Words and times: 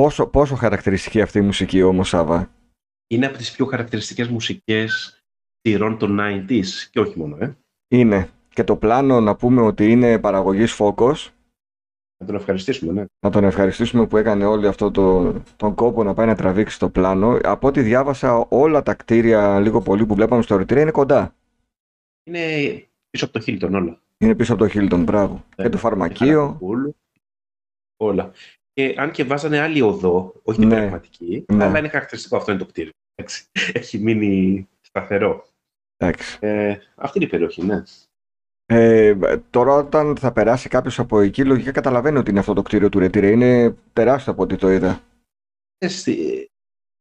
Ε, 0.00 0.02
πόσο, 0.02 0.26
πόσο 0.26 0.54
χαρακτηριστική 0.54 1.20
αυτή 1.20 1.38
η 1.38 1.42
μουσική 1.42 1.82
όμως, 1.82 2.08
Σάβα. 2.08 2.50
Είναι 3.06 3.26
από 3.26 3.36
τις 3.36 3.52
πιο 3.52 3.66
χαρακτηριστικές 3.66 4.28
μουσικές 4.28 5.20
σειρών 5.60 5.98
των 5.98 6.18
90s 6.20 6.66
και 6.90 7.00
όχι 7.00 7.18
μόνο, 7.18 7.36
ε. 7.40 7.56
Είναι. 7.88 8.30
Και 8.48 8.64
το 8.64 8.76
πλάνο 8.76 9.20
να 9.20 9.36
πούμε 9.36 9.60
ότι 9.60 9.90
είναι 9.90 10.18
παραγωγής 10.18 10.76
Focus. 10.78 11.14
Να 12.16 12.26
τον 12.26 12.34
ευχαριστήσουμε, 12.34 12.92
ναι. 12.92 13.04
Να 13.20 13.30
τον 13.30 13.44
ευχαριστήσουμε 13.44 14.06
που 14.06 14.16
έκανε 14.16 14.44
όλο 14.44 14.68
αυτό 14.68 14.90
το, 14.90 15.34
τον 15.56 15.74
κόπο 15.74 16.04
να 16.04 16.14
πάει 16.14 16.26
να 16.26 16.34
τραβήξει 16.34 16.78
το 16.78 16.88
πλάνο. 16.88 17.38
Από 17.42 17.68
ό,τι 17.68 17.82
διάβασα 17.82 18.46
όλα 18.48 18.82
τα 18.82 18.94
κτίρια 18.94 19.60
λίγο 19.60 19.80
πολύ 19.82 20.06
που 20.06 20.14
βλέπαμε 20.14 20.42
στο 20.42 20.56
Ρετρέ 20.56 20.80
είναι 20.80 20.90
κοντά. 20.90 21.34
Είναι 22.24 22.88
πίσω 23.10 23.24
από 23.24 23.38
το 23.38 23.44
Hilton 23.46 23.70
όλα. 23.72 24.00
Είναι 24.18 24.34
πίσω 24.34 24.52
από 24.52 24.66
το 24.66 24.70
Hilton, 24.74 25.02
μπράβο. 25.04 25.44
Ε, 25.56 25.62
και 25.62 25.68
το 25.68 25.78
φαρμακείο. 25.78 26.40
Χαρακούλ, 26.40 26.88
Όλα. 27.96 28.32
Και 28.80 28.94
αν 28.98 29.10
και 29.10 29.24
βάζανε 29.24 29.58
άλλη 29.58 29.80
οδό, 29.80 30.34
όχι 30.42 30.58
την 30.58 30.68
Ναι. 30.68 30.76
πραγματική, 30.76 31.44
Ναι. 31.52 31.64
αλλά 31.64 31.78
είναι 31.78 31.88
χαρακτηριστικό 31.88 32.36
αυτό 32.36 32.50
είναι 32.50 32.60
το 32.60 32.66
κτίριο. 32.66 32.90
Εντάξει. 33.14 33.44
Έχει 33.72 33.98
μείνει 33.98 34.68
σταθερό. 34.80 35.46
Εντάξει. 35.96 36.38
Ε, 36.40 36.76
αυτή 36.94 37.18
είναι 37.18 37.26
η 37.26 37.30
περιοχή, 37.30 37.64
ναι. 37.64 37.82
Ε, 38.66 39.16
τώρα 39.50 39.72
όταν 39.74 40.16
θα 40.16 40.32
περάσει 40.32 40.68
κάποιος 40.68 40.98
από 40.98 41.20
εκεί, 41.20 41.44
λογικά 41.44 41.70
καταλαβαίνει 41.70 42.18
ότι 42.18 42.30
είναι 42.30 42.38
αυτό 42.38 42.52
το 42.52 42.62
κτίριο 42.62 42.88
του 42.88 42.98
Ρετρέ. 42.98 43.30
Είναι 43.30 43.74
τεράστιο 43.92 44.32
από 44.32 44.42
ό,τι 44.42 44.56
το 44.56 44.70
είδα. 44.70 45.00
Εσύ, 45.78 46.46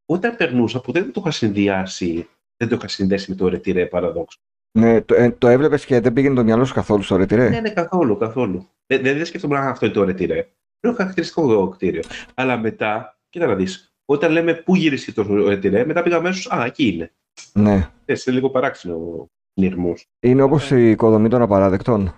όταν 0.05 0.35
περνούσα, 0.35 0.81
ποτέ 0.81 1.01
δεν 1.01 1.11
το 1.11 1.21
είχα 1.21 1.31
συνδυάσει, 1.31 2.27
δεν 2.57 2.69
το 2.69 2.75
είχα 2.75 2.87
συνδέσει 2.87 3.29
με 3.31 3.35
το 3.37 3.47
ρετυρέ 3.47 3.85
παραδόξο. 3.85 4.37
Ναι, 4.79 5.01
το, 5.01 5.15
ε, 5.15 5.31
το 5.31 5.47
έβλεπες 5.47 5.85
και 5.85 5.99
δεν 5.99 6.13
πήγαινε 6.13 6.35
το 6.35 6.43
μυαλό 6.43 6.65
σου 6.65 6.73
καθόλου 6.73 7.01
στο 7.01 7.15
Ρετρέ. 7.15 7.49
Ναι, 7.49 7.59
ναι, 7.59 7.69
καθόλου, 7.69 8.17
καθόλου. 8.17 8.67
Δεν, 8.87 9.01
δεν, 9.01 9.17
δεν 9.17 9.25
σκέφτομαι 9.25 9.57
αν 9.57 9.67
αυτό 9.67 9.85
είναι 9.85 9.95
το 9.95 10.03
ρετυρέ. 10.03 10.47
Είναι 10.81 10.93
χαρακτηριστικό 10.93 11.47
το 11.47 11.67
κτίριο. 11.69 12.01
Αλλά 12.33 12.57
μετά, 12.57 13.19
κοίτα 13.29 13.45
να 13.45 13.55
δεις, 13.55 13.93
όταν 14.05 14.31
λέμε 14.31 14.53
πού 14.53 14.75
γύρισε 14.75 15.13
το 15.13 15.47
ρετυρέ, 15.47 15.85
μετά 15.85 16.03
πήγα 16.03 16.15
αμέσως, 16.15 16.51
α, 16.51 16.65
εκεί 16.65 16.87
είναι. 16.87 17.13
Ναι. 17.53 17.73
Ε, 18.05 18.13
Είναι 18.25 18.35
λίγο 18.35 18.49
παράξενο 18.49 18.95
ο 18.95 19.27
νυρμός. 19.59 20.05
Είναι 20.19 20.41
όπως 20.41 20.71
η 20.71 20.89
οικοδομή 20.89 21.29
των 21.29 21.41
απαράδεκτων. 21.41 22.13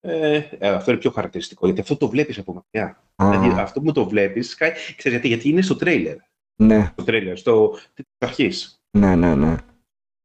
Ε, 0.00 0.48
ε, 0.58 0.68
αυτό 0.68 0.90
είναι 0.90 1.00
πιο 1.00 1.10
χαρακτηριστικό, 1.10 1.66
γιατί 1.66 1.80
αυτό 1.80 1.96
το 1.96 2.08
βλέπεις 2.08 2.38
από 2.38 2.52
μακριά. 2.52 3.02
Α, 3.14 3.30
Δηλαδή, 3.30 3.60
αυτό 3.60 3.80
που 3.80 3.92
το 3.92 4.08
βλέπεις, 4.08 4.48
σκάει- 4.50 4.72
ξέρεις 4.72 5.02
γιατί, 5.12 5.28
γιατί 5.28 5.48
είναι 5.48 5.62
στο 5.62 5.76
τρέιλερ. 5.76 6.16
ναι, 6.62 6.84
Στο 6.92 7.04
τρέιλερ, 7.04 7.36
στο 7.36 7.78
της 7.94 8.04
αρχής. 8.18 8.80
ναι, 8.98 9.16
ναι, 9.16 9.34
ναι. 9.34 9.56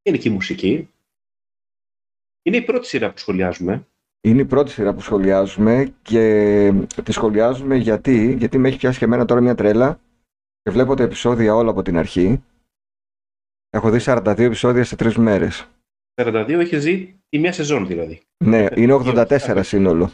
Είναι 0.01 0.17
και 0.17 0.29
η 0.29 0.31
μουσική. 0.31 0.89
Είναι 2.41 2.57
η 2.57 2.61
πρώτη 2.61 2.87
σειρά 2.87 3.11
που 3.11 3.17
σχολιάζουμε. 3.17 3.87
Είναι 4.21 4.41
η 4.41 4.45
πρώτη 4.45 4.71
σειρά 4.71 4.93
που 4.93 5.01
σχολιάζουμε 5.01 5.93
και 6.01 6.71
τη 7.03 7.11
σχολιάζουμε 7.11 7.75
γιατί, 7.75 8.33
γιατί 8.33 8.57
με 8.57 8.67
έχει 8.67 8.77
πιάσει 8.77 8.99
και 8.99 9.05
εμένα 9.05 9.25
τώρα 9.25 9.41
μια 9.41 9.55
τρέλα 9.55 9.99
και 10.61 10.71
βλέπω 10.71 10.95
τα 10.95 11.03
επεισόδια 11.03 11.55
όλα 11.55 11.69
από 11.69 11.81
την 11.81 11.97
αρχή. 11.97 12.43
Έχω 13.69 13.89
δει 13.89 13.99
42 14.01 14.39
επεισόδια 14.39 14.83
σε 14.83 14.95
τρεις 14.95 15.17
μέρες. 15.17 15.69
42 16.21 16.47
έχεις 16.49 16.81
ζει 16.81 17.21
τη 17.29 17.39
μία 17.39 17.51
σεζόν 17.51 17.87
δηλαδή. 17.87 18.21
Ναι, 18.43 18.65
είναι 18.75 18.93
84 18.93 19.59
σύνολο. 19.63 20.11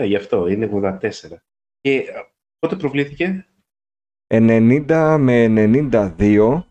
Ναι, 0.00 0.06
γι' 0.06 0.16
αυτό 0.16 0.46
είναι 0.46 0.70
84. 0.72 0.98
Και 1.80 1.96
ε, 1.96 2.04
πότε 2.58 2.76
προβλήθηκε, 2.76 3.46
90 4.34 5.16
με 5.20 5.46
92 5.50 6.62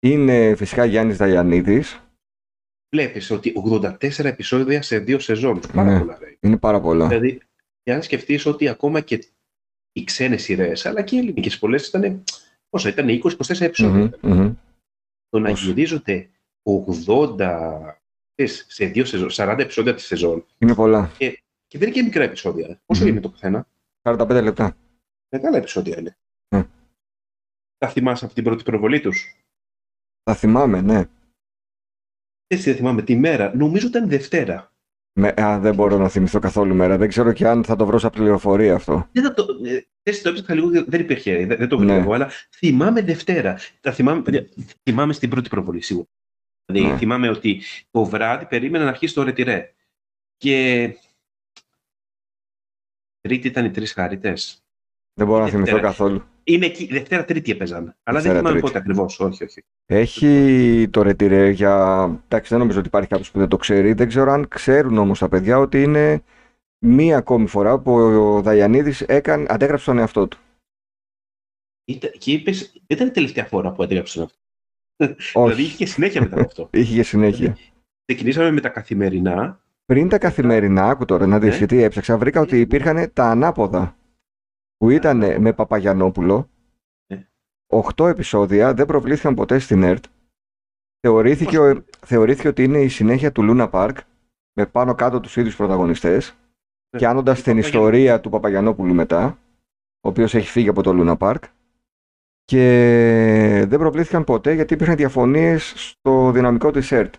είναι 0.00 0.54
φυσικά 0.56 0.84
Γιάννης 0.84 1.16
Δαγιανίδης. 1.16 2.05
Βλέπεις 2.94 3.30
ότι 3.30 3.52
84 3.56 4.24
επεισόδια 4.24 4.82
σε 4.82 4.98
δύο 4.98 5.18
σεζόν. 5.18 5.60
Πάρα 5.74 5.92
Ναι. 5.92 5.98
πολλά, 5.98 6.18
ρε. 6.20 6.36
Είναι 6.40 6.56
πάρα 6.56 6.80
πολλά. 6.80 7.08
Δηλαδή, 7.08 7.40
και 7.82 7.92
αν 7.92 8.02
σκεφτείς 8.02 8.46
ότι 8.46 8.68
ακόμα 8.68 9.00
και 9.00 9.28
οι 9.92 10.04
ξένες 10.04 10.42
σειρές, 10.42 10.86
αλλά 10.86 11.02
και 11.02 11.16
οι 11.16 11.18
ελληνικές 11.18 11.58
πολλές 11.58 11.88
ήταν. 11.88 12.24
Πόσα 12.68 12.88
ήταν, 12.88 13.08
20-24 13.08 13.64
επεισόδια. 13.64 14.18
Μμμ, 14.22 14.32
μμμ. 14.32 14.54
Το 15.28 15.38
να 15.38 15.50
Όσο. 15.50 15.66
γυρίζονται 15.66 16.28
80 16.62 18.00
ξέρεις, 18.34 18.66
σε 18.68 18.86
δύο 18.86 19.04
σεζόν, 19.04 19.30
40 19.30 19.56
επεισόδια 19.62 19.94
τη 19.94 20.00
σεζόν. 20.00 20.46
Είναι 20.58 20.74
πολλά. 20.74 21.10
Και 21.18 21.78
δεν 21.78 21.82
είναι 21.88 21.90
και 21.96 22.02
μικρά 22.02 22.22
επεισόδια. 22.22 22.80
Πόσο 22.86 23.02
Μμμ. 23.02 23.10
είναι 23.10 23.20
το 23.20 23.30
καθένα. 23.30 23.66
45 24.02 24.40
λεπτά. 24.42 24.76
Μεγάλα 25.28 25.56
επεισόδια 25.56 25.98
είναι. 25.98 26.16
Ναι. 26.54 26.64
Τα 27.78 27.88
θυμάσαι 27.88 28.24
από 28.24 28.34
την 28.34 28.44
πρώτη 28.44 28.62
προβολή 28.62 29.00
τους; 29.00 29.36
Θα 30.22 30.34
θυμάμαι, 30.34 30.80
ναι. 30.80 31.04
Έτσι 32.46 32.64
δεν 32.70 32.76
θυμάμαι 32.76 33.02
τη 33.02 33.16
μέρα. 33.16 33.56
Νομίζω 33.56 33.86
ήταν 33.86 34.08
Δευτέρα. 34.08 34.70
Με, 35.18 35.34
α, 35.42 35.58
δεν 35.58 35.74
μπορώ 35.74 35.96
να 35.98 36.08
θυμηθώ 36.08 36.38
καθόλου 36.38 36.74
μέρα. 36.74 36.96
Δεν 36.98 37.08
ξέρω 37.08 37.32
και 37.32 37.46
αν 37.48 37.64
θα 37.64 37.76
το 37.76 37.86
βρω 37.86 37.98
σαν 37.98 38.10
πληροφορία 38.10 38.74
αυτό. 38.74 39.08
Δεν 39.12 39.22
θα 39.22 39.34
το, 39.34 39.46
ε, 39.64 39.80
θες, 40.02 40.22
το 40.22 40.28
έψαξα 40.28 40.54
λίγο, 40.54 40.68
δεν 40.70 41.00
υπήρχε, 41.00 41.46
δεν, 41.46 41.58
δεν 41.58 41.68
το 41.68 41.78
Ναι. 41.78 41.94
βλέπω, 41.94 42.12
αλλά 42.12 42.30
θυμάμαι 42.56 43.00
Δευτέρα. 43.02 43.58
Τα 43.80 43.92
θυμάμαι, 43.92 44.22
παιδιά, 44.22 44.46
θυμάμαι 44.82 45.12
στην 45.12 45.30
πρώτη 45.30 45.48
προβολή, 45.48 45.80
σίγουρα. 45.80 46.06
Δηλαδή, 46.64 46.92
Ναι. 46.92 46.98
θυμάμαι 46.98 47.28
ότι 47.28 47.62
το 47.90 48.04
βράδυ 48.04 48.46
περίμενα 48.46 48.84
να 48.84 48.90
αρχίσει 48.90 49.14
το 49.14 49.22
ρετυρέ. 49.22 49.74
Και 50.36 50.88
τρίτη 53.20 53.46
ήταν 53.48 53.64
οι 53.64 53.70
τρεις 53.70 53.92
χάριτες. 53.92 54.64
Δεν 55.14 55.26
μπορώ 55.26 55.38
να 55.38 55.44
Δευτέρα. 55.50 55.64
θυμηθώ 55.66 55.86
καθόλου. 55.86 56.24
Είναι 56.48 56.66
εκεί, 56.66 56.86
Δευτέρα 56.86 57.24
Τρίτη 57.24 57.50
έπαιζαν. 57.50 57.96
Αλλά 58.02 58.20
Δευτέρα, 58.20 58.22
δεν 58.22 58.36
θυμάμαι 58.36 58.50
Τρίτη. 58.50 58.66
πότε 58.66 58.78
ακριβώς, 58.78 59.20
όχι, 59.20 59.44
όχι. 59.44 59.64
Έχει 59.86 60.88
το 60.90 61.02
ρετυρέ 61.02 61.50
για. 61.50 61.74
Εντάξει, 62.24 62.48
δεν 62.50 62.58
νομίζω 62.58 62.78
ότι 62.78 62.88
υπάρχει 62.88 63.08
κάποιος 63.08 63.30
που 63.30 63.38
δεν 63.38 63.48
το 63.48 63.56
ξέρει. 63.56 63.92
Δεν 63.92 64.08
ξέρω 64.08 64.32
αν 64.32 64.48
ξέρουν 64.48 64.98
όμως 64.98 65.18
τα 65.18 65.28
παιδιά 65.28 65.58
ότι 65.58 65.82
είναι 65.82 66.22
μία 66.78 67.16
ακόμη 67.16 67.46
φορά 67.46 67.78
που 67.78 67.92
ο 67.94 68.42
Δαγιανίδη 68.42 68.92
αντέγραψε 69.48 69.84
τον 69.84 69.98
εαυτό 69.98 70.28
του. 70.28 70.38
Ήταν, 71.84 72.10
και 72.18 72.32
είπες, 72.32 72.72
δεν 72.72 72.96
ήταν 72.96 73.06
η 73.06 73.10
τελευταία 73.10 73.44
φορά 73.44 73.72
που 73.72 73.82
έγραψαν 73.82 74.22
αυτό. 74.22 74.36
Όχι. 75.32 75.32
Δηλαδή 75.32 75.62
είχε 75.62 75.76
και 75.76 75.86
συνέχεια 75.86 76.20
μετά 76.20 76.34
από 76.34 76.46
αυτό. 76.46 76.68
Είχε 76.78 76.94
και 76.94 77.02
συνέχεια. 77.02 77.56
Ξεκινήσαμε 78.04 78.50
με 78.50 78.60
τα 78.60 78.68
καθημερινά. 78.68 79.60
Πριν 79.84 80.08
τα 80.08 80.18
καθημερινά, 80.18 80.88
άκου 80.88 81.04
τώρα 81.04 81.26
να 81.26 81.38
δεις 81.38 81.50
Ναι. 81.50 81.56
γιατί 81.56 81.82
έψαξα, 81.82 82.18
βρήκα 82.18 82.40
ότι 82.40 82.60
υπήρχαν 82.60 83.10
τα 83.12 83.30
ανάποδα. 83.30 83.96
Που 84.76 84.90
ήταν 84.90 85.40
με 85.40 85.52
Παπαγιανόπουλο. 85.52 86.48
Ναι. 87.12 87.26
Οχτώ 87.72 88.06
επεισόδια, 88.06 88.74
δεν 88.74 88.86
προβλήθηκαν 88.86 89.34
ποτέ 89.34 89.58
στην 89.58 89.82
ΕΡΤ. 89.82 90.04
Θεωρήθηκε, 91.00 91.58
ο- 91.58 91.84
θεωρήθηκε 92.06 92.48
ότι 92.48 92.64
είναι 92.64 92.78
η 92.82 92.88
συνέχεια 92.88 93.32
του 93.32 93.42
Λούνα 93.42 93.68
Πάρκ, 93.68 93.98
με 94.52 94.66
πάνω 94.66 94.94
κάτω 94.94 95.20
τους 95.20 95.36
ίδιους 95.36 95.56
πρωταγωνιστές, 95.56 96.30
Ναι. 96.30 96.98
πιάνοντας 96.98 97.42
την 97.42 97.44
Παπαγιανόπουλο. 97.54 97.82
ιστορία 97.88 98.20
του 98.20 98.30
Παπαγιανόπουλου 98.30 98.94
μετά, 98.94 99.38
ο 100.00 100.08
οποίος 100.08 100.34
έχει 100.34 100.48
φύγει 100.48 100.68
από 100.68 100.82
το 100.82 100.92
Λούνα 100.92 101.16
Πάρκ. 101.16 101.44
Και 102.44 103.64
δεν 103.68 103.78
προβλήθηκαν 103.78 104.24
ποτέ 104.24 104.52
γιατί 104.52 104.74
υπήρχαν 104.74 104.96
διαφωνίες 104.96 105.72
στο 105.76 106.30
δυναμικό 106.30 106.70
της 106.70 106.92
ΕΡΤ. 106.92 107.14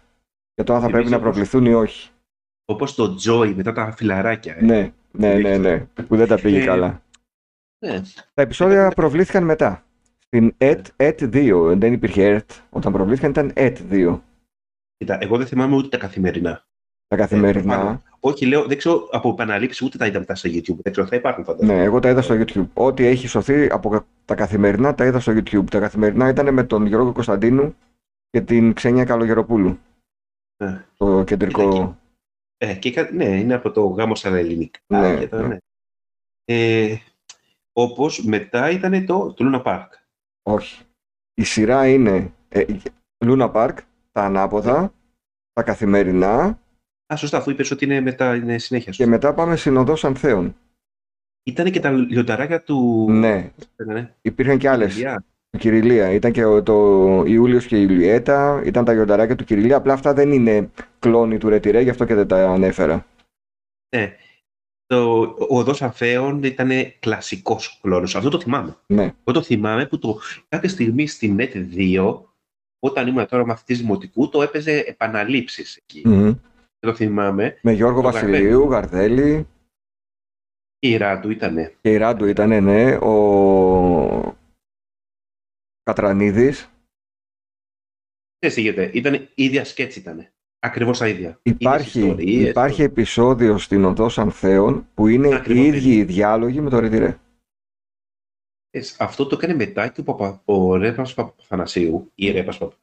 Για 0.54 0.64
το 0.64 0.74
αν 0.74 0.82
θα 0.82 0.88
πρέπει 0.90 1.04
Θυμίζει 1.08 1.12
να 1.12 1.18
όπως- 1.18 1.32
προβληθούν 1.50 1.66
ή 1.66 1.74
όχι. 1.74 2.10
Όπως 2.66 2.96
το 2.96 3.16
Joy 3.28 3.54
μετά 3.56 3.72
τα 3.74 3.92
φιλαράκια. 3.92 4.56
ε. 4.58 4.64
Ναι, 4.66 4.94
ναι, 5.12 5.34
ναι, 5.34 5.58
ναι, 5.58 5.80
που 6.08 6.16
δεν 6.16 6.28
τα 6.28 6.36
πήγε 6.42 6.62
Ε, 6.62 6.66
καλά. 6.66 7.02
Ναι. 7.80 8.02
Τα 8.34 8.42
επεισόδια 8.42 8.90
προβλήθηκαν 8.90 9.44
μετά. 9.44 9.86
Στην 10.20 10.54
ΕΤ, 10.58 10.88
ΕΤ 10.96 11.20
2, 11.24 11.74
δεν 11.78 11.94
υπήρχε 11.94 12.24
ΕΡΤ. 12.26 12.52
Όταν 12.70 12.94
προβλήθηκαν 12.94 13.30
ήταν 13.30 13.52
ΕΤ 13.56 13.78
2. 13.92 14.20
Κοίτα, 14.98 15.18
εγώ 15.22 15.38
δεν 15.38 15.48
θυμάμαι 15.48 15.76
ούτε 15.76 15.88
τα 15.88 15.98
καθημερινά. 15.98 16.66
Τα 17.08 17.16
καθημερινά. 17.16 17.76
προφανώς. 17.76 18.02
Όχι, 18.20 18.46
λέω, 18.46 18.66
δεν 18.66 18.78
ξέρω 18.78 19.08
από 19.12 19.30
επαναλήψει 19.30 19.86
ούτε 19.86 19.98
τα 19.98 20.06
είδα 20.08 20.20
μετά 20.20 20.36
στο 20.36 20.50
YouTube. 20.50 20.76
Δεν 20.82 20.92
ξέρω, 20.92 21.08
θα 21.08 21.16
υπάρχουν 21.16 21.44
φαντάζομαι. 21.44 21.74
Ναι, 21.78 21.84
εγώ 21.84 22.00
τα 22.00 22.10
είδα 22.10 22.22
στο 22.22 22.36
YouTube. 22.40 22.68
Ό,τι 22.74 23.06
έχει 23.06 23.28
σωθεί 23.28 23.66
από 23.72 24.06
τα 24.26 24.36
καθημερινά 24.36 24.96
τα 24.96 25.06
είδα 25.06 25.20
στο 25.20 25.32
YouTube. 25.36 25.64
Τα 25.72 25.80
καθημερινά 25.80 26.30
ήταν 26.30 26.54
με 26.54 26.64
τον 26.64 26.86
Γιώργο 26.86 27.12
Κωνσταντίνου 27.12 27.76
και 28.30 28.42
την 28.42 28.74
Ξένια 28.74 29.04
Καλογεροπούλου. 29.06 29.80
Ναι. 30.64 30.86
Το 30.98 31.24
κεντρικό. 31.24 31.98
Ε, 32.58 32.74
και, 32.76 32.92
κα- 32.92 33.12
ναι, 33.12 33.26
είναι 33.26 33.54
από 33.54 33.72
το 33.72 33.86
γάμο 33.86 34.16
στα 34.16 34.38
ελληνικά. 34.38 34.80
Ναι, 34.88 35.18
και 35.20 35.28
τα- 35.28 35.42
ναι. 35.42 35.48
ναι. 35.48 35.58
Ε, 36.46 36.98
όπως 37.78 38.24
μετά 38.24 38.70
ήταν 38.70 39.06
το, 39.06 39.34
το 39.34 39.46
Luna 39.54 39.64
Park. 39.64 39.88
Όχι. 40.44 40.84
Η 41.34 41.44
σειρά 41.44 41.88
είναι 41.88 42.34
ε, 42.50 42.66
Luna 43.26 43.52
Park, 43.52 43.74
τα 44.12 44.24
ανάποδα, 44.24 44.94
τα 45.54 45.64
καθημερινά 45.64 46.60
Α, 47.14 47.16
σωστά, 47.16 47.38
αφού 47.38 47.50
είπες 47.50 47.72
ότι 47.72 47.86
είναι 47.86 48.00
μετά 48.02 48.36
είναι 48.36 48.58
συνέχεια. 48.58 48.92
και 48.92 49.06
μετά 49.06 49.34
πάμε 49.34 49.56
Συνοδός 49.56 50.06
Ανθέων. 50.06 50.56
Ήταν 51.44 51.72
και 51.72 51.80
τα 51.80 51.92
λιονταράκια 51.92 52.62
του... 52.64 53.08
Ναι, 53.10 53.52
Ναι. 53.76 54.14
υπήρχαν 54.22 54.58
και 54.58 54.70
άλλες. 54.70 54.96
Ηλιά. 54.96 55.24
Η 55.50 55.58
Κυριλία. 55.58 56.12
Ήταν 56.12 56.32
και 56.32 56.46
ο, 56.46 56.64
το 56.64 56.74
Ιούλιος 57.26 57.66
και 57.66 57.78
η 57.78 57.86
Ιουλιέτα, 57.90 58.62
ήταν 58.66 58.86
τα 58.86 58.94
γιονταράκια 58.94 59.36
του 59.36 59.44
Κυριλία. 59.44 59.76
Απλά 59.78 59.94
αυτά 59.94 60.14
δεν 60.14 60.32
είναι 60.32 60.70
κλόνοι 61.00 61.38
του 61.38 61.50
Ρετυρέ, 61.50 61.82
γι' 61.82 61.90
αυτό 61.90 62.06
και 62.06 62.14
δεν 62.16 62.28
τα 62.28 62.50
ανέφερα. 62.50 63.06
Ναι. 63.96 64.16
Το, 64.88 65.22
ο 65.50 65.58
Οδός 65.58 65.82
Αφέων 65.82 66.44
ήταν 66.44 66.70
κλασικός 67.00 67.80
κλόνος. 67.82 68.16
Αυτό 68.16 68.30
το 68.30 68.40
θυμάμαι. 68.40 68.76
Ναι. 68.88 69.04
Εγώ 69.04 69.32
το 69.34 69.42
θυμάμαι 69.42 69.86
που 69.86 70.00
το, 70.00 70.20
κάποια 70.50 70.70
στιγμή 70.70 71.08
στην 71.08 71.38
NET 71.40 71.76
2, 71.76 72.20
όταν 72.80 73.08
ήμουν 73.08 73.28
τώρα 73.28 73.46
μαθητής 73.46 73.80
δημοτικού, 73.80 74.30
το 74.30 74.42
έπαιζε 74.42 74.84
επαναλήψεις 74.88 75.76
εκεί. 75.76 76.02
Μμμ. 76.06 76.36
Δεν 76.80 76.92
το 76.92 76.96
θυμάμαι. 76.96 77.58
Με 77.62 77.72
Γιώργο 77.72 78.02
Το 78.02 78.12
Βασιλείου, 78.12 78.70
Γαρδέλη. 78.70 79.48
Και 80.80 80.90
η 80.90 80.98
Ράντου 80.98 81.30
ήτανε. 81.30 81.76
Και 81.82 81.92
η 81.92 81.98
Ράντου 81.98 82.26
ήταν, 82.26 82.64
ναι. 82.64 82.96
Ο 82.96 84.38
Κατρανίδης. 85.84 86.72
Δεν 88.40 88.52
συγγεται. 88.52 88.92
Ήταν 88.94 89.14
η 89.14 89.30
ίδια 89.36 89.66
σκέτση 89.66 90.00
ήταν. 90.00 90.28
Ακριβώς 90.68 90.98
τα 90.98 91.08
ίδια. 91.08 91.40
Υπάρχει, 91.44 92.00
Ίδιες 92.00 92.12
ιστορίες, 92.14 92.50
υπάρχει 92.50 92.78
το- 92.78 92.84
επεισόδιο 92.84 93.58
στην 93.58 93.86
Οδό 93.86 94.10
Ανθέων 94.16 94.88
που 94.94 95.08
είναι 95.08 95.36
Ακριβώς 95.36 95.66
οι 95.66 95.72
το 95.72 95.78
ίδιοι 95.78 95.96
οι 95.96 96.04
διάλογοι 96.04 96.62
με 96.62 96.70
το 96.70 96.80
Ρετυρέ. 96.80 97.18
Ε, 98.70 98.82
Αυτό 98.98 99.26
το 99.26 99.36
έκανε 99.36 99.54
μετά 99.54 99.88
και 99.88 100.02
ο, 100.02 100.04
Παπα, 100.04 100.42
ο 100.46 100.76
Ρέπας 100.76 101.14
Παπαθανασίου, 101.14 102.12
ή 102.16 102.32
Ρέπας 102.32 102.58
Παπα. 102.58 102.76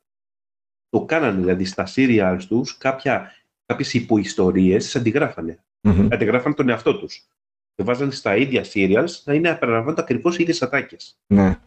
Το 0.88 1.04
κάνανε, 1.04 1.40
δηλαδή 1.40 1.64
στα 1.64 1.86
serials 1.94 2.40
τους 2.48 2.78
κάποια, 2.78 3.32
κάποιες 3.66 3.94
υποϊστορίες 3.94 4.84
τις 4.84 4.96
αντιγράφανε. 4.96 5.64
Μμμ. 5.80 6.08
Αντιγράφανε 6.12 6.54
τον 6.54 6.69
εαυτό 6.69 6.98
τους. 6.98 7.28
Και 7.75 7.82
βάζανε 7.82 8.10
στα 8.10 8.37
ίδια 8.37 8.64
serials 8.75 9.10
να 9.25 9.34
είναι 9.34 9.48
απεριλαμβάνονται 9.50 10.00
ακριβώς 10.02 10.38
οι 10.38 10.42
ίδιες 10.42 10.62
ατάκες. 10.62 11.19
Ναι. 11.26 11.58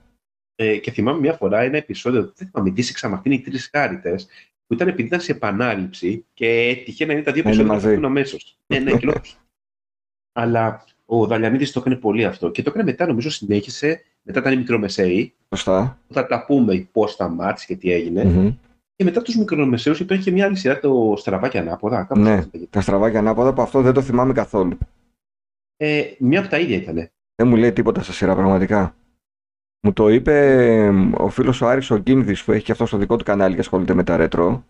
Ε, 0.55 0.77
και 0.77 0.91
θυμάμαι 0.91 1.19
μια 1.19 1.33
φορά 1.33 1.59
ένα 1.59 1.77
επεισόδιο, 1.77 2.33
δεν 2.35 2.47
θυμάμαι, 2.51 2.71
τι 2.71 2.87
εξαμαχτήν 2.89 3.31
οι 3.31 3.41
τρεις 3.41 3.69
χάριτες, 3.71 4.27
που 4.67 4.73
ήταν 4.73 4.87
επειδή 4.87 5.07
ήταν 5.07 5.19
σε 5.19 5.31
επανάληψη 5.31 6.25
και 6.33 6.47
έτυχε 6.47 7.05
να 7.05 7.13
είναι 7.13 7.21
τα 7.21 7.31
δύο 7.31 7.43
Να 7.43 7.49
είναι 7.51 7.59
επεισόδια 7.61 7.73
μαζί. 7.75 7.87
να 7.87 7.93
βγουν 7.93 8.05
αμέσως. 8.05 8.57
ναι, 8.67 8.79
ναι, 8.79 8.97
κοινώς. 8.97 9.37
Αλλά 10.39 10.83
ο 11.05 11.25
Δαλιανίδης 11.25 11.71
το 11.71 11.79
έκανε 11.79 11.95
πολύ 11.95 12.25
αυτό. 12.25 12.49
Και 12.51 12.61
το 12.63 12.69
έκανε 12.69 12.91
μετά, 12.91 13.07
νομίζω, 13.07 13.29
συνέχισε, 13.29 14.01
μετά 14.21 14.39
ήταν 14.39 14.53
οι 14.53 14.57
μικρομεσαίοι, 14.57 15.33
Σωστά. 15.55 15.99
θα 16.09 16.27
τα 16.27 16.45
πούμε 16.45 16.87
πώς 16.91 17.11
σταμάτησε 17.11 17.65
και 17.65 17.75
τι 17.75 17.91
έγινε. 17.91 18.23
Μμμ. 18.23 18.55
Και 18.95 19.03
μετά 19.03 19.21
τους 19.21 19.35
μικρομεσαίους 19.37 19.99
υπήρχε 19.99 20.23
και 20.23 20.31
μια 20.31 20.45
άλλη 20.45 20.55
σειρά, 20.55 20.79
το 20.79 21.13
Στραβά 21.17 21.47
και 21.49 21.57
Ανάποδα. 21.57 22.03
Κάπως 22.03 22.23
Ναι. 22.23 22.33
έτσι 22.33 22.49
λέγεται. 22.53 22.69
Τα 22.71 22.81
στραβάκια 22.81 23.19
ανάποδα 23.19 23.53
που 23.53 23.61
αυτό 23.61 23.81
δεν 23.81 23.93
το 23.93 24.01
θυμάμαι 24.01 24.33
καθόλου. 24.33 24.77
Ε, 25.77 26.03
μια 26.19 26.39
από 26.39 26.49
τα 26.49 26.59
ίδια 26.59 26.75
ήταν. 26.77 26.95
Δεν 27.35 27.47
μου 27.47 27.55
λέει 27.55 27.73
τίποτα 27.73 28.01
στα 28.03 28.11
σειρά 28.13 28.35
πραγματικά. 28.35 28.95
Μου 29.87 29.93
το 29.93 30.09
είπε 30.09 30.65
εμ, 30.85 31.11
ο 31.17 31.29
φίλος 31.29 31.61
ο 31.61 31.67
Άρης 31.67 31.89
ο 31.91 31.97
Γκίνδης 31.97 32.43
που 32.43 32.51
έχει 32.51 32.63
και 32.65 32.71
αυτό 32.71 32.85
στο 32.85 32.97
δικό 32.97 33.15
του 33.15 33.23
κανάλι 33.23 33.53
και 33.53 33.59
ασχολείται 33.59 33.93
με 33.93 34.03
τα 34.03 34.17
ρέτρο 34.17 34.65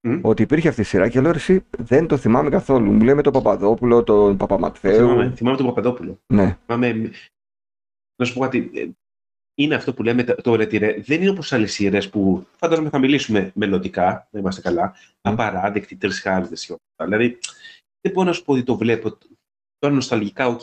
Μμ. 0.00 0.18
ότι 0.22 0.42
υπήρχε 0.42 0.68
αυτή 0.68 0.80
η 0.80 0.84
σειρά 0.84 1.08
και 1.08 1.20
λέω 1.20 1.30
«Ρε 1.30 1.36
εσύ 1.38 1.64
δεν 1.78 2.06
το 2.06 2.16
θυμάμαι 2.16 2.50
καθόλου. 2.50 2.90
Μου 2.92 3.02
λέει 3.02 3.14
με 3.14 3.22
τον 3.22 3.32
Παπαδόπουλο, 3.32 4.02
τον 4.02 4.36
Παπαματθέου. 4.36 4.96
Θυμάμαι, 4.96 5.32
θυμάμαι 5.36 5.56
τον 5.56 5.66
Παπαδόπουλο. 5.66 6.18
Ναι, 6.26 6.58
Θυμάμαι, 6.66 7.10
να 8.16 8.24
σου 8.24 8.34
πω 8.34 8.40
κάτι. 8.40 8.70
ε, 8.74 8.88
Είναι 9.54 9.74
αυτό 9.74 9.94
που 9.94 10.02
λέμε 10.02 10.24
το 10.24 10.54
ρετιρέ. 10.54 10.96
Δεν 11.00 11.20
είναι 11.20 11.30
όπως 11.30 11.52
άλλες 11.52 11.72
σειρές 11.72 12.10
που 12.10 12.46
φαντάζομαι 12.56 12.88
θα 12.88 12.98
μιλήσουμε 12.98 13.52
μελλοντικά, 13.54 14.28
να 14.30 14.38
είμαστε 14.38 14.60
καλά. 14.60 14.94
Απαράδεκτοι, 15.20 15.96
Τρεις 15.96 16.20
Χάριτες 16.20 16.66
και 16.66 16.72
όλα 16.72 16.80
αυτά. 16.90 17.04
Δηλαδή, 17.16 17.38
δεν 18.00 18.12
μπορώ 18.12 18.26
να 18.26 18.32
σου 18.32 18.44
πω 18.44 18.52
ότι 18.52 18.62
το 18.62 18.76
βλέπω. 18.76 19.18
Τώρα 19.78 19.94
νοσταλγικά, 19.94 20.46
οκ. 20.46 20.60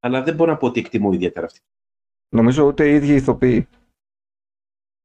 Αλλά 0.00 0.22
δεν 0.22 0.34
μπορώ 0.34 0.50
να 0.50 0.56
πω 0.56 0.66
ότι 0.66 0.80
εκτιμώ 0.80 1.12
ιδιαίτερα 1.12 1.46
αυτή. 1.46 1.60
Νομίζω 2.32 2.66
ούτε 2.66 2.88
οι 2.88 2.94
ίδιοι 2.94 3.14
ηθοποιοί. 3.14 3.68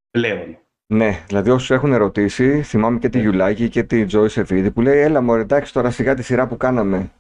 Πλέον. 0.09 0.57
Ναι, 0.93 1.23
δηλαδή 1.27 1.49
όσους 1.49 1.71
έχουν 1.71 1.93
ερωτήσει, 1.93 2.61
θυμάμαι 2.61 2.99
και 2.99 3.09
τη 3.09 3.17
Ναι. 3.17 3.23
Γιουλάκη 3.23 3.69
και 3.69 3.83
τη 3.83 4.05
Τζόις 4.05 4.29
Ευείδη 4.29 4.71
που 4.71 4.81
λέει: 4.81 4.99
Έλα, 4.99 5.21
μωρέ, 5.21 5.41
εντάξει 5.41 5.73
τώρα 5.73 5.91
σιγά 5.91 6.15
τη 6.15 6.23
σειρά 6.23 6.47
που 6.47 6.57
κάναμε. 6.57 7.11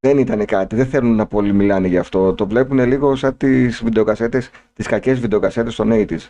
Δεν 0.00 0.18
ήταν 0.18 0.44
κάτι, 0.44 0.76
δεν 0.76 0.86
θέλουν 0.86 1.16
να 1.16 1.26
πολύ 1.26 1.52
μιλάνε 1.52 1.88
γι' 1.88 1.98
αυτό. 1.98 2.34
Το 2.34 2.46
βλέπουν 2.46 2.78
λίγο 2.78 3.16
σαν 3.16 3.36
τις 3.36 3.82
βιντεοκασέτες, 3.82 4.50
τις 4.72 4.86
κακές 4.86 5.20
βιντεοκασέτες 5.20 5.74
των 5.74 5.90
80s. 5.92 6.28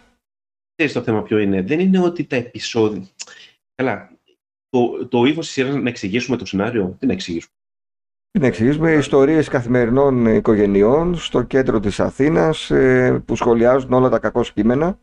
Ξέρεις 0.74 0.92
το 0.92 1.02
θέμα 1.02 1.22
ποιο 1.22 1.38
είναι. 1.38 1.62
Δεν 1.62 1.80
είναι 1.80 1.98
ότι 1.98 2.24
τα 2.24 2.36
επεισόδια. 2.36 3.06
Καλά. 3.74 4.10
Το, 4.68 5.08
το 5.08 5.24
ύφο 5.24 5.40
της 5.40 5.50
σειράς 5.50 5.74
να 5.74 5.88
εξηγήσουμε 5.88 6.36
το 6.36 6.46
σενάριο, 6.46 6.96
τι 6.98 7.06
να 7.06 7.12
εξηγήσουμε; 7.12 7.52
Τι 8.36 8.42
να 8.42 8.48
εξηγήσουμε, 8.48 8.92
ιστορίες 8.92 9.48
καθημερινών 9.48 10.26
οικογενειών 10.26 11.16
στο 11.16 11.42
κέντρο 11.42 11.80
της 11.80 12.00
Αθήνας 12.00 12.70
που 13.24 13.36
σχολιάζουν 13.36 13.92
όλα 13.92 14.08
τα 14.08 14.18
κακώς 14.18 14.42
κείμενα. 14.54 14.98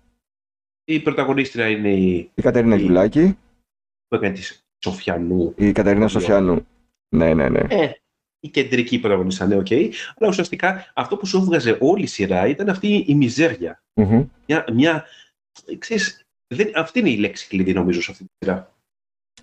Η 0.84 1.00
πρωταγωνίστρια 1.00 1.70
είναι 1.70 1.90
η 1.94 2.32
Η 2.34 2.42
Κατερίνα 2.42 2.76
Η- 2.76 2.80
Γιουλάκη, 2.80 3.38
που 4.08 4.16
έκανε 4.16 4.34
τη 4.34 4.42
Σοφιανού. 4.84 5.54
η 5.58 5.72
Κατερίνα 5.72 6.00
Πολύ 6.06 6.10
Σοφιανού. 6.10 6.66
Ναι, 7.16 7.34
ναι, 7.34 7.50
ναι. 7.50 7.60
Ε, 7.70 7.92
η 8.40 8.50
κεντρική 8.50 9.00
πρωταγωνίστρια, 9.00 9.48
ναι, 9.48 9.56
οκ. 9.56 9.72
Αλλά 10.18 10.30
ουσιαστικά 10.30 10.92
αυτό 10.96 11.18
που 11.18 11.26
σου 11.26 11.38
έβγαζε 11.38 11.78
όλη 11.80 12.04
η 12.04 12.08
σειρά 12.08 12.48
ήταν 12.48 12.70
αυτή 12.70 13.04
η 13.08 13.16
μιζέρια. 13.16 13.84
Μμμ. 13.94 14.26
Μια, 14.48 14.66
μια, 14.74 15.06
ξέρεις, 15.78 16.26
δεν, 16.48 16.72
αυτή 16.76 17.00
είναι 17.00 17.10
η 17.10 17.18
λέξη 17.18 17.48
κλειδί 17.48 17.74
νομίζω 17.74 18.02
σε 18.02 18.12
αυτή 18.12 18.24
τη 18.24 18.30
σειρά. 18.46 18.73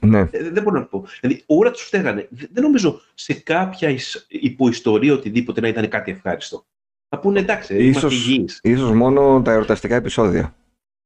Ναι. 0.01 0.19
Ε, 0.31 0.51
δεν 0.51 0.63
μπορώ 0.63 0.79
να 0.79 0.87
πω. 0.87 1.07
Δηλαδή 1.21 1.43
όλα 1.47 1.71
τους 1.71 1.83
φταίγανε. 1.83 2.29
Δεν, 2.31 2.49
δεν 2.53 2.63
νομίζω 2.63 3.01
σε 3.15 3.35
κάποια 3.35 3.89
εις- 3.89 4.27
υποϊστορία 4.29 5.13
οτιδήποτε 5.15 5.61
να 5.61 5.69
ήταν 5.69 5.89
κάτι 5.89 6.11
ευχάριστο. 6.11 6.65
Θα 7.09 7.19
πούνε 7.21 7.39
εντάξει, 7.41 7.77
Ίσως- 7.77 8.13
είμαστε 8.13 8.31
υγιείς. 8.33 8.61
Ίσως 8.63 8.93
μόνο 8.93 9.43
τα 9.43 9.53
εορταστικά 9.53 9.95
επεισόδια. 9.95 10.55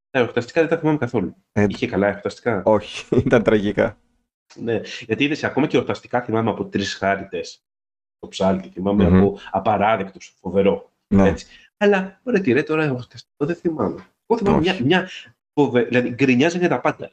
Τα 0.09 0.19
εορταστικά 0.19 0.61
δεν 0.61 0.69
τα 0.69 0.77
θυμάμαι 0.77 0.97
καθόλου. 0.97 1.35
Ε, 1.51 1.65
Είχε 1.69 1.87
καλά 1.87 2.07
εορταστικά. 2.07 2.61
όχι, 2.65 3.05
ήταν 3.25 3.43
τραγικά. 3.43 3.97
Ναι. 4.55 4.81
Γιατί 5.05 5.23
είδες 5.23 5.43
ακόμα 5.43 5.67
και 5.67 5.77
εορταστικά 5.77 6.21
θυμάμαι 6.21 6.49
από 6.49 6.65
τρεις 6.65 6.93
χάρτε. 6.93 7.41
Το 8.19 8.27
ψάλτη, 8.27 8.69
θυμάμαι 8.69 9.09
Μμμ. 9.09 9.17
από 9.17 9.39
απαράδεκτου. 9.51 10.19
Φοβερό. 10.39 10.91
Ναι. 11.07 11.27
Έτσι. 11.27 11.45
Αλλά 11.77 12.19
ωραία, 12.23 12.41
τι 12.41 12.51
ρε 12.51 12.63
τώρα 12.63 12.83
εορταστικό 12.83 13.45
δεν 13.45 13.55
θυμάμαι. 13.55 14.05
Εγώ 14.27 14.39
θυμάμαι 14.39 14.57
Όχι. 14.69 14.83
μια. 14.83 15.01
μια 15.01 15.09
φοβε... 15.53 15.83
Δηλαδή 15.83 16.09
γκρινιάζανε 16.09 16.67
τα 16.67 16.79
πάντα. 16.81 17.11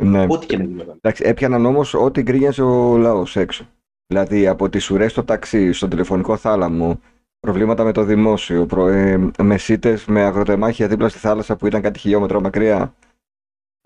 Ναι. 0.00 0.26
Ό,τι 0.28 0.46
και 0.46 0.56
να 0.56 0.64
γινόταν. 0.64 0.96
Εντάξει, 1.00 1.22
έπιαναν 1.26 1.64
όμως 1.66 1.94
ό,τι 1.94 2.22
γκρίνιαζε 2.22 2.62
ο 2.62 2.96
λαός 2.96 3.36
έξω. 3.36 3.68
Δηλαδή 4.06 4.46
από 4.46 4.68
τις 4.68 4.90
ουρές 4.90 5.10
στο 5.10 5.24
ταξί, 5.24 5.72
στον 5.72 5.88
τηλεφωνικό 5.90 6.36
θάλαμο, 6.36 7.00
προβλήματα 7.40 7.84
με 7.84 7.92
το 7.92 8.04
δημόσιο, 8.04 8.66
προ, 8.66 8.86
ε, 8.88 9.30
μεσίτες 9.42 10.04
με 10.04 10.22
αγροτεμάχια 10.22 10.88
δίπλα 10.88 11.08
στη 11.08 11.18
θάλασσα 11.18 11.56
που 11.56 11.66
ήταν 11.66 11.82
κάτι 11.82 11.98
χιλιόμετρα 11.98 12.40
μακριά. 12.40 12.94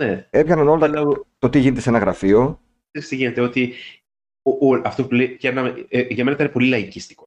Ναι. 0.03 0.27
Έπιαναν 0.31 0.69
όλα 0.69 0.87
Αλλά 0.87 1.05
το 1.39 1.49
τι 1.49 1.59
γίνεται 1.59 1.81
σε 1.81 1.89
ένα 1.89 1.99
γραφείο. 1.99 2.61
ξέρεις 2.91 3.09
τι 3.09 3.17
γίνεται, 3.17 3.41
ότι 3.41 3.73
ο, 4.43 4.51
ο, 4.69 4.81
αυτό 4.85 5.05
που 5.07 5.15
λέει, 5.15 5.29
πιάναμε- 5.29 5.87
ε, 5.89 6.01
για 6.01 6.25
μένα 6.25 6.37
ήταν 6.37 6.53
πολύ 6.53 6.69
λαϊκίστικο. 6.69 7.27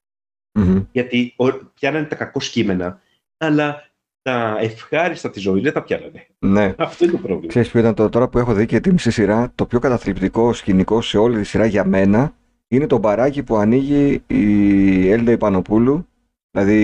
Μμμ. 0.60 0.84
Γιατί 0.92 1.34
ο, 1.38 1.54
πιάνανε 1.54 2.06
τα 2.06 2.16
κακό 2.16 2.40
κείμενα, 2.40 3.02
αλλά 3.38 3.91
τα 4.22 4.58
ευχάριστα 4.60 5.30
της 5.30 5.42
ζωής 5.42 5.64
δεν 5.64 5.74
τα 5.74 5.84
πιάνανε. 5.84 6.28
Ναι. 6.40 6.74
Αυτό 6.78 7.04
είναι 7.04 7.14
το 7.14 7.20
πρόβλημα. 7.20 7.48
Ξέρεις 7.48 7.70
ποιο 7.70 7.80
ήταν 7.80 7.94
το 7.94 8.10
τώρα 8.10 8.30
που 8.30 8.38
έχω 8.38 8.54
δει 8.54 8.66
και 8.66 8.80
τη 8.80 8.92
μισή 8.92 9.12
σειρά, 9.12 9.52
το 9.56 9.66
πιο 9.66 9.80
καταθλιπτικό 9.80 10.54
σκηνικό 10.54 11.02
σε 11.02 11.18
όλη 11.18 11.38
τη 11.38 11.44
σειρά 11.44 11.66
για 11.66 11.86
μένα 11.86 12.34
είναι 12.68 12.88
το 12.88 12.98
μπαράκι 12.98 13.44
που 13.44 13.56
ανοίγει 13.56 14.24
η 14.28 15.10
Έλντα 15.12 15.32
Ιπανοπούλου, 15.32 16.08
δηλαδή 16.52 16.76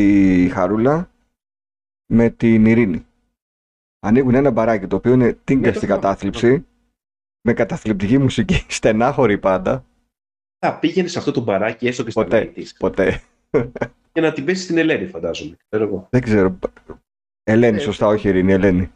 η 0.44 0.50
Χαρούλα, 0.50 1.10
με 2.14 2.30
την 2.30 2.66
Ειρήνη. 2.66 3.06
Ανοίγουν 4.00 4.36
ένα 4.36 4.52
μπαράκι 4.52 4.88
το 4.88 4.96
οποίο 4.96 5.14
είναι 5.14 5.26
Ναι, 5.26 5.34
τίνκα 5.34 5.68
το 5.72 5.76
στην 5.76 5.88
θυμάμαι. 5.88 6.02
κατάθλιψη, 6.02 6.66
με 7.42 7.54
καταθλιπτική 7.54 8.18
μουσική, 8.18 8.66
στενάχωρη 8.78 9.38
πάντα. 9.38 9.86
Θα 10.60 10.80
πήγαινε 10.80 11.08
σε 11.08 11.20
αυτό 11.20 11.32
το 11.32 11.42
μπαράκι, 11.42 11.88
έστω 11.88 12.04
και 12.04 12.12
στα 12.12 12.24
Ποτέ. 12.24 12.38
λέει 12.38 12.48
της, 12.48 12.74
Ποτέ. 12.78 13.22
και 14.12 14.22
να 14.22 14.34
την 14.34 14.46
πέσει 14.46 14.64
στην 14.64 14.78
Ελένη, 14.78 15.06
φαντάζομαι. 15.08 15.56
Ξέρω 15.70 15.84
εγώ. 15.84 16.08
Δεν 16.10 16.22
ξέρω. 16.22 16.58
Ελένη, 17.50 17.78
Ε, 17.78 17.80
σωστά, 17.80 18.08
όχι 18.08 18.28
Ειρήνη, 18.28 18.54
Ελένη. 18.54 18.92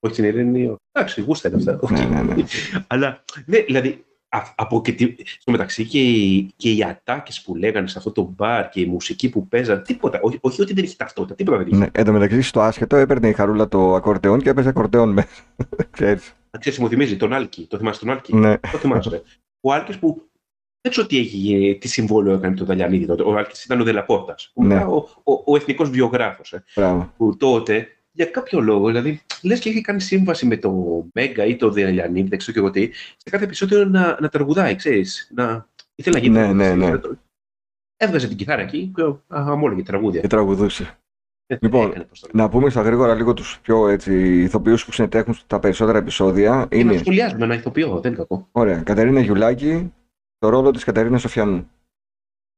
Όχι 0.00 0.12
στην 0.14 0.24
Ειρήνη. 0.24 0.76
Εντάξει, 0.92 1.20
γούστα 1.20 1.48
είναι 1.48 1.56
αυτά. 1.56 1.78
Οκ. 1.82 1.90
Ναι, 1.90 2.04
ναι, 2.04 2.22
ναι. 2.22 2.34
Αλλά 2.86 3.24
ναι, 3.46 3.58
δηλαδή 3.60 4.04
α- 4.28 4.52
από 4.56 4.82
και 4.82 4.92
τη, 4.92 5.14
στο 5.40 5.50
μεταξύ 5.50 5.84
και 5.84 6.00
οι, 6.02 6.50
και 6.56 6.70
οι 6.72 6.82
ατάκες 6.84 7.42
που 7.42 7.54
λέγανε 7.54 7.86
σε 7.86 7.98
αυτό 7.98 8.12
το 8.12 8.32
μπαρ 8.36 8.68
και 8.68 8.80
η 8.80 8.86
μουσική 8.86 9.28
που 9.28 9.48
παίζανε, 9.48 9.80
τίποτα. 9.80 10.18
Όχι, 10.22 10.38
όχι 10.40 10.62
ότι 10.62 10.72
δεν 10.72 10.84
έχει 10.84 10.96
ταυτότητα, 10.96 11.34
τίποτα 11.34 11.56
δεν 11.58 11.66
είχε. 11.66 11.76
ναι. 11.76 11.86
Εν 11.92 12.04
τω 12.04 12.12
μεταξύ, 12.12 12.42
στο 12.42 12.60
άσχετο 12.60 12.96
έπαιρνε 12.96 13.28
η 13.28 13.32
Χαρούλα 13.32 13.68
το 13.68 13.94
ακορτεόν 13.94 14.40
και 14.40 14.48
έπαιζε 14.50 14.68
ακορτεόν 14.68 15.12
μέσα. 15.12 15.28
Ξέρεις. 15.90 16.32
Να 16.50 16.58
ξέρεις, 16.58 16.78
μου 16.78 16.88
θυμίζει 16.88 17.16
τον 17.16 17.32
Άλκη. 17.32 17.66
Το 17.70 17.76
θυμάσαι 17.78 18.00
τον 18.00 18.10
Άλκη; 18.10 18.36
Ναι. 18.36 18.58
Το 18.58 18.78
θυμάσαι. 18.78 19.22
Ο 19.60 19.72
Άλκης 19.72 19.98
που 19.98 20.27
δεν 20.80 20.90
ξέρω 20.90 21.06
τι, 21.06 21.18
έγινε, 21.18 21.74
τι 21.74 21.88
συμβόλαιο 21.88 22.34
έκανε 22.34 22.54
το 22.56 22.64
Δαλιανίδη 22.64 23.06
τότε. 23.06 23.22
Ο 23.22 23.36
Άλκης 23.36 23.64
ήταν 23.64 23.80
ο 23.80 23.84
Δελαπόρτας. 23.84 24.50
που 24.54 24.64
Ναι. 24.64 24.74
μετά 24.74 24.86
Ο, 24.86 24.96
ο, 25.22 25.32
ο 25.44 25.56
εθνικός 25.56 25.90
βιογράφος. 25.90 26.52
Ε, 26.52 26.64
Μπράβο. 26.76 27.12
που 27.16 27.36
τότε 27.36 27.88
για 28.12 28.26
κάποιο 28.26 28.60
λόγο, 28.60 28.86
δηλαδή, 28.86 29.20
λες 29.42 29.58
και 29.60 29.68
είχε 29.68 29.80
κάνει 29.80 30.00
σύμβαση 30.00 30.46
με 30.46 30.56
το 30.56 30.72
Μέγκα 31.14 31.44
ή 31.44 31.56
το 31.56 31.70
Δελιανίδη, 31.70 32.28
δεν 32.28 32.38
ξέρω 32.38 32.52
και 32.52 32.58
εγώ 32.58 32.70
τι, 32.70 32.90
σε 33.16 33.30
κάθε 33.30 33.44
επεισόδιο 33.44 33.84
να, 33.84 34.16
να 34.20 34.28
τραγουδάει, 34.28 34.74
ξέρεις. 34.74 35.30
Να... 35.34 35.68
Ήθελε 35.94 36.16
να 36.16 36.22
γίνει 36.22 36.34
Ναι, 36.38 36.52
ναι, 36.52 36.64
τραγουδιστής. 36.64 37.10
ναι. 37.10 37.16
Έβγαζε 37.96 38.28
την 38.28 38.36
κιθάρα 38.36 38.62
εκεί 38.62 38.92
και 38.94 39.02
α, 39.02 39.16
αμόλογε 39.28 39.82
τραγούδια. 39.82 40.20
Και 40.20 40.26
τραγουδούσε. 40.26 40.98
Ε, 41.46 41.56
λοιπόν, 41.60 41.88
έκανε, 41.90 42.04
πώς 42.04 42.20
το 42.20 42.28
Να 42.32 42.48
πούμε 42.48 42.70
στα 42.70 42.82
γρήγορα 42.82 43.14
λίγο 43.14 43.34
τους 43.34 43.58
πιο 43.62 43.88
έτσι, 43.88 44.42
ηθοποιούς 44.42 44.84
που 44.84 44.92
συμμετέχουν 44.92 45.34
στα 45.34 45.58
περισσότερα 45.58 45.98
επεισόδια. 45.98 46.50
λέμε. 46.56 46.68
Είναι, 46.82 46.92
Να 46.92 46.98
σχολιάζουμε 46.98 47.44
ένα 47.44 47.54
ηθοποιό, 47.54 48.00
δεν 48.00 48.12
είναι 48.12 48.20
κακό. 48.20 48.48
ωραία, 48.52 48.82
Κατερίνα 48.82 49.20
Γιουλάκη, 49.20 49.92
το 50.38 50.48
ρόλο 50.48 50.70
της 50.70 50.84
Κατερίνας 50.84 51.20
Σοφιανού. 51.20 51.70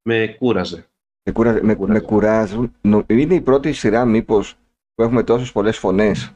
Με 0.08 0.36
κούραζε. 0.38 0.88
Με, 1.24 1.32
κουρα... 1.32 1.52
με, 1.64 1.74
Κουράζει. 1.74 2.00
με 2.00 2.06
κουράζουν. 2.06 2.74
Νο- 2.80 3.04
Είναι 3.08 3.34
η 3.34 3.40
πρώτη 3.40 3.72
σειρά 3.72 4.04
μήπως 4.04 4.54
που 4.94 5.02
έχουμε 5.02 5.22
τόσες 5.24 5.52
πολλές 5.52 5.78
φωνές. 5.78 6.34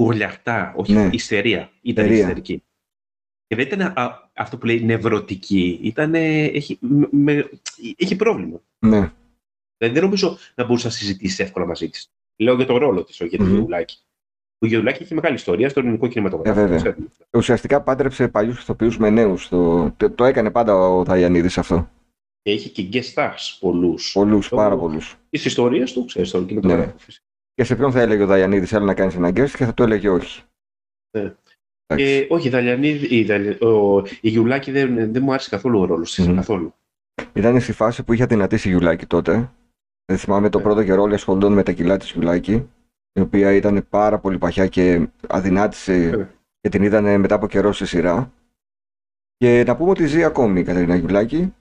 Ουρλιαχτά, 0.00 0.72
όχι 0.76 0.92
Ναι. 0.92 1.08
ιστερία. 1.12 1.70
Ήταν 1.82 2.04
Ιστερία. 2.04 2.22
ιστερική. 2.22 2.62
Και 3.46 3.56
δεν 3.56 3.66
ήταν 3.66 3.80
α, 3.80 4.30
αυτό 4.34 4.58
που 4.58 4.66
λέει 4.66 4.84
νευρωτική. 4.84 5.78
Ήταν, 5.82 6.14
έχει, 6.14 6.78
με- 6.80 7.08
με- 7.12 7.50
έχει 7.96 8.16
πρόβλημα. 8.16 8.60
Ναι. 8.78 9.12
Δηλαδή, 9.76 9.98
δεν 9.98 10.02
νομίζω 10.02 10.38
να 10.54 10.64
μπορούσε 10.64 10.86
να 10.86 10.92
συζητήσει 10.92 11.42
εύκολα 11.42 11.66
μαζί 11.66 11.88
της. 11.90 12.10
Λέω 12.36 12.54
για 12.54 12.66
τον 12.66 12.76
ρόλο 12.76 13.04
της, 13.04 13.20
όχι 13.20 13.36
για 13.36 13.38
τον 13.38 13.66
mm-hmm. 13.68 13.84
Ο 14.62 14.66
Γεωλάκη 14.66 15.02
έχει 15.02 15.14
μεγάλη 15.14 15.34
ιστορία 15.34 15.68
στο 15.68 15.80
ελληνικό 15.80 16.06
κινηματογράφο. 16.06 16.60
Ε, 16.60 16.66
βέβαια. 16.66 16.96
Ουσιαστικά 17.32 17.80
πάντρεψε 17.80 18.28
παλιούς 18.28 18.60
ηθοποιούς 18.60 18.98
με 18.98 19.10
νέους. 19.10 19.48
Το, 19.48 19.90
το, 19.96 20.10
το, 20.10 20.24
έκανε 20.24 20.50
πάντα 20.50 20.74
ο 20.74 21.04
Δαγιανίδη 21.04 21.48
αυτό. 21.56 21.90
Και 22.42 22.52
είχε 22.52 22.68
και 22.68 22.88
guest 22.92 23.14
stars 23.14 23.56
πολλούς. 23.60 24.12
Πολλούς, 24.12 24.48
πάρα 24.48 24.76
πολλούς. 24.76 25.16
Τις 25.30 25.44
ιστορίες 25.44 25.92
του, 25.92 26.04
ξέρεις, 26.04 26.28
στο 26.28 26.42
κινηματογράφο. 26.42 26.94
Ναι. 27.06 27.14
Και 27.54 27.64
σε 27.64 27.76
ποιον 27.76 27.92
θα 27.92 28.00
έλεγε 28.00 28.22
ο 28.22 28.26
Δαγιανίδη, 28.26 28.66
θέλει 28.66 28.84
να 28.84 28.94
κάνεις 28.94 29.14
ένα 29.14 29.28
guest 29.28 29.50
και 29.50 29.64
θα 29.64 29.74
το 29.74 29.82
έλεγε 29.82 30.08
όχι. 30.08 30.42
Ναι. 31.18 31.34
Και, 31.94 32.26
όχι, 32.28 32.46
η, 32.46 32.50
Δαλιανίδη, 32.50 33.18
η, 33.18 33.64
ο, 33.64 34.02
η 34.20 34.28
Γιουλάκη 34.28 34.70
δεν, 34.70 35.12
δεν 35.12 35.22
μου 35.22 35.32
άρεσε 35.32 35.48
καθόλου 35.50 35.80
ο 35.80 35.84
ρόλος 35.84 36.14
της. 36.14 36.28
Mm. 36.28 36.34
Καθόλου. 36.34 36.74
Ήταν 37.32 37.60
στη 37.60 37.72
φάση 37.72 38.02
που 38.02 38.12
είχε 38.12 38.22
αδυνατήσει 38.22 38.68
η 38.68 38.70
Γιουλάκη 38.70 39.06
τότε. 39.06 39.50
Δεν 40.04 40.18
θυμάμαι 40.18 40.48
το 40.48 40.58
ναι. 40.58 40.64
πρώτο 40.64 40.84
καιρό 40.84 41.02
όλοι 41.02 41.14
ασχολούνταν 41.14 41.52
με 41.52 41.62
τα 41.62 41.72
κιλά 41.72 41.96
της 41.96 42.10
Γιουλάκη 42.10 42.68
η 43.12 43.20
οποία 43.20 43.52
ήταν 43.52 43.86
πάρα 43.88 44.18
πολύ 44.18 44.38
παχιά 44.38 44.66
και 44.66 45.08
αδυνάτησε 45.28 45.96
ναι. 45.96 46.28
και 46.60 46.68
την 46.68 46.82
είδαν 46.82 47.20
μετά 47.20 47.34
από 47.34 47.46
καιρό 47.46 47.72
σε 47.72 47.86
σειρά. 47.86 48.32
Και 49.36 49.64
να 49.66 49.76
πούμε 49.76 49.90
ότι 49.90 50.06
ζει 50.06 50.24
ακόμη 50.24 50.60
η 50.60 50.64
Κατερίνα 50.64 50.96
Γιουλάκη. 50.96 51.54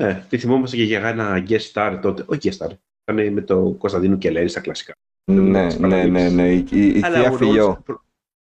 Ναι, 0.00 0.24
τη 0.28 0.38
θυμόμαστε 0.38 0.76
και 0.76 0.82
για 0.82 1.08
ένα 1.08 1.44
guest 1.48 1.72
star 1.72 1.98
τότε. 2.02 2.24
Όχι 2.26 2.38
guest 2.42 2.66
star. 2.66 2.70
Ήταν 3.04 3.32
με 3.32 3.40
το 3.40 3.74
Κωνσταντίνο 3.78 4.16
Κελέρη 4.16 4.48
στα 4.48 4.60
κλασικά. 4.60 4.92
Ναι, 5.24 5.66
ναι, 5.74 6.04
ναι, 6.04 6.28
ναι. 6.28 6.52
Η, 6.52 6.66
η, 6.70 6.86
η 6.86 7.00
θεία 7.00 7.32
φιλιό. 7.32 7.84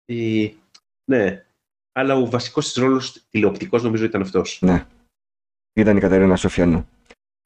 Η... 0.06 0.54
Ναι. 1.12 1.46
Αλλά 1.92 2.16
ο 2.16 2.30
βασικός 2.30 2.66
της 2.66 2.84
ρόλος 2.84 3.26
τηλεοπτικός 3.30 3.84
νομίζω 3.84 4.06
ήταν 4.06 4.22
αυτός. 4.22 4.60
Ναι. 4.62 4.86
Ήταν 5.74 5.98
η 5.98 6.00
Κατερίνα 6.00 6.36
Σοφιανού. 6.36 6.88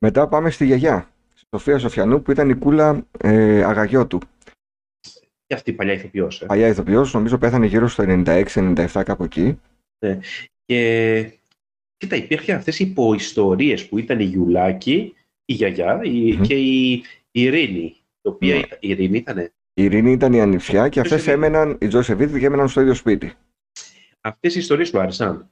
Μετά 0.06 0.28
πάμε 0.28 0.50
στη 0.50 0.66
γιαγιά. 0.66 1.10
Σοφία 1.56 1.78
Σοφιανού 1.78 2.22
που 2.22 2.32
ήταν 2.32 2.50
η 2.50 2.56
κούλα 2.56 3.06
ε, 3.18 3.64
αγαγιώτου. 3.64 4.20
Και 5.48 5.54
αυτή 5.54 5.70
η 5.70 5.74
παλιά 5.74 5.94
ηθοποιός. 5.94 6.42
Ε. 6.42 6.46
Παλιά 6.46 6.68
ηθοποιός, 6.68 7.14
νομίζω 7.14 7.38
πέθανε 7.38 7.66
γύρω 7.66 7.88
στο 7.88 8.04
96-97 8.08 8.88
κάπου 9.06 9.24
εκεί. 9.24 9.60
Ναι. 10.00 10.20
Και 10.66 11.40
κοίτα, 11.98 12.16
υπήρχαν 12.16 12.56
αυτές 12.56 12.80
οι 12.80 12.84
υποϊστορίες 12.84 13.88
που 13.88 13.98
ήταν 13.98 14.20
η 14.20 14.24
Γιουλάκη, 14.24 15.14
η 15.46 15.54
γιαγιά 15.54 16.00
η, 16.04 16.36
και 16.36 16.56
η, 16.56 16.92
η 17.32 17.42
Ειρήνη. 17.42 17.96
Η 18.22 18.30
οποία 18.30 18.56
ναι. 18.56 18.62
η 18.80 18.90
Ειρήνη 18.90 19.18
ήταν. 19.18 19.38
Η 19.74 19.84
Ειρήνη 19.84 20.12
ήταν 20.12 20.34
η 20.34 20.42
ανιψιά 20.42 20.90
και 20.90 21.00
αυτές 21.00 21.28
έμεναν, 21.28 21.78
οι 21.82 21.88
Τζοσεβίδη 21.88 22.40
και 22.40 22.46
έμεναν 22.46 22.68
στο 22.68 22.82
ίδιο 22.82 22.94
σπίτι. 22.94 23.34
Αυτές 24.22 24.56
οι 24.56 24.60
ιστορίες 24.60 24.92
του 24.92 25.00
άρεσαν; 25.00 25.52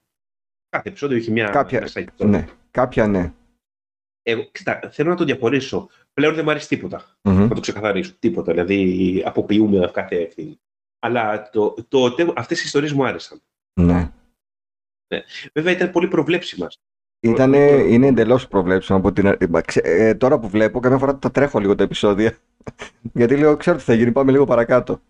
Κάθε 0.70 0.90
επεισόδιο 0.90 1.18
είχε 1.18 1.32
μια. 1.32 1.50
Κάποια, 1.50 1.88
ναι, 2.18 2.46
κάποια 2.72 3.08
ναι. 3.08 3.34
Εγώ, 4.24 4.50
κοίτα, 4.52 4.80
θέλω 4.92 5.10
να 5.10 5.16
το 5.16 5.24
διαχωρίσω. 5.24 5.90
Πλέον 6.16 6.34
δεν 6.36 6.44
μου 6.44 6.50
αρέσει 6.52 6.68
τίποτα. 6.68 7.02
Mm-hmm. 7.22 7.34
Να 7.34 7.48
το 7.48 7.60
ξεκαθαρίσω. 7.60 8.14
Τίποτα. 8.20 8.52
Δηλαδή, 8.52 9.24
αποποιούμε 9.26 9.90
κάθε 9.94 10.16
ευθύνη. 10.16 10.60
Αλλά 11.00 11.50
το, 11.50 11.74
το, 11.88 12.16
το, 12.16 12.34
αυτές 12.36 12.60
οι 12.60 12.64
ιστορίες 12.66 12.94
μου 12.94 13.06
άρεσαν. 13.06 13.42
Ναι. 13.82 14.12
ναι. 15.08 15.24
Βέβαια, 15.54 15.74
ήταν 15.74 15.92
πολύ 15.92 16.08
προβλέψιμα. 16.08 16.68
Ήτανε, 17.20 17.58
είναι 17.68 18.08
εντελώς 18.08 18.48
προβλέψιμο 18.48 18.98
από 18.98 19.12
την 19.12 19.38
ε, 19.74 20.16
Τώρα 20.16 20.40
που 20.40 20.50
βλέπω, 20.50 20.80
καμιά 20.80 20.98
φορά 20.98 21.18
τα 21.18 21.32
τρέχω 21.32 21.60
λίγο 21.60 21.76
τα 21.76 21.84
επεισόδια. 21.84 22.38
Γιατί 23.14 23.38
λέω, 23.38 23.58
ξέρω 23.58 23.78
τι 23.78 23.84
θα 23.84 23.94
γίνει, 23.94 24.12
πάμε 24.12 24.32
λίγο 24.32 24.46
παρακάτω. 24.46 25.02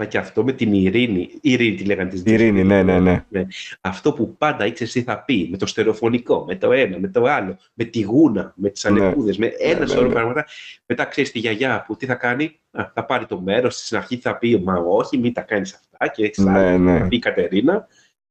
Μα 0.00 0.04
και 0.04 0.18
αυτό 0.18 0.44
με 0.44 0.52
την 0.52 0.72
ειρήνη. 0.72 1.20
Η 1.20 1.52
ειρήνη 1.52 1.76
τη 1.76 1.84
λέγανε 1.84 2.10
της 2.10 2.22
Ειρήνη, 2.24 2.64
ναι, 2.64 2.82
ναι, 2.82 2.98
ναι, 2.98 3.24
ναι. 3.28 3.46
Αυτό 3.80 4.12
που 4.12 4.36
πάντα 4.36 4.66
ήξερε 4.66 4.90
τι 4.90 5.02
θα 5.02 5.22
πει, 5.24 5.48
με 5.50 5.56
το 5.56 5.66
στερεοφωνικό, 5.66 6.44
με 6.44 6.56
το 6.56 6.72
ένα, 6.72 6.98
με 6.98 7.08
το 7.08 7.24
άλλο, 7.24 7.58
με 7.74 7.84
τη 7.84 8.00
γούνα, 8.00 8.52
με 8.56 8.70
τις 8.70 8.84
ναι. 8.84 8.90
αλεπούδε, 8.90 9.34
με 9.38 9.46
ένα 9.46 9.78
ναι, 9.78 9.86
σωρό 9.86 10.06
ναι, 10.06 10.12
πράγματα. 10.12 10.46
Μετά 10.86 11.04
ξέρεις 11.04 11.30
τη 11.30 11.38
γιαγιά 11.38 11.84
που 11.86 11.96
τι 11.96 12.06
θα 12.06 12.14
κάνει, 12.14 12.60
Α, 12.70 12.90
θα 12.94 13.04
πάρει 13.04 13.26
το 13.26 13.40
μέρος, 13.40 13.76
στην 13.76 13.96
αρχή 13.96 14.16
θα 14.16 14.38
πει 14.38 14.60
Μα 14.64 14.74
όχι, 14.74 15.18
μην 15.18 15.32
τα 15.32 15.40
κάνεις 15.40 15.74
αυτά. 15.74 16.08
Και 16.08 16.24
έτσι 16.24 16.44
ναι, 16.44 16.76
ναι. 16.76 16.98
θα 16.98 17.08
πει 17.08 17.16
η 17.16 17.18
Κατερίνα, 17.18 17.86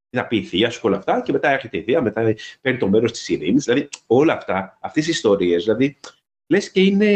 θα 0.09 0.27
πει 0.27 0.37
η 0.37 0.43
θεία 0.43 0.69
σου 0.69 0.81
όλα 0.83 0.97
αυτά. 0.97 1.21
Και 1.21 1.31
μετά 1.31 1.49
έρχεται 1.49 1.77
η 1.77 1.81
θεία, 1.81 2.01
μετά 2.01 2.33
παίρνει 2.61 2.79
το 2.79 2.89
μέρος 2.89 3.11
της 3.11 3.29
ειρήνης. 3.29 3.63
Δηλαδή 3.63 3.89
όλα 4.07 4.33
αυτά, 4.33 4.77
αυτές 4.81 5.07
οι 5.07 5.09
ιστορίες, 5.09 5.63
δηλαδή 5.63 5.97
λες 6.47 6.71
και 6.71 6.81
είναι 6.81 7.11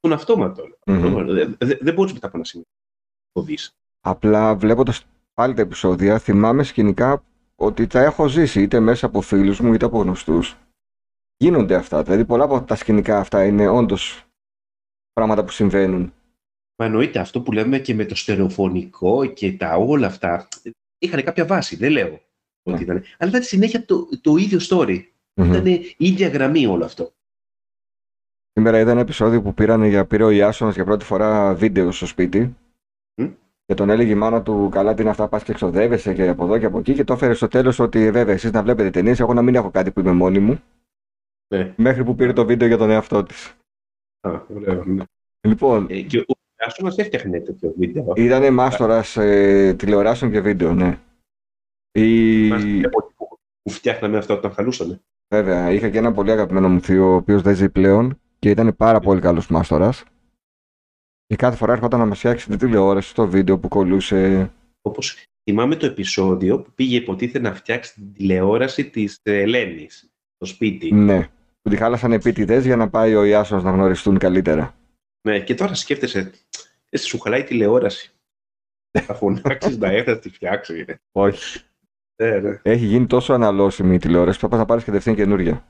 τον 0.00 0.12
αυτόματο. 0.12 0.62
Mm-hmm. 0.86 1.24
Δεν, 1.58 1.78
δεν 1.80 1.94
μπορείς 1.94 2.12
μετά 2.12 2.26
από 2.26 2.36
ένα 2.36 2.44
σημείο. 2.44 2.66
Απλά 4.00 4.56
βλέποντας 4.56 5.04
πάλι 5.34 5.54
τα 5.54 5.60
επεισόδια, 5.60 6.18
θυμάμαι 6.18 6.62
σκηνικά 6.62 7.22
ότι 7.56 7.86
τα 7.86 8.00
έχω 8.00 8.28
ζήσει 8.28 8.62
είτε 8.62 8.80
μέσα 8.80 9.06
από 9.06 9.20
φίλους 9.20 9.60
μου 9.60 9.72
είτε 9.72 9.84
από 9.84 10.00
γνωστούς. 10.00 10.56
Γίνονται 11.36 11.74
αυτά. 11.74 12.02
Δηλαδή, 12.02 12.24
πολλά 12.24 12.44
από 12.44 12.62
τα 12.62 12.74
σκηνικά 12.74 13.18
αυτά 13.18 13.44
είναι 13.44 13.68
όντως 13.68 14.24
πράγματα 15.12 15.44
που 15.44 15.50
συμβαίνουν. 15.50 16.12
Μα 16.76 16.86
εννοείται 16.86 17.18
αυτό 17.18 17.40
που 17.40 17.52
λέμε 17.52 17.78
και 17.78 17.94
με 17.94 18.04
το 18.04 18.14
στερεοφωνικό 18.14 19.26
και 19.26 19.52
τα 19.52 19.76
όλα 19.76 20.06
αυτά. 20.06 20.48
Είχαν 20.98 21.22
κάποια 21.24 21.46
βάση, 21.46 21.76
δεν 21.76 21.90
λέω 21.90 22.20
ότι 22.62 22.76
ναι. 22.76 22.80
ήταν. 22.80 23.02
Αλλά 23.18 23.30
ήταν 23.30 23.42
συνέχεια 23.42 23.84
το, 23.84 24.08
το 24.20 24.36
ίδιο 24.36 24.58
story. 24.62 25.02
Mm-hmm. 25.34 25.46
Ήταν 25.46 25.66
η 25.66 25.94
ίδια 25.96 26.28
γραμμή 26.28 26.66
όλο 26.66 26.84
αυτό. 26.84 27.12
Σήμερα 28.52 28.78
είδα 28.78 28.90
ένα 28.90 29.00
επεισόδιο 29.00 29.42
που 29.42 29.54
πήραν 29.54 29.84
για, 29.84 30.04
πήρε 30.04 30.24
ο 30.24 30.30
Ιάσονας 30.30 30.74
για 30.74 30.84
πρώτη 30.84 31.04
φορά 31.04 31.54
βίντεο 31.54 31.92
στο 31.92 32.06
σπίτι 32.06 32.56
και 33.66 33.74
τον 33.74 33.90
έλεγε 33.90 34.10
η 34.10 34.14
μάνα 34.14 34.42
του, 34.42 34.68
καλά 34.72 34.94
τι 34.94 35.00
είναι 35.00 35.10
αυτά, 35.10 35.28
πας 35.28 35.42
και 35.42 35.50
εξοδεύεσαι 35.50 36.14
και 36.14 36.28
από 36.28 36.44
εδώ 36.44 36.58
και 36.58 36.66
από 36.66 36.78
εκεί. 36.78 36.94
Και 36.94 37.04
το 37.04 37.12
έφερε 37.12 37.34
στο 37.34 37.48
τέλος 37.48 37.78
ότι 37.78 38.04
«Ε, 38.04 38.10
βέβαια 38.10 38.34
εσείς 38.34 38.50
να 38.50 38.62
βλέπετε 38.62 38.90
ταινίες, 38.90 39.20
εγώ 39.20 39.34
να 39.34 39.42
μην 39.42 39.54
έχω 39.54 39.70
κάτι 39.70 39.90
που 39.90 40.00
είμαι 40.00 40.12
μόνη 40.12 40.38
μου. 40.38 40.60
Ναι. 41.54 41.74
Μέχρι 41.76 42.04
που 42.04 42.14
πήρε 42.14 42.32
το 42.32 42.44
βίντεο 42.44 42.68
για 42.68 42.76
τον 42.76 42.90
εαυτό 42.90 43.22
της. 43.22 43.56
Α, 44.20 44.40
ωραία, 44.56 44.82
ναι. 44.84 45.04
Λοιπόν. 45.48 45.86
Ε, 45.90 46.00
και 46.00 46.18
ο 46.18 46.34
Άσονας 46.56 46.96
έφτιαχνε 46.96 47.40
τέτοιο 47.40 47.74
βίντεο. 47.76 48.12
Ήταν 48.16 48.54
μάστορας 48.54 49.16
ε, 49.16 49.74
τηλεοράσεων 49.78 50.30
και 50.30 50.40
βίντεο, 50.40 50.74
ναι. 50.74 50.98
Η... 51.92 52.48
Που 53.62 53.70
φτιάχναμε 53.70 54.16
αυτό 54.16 54.34
όταν 54.34 54.52
χαλούσαμε. 54.52 55.00
Βέβαια, 55.28 55.70
είχα 55.70 55.90
και 55.90 55.98
ένα 55.98 56.12
πολύ 56.12 56.30
αγαπημένο 56.30 56.68
μου 56.68 56.80
θείο, 56.80 57.12
ο 57.12 57.14
οποίος 57.14 57.42
δεν 57.42 57.54
ζει 57.54 57.68
πλέον 57.68 58.20
και 58.38 58.50
ήταν 58.50 58.76
πάρα 58.76 59.00
πολύ 59.00 59.20
καλός 59.20 59.48
μάστορας. 59.48 60.04
Και 61.26 61.36
κάθε 61.36 61.56
φορά 61.56 61.72
έρχονταν 61.72 62.00
να 62.00 62.06
μα 62.06 62.14
φτιάξει 62.14 62.48
την 62.48 62.58
τηλεόραση, 62.58 63.14
το 63.14 63.28
βίντεο 63.28 63.58
που 63.58 63.68
κολούσε. 63.68 64.50
Όπως 64.82 65.18
θυμάμαι 65.50 65.76
το 65.76 65.86
επεισόδιο 65.86 66.60
που 66.60 66.72
πήγε 66.74 66.96
υποτίθεται 66.96 67.38
να 67.38 67.54
φτιάξει 67.54 67.94
την 67.94 68.12
τηλεόραση 68.12 68.90
της 68.90 69.20
Ελένης 69.22 70.10
στο 70.34 70.54
σπίτι. 70.54 70.94
Ναι. 70.94 71.28
Που 71.62 71.70
τη 71.70 71.76
χάλασαν 71.76 72.12
επίτηδες 72.12 72.64
για 72.64 72.76
να 72.76 72.90
πάει 72.90 73.14
ο 73.14 73.24
Ιάσος 73.24 73.62
να 73.62 73.70
γνωριστούν 73.70 74.18
καλύτερα. 74.18 74.74
Ναι, 75.28 75.40
και 75.40 75.54
τώρα 75.54 75.74
σκέφτεσαι, 75.74 76.32
εσύ 76.90 77.06
σου 77.06 77.18
χαλάει 77.18 77.44
τηλεόραση. 77.44 78.10
Θα 78.90 79.14
φωνάξεις 79.14 79.78
να 79.78 79.90
έρθει 79.90 80.10
να 80.10 80.18
τη 80.18 80.30
φτιάξει. 80.30 80.84
Όχι. 81.12 81.60
Ναι, 82.22 82.38
ναι. 82.38 82.60
Έχει 82.62 82.84
γίνει 82.84 83.06
τόσο 83.06 83.32
αναλώσιμη 83.32 83.94
η 83.94 83.98
τηλεόραση 83.98 84.38
που 84.38 84.56
θα 84.56 84.64
πάρεις 84.64 84.84
κατευθείαν 84.84 85.16
καινούρια. 85.16 85.66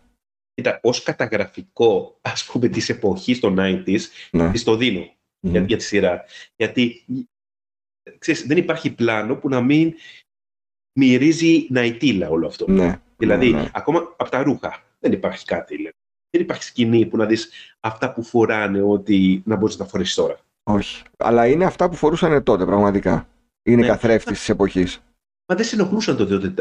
Κοίτα, 0.55 0.81
ως 0.83 1.03
καταγραφικό 1.03 2.19
ας 2.21 2.45
πούμε 2.45 2.69
της 2.69 2.89
εποχής 2.89 3.41
των 3.41 3.57
90s, 3.59 4.01
ναι. 4.31 4.51
της 4.51 4.65
το 4.65 4.77
δίνω 4.77 5.16
για, 5.51 5.61
για 5.61 5.77
τη 5.77 5.83
σειρά. 5.83 6.25
Γιατί 6.57 7.05
ξέρεις, 8.19 8.47
δεν 8.47 8.57
υπάρχει 8.57 8.91
πλάνο 8.91 9.37
που 9.37 9.49
να 9.49 9.61
μην 9.61 9.95
μυρίζει 10.99 11.67
ναϊτήλα 11.71 12.29
όλο 12.29 12.47
αυτό. 12.47 12.71
Ναι, 12.71 13.01
δηλαδή, 13.17 13.51
ναι, 13.51 13.61
ναι. 13.61 13.71
ακόμα 13.73 14.15
από 14.17 14.31
τα 14.31 14.43
ρούχα 14.43 14.83
δεν 14.99 15.13
υπάρχει 15.13 15.45
κάτι. 15.45 15.83
Λέει. 15.83 15.95
Δεν 16.31 16.41
υπάρχει 16.41 16.63
σκηνή 16.63 17.07
που 17.07 17.17
να 17.17 17.27
δεις 17.27 17.51
αυτά 17.81 18.13
που 18.13 18.23
φοράνε 18.23 18.83
ότι 18.83 19.43
να 19.47 19.57
μπορείς 19.57 19.77
να 19.77 19.85
τα 19.85 19.91
φορέσεις 19.91 20.15
τώρα. 20.15 20.39
Όχι. 20.63 21.03
Αλλά 21.17 21.47
είναι 21.47 21.65
αυτά 21.65 21.89
που 21.89 21.97
φορούσαν 21.97 22.43
τότε 22.43 22.65
πραγματικά. 22.65 23.29
Είναι 23.63 23.81
ναι. 23.81 23.87
καθρέφτης 23.87 24.39
της 24.39 24.49
εποχής. 24.49 25.01
Μα 25.49 25.57
δεν 25.57 25.65
σε 25.65 25.75
ενοχλούσαν 25.75 26.17
τότε 26.17 26.55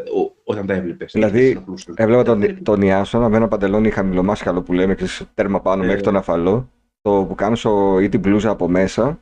όταν 0.44 0.66
τα 0.66 0.74
έβλεπες. 0.74 1.12
Δηλαδή, 1.12 1.64
έβλεπα 1.96 2.24
τον, 2.24 2.64
τον 2.64 2.82
Ιάσονα 2.82 3.30
με 3.30 3.38
ένα 3.38 3.48
παντελόνι 3.48 3.90
χαμηλομάσχαλο 3.90 4.62
που 4.62 4.74
λέμε 4.74 4.96
και 4.96 5.06
τέρμα 5.34 5.62
πάνω 5.62 5.84
ε, 5.84 5.86
μέχρι 5.86 6.02
τον 6.02 6.16
αφαλό 6.16 6.70
το 7.06 7.26
που 7.28 7.36
κάνω 7.36 8.00
ή 8.00 8.10
την 8.10 8.20
μπλούζα 8.20 8.50
από 8.50 8.68
μέσα, 8.68 9.20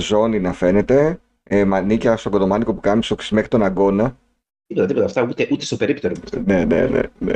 ζώνη 0.00 0.40
να 0.40 0.52
φαίνεται, 0.52 1.20
ε, 1.42 1.64
μανίκια 1.64 2.16
στο 2.16 2.30
κοντομάνικο 2.30 2.74
που 2.74 2.80
κάνεις 2.80 3.06
στο 3.06 3.16
μέχρι 3.30 3.48
τον 3.48 3.62
αγκώνα. 3.62 4.18
Τίποτα, 4.66 4.86
τίποτα 4.86 5.06
αυτά, 5.06 5.22
ούτε, 5.22 5.48
ούτε 5.52 5.64
στο 5.64 5.76
περίπτερο. 5.76 6.14
Ναι, 6.44 6.64
ναι, 6.64 6.86
ναι. 6.86 7.00
ναι. 7.18 7.32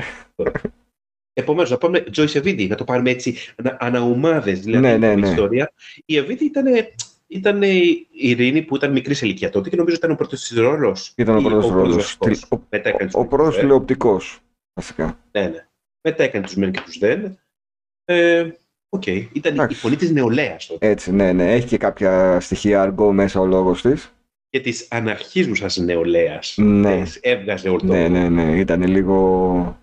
Επομένως, 1.32 1.70
να 1.70 1.78
πάμε 1.78 2.04
Joyce 2.16 2.42
Evidi, 2.42 2.68
να 2.68 2.76
το 2.76 2.84
πάρουμε 2.84 3.10
έτσι 3.10 3.36
ανα, 3.56 3.76
ανά 3.80 4.04
ομάδα, 4.04 4.52
δηλαδή 4.52 4.86
ναι, 4.86 4.96
ναι, 4.96 5.14
ναι. 5.14 5.28
ιστορία. 5.28 5.72
Η 6.04 6.18
Ευείδη 6.18 6.40
ήταν, 6.40 6.66
ήταν 7.26 7.62
η 7.62 8.06
Ειρήνη 8.10 8.62
που 8.62 8.76
ήταν 8.76 8.92
μικρής 8.92 9.18
σε 9.18 9.26
ηλικία 9.26 9.50
τότε 9.50 9.68
και 9.68 9.76
νομίζω 9.76 9.96
ήταν 9.96 10.10
ο 10.10 10.14
πρώτος 10.14 10.40
της 10.40 10.58
ρόλος. 10.58 11.12
Ήταν 11.16 11.36
ο 11.36 11.42
πρώτος 11.42 11.70
ρόλος. 11.70 12.16
Ο, 12.20 12.28
ο, 12.50 13.20
ο 13.20 13.26
πρώτος 13.26 13.58
τηλεοπτικός, 13.58 14.40
βασικά. 14.74 15.18
Ναι, 15.32 15.46
ναι. 15.46 15.66
Μετά 16.08 16.22
έκανε 16.22 16.44
τους 16.44 16.56
μεν 16.56 16.72
και 16.72 16.80
τους 16.80 16.98
δεν. 16.98 17.38
Ε, 18.04 18.50
OK. 18.88 19.02
Okay. 19.06 19.26
Ήταν 19.32 19.68
η 19.70 19.74
φωνή 19.74 19.96
της 19.96 20.10
νεολαίας 20.10 20.66
τότε. 20.66 20.88
Έτσι, 20.88 21.12
ναι, 21.12 21.32
ναι. 21.32 21.52
Έχει 21.52 21.66
και 21.66 21.76
κάποια 21.76 22.40
στοιχεία 22.40 22.82
αργκό 22.82 23.12
μέσα 23.12 23.40
ο 23.40 23.46
λόγος 23.46 23.82
της. 23.82 24.12
Και 24.48 24.60
της 24.60 24.88
αναρχίζουσας 24.90 25.76
νεολαίας. 25.76 26.54
Ναι. 26.56 27.02
έβγαζε 27.20 27.68
όλο 27.68 27.80
Ναι, 27.84 28.08
ναι, 28.08 28.28
ναι. 28.28 28.58
Ήταν 28.58 28.82
λίγο 28.82 29.78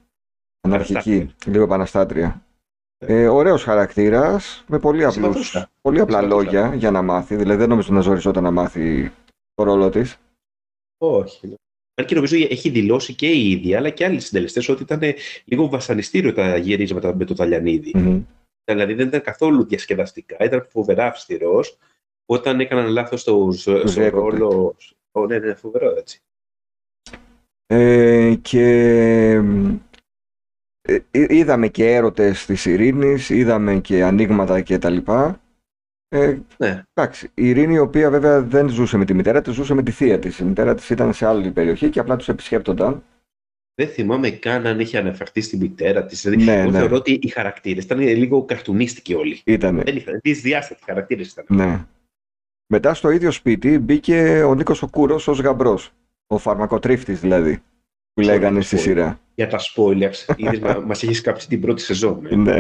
αναρχική, 0.62 1.36
λίγο 1.46 1.64
επαναστάτρια. 1.64 2.46
Ε, 2.98 3.28
ωραίος 3.28 3.64
χαρακτήρας, 3.64 4.64
με 4.68 4.80
πολύ, 4.80 5.04
απλούς, 5.04 5.14
Συμπαθούσα. 5.14 5.70
πολύ 5.82 6.00
απλά 6.00 6.20
Συμπαθούσα. 6.20 6.44
λόγια 6.44 6.76
για 6.76 6.92
να 6.92 7.02
μάθει. 7.02 7.36
Δηλαδή 7.36 7.60
δεν 7.60 7.70
νομίζω 7.70 7.94
να 7.94 8.02
ζοριζόταν 8.02 8.44
να 8.44 8.52
μάθει 8.52 9.12
το 9.54 9.64
ρόλο 9.64 9.90
της. 9.90 10.18
Όχι. 10.98 11.48
ναι. 11.48 11.54
Αν 11.96 12.06
και 12.06 12.16
νομίζω 12.16 12.36
έχει 12.50 12.70
δηλώσει 12.70 13.14
και 13.14 13.30
η 13.30 13.50
ίδια, 13.50 13.78
αλλά 13.78 13.90
και 13.90 14.06
άλλοι 14.06 14.20
συντελεστές 14.20 14.70
ότι 14.70 14.84
ήταν 14.84 15.02
λίγο 15.46 15.70
βασανιστήριο 15.70 16.34
τα 16.34 16.58
γυρίσματα 16.58 17.16
με 17.16 17.26
το 17.26 17.34
Ταλιανίδη. 17.34 17.92
Μμμ. 17.96 18.22
Δηλαδή 18.66 18.94
δεν 18.94 19.08
ήταν 19.08 19.22
καθόλου 19.22 19.66
διασκεδαστικά, 19.66 20.38
ήταν 20.40 20.68
φοβερά 20.70 21.06
αυστηρός. 21.06 21.78
Όταν 22.26 22.60
έκαναν 22.60 22.88
λάθος 22.88 23.22
στο, 23.22 23.52
στο 23.52 23.84
διέκοπτε. 23.84 24.38
ρόλο. 24.38 24.76
Ω, 25.12 25.26
ναι, 25.26 25.40
ναι, 25.40 25.54
φοβερό 25.54 25.90
έτσι. 25.98 26.22
Ε, 27.66 28.36
και 28.42 28.64
ε, 30.82 31.00
ε, 31.12 31.26
είδαμε 31.30 31.68
και 31.68 31.94
έρωτες 31.94 32.46
της 32.46 32.66
Ειρήνης, 32.66 33.30
είδαμε 33.30 33.80
και 33.80 34.04
ανοίγματα 34.04 34.62
και 34.62 34.78
τα 34.78 34.90
λοιπά. 34.90 35.42
Ε, 36.08 36.38
Ναι. 36.58 36.84
εντάξει, 36.94 37.32
η 37.34 37.50
Ειρήνη 37.50 37.74
η 37.74 37.78
οποία 37.78 38.10
βέβαια 38.10 38.42
δεν 38.42 38.70
ζούσε 38.70 38.98
με 38.98 39.06
τη 39.06 39.14
μητέρα 39.14 39.42
της, 39.42 39.54
ζούσε 39.54 39.74
με 39.74 39.84
τη 39.84 39.92
θεία 39.92 40.20
της. 40.20 40.40
Η 40.40 40.44
μητέρα 40.44 40.76
της 40.76 40.90
ήταν 40.90 41.14
σε 41.14 41.26
άλλη 41.26 41.52
περιοχή 41.52 41.90
και 41.90 42.00
απλά 42.00 42.16
τους 42.16 42.30
επισκέπτονταν. 42.30 43.04
Δεν 43.76 43.88
θυμάμαι 43.88 44.30
καν 44.30 44.66
αν 44.68 44.80
είχε 44.80 44.98
αναφερθεί 44.98 45.42
στη 45.42 45.58
μητέρα 45.58 46.06
της. 46.06 46.22
Δηλαδή, 46.22 46.44
Ναι, 46.44 46.60
εγώ 46.60 46.72
ναι. 46.72 46.78
θεωρώ 46.78 46.96
ότι 46.96 47.20
οι 47.22 47.28
χαρακτήρες 47.28 47.84
ήταν 47.84 48.00
λίγο 48.00 48.46
καρτουνίστικοι 48.46 49.14
όλοι. 49.14 49.42
Ήτανε. 49.46 49.82
Δεν 49.84 49.96
είχαν. 49.96 50.20
Δυσδιάστατοι 50.24 50.82
χαρακτήρες 50.86 51.32
ήταν. 51.32 51.46
Ναι. 51.50 51.86
Μετά 52.68 52.94
στο 52.94 53.10
ίδιο 53.10 53.32
σπίτι 53.32 53.80
μπήκε 53.80 54.44
ο 54.44 54.56
Νίκος 54.56 54.82
ο 54.82 54.88
Κούρος 54.88 55.28
ως 55.28 55.40
γαμπρός. 55.40 55.92
Ο 56.28 56.38
φαρμακοτρίφτης 56.38 57.20
δηλαδή, 57.20 57.56
που 58.14 58.22
Sorry, 58.22 58.26
λέγανε 58.26 58.58
το 58.60 58.66
στη 58.66 58.76
spoiler. 58.78 58.80
σειρά. 58.82 59.20
Για 59.36 59.48
τα 59.48 59.60
spoilers, 59.60 60.36
είδες, 60.38 60.60
μα, 60.60 60.80
μας 60.80 61.04
έχεις 61.04 61.18
σκάψει 61.18 61.48
την 61.48 61.62
πρώτη 61.62 61.82
σεζόν. 61.82 62.26
ε. 62.26 62.36
Ναι. 62.36 62.58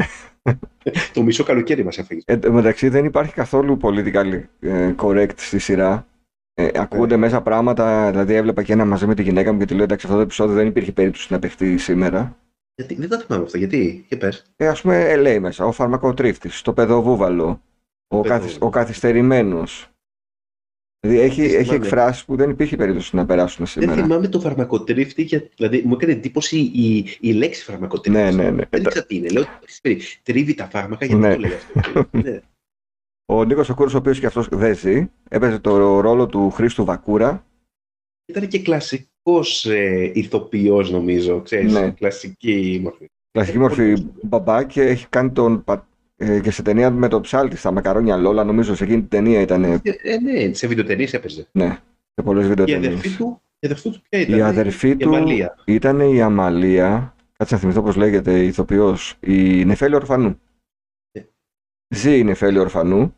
Το 1.13 1.23
μισό 1.23 1.43
καλοκαίρι 1.43 1.83
μας 1.83 1.97
έφαγες. 1.97 2.23
Ε, 2.27 2.33
εν 2.33 2.39
τω 2.39 2.51
μεταξύ 2.51 2.89
δεν 2.89 3.05
υπάρχει 3.05 3.33
καθόλου 3.33 3.77
political 3.81 4.41
ε, 4.59 4.93
correct 4.97 5.33
στη 5.35 5.59
σειρά. 5.59 6.07
Ε, 6.55 6.69
ακούγονται 6.75 7.17
μέσα 7.17 7.41
πράγματα, 7.41 8.09
δηλαδή 8.11 8.33
έβλεπα 8.33 8.63
και 8.63 8.73
ένα 8.73 8.85
μαζί 8.85 9.05
με 9.07 9.15
τη 9.15 9.21
γυναίκα 9.21 9.51
μου 9.53 9.59
και 9.59 9.65
τη 9.65 9.73
λέω 9.73 9.83
εντάξει 9.83 10.05
αυτό 10.05 10.17
το 10.17 10.23
επεισόδιο 10.23 10.55
δεν 10.55 10.67
υπήρχε 10.67 10.91
περίπτωση 10.91 11.27
να 11.33 11.39
παιχτεί 11.39 11.77
σήμερα. 11.77 12.37
Γιατί, 12.75 12.95
δεν 12.95 13.09
το 13.09 13.19
θυμάμαι 13.19 13.43
αυτό. 13.43 13.57
Γιατί, 13.57 14.05
και 14.07 14.17
πες. 14.17 14.43
Ε, 14.55 14.67
ας 14.67 14.81
πούμε 14.81 15.09
ε, 15.09 15.15
λέει 15.15 15.39
μέσα 15.39 15.65
ο 15.65 15.71
φαρμακοτρίφτης, 15.71 16.61
το 16.61 16.73
παιδοβούβαλο, 16.73 17.61
ο, 18.07 18.21
καθυσ, 18.21 18.31
Παιδόβούβαλο. 18.31 18.65
ο 18.67 18.69
καθυστερημένος. 18.69 19.87
Δηλαδή 20.99 21.21
έχει, 21.23 21.41
Δεν 21.41 21.49
έχει 21.55 21.63
θυμάμαι. 21.63 21.85
εκφράσεις 21.85 22.25
που 22.25 22.35
δεν 22.35 22.49
υπήρχε 22.49 22.75
περίπτωση 22.75 23.15
να 23.15 23.25
περάσουν 23.25 23.57
Δεν 23.65 23.67
σήμερα. 23.67 24.01
θυμάμαι 24.01 24.27
το 24.27 24.39
φαρμακοτρίφτη, 24.39 25.21
για- 25.21 25.49
δηλαδή 25.55 25.81
μου 25.85 25.93
έκανε 25.93 26.11
εντύπωση 26.11 26.57
η, 26.59 27.05
η 27.19 27.31
λέξη 27.33 27.63
φαρμακοτρίφτης. 27.63 28.23
Ναι, 28.35 28.43
ναι, 28.43 28.49
ναι. 28.51 28.63
Δεν 28.69 28.81
ήξερα 28.81 29.05
τι 29.05 29.15
είναι. 29.15 29.27
Λέω, 29.29 29.43
«Ξέρεις, 29.65 30.19
τρίβει 30.23 30.53
τα 30.53 30.65
φάρμακα 30.69 31.05
γιατί 31.05 31.21
Ναι. 31.21 31.33
το 31.33 31.39
λέει 31.39 31.51
αυτό. 31.75 32.05
ναι. 32.23 32.39
Ο 33.25 33.43
Νίκος 33.43 33.69
ο 33.69 33.73
Κούρος, 33.75 33.93
ο 33.93 33.97
οποίος 33.97 34.19
και 34.19 34.25
αυτός 34.25 34.47
δεν 34.51 34.75
ζει, 34.75 35.09
έπαιζε 35.29 35.59
το 35.59 35.99
ρόλο 35.99 36.25
του 36.27 36.49
Χρήστου 36.49 36.85
Βακούρα. 36.85 37.45
Ήταν 38.25 38.47
και 38.47 38.59
κλασικός 38.59 39.65
ε, 39.65 40.11
ηθοποιός 40.13 40.91
νομίζω, 40.91 41.41
ξέρεις, 41.41 41.73
Ναι. 41.73 41.89
κλασική 41.91 42.79
μορφή. 42.83 43.05
Κλασική 43.31 43.57
Ε, 43.57 43.59
μορφή 43.59 43.93
πολύ 43.93 44.11
μπαμπά 44.21 44.63
και 44.63 44.81
έχει 44.81 45.07
κάνει 45.09 45.31
τον. 45.31 45.63
πα- 45.63 45.87
ε, 46.17 46.39
και 46.39 46.51
σε 46.51 46.61
ταινία 46.61 46.91
με 46.91 47.07
το 47.07 47.21
ψάλτη 47.21 47.55
στα 47.57 47.71
μακαρόνια 47.71 48.17
Λόλα, 48.17 48.43
νομίζω 48.43 48.75
σε 48.75 48.83
εκείνη 48.83 48.99
την 48.99 49.09
ταινία 49.09 49.41
ήταν. 49.41 49.63
Ε, 49.63 49.81
ε, 49.83 50.17
ναι, 50.17 50.53
σε 50.53 50.67
βιντεοτενίες 50.67 51.13
έπαιζε. 51.13 51.47
Ναι, 51.51 51.77
σε 52.15 52.23
πολλές 52.23 52.45
Η 52.45 52.47
βιντεοτενίε. 52.47 52.87
αδερφή 52.87 53.09
του, 53.17 53.41
η 53.59 53.65
αδερφή 53.65 53.89
του 53.89 54.01
ποια 54.09 54.19
ήταν. 54.19 54.37
Η 54.37 54.41
αδερφή 54.41 54.89
η 54.89 54.95
του 54.97 55.15
Αμαλία. 55.15 55.55
ήταν 55.65 55.99
η 55.99 56.21
Αμαλία. 56.21 57.15
Κάτσε 57.37 57.53
να 57.53 57.59
θυμηθώ 57.59 57.81
πώς 57.81 57.95
λέγεται 57.95 58.39
η 58.43 58.47
ηθοποιός. 58.47 59.15
Η 59.19 59.65
Νεφέλη 59.65 59.95
Ορφανού. 59.95 60.39
Ναι. 61.93 61.99
Ζει 61.99 62.17
η 62.17 62.23
Νεφέλη 62.23 62.59
Ορφανού. 62.59 63.15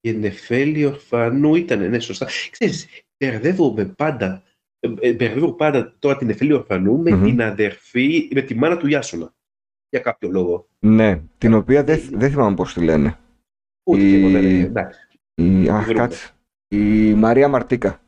Η 0.00 0.12
Νεφέλη 0.12 0.84
Ορφανού 0.84 1.54
ήταν, 1.54 1.90
ναι, 1.90 1.98
σωστά. 1.98 2.26
Ξέρεις, 2.50 2.86
μπερδεύομαι 3.18 3.84
πάντα, 3.84 4.42
ε, 4.80 4.88
ε, 5.00 5.12
μπερδεύω 5.12 5.52
πάντα 5.52 5.94
τώρα 5.98 6.16
την 6.16 6.26
Νεφέλη 6.26 6.52
Ορφανού 6.52 6.98
με 6.98 7.10
Μμμ. 7.10 7.24
την 7.24 7.42
αδερφή, 7.42 8.28
με 8.34 8.40
τη 8.42 8.54
μάνα 8.54 8.76
του 8.76 8.86
Ιάσονα. 8.86 9.34
Για 9.88 10.00
κάποιο 10.00 10.28
λόγο. 10.30 10.68
Ναι, 10.78 11.22
την 11.38 11.54
οποία 11.54 11.84
δεν 11.84 11.98
Ε, 11.98 12.08
δεν 12.16 12.30
θυμάμαι 12.30 12.56
πώς 12.56 12.72
τη 12.74 12.84
λένε. 12.84 13.18
Ούτε 13.90 14.02
Η- 14.02 14.10
και 14.10 14.16
εγώ 14.16 14.30
δεν 14.30 14.44
είναι. 14.44 14.64
Εντάξει, 14.64 15.00
Η, 15.34 15.68
αχ, 15.68 15.84
βρούμε. 15.84 15.98
κάτσε. 15.98 16.30
Η 16.68 17.14
Μαρία 17.14 17.48
Μαρτίκα. 17.48 18.00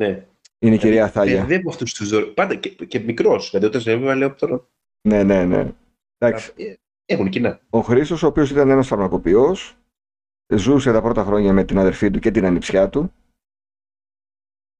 ναι. 0.00 0.26
Είναι 0.60 0.74
η 0.74 0.78
κυρία 0.78 1.08
Θάγια. 1.10 1.38
Μπερδεύω 1.40 1.68
αυτούς 1.70 1.94
τους 1.94 2.08
δω- 2.08 2.26
Πάντα 2.26 2.54
και, 2.54 2.68
και 2.68 2.98
μικρός. 2.98 3.50
Δηλαδή 3.50 3.66
όταν 3.68 3.80
σε 3.80 3.90
έβγαλε 3.90 4.18
λέω 4.18 4.34
τώρα. 4.34 4.68
Ναι, 5.08 5.22
ναι, 5.22 5.44
ναι. 5.44 5.72
Εντάξει. 6.18 6.52
Ε, 7.08 7.14
Έχουν 7.14 7.28
κοινά. 7.28 7.60
Ο 7.70 7.80
Χρήστος, 7.80 8.22
ο 8.22 8.26
οποίος 8.26 8.50
ήταν 8.50 8.70
ένας 8.70 8.86
φαρμακοποιός, 8.86 9.76
ζούσε 10.54 10.92
τα 10.92 11.02
πρώτα 11.02 11.24
χρόνια 11.24 11.52
με 11.52 11.64
την 11.64 11.78
αδερφή 11.78 12.10
του 12.10 12.18
και 12.18 12.30
την 12.30 12.44
ανιψιά 12.44 12.88
του. 12.88 13.12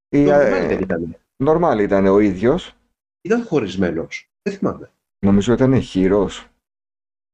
Η, 0.08 0.24
Το 0.24 0.32
ε, 0.32 0.64
normal 0.64 0.68
δεν 0.68 0.80
ήταν. 0.80 1.16
normal 1.44 1.78
ήταν 1.80 2.06
ο 2.06 2.18
ίδιος. 2.18 2.74
Ήταν 3.20 3.44
χωρισμένος. 3.44 4.30
Δεν 4.42 4.54
θυμάμαι. 4.54 4.90
Νομίζω 5.26 5.52
ήταν 5.52 5.80
χειρός. 5.80 6.46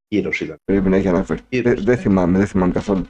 Γύρος 0.08 0.40
ήταν. 0.40 0.56
Πρέπει 0.64 0.88
να 0.88 0.96
έχει 0.96 1.08
αναφερθεί. 1.08 1.44
Χείρος, 1.48 1.74
Δεν, 1.74 1.84
δεν 1.84 1.94
ναι. 1.94 2.00
θυμάμαι, 2.00 2.38
δεν 2.38 2.46
θυμάμαι 2.46 2.72
καθόλου. 2.72 3.06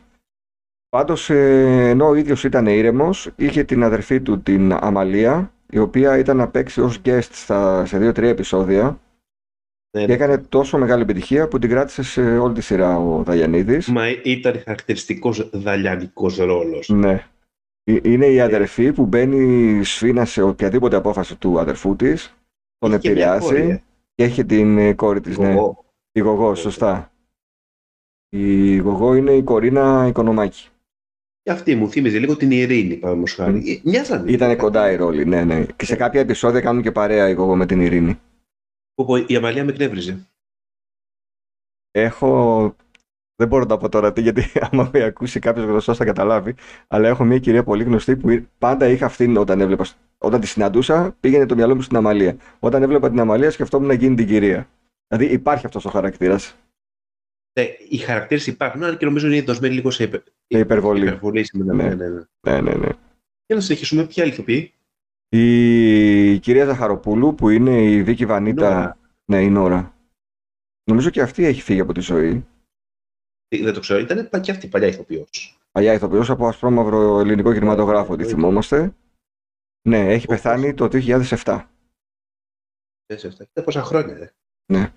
Πάντως, 0.89 1.31
ε, 1.31 1.89
ενώ 1.89 2.09
ο 2.09 2.15
ίδιος 2.15 2.45
ήταν 2.45 2.67
ήρεμος, 2.67 3.31
είχε 3.37 3.65
την 3.65 3.83
αδερφή 3.83 4.21
του 4.21 4.43
την 4.43 4.73
Αμαλία, 4.73 5.53
η 5.71 5.79
οποία 5.79 6.19
ήταν 6.19 6.37
να 6.37 6.49
παίξει 6.49 6.81
ως 6.81 7.01
guest 7.05 7.29
στα, 7.31 7.87
σε 7.87 7.99
δύο-τρία 7.99 8.29
επεισόδια 8.29 9.01
Ναι, 9.95 10.05
και 10.05 10.13
έκανε 10.13 10.39
τόσο 10.39 10.79
μεγάλη 10.79 11.03
επιτυχία 11.03 11.49
που 11.49 11.59
την 11.59 11.71
κράτησε 11.71 12.03
σε 12.03 12.39
όλη 12.39 12.55
τη 12.55 12.61
σειρά 12.61 12.99
ο 12.99 13.23
Δαγιανίδης. 13.23 13.89
Μα 13.89 14.05
ήταν 14.23 14.63
χαρακτηριστικός 14.65 15.51
δαλιανικός 15.53 16.37
ρόλος. 16.37 16.89
Ναι. 16.89 17.27
Ε, 17.85 17.99
Είναι 18.03 18.27
η 18.27 18.41
αδερφή 18.41 18.93
που 18.93 19.07
μπαίνει 19.07 19.85
σφίνα 19.85 20.25
σε 20.25 20.43
οποιαδήποτε 20.43 20.97
απόφαση 20.97 21.37
του 21.37 21.61
αδερφού 21.61 21.97
της, 21.97 22.35
τον 22.79 22.91
Είχε 22.91 22.99
και 22.99 23.11
μια 23.11 23.39
κόρη, 23.39 23.57
επηρεάζει 23.57 23.73
ε. 23.73 23.83
και 24.15 24.25
έχει 24.25 24.45
την 24.45 24.79
ε, 24.79 24.93
κόρη 24.93 25.21
της, 25.21 25.39
ναι. 25.39 25.51
Εγώ. 25.51 25.85
Η 26.13 26.21
Γογό, 26.21 26.55
σωστά. 26.55 27.13
Η 28.29 28.77
Γογό 28.77 29.15
είναι 29.15 29.33
η 29.33 29.43
Κορίνα 29.43 30.07
Οικονομάκη. 30.09 30.69
Και 31.43 31.51
αυτή 31.51 31.75
μου 31.75 31.91
θύμιζε 31.91 32.19
λίγο 32.19 32.37
την 32.37 32.51
Ειρήνη, 32.51 32.95
παραδείγματος 32.95 33.35
χάρη. 33.35 33.81
Ε, 33.85 33.89
Μοιάζανε. 33.91 34.31
Ήταν 34.31 34.57
κοντά 34.57 34.91
η 34.91 34.97
ρόλη, 34.97 35.25
ναι, 35.25 35.45
ναι. 35.45 35.67
Και 35.77 35.85
σε 35.85 35.97
κάποια 35.97 36.21
επεισόδια 36.21 36.61
κάνουν 36.61 36.83
και 36.83 36.93
παρέα 36.93 37.29
η 37.29 37.33
Γογό 37.33 37.57
με 37.57 37.67
την 37.67 37.81
Ειρήνη. 37.81 38.21
Πω, 38.95 39.05
πω, 39.05 39.17
Η 39.17 39.37
Αμαλία 39.37 39.65
με 39.65 39.71
εκνεύριζε. 39.71 40.29
Έχω. 41.91 42.77
Δεν 43.37 43.49
μπορώ 43.49 43.63
να 43.63 43.69
το 43.69 43.79
πω 43.79 43.89
τώρα 43.89 44.13
τι, 44.13 44.21
γιατί 44.21 44.43
άμα 44.71 44.91
με 44.93 45.03
ακούσει 45.03 45.39
κάποιος 45.39 45.67
γνωστός 45.67 45.97
θα 45.97 46.05
καταλάβει. 46.05 46.55
Αλλά 46.89 47.09
έχω 47.09 47.25
μια 47.25 47.39
κυρία 47.39 47.65
πολύ 47.65 47.85
γνωστή 47.85 48.17
που 48.17 48.47
πάντα 48.59 48.89
είχα 48.89 49.07
αυτήν 49.07 49.37
όταν 49.37 49.61
έβλεπα. 49.61 49.87
Όταν 50.19 50.41
τη 50.41 50.47
συναντούσα, 50.47 51.17
πήγαινε 51.21 51.47
το 51.47 51.55
μυαλό 51.55 51.75
μου 51.75 51.83
στην 51.83 51.97
Αμαλία. 51.97 52.37
Όταν 52.59 52.83
έβλεπα 52.83 53.09
την 53.11 53.21
Αμαλία, 53.21 53.51
σκεφτόμουν 53.51 53.89
να 53.89 53.95
γίνει 53.95 54.17
την 54.17 54.27
κυρία. 54.27 54.69
Δηλαδή 55.09 55.33
υπάρχει 55.33 55.67
αυτός 55.67 55.85
ο 55.85 55.91
χαρακτήρας. 55.91 56.57
Ναι, 57.61 57.67
οι 57.89 57.97
χαρακτήρες 57.97 58.47
υπάρχουν, 58.47 58.83
αλλά 58.83 58.97
και 58.97 59.05
νομίζω 59.05 59.27
είναι 59.27 59.43
δοσμένοι 59.43 59.75
λίγο 59.75 59.91
σε 59.91 60.03
υπε... 60.03 60.23
Σε 60.47 60.59
υπερβολή. 60.59 61.07
υπερβολή 61.07 61.45
σήμερα. 61.45 61.75
Ναι. 61.75 61.83
Ναι. 61.83 61.95
Ναι, 61.95 62.09
ναι. 62.09 62.21
Ναι, 62.51 62.61
ναι, 62.61 62.75
ναι. 62.75 62.89
Για 63.47 63.57
να 63.57 63.61
συνεχίσουμε, 63.61 64.07
ποια 64.07 64.23
άλλη 64.23 64.33
ηθοποιεί. 64.33 64.74
Η 65.37 66.39
κυρία 66.39 66.65
Ζαχαροπούλου 66.65 67.35
που 67.35 67.49
είναι 67.49 67.83
η 67.83 68.03
Βίκη 68.03 68.27
Βανίτα. 68.27 68.71
Νόρα. 68.71 68.99
Ναι, 69.25 69.43
η 69.43 69.51
Νόρα. 69.51 69.95
Νομίζω 70.91 71.11
και 71.11 71.23
αυτή 71.23 71.45
έχει 71.45 71.61
φύγει 71.63 71.81
από 71.81 71.93
τη 71.93 72.01
ζωή. 72.01 72.47
Ε, 73.49 73.63
Δεν 73.63 73.75
το 73.75 73.81
ξέρω, 73.81 74.01
ήταν 74.01 74.29
πα- 74.29 74.41
και 74.41 74.51
αυτή 74.51 74.69
παλιά 74.69 74.89
ηθοποιός. 74.89 75.59
Παλιά 75.71 75.93
ηθοποιός 75.93 76.31
από 76.31 76.47
ασπρόμαυρο 76.49 77.19
ελληνικό 77.21 77.53
κινηματογράφο, 77.53 78.07
τη 78.07 78.13
εννοείται. 78.13 78.35
θυμόμαστε. 78.35 78.95
Ναι, 79.89 79.99
έχει 80.13 80.25
Όπως. 80.25 80.37
πεθάνει 80.37 80.75
το 80.75 80.89
2007. 80.89 81.69
Δεν 83.07 83.19
σε 83.19 83.27
αυτά. 83.27 83.45
Ήταν 83.51 83.65
πόσα 83.65 83.83
χρόνια. 83.83 84.35
Ε. 84.67 84.93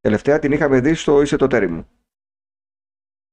Τελευταία 0.00 0.38
την 0.38 0.52
είχαμε 0.52 0.80
δει 0.80 0.94
στο 0.94 1.22
Είσαι 1.22 1.36
το 1.36 1.46
τέρι 1.46 1.68
μου. 1.68 1.88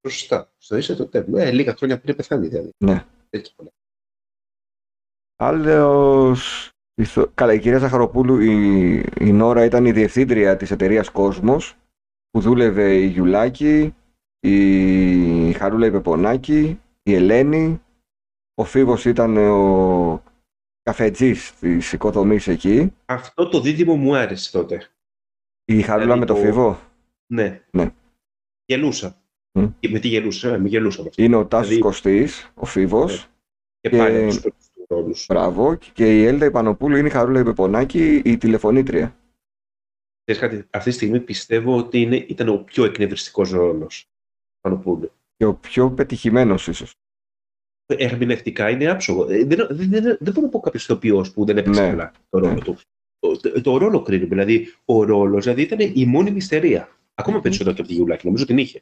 Σωστά. 0.07 0.53
Στο 0.57 0.77
είσαι 0.77 0.95
το 0.95 1.07
τέλο. 1.07 1.37
Ε, 1.37 1.51
λίγα 1.51 1.75
χρόνια 1.75 1.99
πριν 2.01 2.15
πεθάνει 2.15 2.47
δηλαδή. 2.47 2.71
Ναι. 2.77 3.05
Έτσι 3.29 3.55
πολλά. 3.55 3.69
Άλλος... 5.39 6.69
ηθο- 7.01 7.31
Καλά, 7.33 7.53
η 7.53 7.59
κυρία 7.59 7.77
Ζαχαροπούλου, 7.79 8.39
η, 8.39 8.93
η 9.19 9.31
Νόρα 9.31 9.63
ήταν 9.65 9.85
η 9.85 9.91
διευθύντρια 9.91 10.57
της 10.57 10.71
εταιρείας 10.71 11.09
Κόσμος, 11.09 11.75
που 12.29 12.39
δούλευε 12.39 12.95
η 12.95 13.05
Γιουλάκη, 13.05 13.93
η 14.39 15.51
Χαρούλα 15.53 15.85
η 15.85 15.91
Πεπονάκη, 15.91 16.79
η 17.03 17.13
Ελένη, 17.13 17.81
ο 18.53 18.63
Φίβος 18.63 19.05
ήταν 19.05 19.37
ο 19.37 20.23
καφετζής 20.81 21.53
της 21.59 21.93
οικοδομής 21.93 22.47
εκεί, 22.47 22.93
Αυτό 23.05 23.49
το 23.49 23.61
δίδυμο 23.61 23.95
μου 23.95 24.15
άρεσε 24.15 24.51
τότε. 24.51 24.87
η 25.65 25.81
Χαρούλα 25.81 26.03
Δηλαδή 26.03 26.19
με 26.19 26.25
το 26.25 26.33
το- 26.33 26.39
Φίβο; 26.39 26.79
Ναι. 27.33 27.61
Ναι. 27.71 27.89
Γελούσα. 28.65 29.21
Μμ. 29.59 29.65
Και 29.79 29.89
με 29.89 29.99
τι 29.99 30.07
γελούσα, 30.07 30.53
ε, 30.53 30.57
με 30.57 30.67
γελούσα 30.67 31.01
με 31.01 31.07
αυτό. 31.09 31.23
είναι 31.23 31.35
ο 31.35 31.45
Τάσος 31.45 31.67
Δηλαδή- 31.67 31.83
Κωστής, 31.85 32.51
ο 32.53 32.65
Φίβος, 32.65 33.27
Και 33.81 33.89
και- 33.89 33.97
πάλι 33.97 34.39
από 34.95 35.09
τους 35.09 35.25
πρώτους 35.25 35.25
του 35.25 35.33
ρόλους. 35.33 35.53
μπράβο, 35.55 35.75
και 35.93 36.17
η 36.19 36.25
Έλτα 36.25 36.45
Ιπανοπούλου 36.45 36.95
είναι 36.95 37.07
η 37.07 37.11
Χαρούλα 37.11 37.39
η 37.39 37.43
Πεπονάκη, 37.43 38.21
η 38.25 38.37
τηλεφωνήτρια. 38.37 39.15
κάτι, 40.39 40.65
αυτή 40.69 40.89
τη 40.89 40.95
στιγμή 40.95 41.19
πιστεύω 41.19 41.77
ότι 41.77 42.01
είναι, 42.01 42.15
ήταν 42.15 42.49
ο 42.49 42.57
πιο 42.57 42.83
εκνευριστικός 42.85 43.51
ρόλος. 43.51 44.09
Και 45.35 45.45
ο 45.45 45.53
πιο 45.55 45.91
πετυχημένος 45.91 46.67
ίσως. 46.67 46.93
Ερμηνευτικά 47.85 48.69
είναι 48.69 48.89
άψογο. 48.89 49.23
Ε, 49.29 49.43
δεν, 49.43 49.67
δεν, 49.69 49.89
δεν, 49.89 50.03
δεν 50.03 50.33
μπορώ 50.33 50.41
να 50.41 50.49
πω 50.49 50.59
κάποιος 50.59 50.83
ηθοποιός 50.83 51.33
που 51.33 51.45
δεν 51.45 51.57
έπαιξε 51.57 51.81
Ναι. 51.81 51.89
καλά 51.89 52.11
το 52.29 52.39
ρόλο 52.39 52.53
Ναι. 52.53 52.59
του. 52.59 52.77
Το, 53.19 53.61
το 53.61 53.77
ρόλο 53.77 54.01
κρίνουμε. 54.01 54.27
Δηλαδή, 54.27 54.73
ο 54.85 55.03
ρόλος 55.03 55.43
δηλαδή, 55.43 55.61
ήταν 55.61 55.79
η 55.93 56.05
μόνη 56.05 56.31
μυστερία. 56.31 56.89
Ακόμα 57.15 57.39
περισσότερο 57.39 57.75
και 57.75 57.81
από 57.81 57.89
τη 57.89 57.95
Γιουλάκη. 57.95 58.25
Νομίζω 58.25 58.45
την 58.45 58.57
είχε. 58.57 58.81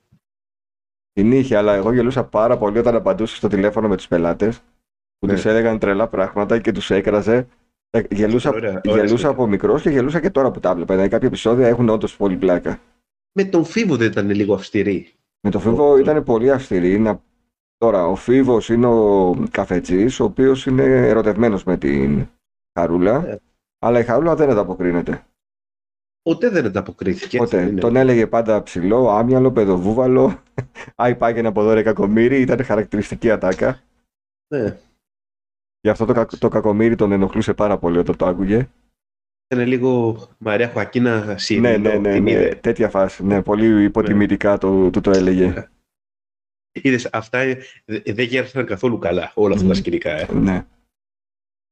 Την 1.12 1.32
είχε, 1.32 1.56
αλλά 1.56 1.74
εγώ 1.74 1.94
γελούσα 1.94 2.24
πάρα 2.26 2.58
πολύ 2.58 2.78
όταν 2.78 2.96
απαντούσε 2.96 3.36
στο 3.36 3.48
τηλέφωνο 3.48 3.88
με 3.88 3.96
τους 3.98 4.08
πελάτες 4.08 4.62
που 5.20 5.28
Ναι. 5.28 5.34
τους 5.34 5.46
έλεγαν 5.46 5.80
τρελά 5.80 6.08
πράγματα 6.08 6.60
και 6.60 6.72
τους 6.72 6.92
έκραζε. 6.92 7.48
Ε, 7.90 8.02
Γελούσα, 8.10 8.50
Ωραία, 8.50 8.70
ωραία 8.86 8.96
γελούσα 8.96 9.18
σκηνή. 9.18 9.32
από 9.34 9.48
μικρός 9.48 9.82
και 9.82 9.90
γελούσα 9.90 10.20
και 10.20 10.30
τώρα 10.30 10.52
που 10.52 10.60
τα 10.60 10.76
βλέπα. 10.76 10.94
Δηλαδή, 10.94 11.10
κάποια 11.12 11.28
επεισόδια 11.28 11.68
έχουν 11.68 11.90
όντως 11.90 12.18
πολύ 12.18 12.36
πλάκα. 12.36 12.80
Με 13.32 13.44
τον 13.44 13.66
Φίβο 13.66 13.96
δεν 13.96 14.08
ήταν 14.08 14.30
λίγο 14.30 14.54
αυστηρή. 14.54 15.14
Με 15.42 15.52
το 15.52 15.60
Φίβο 15.60 15.98
ήταν 15.98 16.24
πολύ 16.24 16.52
αυστηρή. 16.52 17.00
Να... 17.00 17.22
Τώρα, 17.78 18.06
ο 18.08 18.16
Φίβος 18.16 18.70
είναι 18.70 18.86
ο 18.88 19.36
καφετζής, 19.52 20.20
ο 20.20 20.24
οποίος 20.24 20.66
είναι 20.66 20.84
ερωτευμένος 21.08 21.64
με 21.64 21.78
την 21.78 22.28
Χαρούλα. 22.80 23.20
Ναι. 23.22 23.36
Αλλά 23.80 24.00
η 24.00 24.04
Χαρούλα 24.04 24.36
δεν 24.36 24.50
ανταποκρίνεται. 24.50 25.26
Ποτέ 26.22 26.50
δεν 26.50 26.66
ανταποκρίθηκε. 26.66 27.26
έτσι 27.26 27.38
Ποτέ. 27.38 27.58
δεν 27.58 27.68
είναι. 27.68 27.80
Τον 27.80 27.96
έλεγε 27.96 28.28
πάντα 28.28 28.64
ψηλό, 28.64 29.10
άμυαλο, 29.10 29.52
παιδοβούβαλο. 29.52 30.40
Άι 30.96 31.16
πάγαινε 31.16 31.48
από 31.48 31.62
εδώ 31.62 31.74
ρε 31.74 31.82
κακομύρι. 31.84 32.42
Ήταν 32.42 32.64
χαρακτηριστική 32.64 33.32
ατάκα. 33.32 33.80
Ναι. 34.48 34.78
Γι' 35.88 35.94
αυτό 35.94 36.06
το, 36.06 36.14
κακ- 36.14 36.38
το 36.38 36.48
κακομύρι 36.48 36.96
τον 36.96 37.12
ενοχλούσε 37.12 37.54
πάρα 37.54 37.78
πολύ 37.78 37.98
όταν 37.98 38.16
το 38.16 38.26
άκουγε. 38.26 38.70
Ήταν 39.48 39.68
λίγο 39.68 40.18
Μαρία 40.38 40.70
Χωακίνα 40.70 41.38
Σιρήνο. 41.38 41.70
ναι, 41.70 41.78
ναι, 41.78 41.98
ναι, 41.98 42.14
την 42.14 42.24
ναι, 42.24 42.32
είδε. 42.32 42.56
τέτοια 42.56 42.90
φάση. 42.90 43.26
Ναι, 43.26 43.44
πολύ 43.44 43.84
υποτιμητικά 43.84 44.58
το, 44.58 44.90
του 44.90 45.02
το 45.02 45.12
έλεγε. 45.12 45.68
Είδες, 46.72 47.10
αυτά 47.12 47.38
ε, 47.38 47.58
δε- 47.86 48.14
δεν 48.14 48.26
γέρασαν 48.26 48.66
καθόλου 48.66 48.98
καλά 48.98 49.32
όλα 49.36 49.54
αυτά 49.54 49.66
τα 49.68 49.74
Μμμ. 49.74 49.80
σκηνικά. 49.80 50.12
Ε. 50.12 50.34
ναι. 50.34 50.66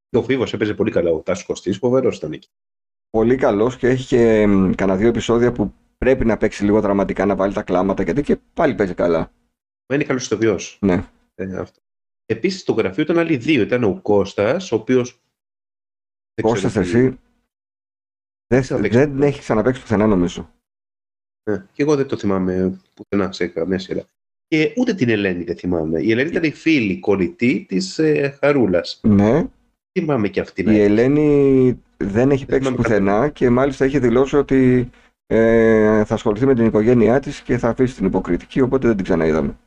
Και 0.09 0.17
ο 0.17 0.23
Φίβος 0.23 0.53
έπαιζε 0.53 0.73
πολύ 0.73 0.91
καλά. 0.91 1.11
Ο 1.11 1.19
Τάσος 1.19 1.45
Κωστής, 1.45 1.77
φοβερός 1.77 2.17
ήταν 2.17 2.31
εκεί. 2.31 2.47
Πολύ 3.09 3.35
καλός 3.35 3.77
και 3.77 3.87
έχει 3.87 4.07
και 4.07 4.47
μ, 4.47 4.71
κανένα 4.71 4.97
δύο 4.97 5.07
επεισόδια 5.07 5.51
που 5.51 5.73
πρέπει 5.97 6.25
να 6.25 6.37
παίξει 6.37 6.63
λίγο 6.63 6.81
δραματικά, 6.81 7.25
να 7.25 7.35
βάλει 7.35 7.53
τα 7.53 7.63
κλάματα 7.63 8.03
γιατί 8.03 8.21
και 8.21 8.37
πάλι 8.53 8.75
παίζει 8.75 8.93
καλά. 8.93 9.31
Μα 9.89 9.95
είναι 9.95 10.03
καλός 10.03 10.25
ηθοποιός. 10.25 10.77
Ναι. 10.81 11.03
Ε, 11.35 11.57
αυτό. 11.57 11.79
Επίσης, 12.25 12.59
στο 12.61 12.73
γραφείο 12.73 13.03
ήταν 13.03 13.17
άλλοι 13.17 13.37
δύο. 13.37 13.61
Ήταν 13.61 13.83
ο 13.83 13.99
Κώστας, 14.01 14.71
ο 14.71 14.75
οποίος... 14.75 15.21
δεν 16.33 16.45
ξέρω 16.45 16.49
Κώστας 16.53 16.73
τι- 16.73 16.79
εσύ 16.79 17.17
δεν, 18.47 18.63
θα 18.63 18.79
παίξει. 18.79 18.97
δεν 18.97 19.21
έχεις 19.21 19.39
ξαναπέξει 19.39 19.81
πουθενά 19.81 20.07
νομίζω. 20.07 20.53
Ναι, 21.49 21.65
και 21.71 21.83
εγώ 21.83 21.95
δεν 21.95 22.07
το 22.07 22.17
θυμάμαι 22.17 22.79
πουθενά 22.93 23.31
σε 23.31 23.47
καμία 23.47 23.79
σειρά. 23.79 24.03
Και 24.47 24.73
ούτε 24.77 24.93
την 24.93 25.09
Ελένη 25.09 25.43
δεν 25.43 25.57
θυμάμαι. 25.57 26.01
Η 26.01 26.11
Ελένη 26.11 26.29
ήταν 26.29 26.43
η 26.43 26.51
φίλη, 26.51 26.91
η 26.91 26.99
κολλητή 26.99 27.65
της 27.67 27.99
ε, 27.99 28.37
Χαρούλας. 28.41 28.99
Ναι, 29.03 29.47
Θυμάμαι 29.99 30.27
και 30.29 30.39
αυτή. 30.39 30.61
η 30.61 30.65
ναι. 30.65 30.83
Ελένη 30.83 31.81
δεν 31.97 32.31
έχει 32.31 32.45
παίξει 32.45 32.67
θυμάμαι 32.67 32.75
πουθενά 32.83 33.29
και 33.29 33.49
μάλιστα 33.49 33.85
έχει 33.85 33.99
δηλώσει 33.99 34.35
ότι 34.35 34.89
ε, 35.25 36.03
θα 36.05 36.13
ασχοληθεί 36.13 36.45
με 36.45 36.55
την 36.55 36.65
οικογένειά 36.65 37.19
της 37.19 37.41
και 37.41 37.57
θα 37.57 37.69
αφήσει 37.69 37.95
την 37.95 38.05
υποκριτική, 38.05 38.61
οπότε 38.61 38.87
δεν 38.87 38.95
την 38.95 39.05
ξαναείδαμε. 39.05 39.57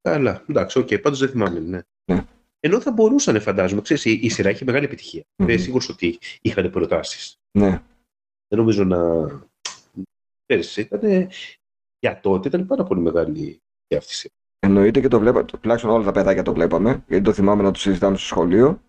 Καλά, 0.00 0.44
εντάξει, 0.48 0.78
οκ, 0.78 0.88
πάντως 1.02 1.18
δεν 1.18 1.28
θυμάμαι, 1.28 1.58
ναι. 1.58 1.80
Ναι. 2.12 2.24
Ενώ 2.60 2.80
θα 2.80 2.92
μπορούσαν, 2.92 3.40
φαντάζομαι, 3.40 3.80
ξέρεις, 3.80 4.04
η, 4.04 4.18
η 4.22 4.28
σειρά 4.28 4.48
έχει 4.48 4.64
μεγάλη 4.64 4.84
επιτυχία. 4.84 5.22
Μμμ. 5.36 5.46
Δεν 5.46 5.54
είμαι 5.54 5.64
σίγουρος 5.64 5.88
ότι 5.88 6.18
είχαν 6.42 6.70
προτάσεις. 6.70 7.36
Ναι, 7.58 7.68
Δεν 8.48 8.58
νομίζω 8.58 8.84
να... 8.84 8.98
Ξέρεις, 10.46 10.76
ήταν... 10.76 11.28
Για 11.98 12.20
τότε 12.20 12.48
ήταν 12.48 12.66
πάρα 12.66 12.84
πολύ 12.84 13.00
μεγάλη 13.00 13.60
και 13.86 13.96
αυτή 13.96 14.12
η 14.12 14.14
σειρά. 14.14 14.34
εννοείται 14.58 15.00
και 15.00 15.08
το 15.08 15.18
βλέπα, 15.18 15.44
τουλάχιστον 15.44 15.90
όλα 15.90 16.04
τα 16.04 16.12
παιδάκια 16.12 16.42
το 16.42 16.52
βλέπαμε, 16.54 17.04
γιατί 17.08 17.24
το 17.24 17.32
θυμάμαι 17.32 17.62
να 17.62 17.70
το 17.70 17.78
συζητάμε 17.78 18.16
στο 18.16 18.26
σχολείο. 18.26 18.82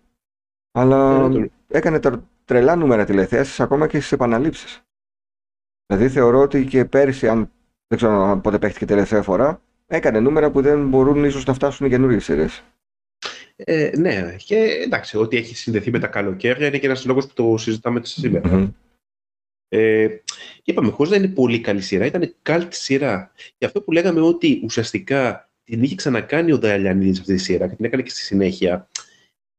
Αλλά 0.72 1.24
Ε, 1.24 1.28
το- 1.28 1.48
έκανε 1.68 2.00
τα 2.00 2.28
τρελά 2.44 2.76
νούμερα 2.76 3.04
τηλεθέασης 3.04 3.60
ακόμα 3.60 3.86
και 3.86 3.98
στις 3.98 4.12
επαναλήψεις. 4.12 4.82
Δηλαδή 5.86 6.08
θεωρώ 6.08 6.40
ότι 6.40 6.64
και 6.66 6.84
πέρυσι, 6.84 7.28
αν 7.28 7.38
δεν 7.86 7.98
ξέρω 7.98 8.12
αν 8.22 8.40
πότε 8.40 8.58
παίχτηκε 8.58 8.84
τελευταία 8.86 9.22
φορά, 9.22 9.62
έκανε 9.96 10.20
νούμερα 10.20 10.50
που 10.50 10.60
δεν 10.60 10.88
μπορούν 10.88 11.24
ίσως 11.24 11.44
να 11.44 11.54
φτάσουν 11.54 11.86
οι 11.86 11.88
καινούργιες 11.88 12.24
σειρές. 12.24 12.62
Ε, 13.56 13.90
ναι, 13.96 14.36
και 14.46 14.56
εντάξει, 14.56 15.16
ότι 15.16 15.36
έχει 15.36 15.56
συνδεθεί 15.56 15.90
με 15.90 15.98
τα 15.98 16.06
καλοκαίρια 16.06 16.66
είναι 16.66 16.78
και 16.78 16.86
ένας 16.86 17.04
λόγος 17.04 17.26
που 17.26 17.32
το 17.34 17.56
συζητάμε 17.56 18.00
σήμερα. 18.04 18.56
Μμμ. 18.56 18.68
Ε, 19.68 20.08
και 20.62 20.70
είπαμε, 20.70 20.90
χωρίς 20.90 21.10
να 21.10 21.16
είναι 21.16 21.28
πολύ 21.28 21.60
καλή 21.60 21.80
σειρά, 21.80 22.06
ήταν 22.06 22.34
cult 22.42 22.66
σειρά. 22.68 23.32
Και 23.58 23.66
αυτό 23.66 23.82
που 23.82 23.92
λέγαμε 23.92 24.20
ότι 24.20 24.60
ουσιαστικά 24.64 25.50
την 25.64 25.82
είχε 25.82 25.94
ξανακάνει 25.94 26.52
ο 26.52 26.58
Δαλιανίδης 26.58 27.20
αυτή 27.20 27.34
τη 27.34 27.40
σειρά 27.40 27.68
και 27.68 27.74
την 27.74 27.84
έκανε 27.84 28.02
και 28.02 28.10
στη 28.10 28.20
συνέχεια. 28.20 28.88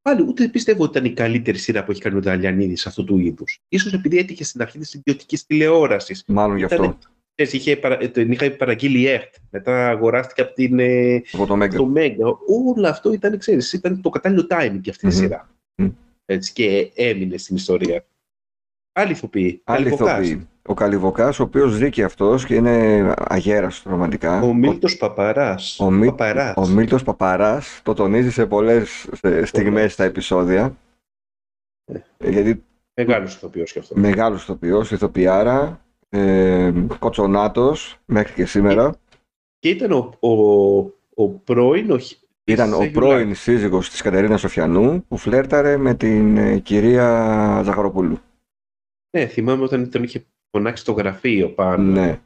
Πάλι 0.02 0.22
ούτε 0.22 0.48
πιστεύω 0.48 0.84
ότι 0.84 0.98
ήταν 0.98 1.12
η 1.12 1.14
καλύτερη 1.14 1.58
σειρά 1.58 1.84
που 1.84 1.92
έχει 1.92 2.02
κάνει 2.02 2.18
ο 2.18 2.22
Δαλιανίδης 2.22 2.88
αυτού 2.88 3.04
του 3.04 3.18
είδους. 3.18 3.60
σω 3.80 3.90
επειδή 3.94 4.18
έτυχε 4.18 4.44
στην 4.44 4.62
αρχή 4.62 4.80
της 4.80 4.94
ιδιωτικής 4.94 5.46
τηλεόρασης. 5.46 6.24
Μάλλον 6.28 6.58
γι' 6.58 6.64
αυτό, 6.64 6.76
Ξέρεις, 6.76 7.10
είχε, 7.36 7.76
παρα- 7.78 7.98
την 7.98 8.32
είχα 8.32 8.52
παραγγείλει 8.52 9.00
η 9.00 9.08
ΕΡΤ. 9.08 9.36
Μετά 9.50 9.90
αγοράστηκε 9.90 10.42
από 10.42 10.54
την, 10.54 10.80
ε, 10.80 11.22
από 11.32 11.46
το 11.46 11.56
Μέγκα. 11.56 11.78
το 11.78 11.86
Μέγκα. 11.86 12.26
Όλο 12.76 12.88
αυτό 12.88 13.14
ήταν, 13.14 13.38
ξέρεις, 13.38 13.74
ήταν 13.74 14.02
το 14.02 14.10
κατάλληλο 14.10 14.42
timing 14.50 14.80
για 14.82 14.92
αυτή 14.92 14.98
τη 14.98 15.06
Μμμ. 15.06 15.12
σειρά. 15.12 15.50
Μμ. 15.76 15.88
Έτσι, 16.26 16.54
και 16.54 16.92
έμεινε 16.96 17.38
στην 17.38 17.56
ιστορία. 17.56 18.06
Άλλοι 18.92 19.12
ηθοποιοί. 19.12 19.62
Άλλη 19.64 19.84
Καλυβοκάς. 19.84 20.28
ηθοποιή. 20.28 20.48
Ο 20.66 20.74
Καλυβοκάς, 20.74 21.40
ο 21.40 21.44
οποίος 21.44 21.72
ζει 21.72 21.90
και 21.90 22.04
αυτός 22.04 22.46
και 22.46 22.56
είναι 22.56 23.14
αγέραστος 23.18 23.92
ρομαντικά. 23.92 24.42
Ο 24.42 24.54
Μίλτος 24.54 24.98
Παπαράς. 24.98 25.80
ο 25.80 25.92
Μι- 25.92 26.10
Παπαράς. 26.10 26.54
Ο 26.58 26.66
Μίλτος 26.68 27.04
Παπαράς 27.04 27.80
το 27.84 27.94
τονίζει 27.94 28.32
σε 28.32 28.46
πολλές 28.46 29.08
ε, 29.22 29.46
στιγμές 29.46 29.94
στα 29.94 30.04
επεισόδια. 30.04 30.78
Ε, 32.18 32.30
Γιατί 32.30 32.64
Μεγάλος 32.94 33.36
ηθοποιός 33.36 33.72
και 33.72 33.80
αυτός. 33.80 33.98
μεγάλος 33.98 34.44
ηθοποιός, 34.44 34.92
ηθοποιάρα, 34.92 35.83
ε, 36.18 36.74
κοτσονάτος 37.00 37.98
μέχρι 38.06 38.34
και 38.34 38.46
σήμερα. 38.46 38.96
Και 39.60 39.70
ήταν 39.70 39.92
ο, 39.92 40.14
ο, 40.20 40.32
ο 41.24 41.30
πρώην... 41.30 41.92
Ο, 41.92 42.00
χ- 42.00 42.12
Ήταν 42.44 42.66
της 42.70 42.76
ο 42.78 42.84
Γιουλάκη. 42.84 42.94
πρώην 42.94 43.36
σύζυγος 43.36 43.90
της 43.90 44.02
Κατερίνας 44.02 44.40
Σοφιανού 44.40 45.06
που 45.08 45.18
φλέρταρε 45.18 45.78
με 45.78 45.94
την 45.94 46.38
ε, 46.38 46.58
κυρία 46.60 47.62
Ζαχαροπούλου. 47.64 48.18
Ναι, 49.18 49.26
θυμάμαι 49.28 49.64
όταν 49.64 49.90
τον 49.90 50.04
είχε 50.04 50.26
φωνάξει 50.52 50.82
στο 50.84 50.92
γραφείο 50.92 51.50
πάνω 51.50 51.84
Ναι. 51.92 52.20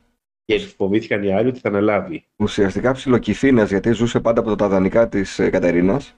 και 0.45 0.60
φοβήθηκαν 0.60 1.23
οι 1.23 1.34
άλλοι 1.34 1.47
ότι 1.47 1.60
θα 1.60 1.69
αναλάβει. 1.69 2.26
Ουσιαστικά 2.36 2.91
ψιλοκυφίνας 2.91 3.69
γιατί 3.69 3.91
ζούσε 3.91 4.19
πάντα 4.19 4.39
από 4.39 4.56
τα 4.56 4.67
δανεικά 4.67 5.10
της 5.10 5.39
ε, 5.39 5.50
Κατερίνας 5.50 6.15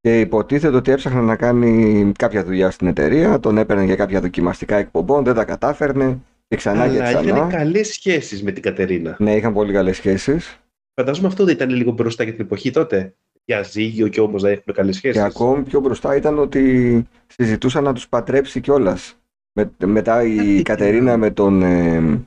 και 0.00 0.20
υποτίθεται 0.20 0.76
ότι 0.76 0.90
έψαχνε 0.90 1.20
να 1.20 1.36
κάνει 1.36 2.12
κάποια 2.18 2.44
δουλειά 2.44 2.70
στην 2.70 2.86
εταιρεία, 2.86 3.40
τον 3.40 3.58
έπαιρνε 3.58 3.84
για 3.84 3.96
κάποια 3.96 4.20
δοκιμαστικά 4.20 4.76
εκπομπών, 4.76 5.24
δεν 5.24 5.34
τα 5.34 5.44
κατάφερνε 5.44 6.18
και 6.48 6.56
ξανά 6.56 6.88
και 6.88 7.02
Αλλά 7.02 7.20
ξανά. 7.20 7.36
είχαν 7.36 7.48
καλές 7.48 7.88
σχέσεις 7.88 8.42
με 8.42 8.52
την 8.52 8.62
Κατερίνα. 8.62 9.16
Ναι, 9.18 9.36
είχαν 9.36 9.52
πολύ 9.52 9.72
καλές 9.72 9.96
σχέσεις 9.96 10.58
Φαντάζομαι 10.94 11.26
αυτό 11.26 11.44
δεν 11.44 11.54
ήταν 11.54 11.70
λίγο 11.70 11.92
μπροστά 11.92 12.24
για 12.24 12.32
την 12.32 12.44
εποχή 12.44 12.70
τότε. 12.70 13.14
Για 13.44 13.62
ζύγιο 13.62 14.08
και 14.08 14.20
όμως 14.20 14.42
να 14.42 14.48
έχουν 14.48 14.74
καλές 14.74 14.96
σχέσεις. 14.96 15.20
και 15.20 15.26
ακόμη 15.26 15.62
πιο 15.62 15.80
μπροστά 15.80 16.16
ήταν 16.16 16.38
ότι 16.38 17.06
συζητούσαν 17.26 17.84
να 17.84 17.92
τους 17.92 18.08
πατρέψει 18.08 18.60
κιόλας. 18.60 19.18
Με, 19.52 19.70
μετά 19.84 20.22
η 20.22 20.36
Κάτι 20.36 20.62
Κατερίνα 20.62 21.16
με 21.16 21.30
τον 21.30 21.62
ε, 21.62 22.20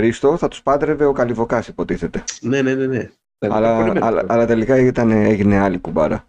Χρήστο 0.00 0.36
θα 0.36 0.48
τους 0.48 0.62
πάντρευε 0.62 1.04
ο 1.04 1.12
Καλυβοκάς 1.12 1.68
υποτίθεται. 1.68 2.24
Ναι, 2.40 2.62
ναι, 2.62 2.74
ναι. 2.74 2.86
ναι. 2.86 3.10
Ήταν 3.38 3.56
Αλλά, 3.56 3.76
κολλημένο 3.76 4.06
αλλά, 4.06 4.20
αυτό. 4.20 4.32
αλλά 4.32 4.46
τελικά 4.46 4.76
ήταν, 4.78 5.10
έγινε 5.10 5.58
άλλη 5.58 5.78
κουμπάρα. 5.78 6.28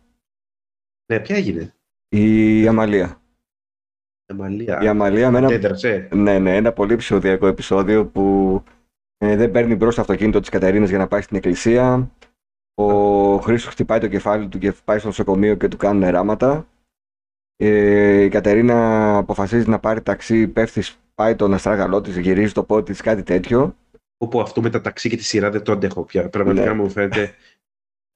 Ναι, 1.13 1.19
ποια 1.19 1.35
έγινε; 1.35 1.73
Η 2.09 2.67
Αμαλία. 2.67 3.21
Αμαλία. 4.33 4.79
Η 4.81 4.87
Αμαλία 4.87 5.31
με 5.31 5.37
ένα 5.37 5.47
Αντέδρασε. 5.47 6.07
Ναι, 6.13 6.39
ναι, 6.39 6.55
ένα 6.55 6.71
πολύ 6.71 6.95
ψηφοδιακό 6.95 7.47
επεισόδιο 7.47 8.05
που 8.05 8.63
ε, 9.17 9.35
δεν 9.35 9.51
παίρνει 9.51 9.75
μπρος 9.75 9.95
το 9.95 10.01
αυτοκίνητο 10.01 10.39
της 10.39 10.49
Κατερίνας 10.49 10.89
για 10.89 10.97
να 10.97 11.07
πάει 11.07 11.21
στην 11.21 11.37
εκκλησία. 11.37 12.11
Ο 12.73 13.37
Χρήστος 13.37 13.71
χτυπάει 13.73 13.99
το 13.99 14.07
κεφάλι 14.07 14.47
του 14.47 14.57
και 14.57 14.73
πάει 14.85 14.97
στο 14.97 15.07
νοσοκομείο 15.07 15.55
και 15.55 15.67
του 15.67 15.77
κάνουν 15.77 16.09
ράματα. 16.09 16.67
Ε, 17.55 18.21
η 18.23 18.29
Κατερίνα 18.29 19.17
αποφασίζει 19.17 19.69
να 19.69 19.79
πάρει 19.79 20.01
ταξί, 20.01 20.47
πέφτει, 20.47 20.83
πάει 21.15 21.35
τον 21.35 21.53
αστράγαλό 21.53 22.01
της, 22.01 22.17
γυρίζει 22.17 22.53
το 22.53 22.63
πόδι 22.63 22.83
της, 22.83 23.01
κάτι 23.01 23.23
τέτοιο. 23.23 23.75
Όπου 24.17 24.41
αυτό 24.41 24.61
με 24.61 24.69
τα 24.69 24.81
ταξί 24.81 25.09
και 25.09 25.15
τη 25.15 25.23
σειρά 25.23 25.49
δεν 25.49 25.63
το 25.63 25.71
αντέχω 25.71 26.03
πια. 26.03 26.29
Πραγματικά 26.29 26.73
Ναι. 26.73 26.81
μου 26.81 26.89
φαίνεται. 26.89 27.33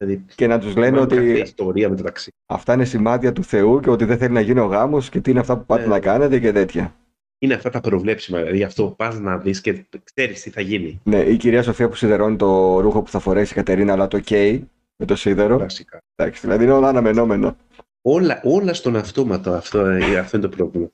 Δηλαδή, 0.06 0.26
Και 0.36 0.48
να 0.48 0.60
τους 0.60 0.76
λένε 0.76 1.00
αυτή 1.00 1.16
η 1.16 1.18
ότι 1.32 1.40
ιστορία 1.40 1.90
με 1.90 1.96
τα 1.96 2.04
ταξί. 2.04 2.32
αυτά 2.46 2.74
είναι 2.74 2.86
σημάδια 2.86 3.34
του 3.34 3.44
Θεού 3.44 3.80
και 3.80 3.90
ότι 3.90 4.06
δεν 4.06 4.18
θέλει 4.18 4.34
να 4.34 4.42
γίνει 4.42 4.60
ο 4.60 4.66
γάμος 4.66 5.10
και 5.10 5.20
τι 5.22 5.32
είναι 5.32 5.40
αυτά 5.40 5.58
που 5.58 5.66
πάτε 5.66 5.82
Ναι. 5.82 5.88
να 5.88 6.00
κάνετε 6.00 6.40
και 6.40 6.52
τέτοια. 6.52 6.96
Είναι 7.40 7.54
αυτά 7.54 7.70
τα 7.70 7.82
προβλέψιμα. 7.82 8.38
Δηλαδή, 8.38 8.58
γι' 8.58 8.64
αυτό 8.64 8.94
πας 8.98 9.20
να 9.20 9.38
δεις 9.38 9.62
και 9.62 9.86
ξέρεις 10.14 10.42
τι 10.42 10.50
θα 10.50 10.62
γίνει. 10.62 11.00
Ναι, 11.04 11.20
η 11.20 11.38
κυρία 11.38 11.64
Σοφία 11.64 11.90
που 11.90 11.96
σιδερώνει 11.96 12.36
το 12.36 12.80
ρούχο 12.80 13.02
που 13.02 13.10
θα 13.10 13.20
φορέσει 13.20 13.52
η 13.54 13.56
Κατερίνα, 13.56 13.94
αλλά 13.94 14.08
το 14.08 14.20
καίει 14.20 14.70
με 14.96 15.06
το 15.06 15.16
σίδερο. 15.16 15.58
Κλασικά. 15.58 16.00
Εντάξει, 16.16 16.42
δηλαδή 16.42 16.64
είναι 16.64 16.74
όλα 16.74 16.88
αναμενόμενο. 16.88 17.56
Όλα, 18.02 18.42
όλα 18.44 18.74
στον 18.74 18.96
αυτόματο. 18.96 19.52
Αυτό, 19.52 19.80
ε, 19.86 20.18
αυτό 20.18 20.38
είναι 20.38 20.48
το 20.48 20.56
πρόβλημα. 20.56 20.90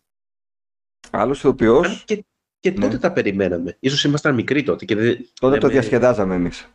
Άλλος 1.10 1.38
ηθοποιός, 1.40 1.88
Αν 1.88 2.02
και 2.06 2.24
Και 2.62 2.72
τότε 2.72 2.88
Ναι. 2.88 2.98
τα 2.98 3.12
περιμέναμε. 3.12 3.78
Ίσως 3.80 4.04
ήμασταν 4.04 4.36
μικροί 4.36 4.64
τότε. 4.64 4.86
Και 4.86 4.96
δεν, 4.96 5.18
Τότε 5.40 5.52
δεν 5.52 5.60
το 5.60 5.68
με- 5.68 5.74
διασκεδάζαμε 5.74 6.36
εμείς. 6.36 6.70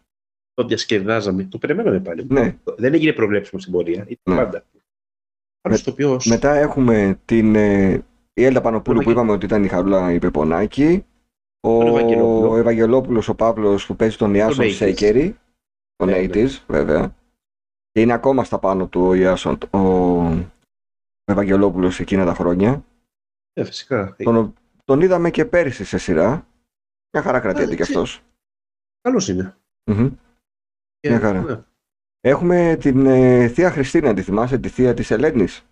Το 0.55 0.65
διασκεδάζαμε. 0.65 1.45
Το 1.45 1.59
περιμέναμε 1.59 2.01
πάλι. 2.01 2.27
Ναι. 2.29 2.57
Δεν 2.77 2.95
έγινε 2.95 3.13
προβλέψιμο 3.13 3.61
στην 3.61 3.73
πορεία. 3.73 4.05
Ήταν 4.09 4.35
Ναι. 4.35 4.43
πάντα. 4.45 4.65
Άλλο 5.61 5.81
το 5.81 5.91
οποίο. 5.91 6.21
Μετά 6.25 6.55
έχουμε 6.55 7.21
την 7.25 7.55
ε, 7.55 8.05
η 8.33 8.45
Έλτα 8.45 8.61
Πανοπούλου 8.61 8.97
που 8.97 9.03
Ευαγγε- 9.03 9.19
είπαμε 9.23 9.33
ότι 9.37 9.45
ήταν 9.47 9.65
η 9.65 9.69
Χαρούλα 9.69 10.13
η 10.13 10.19
Πεπονάκη. 10.19 11.05
Ο 11.61 11.79
Τον 11.79 11.87
Ευαγγελόπουλο. 11.87 12.57
Ευαγγελόπουλος 12.57 13.29
ο 13.29 13.35
Παύλος 13.35 13.87
που 13.87 13.97
παίζει 13.97 14.17
τον 14.17 14.35
Ιάσον 14.35 14.65
80s. 14.65 14.71
Σέκερη. 14.73 15.39
Τον 15.97 16.09
Ναι, 16.09 16.17
80s, 16.19 16.49
βέβαια. 16.67 17.15
Και 17.91 18.01
είναι 18.01 18.13
ακόμα 18.13 18.45
στα 18.45 18.59
πάνω 18.59 18.87
του 18.87 19.01
ο 19.07 19.15
Ιάσον, 19.15 19.59
ο, 19.71 19.79
ο 19.79 21.33
Ευαγγελόπουλος 21.33 22.01
εκείνα 22.01 22.25
τα 22.25 22.35
χρόνια. 22.35 22.85
Ε, 23.53 23.65
φυσικά. 23.65 24.17
Τον, 24.19 24.55
τον 24.85 25.01
είδαμε 25.01 25.31
και 25.31 25.45
πέρυσι 25.45 25.85
σε 25.85 25.99
σειρά. 25.99 26.47
Μια 27.13 27.23
χαρά 27.23 27.41
κρατιέται 27.41 27.73
Ε, 27.73 27.77
κι 27.77 27.83
αυτός. 27.83 28.21
Καλός 29.01 29.29
είναι. 29.29 29.57
Μμμ. 29.91 30.11
Και- 31.05 31.11
Μια 31.11 31.21
χαρά. 31.21 31.43
ναι. 31.43 31.65
Έχουμε 32.21 32.77
την 32.81 33.07
ε, 33.07 33.49
θεία 33.49 33.71
Χριστίνα, 33.71 34.15
τη 34.15 34.23
θυμάσαι, 34.23 34.59
τη 34.59 34.69
θεία 34.69 34.95
της 34.95 35.11
Ελένης; 35.11 35.67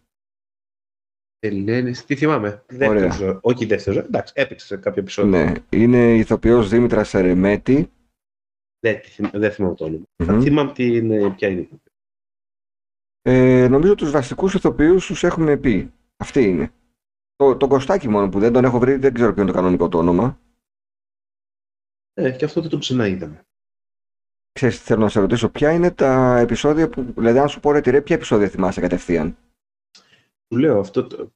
Ελένης, 1.39 2.05
τι 2.05 2.17
θυμάμαι. 2.17 2.65
Δεύτερο 2.69 3.13
ζώο. 3.13 3.39
Όχι 3.43 3.65
δεύτερο 3.67 3.97
ζώο. 3.97 4.05
Εντάξει, 4.05 4.33
έπαιξε 4.37 4.67
σε 4.67 4.77
κάποιο 4.77 5.03
επεισόδιο. 5.03 5.31
Ναι, 5.45 5.53
είναι 5.71 6.15
η 6.15 6.19
ηθοποιός 6.19 6.69
Δήμητρας 6.69 7.09
Σερεμέτη. 7.09 7.91
Δεν, 8.79 9.01
τη 9.01 9.09
θυμ- 9.09 9.37
δεν 9.37 9.53
θυμάμαι 9.53 9.75
το 9.75 9.85
όνομα. 9.85 10.05
Μμμ. 10.17 10.41
Θυμάμαι 10.43 10.73
την. 10.73 11.11
ε, 11.11 11.31
Ποια 11.35 11.49
είναι. 11.49 11.69
Ε, 13.23 13.69
νομίζω 13.69 13.95
τους 13.95 14.11
βασικούς 14.11 14.55
ηθοποιούς 14.55 15.07
τους 15.07 15.23
έχουμε 15.25 15.57
πει. 15.57 15.93
Αυτή 16.17 16.43
είναι. 16.43 16.73
Το, 17.37 17.57
το 17.57 17.67
Κωστάκι 17.69 18.09
μόνο 18.09 18.29
που 18.29 18.39
δεν 18.39 18.53
τον 18.53 18.65
έχω 18.65 18.79
βρει, 18.79 18.97
δεν 18.97 19.13
ξέρω 19.15 19.33
ποιο 19.33 19.43
είναι 19.43 19.51
το 19.51 19.57
κανονικό 19.57 19.89
του 19.89 19.99
όνομα. 19.99 20.41
Ε, 22.15 22.31
και 22.31 22.45
αυτό 22.45 22.61
δεν 22.61 22.71
το 22.71 22.79
ξαναείδαμε. 22.79 23.47
Ξέρεις 24.53 24.79
τι 24.79 24.85
θέλω 24.85 25.01
να 25.01 25.09
σε 25.09 25.21
ρωτήσω, 25.21 25.49
ποια 25.49 25.73
είναι 25.73 25.91
τα 25.91 26.39
επεισόδια 26.39 26.89
που, 26.89 27.13
δηλαδή 27.17 27.39
αν 27.39 27.49
σου 27.49 27.61
πω 27.61 27.73
ρε 27.73 27.81
τι 27.81 27.91
ρε, 27.91 28.01
ποια 28.01 28.17
επεισόδια 28.17 28.49
θυμάσαι 28.49 28.81
κατευθείαν; 28.81 29.37
Του 30.49 30.57
λέω 30.59 30.81
αυτό 30.81 31.07
το 31.07 31.33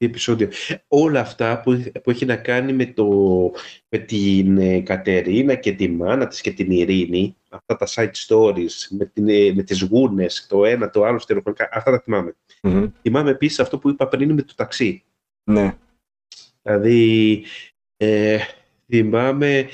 τι 0.00 0.06
επεισόδιο. 0.06 0.48
Όλα 0.88 1.20
αυτά 1.20 1.60
που, 1.60 1.82
που 2.02 2.10
έχει 2.10 2.24
να 2.24 2.36
κάνει 2.36 2.72
με, 2.72 2.86
το, 2.86 3.06
με 3.88 3.98
την 3.98 4.58
ε, 4.58 4.80
Κατερίνα 4.80 5.54
και 5.54 5.72
τη 5.72 5.88
μάνα 5.88 6.26
της 6.26 6.40
και 6.40 6.50
την 6.50 6.70
Ειρήνη, 6.70 7.36
αυτά 7.50 7.76
τα 7.76 7.86
side 7.88 8.26
stories, 8.26 8.86
με, 8.90 9.04
την, 9.04 9.28
ε, 9.28 9.52
με 9.54 9.62
τις 9.62 9.82
γούνες, 9.82 10.46
το 10.48 10.64
ένα, 10.64 10.90
το 10.90 11.04
άλλο, 11.04 11.18
στερεοφωνικά, 11.18 11.68
αυτά 11.72 11.90
τα 11.90 12.00
θυμάμαι. 12.00 12.36
Μμμ. 12.62 12.86
Θυμάμαι 13.02 13.30
επίσης 13.30 13.60
αυτό 13.60 13.78
που 13.78 13.88
είπα 13.88 14.08
πριν 14.08 14.32
με 14.32 14.42
το 14.42 14.54
ταξί. 14.54 15.04
Ναι, 15.50 15.76
Δηλαδή, 16.62 17.44
ε, 17.96 18.38
θυμάμαι 18.86 19.68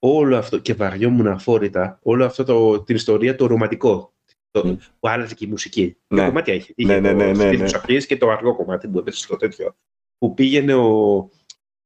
όλο 0.00 0.36
αυτό 0.36 0.58
και 0.58 0.74
βαριόμουν 0.74 1.26
αφόρητα, 1.26 1.98
όλο 2.02 2.24
αυτό 2.24 2.44
το, 2.44 2.82
την 2.82 2.96
ιστορία 2.96 3.36
το 3.36 3.46
ρομαντικό. 3.46 4.12
Το, 4.50 4.66
Μμ. 4.66 4.76
που 5.00 5.08
άλλαζε 5.08 5.34
και 5.34 5.44
η 5.44 5.48
μουσική. 5.48 5.96
Ναι. 6.08 6.20
Δύο 6.20 6.28
κομμάτια 6.28 6.54
είχε. 6.54 6.72
Ναι, 6.76 6.92
είχε 6.92 7.00
ναι, 7.00 7.10
το 7.10 7.16
ναι, 7.16 7.26
ναι, 7.26 7.34
στυλ 7.34 7.58
ναι. 7.58 7.64
της 7.64 7.74
αρχής 7.74 8.06
και 8.06 8.16
το 8.16 8.30
αργό 8.30 8.56
κομμάτι 8.56 8.88
που 8.88 8.98
έπαιζε 8.98 9.18
στο 9.18 9.36
τέτοιο. 9.36 9.76
Που 10.18 10.34
πήγαινε 10.34 10.74
ο, 10.74 11.28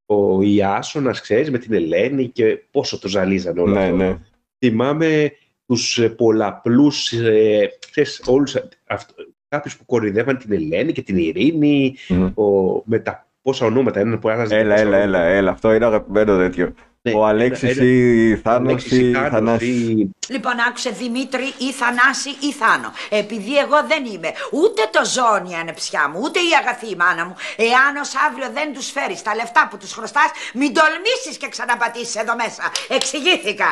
ο 0.07 0.43
Ιάσονας, 0.43 1.21
ξέρεις, 1.21 1.51
με 1.51 1.59
την 1.59 1.73
Ελένη 1.73 2.29
και 2.29 2.65
πόσο 2.71 2.99
το 2.99 3.09
ζαλίζανε 3.09 3.61
όλο 3.61 3.73
ναι, 3.73 3.83
αυτό. 3.83 3.97
ναι. 3.97 4.19
Θυμάμαι 4.59 5.33
τους 5.67 5.99
ε, 5.99 6.09
πολλαπλούς, 6.09 7.13
ε, 7.13 7.71
ξέρεις, 7.91 8.23
όλους 8.27 8.57
αυτ, 8.87 9.11
κάποιους 9.49 9.77
που 9.77 9.85
κορυδεύαν 9.85 10.39
την 10.39 10.53
Ελένη 10.53 10.93
και 10.93 11.03
την 11.03 11.17
Ειρήνη, 11.17 11.95
Μμμ. 12.09 12.39
ο, 12.39 12.83
με 12.85 12.99
τα 12.99 13.29
πόσα 13.43 13.67
ονόματα 13.67 14.01
έναν 14.01 14.19
που 14.19 14.29
άλλαζε. 14.29 14.57
Έλα, 14.57 14.71
πόσα 14.71 14.81
έλα, 14.81 14.97
ονόματα. 14.97 15.19
έλα, 15.19 15.37
έλα, 15.37 15.51
αυτό 15.51 15.75
είναι 15.75 15.85
αγαπημένο 15.85 16.37
τέτοιο. 16.37 16.75
Ναι, 17.09 17.13
Ο 17.17 17.27
Αλέξης 17.27 17.77
ένα- 17.79 17.87
ή 17.87 18.37
Θάνος 18.37 18.69
Αλέξης 18.71 18.93
ή 18.99 19.09
ή 19.09 19.13
Θάνος 19.13 19.31
Θανάσης. 19.31 19.69
ή- 19.89 20.11
Λοιπόν, 20.29 20.53
άκουσε 20.69 20.91
Δημήτρη 20.91 21.47
ή 21.59 21.73
Θανάση 21.73 22.31
ή 22.49 22.53
Θάνο. 22.53 22.89
Επειδή 23.11 23.57
εγώ 23.65 23.79
δεν 23.89 24.05
είμαι 24.13 24.31
ούτε 24.53 24.83
το 24.97 25.03
ζώνη 25.17 25.51
η 25.51 25.55
ανεψιά 25.55 26.09
μου, 26.11 26.19
ούτε 26.23 26.39
η 26.39 26.51
αγαθή 26.61 26.89
η 26.91 26.97
μάνα 26.97 27.25
μου, 27.27 27.35
εάν 27.57 27.93
ως 28.03 28.13
αύριο 28.29 28.49
δεν 28.55 28.73
τους 28.75 28.91
φέρεις 28.91 29.23
τα 29.23 29.35
λεφτά 29.35 29.69
που 29.71 29.77
τους 29.77 29.93
χρωστάς, 29.93 30.29
μην 30.55 30.71
τολμήσεις 30.79 31.37
και 31.41 31.49
ξαναπατήσεις 31.49 32.15
εδώ 32.17 32.35
μέσα. 32.37 32.63
Εξηγήθηκα. 32.89 33.71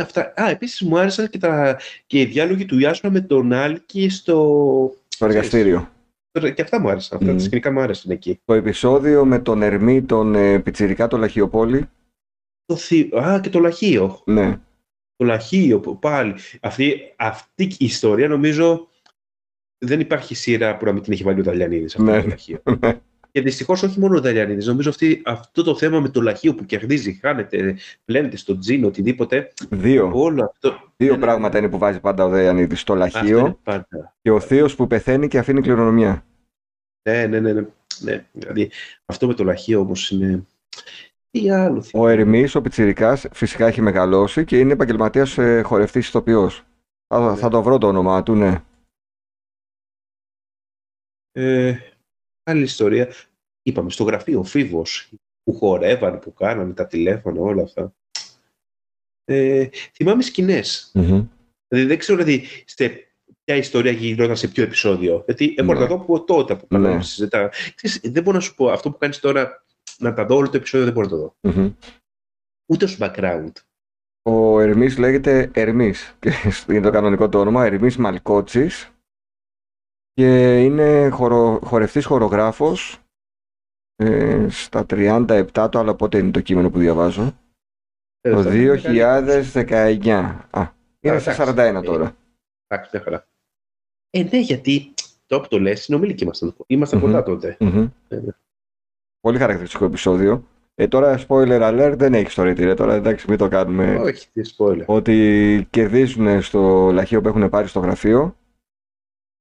Αυτά. 0.00 0.32
Α, 0.42 0.48
επίσης 0.50 0.80
μου 0.82 0.98
άρεσαν 0.98 1.28
και, 1.30 1.38
τα, 1.38 1.76
και 2.06 2.20
οι 2.20 2.24
διάλογοι 2.24 2.64
του 2.64 2.78
Ιάσονα 2.78 3.12
με 3.12 3.20
τον 3.20 3.52
Άλκη 3.52 4.08
στο... 4.08 4.36
Στο 5.08 5.24
εργαστήριο. 5.24 5.90
Και 6.54 6.62
αυτά 6.62 6.80
μου 6.80 6.88
άρεσαν. 6.88 7.18
Αυτά 7.18 7.30
Μμμ. 7.30 7.38
τα 7.38 7.44
σκηνικά 7.44 7.72
μου 7.72 7.80
άρεσαν 7.80 8.10
εκεί. 8.10 8.40
Το 8.44 8.54
επεισόδιο 8.54 9.24
με 9.24 9.38
τον 9.38 9.62
Ερμή, 9.62 10.02
τον 10.02 10.34
ε, 10.34 10.58
Πιτσιρικά, 10.58 11.06
τον 11.08 11.20
Λαχιοπόλη. 11.20 11.88
Το 12.68 12.76
θη... 12.76 13.10
Α, 13.18 13.40
και 13.42 13.50
το 13.50 13.58
Λαχείο. 13.58 14.22
Ναι, 14.24 14.60
Το 15.16 15.24
Λαχείο 15.24 15.80
που 15.80 15.98
πάλι. 15.98 16.34
Αυτή, 16.60 17.14
αυτή 17.16 17.62
η 17.64 17.84
ιστορία 17.84 18.28
νομίζω 18.28 18.88
δεν 19.78 20.00
υπάρχει 20.00 20.34
σειρά 20.34 20.76
που 20.76 20.84
να 20.84 20.92
μην 20.92 21.02
την 21.02 21.12
έχει 21.12 21.22
βάλει 21.22 21.40
ο 21.40 21.42
Δαλιανίδης. 21.42 21.94
Αυτό 21.96 22.10
Ναι. 22.10 22.22
το 22.22 22.28
Λαχείο. 22.28 22.62
Και 23.32 23.40
δυστυχώς 23.40 23.82
όχι 23.82 24.00
μόνο 24.00 24.16
ο 24.16 24.20
Δαλιανίδης. 24.20 24.66
Νομίζω 24.66 24.90
αυτή, 24.90 25.22
αυτό 25.24 25.62
το 25.62 25.76
θέμα 25.76 26.00
με 26.00 26.08
το 26.08 26.20
Λαχείο 26.22 26.54
που 26.54 26.64
κερδίζει, 26.64 27.12
χάνεται, 27.12 27.76
πλένεται 28.04 28.36
στο 28.36 28.58
τζιν, 28.58 28.84
οτιδήποτε. 28.84 29.52
δύο. 29.70 30.10
Όλο 30.14 30.44
αυτό. 30.44 30.92
Δύο 30.96 31.10
Ναι, 31.12 31.16
ναι. 31.18 31.24
πράγματα 31.24 31.58
είναι 31.58 31.68
που 31.68 31.78
βάζει 31.78 32.00
πάντα 32.00 32.24
ο 32.24 32.28
Δεϊανίδης. 32.28 32.84
Το 32.84 32.92
Αυτό 32.92 33.18
Λαχείο 33.18 33.38
είναι 33.38 33.56
πάντα. 33.62 34.16
και 34.22 34.30
ο 34.30 34.40
Θείος 34.40 34.74
που 34.74 34.86
πεθαίνει 34.86 35.28
και 35.28 35.38
αφήνει 35.38 35.60
κληρονομιά. 35.60 36.26
Ναι, 37.08 37.26
ναι, 37.26 37.40
ναι. 37.40 37.52
ναι. 37.52 37.64
ναι. 38.00 38.26
Δηλαδή, 38.32 38.70
αυτό 39.06 39.26
με 39.26 39.34
το 39.34 39.44
Λαχείο 39.44 39.80
όμως 39.80 40.10
είναι. 40.10 40.46
Τι 41.40 41.50
άλλο. 41.50 41.84
Ο 41.92 42.08
Ερμής, 42.08 42.54
ο 42.54 42.60
Πιτσιρικάς, 42.60 43.26
φυσικά 43.32 43.66
έχει 43.66 43.80
μεγαλώσει 43.80 44.44
και 44.44 44.58
είναι 44.58 44.72
επαγγελματίας 44.72 45.38
ε, 45.38 45.62
χορευτής 45.62 46.08
ηθοποιός. 46.08 46.62
Θα, 47.06 47.30
Ναι. 47.30 47.36
θα 47.36 47.48
το 47.48 47.62
βρω 47.62 47.78
το 47.78 47.86
όνομά 47.86 48.22
του, 48.22 48.34
ναι. 48.34 48.62
Ε, 51.32 51.76
άλλη 52.42 52.62
ιστορία. 52.62 53.08
Είπαμε 53.62 53.90
στο 53.90 54.04
γραφείο, 54.04 54.38
ο 54.38 54.44
Φίβος, 54.44 55.12
που 55.42 55.54
χορεύαν, 55.54 56.18
που 56.18 56.32
κάνανε 56.32 56.72
τα 56.72 56.86
τηλέφωνα, 56.86 57.40
όλα 57.40 57.62
αυτά. 57.62 57.94
Ε, 59.24 59.68
θυμάμαι 59.94 60.22
σκηνές. 60.22 60.90
Δηλαδή, 60.92 61.88
δεν 61.88 61.98
ξέρω 61.98 62.22
δηλαδή, 62.24 62.46
σε 62.64 62.88
ποια 63.44 63.56
ιστορία 63.56 63.92
γινόταν 63.92 64.36
σε 64.36 64.48
ποιο 64.48 64.62
επεισόδιο. 64.62 65.22
Γιατί 65.24 65.54
έχω 65.56 65.72
Ναι. 65.72 65.78
να 65.78 65.80
τα 65.80 65.86
δω 65.86 65.94
από 66.02 66.24
τότε 66.24 66.56
που 66.56 66.66
κάναμε 66.66 66.94
Ναι. 66.94 67.02
συζητά. 67.02 67.48
Ξέρεις, 67.74 68.00
δεν 68.12 68.22
μπορώ 68.22 68.36
να 68.36 68.42
σου 68.42 68.54
πω 68.54 68.70
αυτό 68.70 68.90
που 68.90 68.98
κάνεις 68.98 69.18
τώρα, 69.18 69.64
να 70.02 70.14
τα 70.14 70.24
δω 70.26 70.36
όλο 70.36 70.50
το 70.50 70.56
επεισόδιο, 70.56 70.86
δεν 70.86 70.94
μπορώ 70.94 71.06
να 71.08 71.12
το 71.12 71.18
δω. 71.18 71.34
Μμμ. 71.60 71.72
Ούτε 72.70 72.84
ως 72.84 72.96
background. 73.00 73.52
Ο 74.22 74.60
Ερμής 74.60 74.98
λέγεται 74.98 75.50
Ερμής. 75.54 76.16
Και 76.18 76.30
είναι 76.68 76.80
το 76.80 76.90
κανονικό 76.90 77.28
του 77.28 77.38
όνομα. 77.40 77.64
Ερμής 77.64 77.96
Μαλκότσης. 77.96 78.90
Και 80.12 80.62
είναι 80.64 81.08
χορο, 81.08 81.60
χορευτής 81.64 82.04
χορογράφος. 82.04 82.98
Ε, 83.96 84.46
στα 84.48 84.86
37 84.86 85.68
το 85.70 85.78
άλλο 85.78 85.94
πότε 85.94 86.18
είναι 86.18 86.30
το 86.30 86.40
κείμενο 86.40 86.70
που 86.70 86.78
διαβάζω. 86.78 87.38
Ε, 88.20 88.30
Το 88.30 88.42
θα- 88.42 88.50
2019. 88.50 90.46
Α, 90.50 90.72
είναι 91.00 91.18
στα 91.18 91.30
εντάξει. 91.30 91.52
41 91.80 91.82
τώρα. 91.84 92.16
Εντάξει, 92.66 92.90
μια 92.92 93.02
χαρά. 93.02 93.26
Ε, 94.10 94.22
ναι, 94.22 94.38
γιατί 94.40 94.94
τώρα 95.26 95.42
που 95.42 95.48
το 95.48 95.58
λες, 95.58 95.82
συνομιλικοί 95.82 96.22
ήμασταν. 96.24 96.54
Ήμασταν 96.66 96.98
Μμμ. 96.98 97.06
κοντά 97.06 97.22
τότε. 97.22 97.56
Μμμ. 97.60 97.88
Ε, 98.08 98.16
ναι. 98.16 98.32
Πολύ 99.20 99.38
χαρακτηριστικό 99.38 99.84
επεισόδιο. 99.84 100.44
Ε, 100.74 100.88
τώρα 100.88 101.18
spoiler 101.28 101.60
alert 101.60 101.94
δεν 101.96 102.14
έχει 102.14 102.30
στο 102.30 102.42
ρε, 102.42 102.74
τώρα 102.74 102.94
εντάξει 102.94 103.26
μην 103.28 103.38
το 103.38 103.48
κάνουμε. 103.48 103.96
Όχι, 103.96 104.28
τι 104.32 104.54
spoiler. 104.56 104.84
Ότι 104.86 105.66
κερδίζουν 105.70 106.42
στο 106.42 106.90
λαχείο 106.92 107.20
που 107.20 107.28
έχουν 107.28 107.48
πάρει 107.48 107.68
στο 107.68 107.80
γραφείο. 107.80 108.36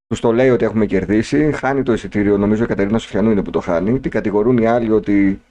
Τους 0.07 0.19
το 0.19 0.31
λέει 0.31 0.49
ότι 0.49 0.65
έχουμε 0.65 0.85
κερδίσει. 0.85 1.51
Χάνει 1.51 1.83
το 1.83 1.93
εισιτήριο. 1.93 2.37
Νομίζω 2.37 2.63
η 2.63 2.67
Κατερίνα 2.67 2.97
Σοφιανού 2.97 3.31
είναι 3.31 3.43
που 3.43 3.49
το 3.49 3.59
χάνει. 3.59 3.99
Την 3.99 4.11
κατηγορούν 4.11 4.57
οι 4.57 4.67
άλλοι 4.67 4.91
ότι 4.91 5.41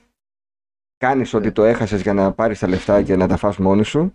κάνεις 0.97 1.35
ότι 1.35 1.53
το 1.53 1.65
έχασες 1.65 2.03
για 2.03 2.12
να 2.12 2.33
πάρεις 2.33 2.59
τα 2.59 2.69
λεφτά 2.69 3.03
και 3.03 3.17
να 3.17 3.29
τα 3.29 3.37
φας 3.37 3.57
μόνη 3.57 3.85
σου. 3.85 4.15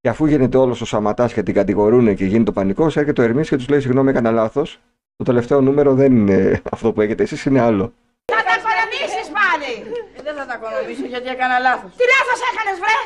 Και 0.00 0.08
αφού 0.08 0.26
γίνεται 0.26 0.56
όλος 0.56 0.80
ο 0.80 0.84
Σαματάς 0.84 1.32
και 1.32 1.42
την 1.42 1.54
κατηγορούν 1.54 2.14
και 2.14 2.24
γίνει 2.24 2.44
το 2.44 2.52
πανικός, 2.52 2.96
έρχεται 2.96 3.20
ο 3.20 3.24
Ερμής 3.24 3.48
και 3.48 3.56
τους 3.56 3.68
λέει: 3.68 3.80
Συγγνώμη, 3.80 4.10
έκανα 4.10 4.30
λάθος. 4.30 4.80
Το 5.16 5.24
τελευταίο 5.24 5.60
νούμερο 5.60 5.94
δεν 5.94 6.16
είναι 6.16 6.60
αυτό 6.70 6.92
που 6.92 7.00
έχετε 7.00 7.22
εσείς, 7.22 7.44
είναι 7.44 7.60
άλλο. 7.60 7.92
Θα 8.24 8.42
τα 8.42 8.54
οικονομήσεις 8.58 9.32
πάλι. 9.38 9.70
Ε, 10.15 10.15
Δεν 10.26 10.34
θα 10.38 10.44
τα 10.50 10.54
οικονομήσω 10.58 11.06
γιατί 11.12 11.28
έκανα 11.34 11.56
λάθος. 11.66 11.90
Τι 11.98 12.04
λάθος 12.14 12.40
έκανες 12.50 12.76
βρε. 12.82 12.98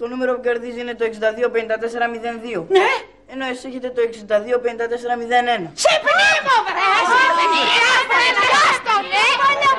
Το 0.00 0.04
νούμερο 0.12 0.30
που 0.34 0.42
κερδίζει 0.46 0.80
είναι 0.84 0.94
το 1.00 1.04
625402. 1.04 2.64
Ναι. 2.76 2.90
Ενώ 3.32 3.44
εσείς 3.52 3.64
έχετε 3.70 3.88
το 3.96 4.00
625401. 4.02 5.62
Σε 5.84 5.92
πνίγω 6.04 6.56
βρε. 6.66 6.88
Σε 7.10 7.22
πνίγω 7.38 7.96
βρε. 8.08 8.26
Πιάστο 8.44 8.94
ναι. 9.12 9.24
Παλιά 9.42 9.72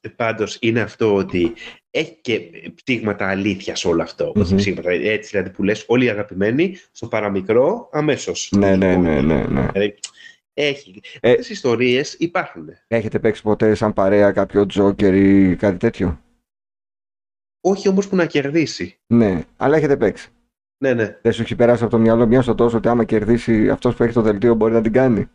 Ε, 0.00 0.08
Πάντως 0.08 0.56
είναι 0.60 0.80
αυτό 0.80 1.14
ότι 1.14 1.52
έχει 1.90 2.18
και 2.20 2.40
πτύγματα 2.74 3.28
αλήθεια 3.28 3.76
σε 3.76 3.88
όλο 3.88 4.02
αυτό. 4.02 4.32
Μμμ. 4.34 4.42
Όχι 4.42 4.54
ψήγματα, 4.54 4.90
έτσι 4.90 5.30
δηλαδή 5.30 5.50
που 5.50 5.62
λες 5.62 5.84
όλοι 5.86 6.04
οι 6.04 6.08
αγαπημένοι 6.08 6.80
στο 6.92 7.06
παραμικρό 7.06 7.88
αμέσως. 7.92 8.48
Ναι, 8.56 8.76
ναι, 8.76 8.96
ναι, 8.96 9.20
ναι. 9.20 9.44
ναι. 9.48 9.66
Δηλαδή, 10.56 10.70
Έχει. 10.74 11.00
Ε. 11.20 11.30
Αυτές 11.30 11.48
οι 11.48 11.52
ιστορίες 11.52 12.14
υπάρχουν. 12.14 12.68
Έχετε 12.88 13.18
παίξει 13.18 13.42
ποτέ 13.42 13.74
σαν 13.74 13.92
παρέα 13.92 14.32
κάποιο 14.32 14.66
τζόκερ 14.66 15.14
ή 15.14 15.56
κάτι 15.56 15.76
τέτοιο; 15.76 16.20
Όχι 17.60 17.88
όμως 17.88 18.08
που 18.08 18.16
να 18.16 18.26
κερδίσει. 18.26 18.98
Ναι, 19.06 19.44
αλλά 19.56 19.76
έχετε 19.76 19.96
παίξει. 19.96 20.30
Ναι, 20.78 20.94
ναι. 20.94 21.18
Δεν 21.22 21.32
σου 21.32 21.42
έχει 21.42 21.54
περάσει 21.56 21.82
από 21.82 21.92
το 21.92 21.98
μυαλό 21.98 22.26
μια 22.26 22.42
στο 22.42 22.54
τόσο 22.54 22.76
ότι 22.76 22.88
άμα 22.88 23.04
κερδίσει 23.04 23.70
αυτός 23.70 23.94
που 23.94 24.02
έχει 24.02 24.12
το 24.12 24.22
δελτίο 24.22 24.54
μπορεί 24.54 24.72
να 24.72 24.82
την 24.82 24.92
κάνει; 24.92 25.28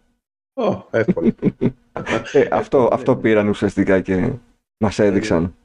Ω, 0.54 0.88
εύκολο. 0.92 1.32
Ε, 2.34 2.48
αυτό, 2.52 2.82
Ναι. 2.82 2.88
αυτό 2.92 3.16
πήραν 3.18 3.48
ουσιαστικά 3.48 4.02
και 4.02 4.34
μας 4.78 5.00
έδειξαν. 5.00 5.56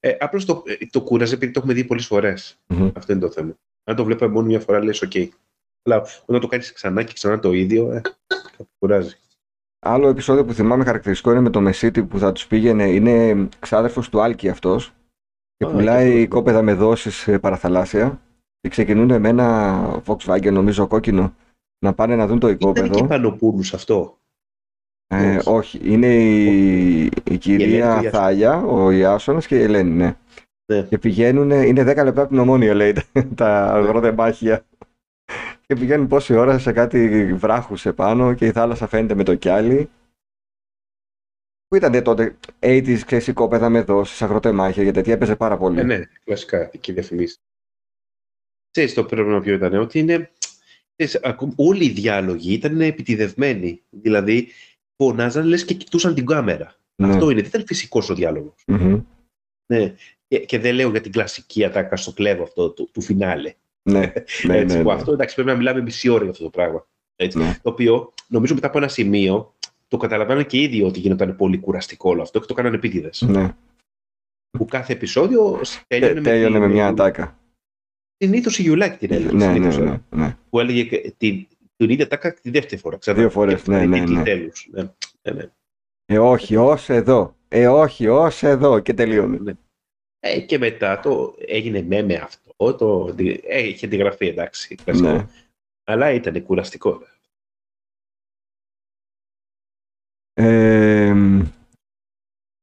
Ε, 0.00 0.16
Απλώς 0.20 0.44
το, 0.44 0.62
ε, 0.66 0.86
το 0.90 1.02
κούραζε 1.02 1.34
επειδή 1.34 1.52
το 1.52 1.58
έχουμε 1.58 1.74
δει 1.74 1.84
πολλές 1.84 2.06
φορές. 2.06 2.58
Μμμ. 2.66 2.90
Αυτό 2.94 3.12
είναι 3.12 3.20
το 3.20 3.30
θέμα. 3.30 3.54
Αν 3.84 3.96
το 3.96 4.04
βλέπαμε 4.04 4.32
μόνο 4.32 4.46
μια 4.46 4.60
φορά, 4.60 4.84
λες: 4.84 5.04
OK. 5.06 5.28
Αλλά 5.86 6.06
όταν 6.26 6.40
το 6.40 6.46
κάνεις 6.46 6.72
ξανά 6.72 7.02
και 7.02 7.12
ξανά 7.12 7.38
το 7.38 7.52
ίδιο, 7.52 7.92
ε, 7.92 8.00
κάπου 8.56 8.68
κουράζει. 8.78 9.14
Άλλο 9.78 10.08
επεισόδιο 10.08 10.44
που 10.44 10.52
θυμάμαι 10.52 10.84
χαρακτηριστικό 10.84 11.30
είναι 11.30 11.40
με 11.40 11.50
το 11.50 11.60
Μεσίτη 11.60 12.04
που 12.04 12.18
θα 12.18 12.32
τους 12.32 12.46
πήγαινε. 12.46 12.84
Είναι 12.90 13.48
ξάδερφος 13.58 14.08
του 14.08 14.20
Άλκη 14.20 14.48
αυτός 14.48 14.92
και 15.56 15.64
Α, 15.64 15.70
πουλάει 15.70 16.12
και 16.12 16.22
αυτό. 16.22 16.28
κόπεδα 16.28 16.62
με 16.62 16.74
δόσεις 16.74 17.28
παραθαλάσσια. 17.40 18.20
Και 18.60 18.68
ξεκινούν 18.68 19.20
με 19.20 19.28
ένα 19.28 20.02
Volkswagen, 20.06 20.52
νομίζω 20.52 20.86
κόκκινο, 20.86 21.34
να 21.78 21.94
πάνε 21.94 22.16
να 22.16 22.26
δουν 22.26 22.38
το 22.38 22.48
Ήταν 22.48 22.72
και 22.72 22.80
οικόπεδο. 22.80 23.06
Πανοπούλους 23.06 23.74
αυτό. 23.74 24.18
Ε, 25.06 25.36
όχι. 25.36 25.48
όχι, 25.48 25.80
είναι 25.82 26.14
η, 26.16 27.00
η 27.04 27.10
Ελένη 27.24 27.38
κυρία 27.38 27.96
του 27.96 28.04
Ιάσονα. 28.04 28.10
Θάλια, 28.10 28.56
ο 28.64 28.90
Ιάσονας 28.90 29.46
και 29.46 29.58
η 29.58 29.62
Ελένη, 29.62 29.90
ναι. 29.90 30.16
Ναι. 30.72 30.82
Και 30.82 30.98
πηγαίνουν, 30.98 31.50
είναι 31.50 31.82
10 31.82 31.84
λεπτά 31.86 32.20
από 32.20 32.28
την 32.28 32.38
ομόνια, 32.38 32.74
λέει, 32.74 32.94
τα 33.34 33.72
αγροτεμάχια. 33.72 34.64
Και 35.66 35.74
πηγαίνουν 35.74 36.06
πόση 36.06 36.34
ώρα 36.34 36.58
σε 36.58 36.72
κάτι 36.72 37.32
βράχους 37.34 37.86
επάνω 37.86 38.34
και 38.34 38.46
η 38.46 38.52
θάλασσα 38.52 38.86
φαίνεται 38.86 39.14
με 39.14 39.24
το 39.24 39.34
κιάλι. 39.34 39.90
Που 41.66 41.76
ήταν 41.76 42.02
τότε 42.02 42.36
80's, 42.60 42.98
ξέρεις, 43.06 43.26
οικόπεδα 43.26 43.68
με 43.68 43.80
δόσεις, 43.82 44.22
αγροτεμάχια 44.22 44.84
και 44.84 44.90
τέτοια, 44.90 45.12
έπαιζε 45.12 45.36
πάρα 45.36 45.56
πολύ. 45.56 45.78
Ε, 45.80 45.82
ναι, 45.82 46.02
κλασικά 46.24 46.66
και 46.66 46.92
διαφημίσει. 46.92 47.36
Ξέρεις 48.70 48.94
το 48.94 49.04
πρόβλημα 49.04 49.40
ποιο 49.40 49.54
ήταν, 49.54 49.74
ότι 49.74 49.98
είναι. 49.98 50.30
Ξέρεις, 50.96 51.24
ακόμη- 51.24 51.54
όλοι 51.56 51.84
οι 51.84 51.90
διάλογοι 51.90 52.52
ήταν 52.52 52.80
επιτιδευμένοι. 52.80 53.82
Δηλαδή, 53.90 54.48
φωνάζαν 55.02 55.46
λες 55.46 55.64
και 55.64 55.74
κοιτούσαν 55.74 56.14
την 56.14 56.26
κάμερα. 56.26 56.74
Ναι. 57.02 57.08
Αυτό 57.08 57.30
είναι. 57.30 57.40
Δεν 57.40 57.48
ήταν 57.48 57.66
φυσικός 57.66 58.10
ο 58.10 58.14
διάλογος. 58.14 58.62
Μμμ. 58.66 59.02
Ναι. 59.72 59.94
Και, 60.28 60.38
και 60.38 60.58
δεν 60.58 60.74
λέω 60.74 60.90
για 60.90 61.00
την 61.00 61.12
κλασική 61.12 61.64
ατάκα 61.64 61.96
στο 61.96 62.12
κλέβο 62.12 62.42
αυτό 62.42 62.70
του, 62.70 62.90
του 62.92 63.00
φινάλε. 63.00 63.54
Ναι, 63.92 63.98
ναι, 63.98 64.12
έτσι, 64.14 64.46
ναι, 64.46 64.82
που 64.82 64.88
ναι. 64.88 64.92
Αυτό 64.94 65.12
εντάξει, 65.12 65.34
πρέπει 65.34 65.50
να 65.50 65.56
μιλάμε 65.56 65.80
μισή 65.82 66.08
ώρα 66.08 66.22
για 66.22 66.30
αυτό 66.30 66.44
το 66.44 66.50
πράγμα. 66.50 66.86
Έτσι. 67.16 67.38
Ναι. 67.38 67.58
Το 67.62 67.70
οποίο 67.70 68.12
νομίζω 68.28 68.54
μετά 68.54 68.66
από 68.66 68.78
ένα 68.78 68.88
σημείο 68.88 69.54
το 69.88 69.96
καταλαβαίνω 69.96 70.42
και 70.42 70.60
ήδη 70.60 70.82
ότι 70.82 71.00
γινόταν 71.00 71.36
πολύ 71.36 71.58
κουραστικό 71.58 72.10
όλο 72.10 72.22
αυτό 72.22 72.40
και 72.40 72.46
το 72.46 72.54
κάνανε 72.54 72.76
επίτηδες. 72.76 73.22
ναι. 73.22 73.54
Που 74.58 74.64
κάθε 74.64 74.92
επεισόδιο 74.92 75.60
τέλειωνε, 75.86 76.14
Τε- 76.14 76.22
Τέλειωνε 76.22 76.58
με 76.58 76.64
την- 76.66 76.74
μια 76.74 76.86
ατάκα. 76.86 77.38
Συνήθως 78.24 78.58
η 78.58 78.62
Γιουλάκη 78.62 78.96
την 79.06 79.12
έλεγε. 79.16 79.32
Ναι, 79.36 79.46
ναι, 79.46 79.52
συνήθως, 79.52 79.78
ναι, 79.78 79.90
ε, 79.90 80.00
ναι. 80.16 80.36
Που 80.50 80.60
έλεγε 80.60 80.84
και 80.84 81.14
την, 81.16 81.46
την 81.76 81.90
ίδια 81.90 82.04
ατάκα 82.04 82.32
τη 82.34 82.50
δεύτερη 82.50 82.80
φορά. 82.80 82.96
Ξανά. 82.96 83.18
Δύο 83.18 83.30
φορές, 83.30 83.62
Και 83.62 83.70
ναι, 83.70 83.86
ναι, 83.86 83.98
τίτλοι 83.98 84.14
ναι. 84.16 84.22
τέλους. 84.22 84.68
Ναι, 84.70 84.82
ναι, 85.22 85.32
ναι. 85.32 85.50
Ε, 86.06 86.18
όχι, 86.18 86.56
ως 86.56 86.88
εδώ. 86.88 87.36
Ε, 87.48 87.68
όχι, 87.68 88.08
ως 88.08 88.42
εδώ. 88.42 88.78
Και 88.80 88.94
τελείωνε. 88.94 89.58
Ε, 90.20 90.40
και 90.40 90.58
μετά 90.58 91.00
το 91.00 91.34
έγινε 91.46 91.82
με 91.82 92.02
με 92.02 92.14
αυτό. 92.14 92.45
Το, 92.56 93.14
ε, 93.42 93.66
είχε 93.66 93.88
τη 93.88 93.96
γραφή, 93.96 94.26
εντάξει. 94.26 94.74
κλασικό. 94.74 95.10
Ναι. 95.10 95.26
Αλλά 95.84 96.10
ήταν 96.10 96.42
κουραστικό. 96.42 97.02
Ε, 100.32 101.14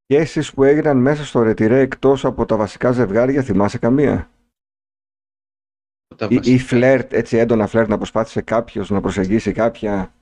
σχέσεις 0.04 0.52
που 0.52 0.62
έγιναν 0.64 0.96
μέσα 0.96 1.24
στο 1.24 1.42
ρετυρέ 1.42 1.80
εκτός 1.80 2.24
από 2.24 2.46
τα 2.46 2.56
βασικά 2.56 2.92
ζευγάρια, 2.92 3.42
θυμάσαι 3.42 3.78
καμία; 3.78 4.30
Τα 6.16 6.26
Ή, 6.30 6.34
ή 6.34 6.36
βασικά. 6.36 6.64
φλερτ, 6.64 7.12
έτσι 7.12 7.36
έντονα 7.36 7.66
φλερτ 7.66 7.88
να 7.88 7.96
προσπάθησε 7.96 8.42
κάποιος 8.42 8.90
να 8.90 9.00
προσεγγίσει 9.00 9.52
κάποια; 9.52 10.14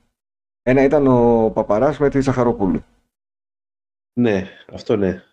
Ένα 0.61 0.83
ήταν 0.83 1.07
ο 1.07 1.51
Παπαράς 1.51 1.99
με 1.99 2.09
τη 2.09 2.21
Ζαχαροπούλου. 2.21 2.83
Ναι, 4.19 4.49
αυτό 4.67 4.95
ναι. 4.95 5.23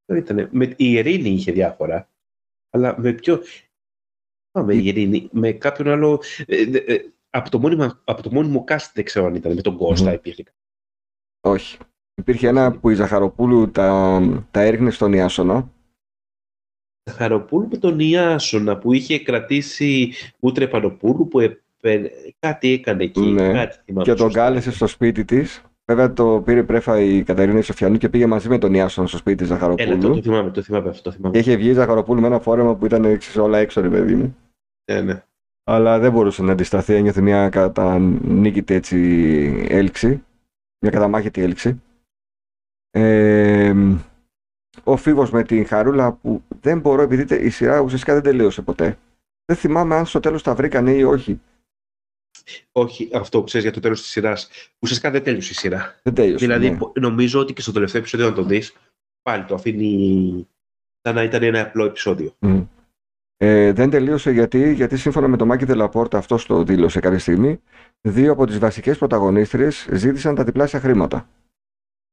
Αυτό 0.00 0.14
ήτανε. 0.14 0.48
Με, 0.52 0.64
η 0.64 0.92
Ειρήνη 0.92 1.28
είχε 1.28 1.52
διάφορα. 1.52 2.08
Αλλά 2.70 3.00
με 3.00 3.12
ποιο. 3.12 3.42
Πάμε, 4.50 4.74
η 4.74 4.86
Ειρήνη. 4.86 5.28
Με 5.32 5.52
κάποιον 5.52 5.88
άλλο. 5.88 6.22
ε, 6.46 6.62
ε, 6.62 6.94
ε, 6.94 7.12
από, 7.30 7.50
το 7.50 7.58
μόνιμο, 7.58 8.00
από 8.04 8.22
το 8.22 8.30
μόνιμο 8.32 8.64
cast 8.68 8.90
δεν 8.94 9.04
ξέρω 9.04 9.26
αν 9.26 9.34
ήταν. 9.34 9.54
Με 9.54 9.60
τον 9.62 9.76
Κώστα 9.76 10.08
Μμμ. 10.08 10.14
υπήρχε. 10.14 10.44
Όχι. 11.40 11.78
Υπήρχε 12.14 12.48
ένα 12.48 12.78
που 12.78 12.90
η 12.90 12.94
Ζαχαροπούλου 12.94 13.70
τα, 13.70 14.20
τα 14.50 14.60
έριχνε 14.60 14.90
στον 14.90 15.12
Ιάσονα. 15.12 15.70
Χαροπούλου 17.10 17.68
με 17.68 17.76
τον 17.76 17.98
Ιάσονα 18.00 18.78
που 18.78 18.92
είχε 18.92 19.18
κρατήσει 19.18 20.12
Ούτρε 20.40 20.68
Πανοπούλου 20.68 21.28
που 21.28 21.40
επε- 21.40 22.10
κάτι 22.38 22.68
έκανε 22.68 23.04
εκεί. 23.04 23.20
Ναι. 23.20 23.52
Κάτι 23.52 23.78
θυμάμαι 23.84 24.04
και 24.04 24.14
τον 24.14 24.18
σωστά. 24.26 24.38
κάλεσε 24.40 24.70
στο 24.70 24.86
σπίτι 24.86 25.24
της. 25.24 25.62
Βέβαια 25.86 26.12
το 26.12 26.42
πήρε 26.44 26.62
πρέφα 26.62 27.00
η 27.00 27.22
Καταρίνα 27.22 27.62
Σοφιανού 27.62 27.96
και 27.96 28.08
πήγε 28.08 28.26
μαζί 28.26 28.48
με 28.48 28.58
τον 28.58 28.74
Ιάσονα 28.74 29.06
στο 29.06 29.16
σπίτι 29.16 29.36
της 29.36 29.50
Έλα, 29.50 29.58
το, 29.58 29.66
Ζαχαροπούλου. 29.76 30.14
το 30.14 30.22
θυμάμαι, 30.22 30.50
το 30.50 30.62
θυμάμαι 30.62 30.88
αυτό. 30.88 31.02
Το 31.02 31.10
Και 31.10 31.16
θυμάμαι. 31.16 31.38
είχε 31.38 31.56
βγει 31.56 31.68
η 31.68 31.72
Ζαχαροπούλου 31.72 32.20
με 32.20 32.26
ένα 32.26 32.38
φόρεμα 32.40 32.74
που 32.74 32.86
ήταν 32.86 33.04
έξω, 33.04 33.42
όλα 33.42 33.58
έξω, 33.58 33.80
ρε 33.80 33.88
παιδί 33.88 34.14
μου. 34.14 34.36
Ναι, 34.92 35.00
ναι. 35.00 35.22
Αλλά 35.64 35.98
δεν 35.98 36.12
μπορούσε 36.12 36.42
να 36.42 36.52
αντισταθεί, 36.52 36.94
ένιωθε 36.94 37.20
μια 37.20 37.48
κατανίκητη 37.48 38.74
έτσι 38.74 38.96
έλξη, 39.68 40.22
μια 40.82 40.90
καταμάχητη 40.90 41.42
έλξη. 41.42 41.80
Ε, 42.90 43.74
ο 44.84 44.96
Φίβος 44.96 45.30
με 45.30 45.42
την 45.42 45.66
Χαρούλα 45.66 46.12
που 46.12 46.42
δεν 46.60 46.80
μπορώ, 46.80 47.02
επειδή 47.02 47.24
τε- 47.24 47.42
η 47.42 47.48
σειρά 47.50 47.80
ουσιαστικά 47.80 48.12
δεν 48.14 48.22
τελείωσε 48.22 48.62
ποτέ. 48.62 48.98
Δεν 49.44 49.56
θυμάμαι 49.56 49.94
αν 49.94 50.06
στο 50.06 50.20
τέλος 50.20 50.42
τα 50.42 50.54
βρήκανε 50.54 50.90
ή 50.92 51.02
όχι. 51.02 51.40
Όχι, 52.72 53.08
αυτό 53.12 53.42
ξέρεις 53.42 53.64
για 53.66 53.74
το 53.74 53.80
τέλος 53.80 54.00
της 54.00 54.10
σειράς. 54.10 54.50
Ουσιαστικά 54.78 55.10
δεν 55.10 55.22
τέλειωσε 55.22 55.52
η 55.52 55.54
σειρά. 55.54 56.00
Δεν 56.02 56.14
τέλειωσε. 56.14 56.46
Δηλαδή, 56.46 56.70
ναι. 56.70 56.76
πο- 56.76 56.92
νομίζω 57.00 57.40
ότι 57.40 57.52
και 57.52 57.60
στο 57.60 57.72
τελευταίο 57.72 58.00
επεισόδιο, 58.00 58.26
αν 58.26 58.34
το 58.34 58.42
δεις, 58.42 58.74
πάλι 59.22 59.44
το 59.44 59.54
αφήνει 59.54 60.48
σαν 61.02 61.14
να 61.14 61.22
ήταν 61.22 61.42
ένα 61.42 61.60
απλό 61.60 61.84
επεισόδιο. 61.84 62.34
Μμ. 62.38 62.62
Ε, 63.38 63.72
δεν 63.72 63.90
τελείωσε 63.90 64.30
γιατί, 64.30 64.72
γιατί 64.72 64.96
σύμφωνα 64.96 65.28
με 65.28 65.36
τον 65.36 65.46
Μάκη 65.46 65.64
Δελαπόρτα, 65.64 66.18
αυτό 66.18 66.46
το 66.46 66.62
δήλωσε 66.64 67.00
κάποια 67.00 67.18
στιγμή, 67.18 67.60
δύο 68.00 68.32
από 68.32 68.46
τις 68.46 68.58
βασικές 68.58 68.98
πρωταγωνίστριες 68.98 69.88
ζήτησαν 69.92 70.34
τα 70.34 70.44
διπλάσια 70.44 70.80
χρήματα. 70.80 71.28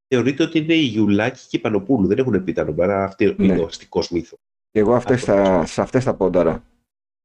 Θεωρείται 0.08 0.44
ότι 0.44 0.58
είναι 0.58 0.74
η 0.74 0.82
Γιουλάκη 0.84 1.48
και 1.48 1.58
η 1.58 1.60
Πανοπούλου. 1.60 2.08
Δεν 2.08 2.18
έχουν 2.18 2.44
πει 2.44 2.52
τα 2.54 2.64
νούμερα. 2.64 3.04
Αυτό 3.04 3.24
Ναι. 3.26 3.46
είναι 3.46 3.60
ο 3.60 3.66
αστικός 3.66 4.10
μύθος. 4.10 4.40
Και 4.72 4.80
εγώ 4.80 4.94
αυτές 4.96 5.30
Αυτό. 5.30 5.44
τα, 5.44 5.66
σε 5.66 5.82
αυτές 5.82 6.04
τα 6.04 6.14
πόνταρα. 6.14 6.54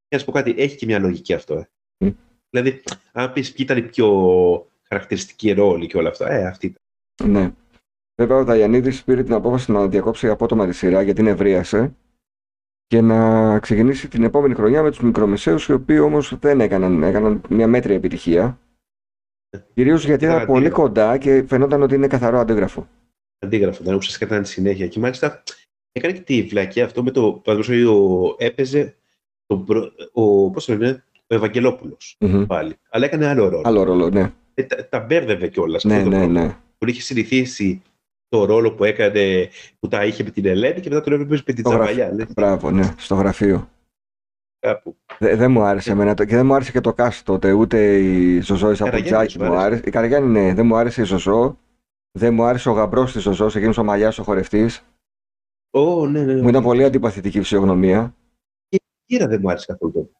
Και 0.08 0.14
να 0.14 0.18
σου 0.18 0.24
πω 0.24 0.32
κάτι, 0.32 0.54
έχει 0.56 0.76
και 0.76 0.86
μια 0.86 0.98
λογική 0.98 1.34
αυτό. 1.34 1.54
Ε. 1.54 1.68
Μμ. 2.04 2.10
Δηλαδή, 2.50 2.82
αν 3.12 3.32
πεις 3.32 3.52
ποιοι 3.52 3.66
ήταν 3.68 3.84
οι 3.84 3.88
πιο 3.88 4.08
χαρακτηριστικοί 4.88 5.52
ρόλοι 5.52 5.86
και 5.86 5.96
όλα 5.96 6.08
αυτά, 6.08 6.30
ε, 6.32 6.46
αυτή 6.46 6.66
ήταν. 6.66 7.30
Ναι. 7.32 7.52
Βέβαια, 8.16 8.36
ο 8.36 8.44
Δαγιανίδη 8.44 9.02
πήρε 9.04 9.22
την 9.22 9.32
απόφαση 9.32 9.72
να 9.72 9.88
διακόψει 9.88 10.28
απότομα 10.28 10.66
τη 10.66 10.72
σειρά 10.72 11.02
γιατί 11.02 11.22
νευρίασε 11.22 11.94
και 12.86 13.00
να 13.00 13.58
ξεκινήσει 13.58 14.08
την 14.08 14.22
επόμενη 14.22 14.54
χρονιά 14.54 14.82
με 14.82 14.90
τους 14.90 15.00
μικρομεσαίους 15.00 15.68
οι 15.68 15.72
οποίοι 15.72 15.98
όμως 16.02 16.38
δεν 16.38 16.60
έκαναν, 16.60 17.02
έκαναν 17.02 17.42
μια 17.48 17.66
μέτρια 17.66 17.94
επιτυχία. 17.94 18.58
Κυρίως 19.74 20.04
γιατί 20.04 20.24
Ήταν 20.24 20.36
ήταν 20.36 20.46
πολύ 20.46 20.58
αντίγραφο. 20.58 20.82
κοντά 20.82 21.18
και 21.18 21.44
φαινόταν 21.46 21.82
ότι 21.82 21.94
είναι 21.94 22.06
καθαρό 22.06 22.38
αντίγραφο. 22.38 22.88
Αντίγραφο, 23.38 23.84
δεν 23.84 23.94
ουσιαστικά 23.94 24.24
ήταν 24.24 24.44
συνέχεια. 24.44 24.88
Και 24.88 24.98
μάλιστα 25.00 25.42
έκανε 25.92 26.12
και 26.12 26.20
τη 26.20 26.42
βλακία 26.42 26.84
αυτό 26.84 27.02
με 27.02 27.10
το 27.10 27.32
παραδείγματο 27.32 28.34
έπαιζε 28.38 28.96
τον 29.46 29.64
προ... 29.64 29.92
ο, 30.12 30.50
πώς 30.50 30.64
το 30.64 30.76
λένε, 30.76 31.04
ο 31.30 31.34
Ευαγγελόπουλος 31.34 32.16
Μμμ. 32.20 32.44
πάλι. 32.46 32.76
Αλλά 32.90 33.04
έκανε 33.04 33.26
άλλο 33.26 33.48
ρόλο. 33.48 33.62
Άλλο 33.64 33.82
ρόλο, 33.82 34.10
ναι. 34.10 34.32
Ε, 34.54 34.62
τα, 34.62 34.88
τα 34.88 35.00
μπέρδευε 35.00 35.48
κιόλας. 35.48 35.84
Ναι, 35.84 36.02
ναι, 36.02 36.26
ναι. 36.26 36.56
Που 36.78 36.88
είχε 36.88 37.00
συνηθίσει 37.00 37.82
το 38.28 38.44
ρόλο 38.44 38.72
που 38.72 38.84
έκανε, 38.84 39.48
που 39.78 39.88
τα 39.88 40.04
είχε 40.04 40.22
με 40.22 40.30
την 40.30 40.46
Ελένη 40.46 40.80
και 40.80 40.88
μετά 40.88 41.00
τον 41.00 41.12
έβλεπε 41.12 41.42
με 41.46 41.52
την 41.52 41.64
Το 41.64 41.70
γράφει. 41.70 41.92
Τσαβαλιά. 41.94 42.14
λες, 42.16 42.32
Μπράβο, 42.34 42.70
ναι, 42.70 42.94
στο 42.98 43.14
γραφείο. 43.14 43.68
κάπου. 44.58 44.96
Δε- 45.18 45.36
Δεν 45.36 45.50
μου 45.50 45.62
άρεσε 45.62 45.90
εμένα 45.90 46.14
το, 46.14 46.24
και 46.24 46.34
δεν 46.36 46.46
μου 46.46 46.54
άρεσε 46.54 46.72
και 46.72 46.80
το 46.80 46.94
cast 46.96 47.20
τότε, 47.24 47.52
ούτε 47.52 47.98
η 47.98 48.40
Ζωζό 48.40 48.70
η 48.70 48.74
Σαπουτζάκη 48.74 49.02
Καραγιάννης 49.10 49.36
μου 49.36 49.44
μου 49.44 49.50
άρεσε. 49.52 49.64
άρεσε. 49.66 49.82
Η 49.86 49.90
Καραγιάννη, 49.90 50.28
ναι, 50.40 50.54
δεν 50.54 50.66
μου 50.66 50.76
άρεσε 50.76 51.00
η 51.00 51.04
Ζωζό. 51.04 51.58
Δεν 52.18 52.34
μου 52.34 52.44
άρεσε 52.44 52.68
ο 52.68 52.72
γαμπρός 52.72 53.12
της 53.12 53.22
Ζωζός, 53.22 53.56
εκείνος 53.56 53.78
ο 53.78 53.84
μαλλιάς 53.84 54.18
ο 54.18 54.22
χορευτής. 54.22 54.84
Ω, 55.70 56.06
ναι, 56.06 56.22
ναι. 56.24 56.34
ναι. 56.34 56.42
Μου 56.42 56.48
ήταν 56.48 56.62
πολύ 56.62 56.84
αντιπαθητική 56.84 57.38
η 57.38 57.40
φυσιογνωμία. 57.40 58.14
Η 58.68 58.76
Κύρα 59.06 59.26
δεν 59.26 59.38
μου 59.42 59.50
άρεσε 59.50 59.66
καθόλου 59.66 59.92
τότε. 59.92 60.10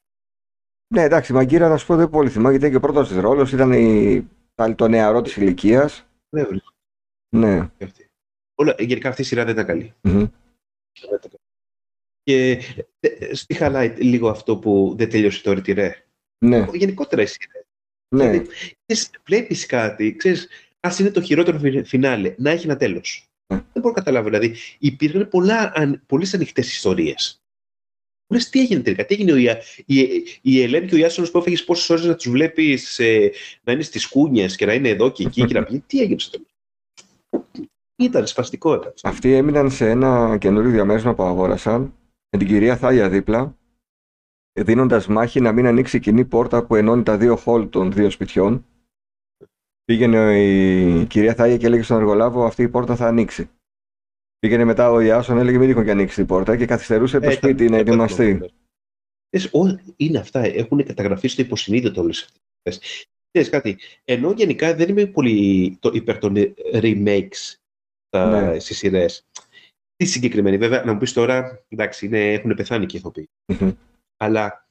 Ναι, 0.95 1.03
εντάξει, 1.03 1.32
η 1.32 1.34
Μαγκύρα 1.34 1.68
να 1.68 1.76
σου 1.76 1.86
πω 1.86 1.97
δεν 1.97 2.11
πολύ 2.11 2.30
θυμάμαι 2.30 2.51
γιατί 2.51 2.66
ήταν 2.66 2.80
και 2.80 2.86
ο 2.86 2.91
πρώτος 2.93 3.09
της 3.09 3.16
ρόλος, 3.18 3.53
ήταν 3.53 3.72
η, 3.72 4.28
πάλι 4.55 4.74
το 4.74 4.89
νεαρό 4.89 5.22
της 5.22 5.36
ηλικίας. 5.36 6.07
Δεν 6.28 6.47
βρίσκω 6.49 6.72
Ναι. 7.36 7.70
αυτή. 7.82 8.07
Όλα, 8.55 8.74
γενικά 8.78 9.09
αυτή 9.09 9.20
η 9.22 9.24
σειρά 9.24 9.45
δεν 9.45 9.53
ήταν 9.53 9.66
καλή. 9.66 9.95
Μμμ. 10.03 10.12
Δεν 10.12 10.28
ήταν 11.09 11.20
καλή. 11.20 11.39
Και 12.22 12.61
ε, 13.01 13.34
στη 13.34 13.55
χαλάει 13.55 13.89
λίγο 13.89 14.28
αυτό 14.28 14.57
που 14.57 14.95
δεν 14.99 15.11
τέλειωσε 15.11 15.43
το 15.43 15.53
ρετυρέ. 15.53 16.05
ναι. 16.45 16.66
Γενικότερα 16.72 17.22
η 17.22 17.26
σειρά. 17.26 17.53
Ναι, 18.16 18.30
Δηλαδή, 18.30 18.49
ξέρεις, 18.86 19.11
βλέπεις 19.26 19.66
κάτι, 19.66 20.16
ξέρεις, 20.16 20.49
ας 20.80 20.99
είναι 20.99 21.11
το 21.11 21.20
χειρότερο 21.22 21.59
φι- 21.59 21.86
φινάλε, 21.86 22.34
να 22.39 22.51
έχει 22.51 22.64
ένα 22.66 22.76
τέλος. 22.76 23.28
Ναι. 23.53 23.57
Δεν 23.59 23.82
μπορώ 23.82 23.89
να 23.89 23.93
καταλάβω. 23.93 24.28
Δηλαδή, 24.28 24.55
υπήρχαν 24.78 25.28
πολλά, 25.28 25.72
αν, 25.74 26.03
πολλές 26.07 26.34
ανοιχτές 28.29 28.45
ιστορίες. 28.45 28.45
Λες, 28.45 28.49
τι 28.49 28.61
έγινε 28.61 28.81
τελικά, 28.81 29.05
τι 29.05 29.14
έγινε 29.14 29.33
ο 29.33 29.37
Ια- 29.37 29.62
η, 29.87 30.24
η 30.43 30.62
Ελένη 30.62 30.87
και 30.87 30.95
ο 30.95 30.99
Ιάσονος 30.99 31.31
που 31.31 31.39
έφεγες 31.39 31.64
πόσες 31.64 31.91
ώρες 31.91 32.05
να 32.05 32.14
τους 32.14 32.31
βλέπεις 32.31 32.99
ε, 32.99 33.33
να 33.62 33.72
είναι 33.72 33.83
στις 33.83 34.07
κούνιες 34.07 34.57
και 34.57 34.66
να 34.66 34.72
είναι 34.74 34.89
εδώ 34.89 35.11
και 35.11 35.22
εκεί 35.22 35.45
και 35.45 35.55
να 35.55 35.64
πει, 35.64 35.79
τι 35.87 36.01
έγινε 36.01 36.18
στο 36.18 36.31
τέλος; 36.31 37.70
Ήταν 37.97 38.26
σπαστικό. 38.26 38.74
Ήταν. 38.74 38.93
αυτοί 39.03 39.33
έμειναν 39.33 39.70
σε 39.70 39.91
ένα 39.91 40.39
καινούριο 40.41 40.70
διαμέρισμα 40.70 41.14
που 41.14 41.22
αγόρασαν 41.22 41.95
με 42.31 42.39
την 42.39 42.47
κυρία 42.47 42.76
Θάλια 42.76 43.09
δίπλα, 43.09 43.57
δίνοντας 44.61 45.07
μάχη 45.07 45.41
να 45.41 45.53
μην 45.53 45.66
ανοίξει 45.66 45.97
η 45.97 46.01
κοινή 46.01 46.24
πόρτα 46.24 46.66
που 46.66 46.74
ενώνει 46.74 47.03
τα 47.03 47.16
δύο 47.16 47.37
χολ 47.37 47.68
των 47.68 47.93
δύο 47.93 48.11
σπιτιών. 48.11 48.66
Πήγαινε 49.85 50.43
η 50.43 51.07
κυρία 51.07 51.35
Θάλια 51.35 51.57
και 51.57 51.66
έλεγε 51.66 51.83
στον 51.83 51.97
εργολάβο 51.97 52.45
αυτή 52.45 52.62
η 52.62 52.68
πόρτα 52.68 52.97
θα 52.97 53.07
ανοίξει. 53.07 53.51
Πήγαινε 54.39 54.64
μετά 54.64 54.91
ο 54.91 55.01
Ιάσον, 55.01 55.39
έλεγε 55.39 55.59
μην 55.59 55.68
τυχόν 55.68 55.84
και 55.84 55.91
ανοίξει 55.91 56.14
την 56.16 56.26
πόρτα 56.26 56.57
και 56.57 56.66
καθυστερούσε 56.66 57.20
το 57.20 57.28
Ε, 57.28 57.32
σπίτι 57.32 57.51
ήταν- 57.64 57.70
να 57.70 57.78
ήταν 57.78 57.86
ετοιμαστεί. 57.89 58.16
πρόβλημα. 58.16 58.47
Ξέρεις, 59.30 59.55
ό- 59.55 59.93
είναι 59.97 60.18
αυτά, 60.18 60.41
έχουν 60.41 60.84
καταγραφεί 60.84 61.28
στο 61.28 61.43
υποσυνείδητο 61.43 62.01
όλες 62.03 62.28
αυτές. 62.66 63.07
Ξέρεις 63.30 63.49
κάτι, 63.51 63.78
ενώ 64.05 64.32
γενικά 64.36 64.74
δεν 64.74 64.89
είμαι 64.89 65.07
πολύ 65.07 65.76
το, 65.80 65.91
υπέρ 65.95 66.18
των 66.18 66.34
remakes 66.72 67.55
στα, 68.07 68.51
Ναι. 68.53 68.59
στις 68.59 68.76
σειρές. 68.78 69.24
Τι 69.97 70.05
συγκεκριμένη, 70.05 70.57
βέβαια, 70.59 70.82
να 70.84 70.93
μου 70.93 70.99
πεις 70.99 71.12
τώρα, 71.12 71.64
εντάξει, 71.68 72.07
είναι, 72.07 72.32
έχουν 72.32 72.55
πεθάνει 72.55 72.86
και 72.86 72.97
οι 72.97 72.99
ηθοποιοί. 72.99 73.28
Μμμ. 73.47 73.70
Αλλά 74.16 74.66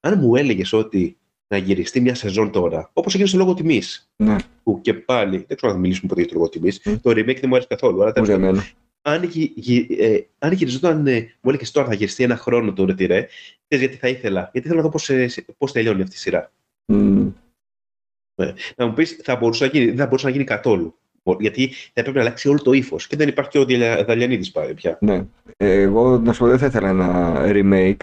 αν 0.00 0.18
μου 0.18 0.36
έλεγες 0.36 0.72
ότι 0.72 1.16
να 1.54 1.56
γυριστεί 1.58 2.00
μια 2.00 2.14
σεζόν 2.14 2.50
τώρα, 2.50 2.90
όπως 2.92 3.14
έγινε 3.14 3.28
στο 3.28 3.38
λόγο 3.38 3.54
τιμής, 3.54 4.10
Ναι, 4.16 4.36
που 4.62 4.80
και 4.80 4.94
πάλι, 4.94 5.36
δεν 5.48 5.56
ξέρω 5.56 5.68
αν 5.72 5.78
θα 5.78 5.82
μιλήσουμε 5.82 6.08
ποτέ 6.08 6.20
για 6.20 6.30
το 6.30 6.36
λόγο 6.36 6.48
τιμής, 6.48 6.80
Μμ. 6.84 6.94
το 7.02 7.10
remake 7.10 7.24
δεν 7.40 7.44
μου 7.48 7.54
άρεσε 7.54 7.68
καθόλου. 7.68 8.02
Αλλά 8.02 8.12
τέλος 8.12 8.28
ούτε 8.28 8.36
πάντων 8.38 8.48
εμένα. 8.54 8.66
Αν, 9.02 9.22
γυ- 9.24 9.52
γυ- 9.56 10.00
ε, 10.00 10.26
αν 10.38 10.52
γυριζόταν, 10.52 11.06
ε, 11.06 11.18
μου 11.40 11.50
έλεγε 11.50 11.64
τώρα 11.72 11.86
θα 11.86 11.94
γυριστεί 11.94 12.22
ένα 12.24 12.36
χρόνο 12.36 12.72
το 12.72 12.84
ρετυρέ, 12.84 13.26
ξέρεις 13.68 13.86
γιατί 13.86 13.96
θα 13.96 14.08
ήθελα. 14.08 14.48
Γιατί 14.52 14.66
θέλω 14.68 14.78
να 14.80 14.86
δω 14.86 14.92
πώς, 14.92 15.10
ε, 15.10 15.30
πώς 15.58 15.72
τελειώνει 15.72 16.02
αυτή 16.02 16.14
η 16.14 16.18
σειρά. 16.18 16.52
Μμ, 16.92 17.28
Να 18.76 18.86
μου 18.86 18.92
πεις, 18.92 19.20
θα 19.22 19.36
μπορούσε 19.36 19.64
να 19.64 19.70
γίνει, 19.70 19.86
δεν 19.86 19.96
θα 19.96 20.04
μπορούσε 20.06 20.26
να 20.26 20.32
γίνει 20.32 20.44
καθόλου. 20.44 20.96
Γιατί 21.38 21.66
θα 21.68 21.90
έπρεπε 22.00 22.18
να 22.18 22.24
αλλάξει 22.24 22.48
όλο 22.48 22.62
το 22.62 22.72
ύφος. 22.72 23.06
Και 23.06 23.16
δεν 23.16 23.28
υπάρχει 23.28 23.50
και 23.50 23.58
ο 23.58 23.64
Δαλια- 23.64 24.04
Δαλιανίδης 24.04 24.50
πάλι 24.50 24.74
πια. 24.74 24.98
Ναι. 25.00 25.24
Ε, 25.56 25.80
Εγώ 25.80 26.18
να 26.18 26.32
σου 26.32 26.38
πω 26.38 26.46
δεν 26.46 26.58
θα 26.58 26.66
ήθελα 26.66 26.88
ένα 26.88 27.34
remake. 27.44 27.96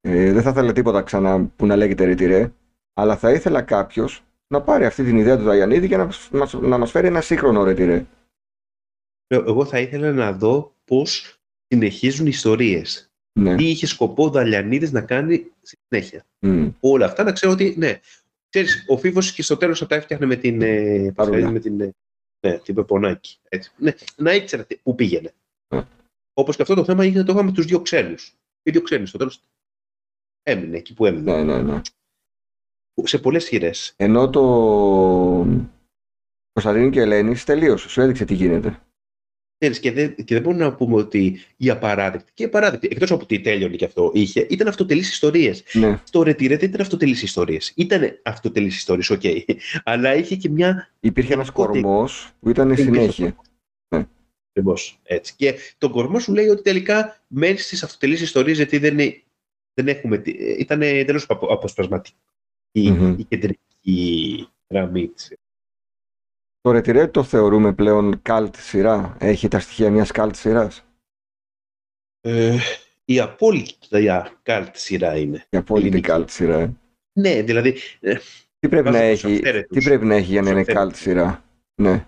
Ε, 0.00 0.32
δεν 0.32 0.42
θα 0.42 0.50
ήθελα 0.50 0.72
τίποτα 0.72 1.02
ξανά 1.02 1.44
που 1.56 1.66
να 1.66 1.76
λέγεται 1.76 2.04
ρετυρέ. 2.04 2.52
Αλλά 2.94 3.16
θα 3.16 3.32
ήθελα 3.32 3.62
κάποιος 3.62 4.22
να 4.54 4.60
πάρει 4.62 4.84
αυτή 4.84 5.04
την 5.04 5.16
ιδέα 5.16 5.36
του 5.36 5.42
Δαγιανίδη 5.44 5.88
και 5.88 5.96
να 5.96 6.04
μας, 6.04 6.54
να 6.60 6.78
μας 6.78 6.90
φέρει 6.90 7.06
ένα 7.06 7.20
σύγχρονο 7.20 7.64
ρετυρέ. 7.64 8.04
Ε, 9.32 9.36
Εγώ 9.36 9.64
θα 9.64 9.80
ήθελα 9.80 10.12
να 10.12 10.32
δω 10.32 10.74
πώς 10.84 11.38
συνεχίζουν 11.66 12.26
οι 12.26 12.30
ιστορίες. 12.32 13.10
Ναι. 13.40 13.56
Τι 13.56 13.68
είχε 13.68 13.86
σκοπό 13.86 14.24
ο 14.24 14.30
Δαλιανίδης 14.30 14.92
να 14.92 15.00
κάνει 15.02 15.50
στη 15.62 15.76
συνέχεια. 15.88 16.24
Μμ. 16.38 16.68
Όλα 16.80 17.06
αυτά 17.06 17.22
να 17.22 17.32
ξέρω 17.32 17.52
ότι, 17.52 17.74
ναι. 17.78 18.00
Ξέρεις, 18.48 18.84
ο 18.88 18.96
Φίβος 18.98 19.32
και 19.32 19.42
στο 19.42 19.56
τέλος 19.56 19.78
θα 19.78 19.86
τα 19.86 19.94
έφτιαχνε 19.94 20.26
με 20.26 20.36
την, 20.36 20.62
ε, 20.62 21.02
πώς 21.04 21.12
Παρούλα. 21.14 21.36
λέγεται, 21.38 21.52
με 21.52 21.58
την, 21.60 21.80
ε, 21.80 21.92
ναι, 22.48 22.58
την 22.58 22.74
Πεπονάκη. 22.74 23.38
Έτσι. 23.48 23.72
Ναι, 23.76 23.92
να 24.16 24.34
ήξερα 24.34 24.64
τι- 24.64 24.76
πού 24.76 24.94
πήγαινε. 24.94 25.32
Ναι. 25.74 25.86
Όπως 26.34 26.56
και 26.56 26.62
αυτό 26.62 26.74
το 26.74 26.84
θέμα 26.84 27.04
είχε 27.04 27.22
το 27.22 27.32
είχαμε 27.32 27.50
με 27.50 27.56
τους 27.56 27.66
δύο 27.66 27.80
ξένους. 27.80 28.34
Οι 28.62 28.70
δύο 28.70 28.82
ξένοι 28.82 29.06
στο 29.06 29.18
τέλος 29.18 29.40
έμεινε 30.42 30.76
εκεί 30.76 30.94
που 30.94 31.06
έμεινε. 31.06 31.42
ναι, 31.42 31.56
ναι, 31.56 31.62
ναι. 31.72 31.80
Σε 33.02 33.18
πολλές 33.18 33.44
σειρές. 33.44 33.92
Ενώ 33.96 34.30
το 34.30 34.42
Κωνσταντίνου 36.52 36.90
και 36.90 37.00
Ελένης 37.00 37.36
τελείωσε. 37.36 37.88
Σου 37.88 38.00
έδειξε 38.00 38.24
τι 38.24 38.34
γίνεται. 38.34 38.80
Ξέρεις, 39.62 39.80
και, 39.80 39.92
δεν, 39.92 40.14
και 40.14 40.34
δεν 40.34 40.42
μπορούμε 40.42 40.64
να 40.64 40.74
πούμε 40.74 40.94
ότι 40.96 41.40
οι 41.56 41.70
Απαράδεκτοι, 41.70 42.30
και 42.34 42.42
οι 42.42 42.46
Απαράδεκτοι, 42.46 42.88
εκτός 42.90 43.10
από 43.10 43.22
ότι 43.22 43.40
τέλειωνε 43.40 43.76
και 43.76 43.84
αυτό, 43.84 44.10
είχε, 44.14 44.46
ήταν 44.50 44.68
αυτοτελείς 44.68 45.10
ιστορίες. 45.10 45.64
Ναι. 45.72 46.00
Στο 46.04 46.22
Ρετιρέ 46.22 46.56
δεν 46.56 46.68
ήταν 46.68 46.80
αυτοτελείς 46.80 47.22
ιστορίες. 47.22 47.72
Ήταν 47.76 48.20
αυτοτελείς 48.22 48.76
ιστορίες, 48.76 49.10
οκ. 49.10 49.20
Αλλά 49.84 50.14
είχε 50.14 50.36
και 50.36 50.48
μια 50.48 50.90
Υπήρχε 51.00 51.32
ένας 51.32 51.46
Γενικότερα- 51.46 51.80
κορμός 51.82 52.30
που 52.40 52.50
ήταν 52.50 52.76
συνέχεια. 52.76 53.36
Ακριβώς 54.52 54.98
έτσι. 55.02 55.34
Και 55.36 55.54
τον 55.78 55.90
κορμό 55.90 56.18
σου 56.18 56.32
λέει 56.32 56.48
ότι 56.48 56.62
τελικά 56.62 57.22
μένεις 57.26 57.64
στις 57.64 57.82
αυτοτελείς 57.82 58.20
ιστορίες 58.20 58.56
γιατί 58.56 58.78
δεν, 58.78 58.98
είναι- 58.98 59.22
δεν 59.74 59.88
έχουμε. 59.88 60.18
τι- 60.18 60.30
Ήταν 60.58 60.82
εντελώ 60.82 61.22
αποσπασματική 61.28 62.14
Μμμ. 62.72 63.14
η 63.18 63.24
κεντρική 63.24 64.48
γραμμή 64.70 65.08
της. 65.08 65.32
Το 66.60 66.70
ρετυρέ 66.70 67.06
το 67.06 67.22
θεωρούμε 67.22 67.72
πλέον 67.74 68.22
cult 68.28 68.50
σειρά. 68.56 69.16
Έχει 69.20 69.48
τα 69.48 69.58
στοιχεία 69.58 69.90
μιας 69.90 70.10
cult 70.14 70.30
σειράς; 70.34 70.84
Ε, 72.20 72.56
η 73.04 73.20
απόλυτη 73.20 74.08
καλτ 74.42 74.76
σειρά 74.76 75.16
είναι. 75.16 75.46
Η 75.50 75.56
απόλυτη 75.56 75.86
Ελληνική. 75.86 76.08
cult 76.12 76.30
σειρά. 76.30 76.58
ε. 76.58 76.72
Ναι, 77.20 77.42
δηλαδή. 77.42 77.76
ε, 78.00 78.14
Τι 78.58 78.68
πρέπει, 78.68 78.84
να 78.90 78.92
Βάζω 78.98 79.10
τους 79.12 79.24
έχει, 79.24 79.34
αυθαίρετους. 79.34 79.78
τι 79.78 79.84
πρέπει 79.84 80.04
να 80.04 80.14
έχει 80.14 80.30
για 80.30 80.42
να 80.42 80.50
είναι 80.50 80.64
Τους 80.64 80.74
cult 80.74 80.76
αυθαίρετους. 80.76 80.98
σειρά; 81.00 81.44
Ναι. 81.82 82.06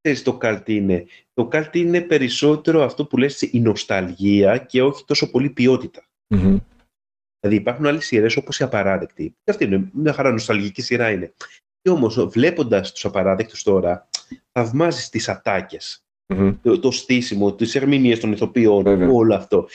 ξέρεις 0.00 0.22
το 0.22 0.36
καλτ 0.36 0.68
είναι; 0.68 1.06
Το 1.32 1.46
καλτ 1.48 1.74
είναι 1.74 2.00
περισσότερο 2.00 2.82
αυτό 2.82 3.06
που 3.06 3.16
λες 3.16 3.42
η 3.42 3.60
νοσταλγία 3.60 4.58
και 4.58 4.82
όχι 4.82 5.04
τόσο 5.04 5.30
πολύ 5.30 5.50
ποιότητα. 5.50 6.04
Μμμ. 6.34 6.56
Δηλαδή 7.40 7.60
υπάρχουν 7.60 7.86
άλλες 7.86 8.06
σειρές 8.06 8.36
όπως 8.36 8.58
η 8.60 8.64
Απαράδεκτη. 8.64 9.28
Και 9.44 9.50
αυτή 9.50 9.64
είναι 9.64 9.90
μια 9.92 10.12
χαρά 10.12 10.30
νοσταλγική 10.30 10.82
σειρά 10.82 11.10
είναι. 11.10 11.32
Και 11.82 11.90
όμως 11.90 12.24
βλέποντας 12.28 12.92
τους 12.92 13.04
Απαράδεκτους 13.04 13.62
τώρα, 13.62 14.08
θαυμάζεις 14.52 15.08
τις 15.08 15.28
ατάκες, 15.28 16.04
Μμμ. 16.34 16.54
το, 16.62 16.78
το 16.78 16.90
στήσιμο, 16.90 17.54
τις 17.54 17.74
ερμηνείες 17.74 18.20
των 18.20 18.32
ηθοποιών, 18.32 18.82
Βέβαια. 18.82 19.08
όλο 19.10 19.34
αυτό. 19.34 19.68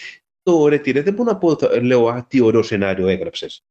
Το 0.43 0.68
ρετυρέ 0.68 1.01
δεν 1.01 1.14
μπορώ 1.14 1.32
να 1.32 1.38
πω, 1.38 1.55
θα- 1.55 1.82
λέω, 1.82 2.08
Α, 2.08 2.26
τι 2.30 2.39
ωραίο 2.41 2.62
σενάριο 2.62 3.08
έγραψες. 3.08 3.62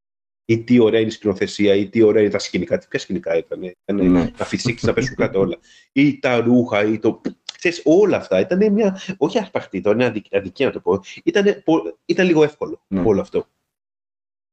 Ή 0.44 0.62
τι 0.62 0.78
ωραία 0.78 1.00
είναι 1.00 1.08
η 1.08 1.12
σκηνοθεσία, 1.12 1.74
ή 1.74 1.88
τι 1.88 2.02
ωραία 2.02 2.22
είναι 2.22 2.30
τα 2.30 2.38
σκηνικά. 2.38 2.78
Τι 2.78 2.86
ποια 2.88 2.98
σκηνικά 2.98 3.36
ήταν, 3.36 3.62
ήταν 3.62 4.10
Ναι. 4.10 4.32
να 4.38 4.44
φυσήξει 4.44 4.86
να 4.86 4.92
πέσουν 4.92 5.14
κάτω 5.16 5.38
όλα. 5.38 5.58
Ή 5.92 6.18
τα 6.18 6.40
ρούχα, 6.40 6.84
ή 6.84 6.98
το. 6.98 7.20
Ξέρεις, 7.58 7.80
όλα 7.84 8.16
αυτά 8.16 8.40
ήταν 8.40 8.72
μια. 8.72 9.00
Όχι 9.16 9.38
ασπαχτή, 9.38 9.80
το 9.80 9.90
είναι 9.90 10.04
αδικ- 10.04 10.34
αδικία 10.34 10.66
να 10.66 10.72
το 10.72 10.80
πω. 10.80 11.00
Ήταν, 11.24 11.62
ήταν 12.04 12.26
λίγο 12.26 12.42
εύκολο 12.42 12.82
Ναι. 12.88 13.02
όλο 13.04 13.20
αυτό. 13.20 13.46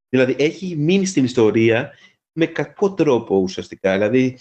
Δηλαδή 0.09 0.35
έχει 0.37 0.75
μείνει 0.75 1.05
στην 1.05 1.23
ιστορία 1.23 1.91
με 2.33 2.45
κακό 2.45 2.93
τρόπο 2.93 3.37
ουσιαστικά. 3.37 3.93
Δηλαδή 3.93 4.37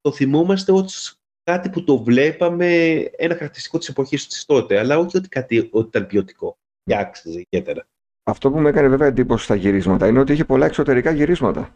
το 0.00 0.12
θυμόμαστε 0.12 0.72
ως 0.72 1.18
κάτι 1.42 1.70
που 1.70 1.84
το 1.84 2.02
βλέπαμε 2.02 2.94
ένα 3.16 3.34
χαρακτηριστικό 3.34 3.78
της 3.78 3.88
εποχής 3.88 4.26
της 4.26 4.44
τότε, 4.44 4.78
αλλά 4.78 4.98
όχι 4.98 5.16
ότι 5.16 5.28
κάτι 5.28 5.68
ότι 5.72 5.86
ήταν 5.86 6.06
ποιοτικό 6.06 6.56
και 6.84 6.96
άξιζε 6.96 7.44
ιδιαίτερα. 7.48 7.86
Αυτό 8.26 8.50
που 8.50 8.60
μου 8.60 8.66
έκανε 8.66 8.88
βέβαια 8.88 9.08
εντύπωση 9.08 9.44
στα 9.44 9.54
γυρίσματα 9.54 10.06
είναι 10.06 10.18
ότι 10.18 10.32
είχε 10.32 10.44
πολλά 10.44 10.66
εξωτερικά 10.66 11.10
γυρίσματα. 11.10 11.74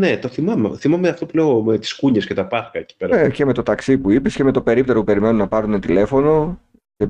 Ναι, 0.00 0.18
το 0.18 0.28
θυμάμαι. 0.28 0.76
Θυμάμαι 0.76 1.08
αυτό 1.08 1.26
που 1.26 1.36
λέω 1.36 1.62
με 1.62 1.78
τις 1.78 1.94
κούνιες 1.94 2.26
και 2.26 2.34
τα 2.34 2.46
πάρκα 2.46 2.78
εκεί 2.78 2.96
πέρα. 2.96 3.18
Ε, 3.18 3.30
και 3.30 3.44
με 3.44 3.52
το 3.52 3.62
ταξί 3.62 3.98
που 3.98 4.10
είπες 4.10 4.34
και 4.34 4.44
με 4.44 4.52
το 4.52 4.62
περίπτερο 4.62 4.98
που 4.98 5.04
περιμένουν 5.04 5.36
να 5.36 5.48
πάρουν 5.48 5.80
τηλέφωνο. 5.80 6.60
Και 6.96 7.08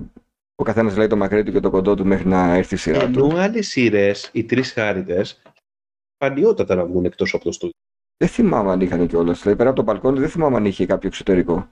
ο 0.54 0.62
καθένας 0.64 0.96
λέει 0.96 1.06
το 1.06 1.16
μακρύ 1.16 1.42
του 1.42 1.52
και 1.52 1.60
το 1.60 1.70
κοντό 1.70 1.94
του 1.94 2.06
μέχρι 2.06 2.28
να 2.28 2.54
έρθει 2.54 2.74
η 2.74 2.78
σειρά 2.78 3.02
Ενώ 3.02 3.28
του. 3.28 3.38
άλλες 3.38 3.68
σειρές, 3.68 4.30
οι 4.32 4.44
τρεις 4.44 4.72
χάριδε, 4.72 5.24
σπανιότατα 6.16 6.74
να 6.74 6.84
βγουν 6.86 7.04
εκτός 7.04 7.34
από 7.34 7.44
το 7.44 7.52
στούντιο. 7.52 7.76
Δεν 8.16 8.28
θυμάμαι 8.28 8.70
αν 8.70 8.80
είχαν 8.80 9.06
κιόλας. 9.06 9.38
Δηλαδή 9.40 9.58
πέρα 9.58 9.70
από 9.70 9.78
το 9.78 9.84
μπαλκόνι 9.84 10.18
δεν 10.20 10.28
θυμάμαι 10.28 10.56
αν 10.56 10.64
είχε 10.64 10.86
κάποιο 10.86 11.08
εξωτερικό. 11.08 11.68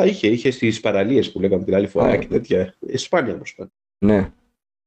Α, 0.00 0.06
είχε, 0.06 0.28
είχε 0.28 0.50
στις 0.50 0.80
παραλίες 0.80 1.32
που 1.32 1.40
λέγαμε 1.40 1.64
την 1.64 1.74
άλλη 1.74 1.86
φορά 1.86 2.06
Α, 2.06 2.16
και 2.16 2.26
τέτοια. 2.26 2.74
Ε, 2.86 2.96
σπάνια 2.96 3.34
όμως. 3.34 3.58
Ναι. 4.04 4.20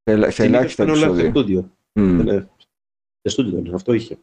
Σε, 0.03 0.11
ελα- 0.11 0.31
σε 0.31 0.43
ελάχιστα 0.43 0.83
Ήταν 0.83 0.95
όλα 0.95 1.03
στο 1.05 1.13
επεισόδια. 1.13 1.29
στούντιο. 1.41 1.71
Μμ. 1.93 2.21
Ναι. 2.23 2.39
Στο 3.19 3.29
στούντιο 3.29 3.57
ήταν, 3.59 3.73
αυτό 3.73 3.93
είχε. 3.93 4.17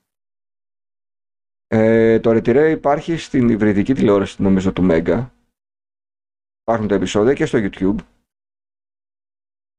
Ε, 1.66 2.20
το 2.20 2.32
ρετυρέ 2.32 2.70
υπάρχει 2.70 3.16
στην 3.16 3.48
υβριδική 3.48 3.94
τηλεόραση 3.94 4.42
νομίζω 4.42 4.72
του 4.72 4.82
Μέγκα. 4.82 5.34
Υπάρχουν 6.62 6.88
τα 6.88 6.94
επεισόδια 6.94 7.32
και 7.34 7.46
στο 7.46 7.58
YouTube. 7.62 7.96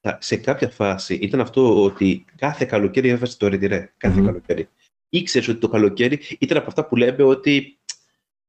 Α, 0.08 0.18
Σε 0.22 0.36
κάποια 0.36 0.70
φάση 0.70 1.14
ήταν 1.16 1.40
αυτό 1.40 1.84
ότι 1.84 2.26
κάθε 2.36 2.66
καλοκαίρι 2.66 3.10
έβαζε 3.10 3.38
το 3.38 3.48
ρετυρέ. 3.48 3.94
Κάθε 3.98 4.20
Μμμ. 4.20 4.26
καλοκαίρι. 4.26 4.70
Ήξερες 5.10 5.48
ότι 5.48 5.60
το 5.60 5.68
καλοκαίρι 5.70 6.20
ήταν 6.40 6.58
από 6.58 6.68
αυτά 6.68 6.86
που 6.86 6.96
λέμε 6.96 7.24
ότι. 7.24 7.78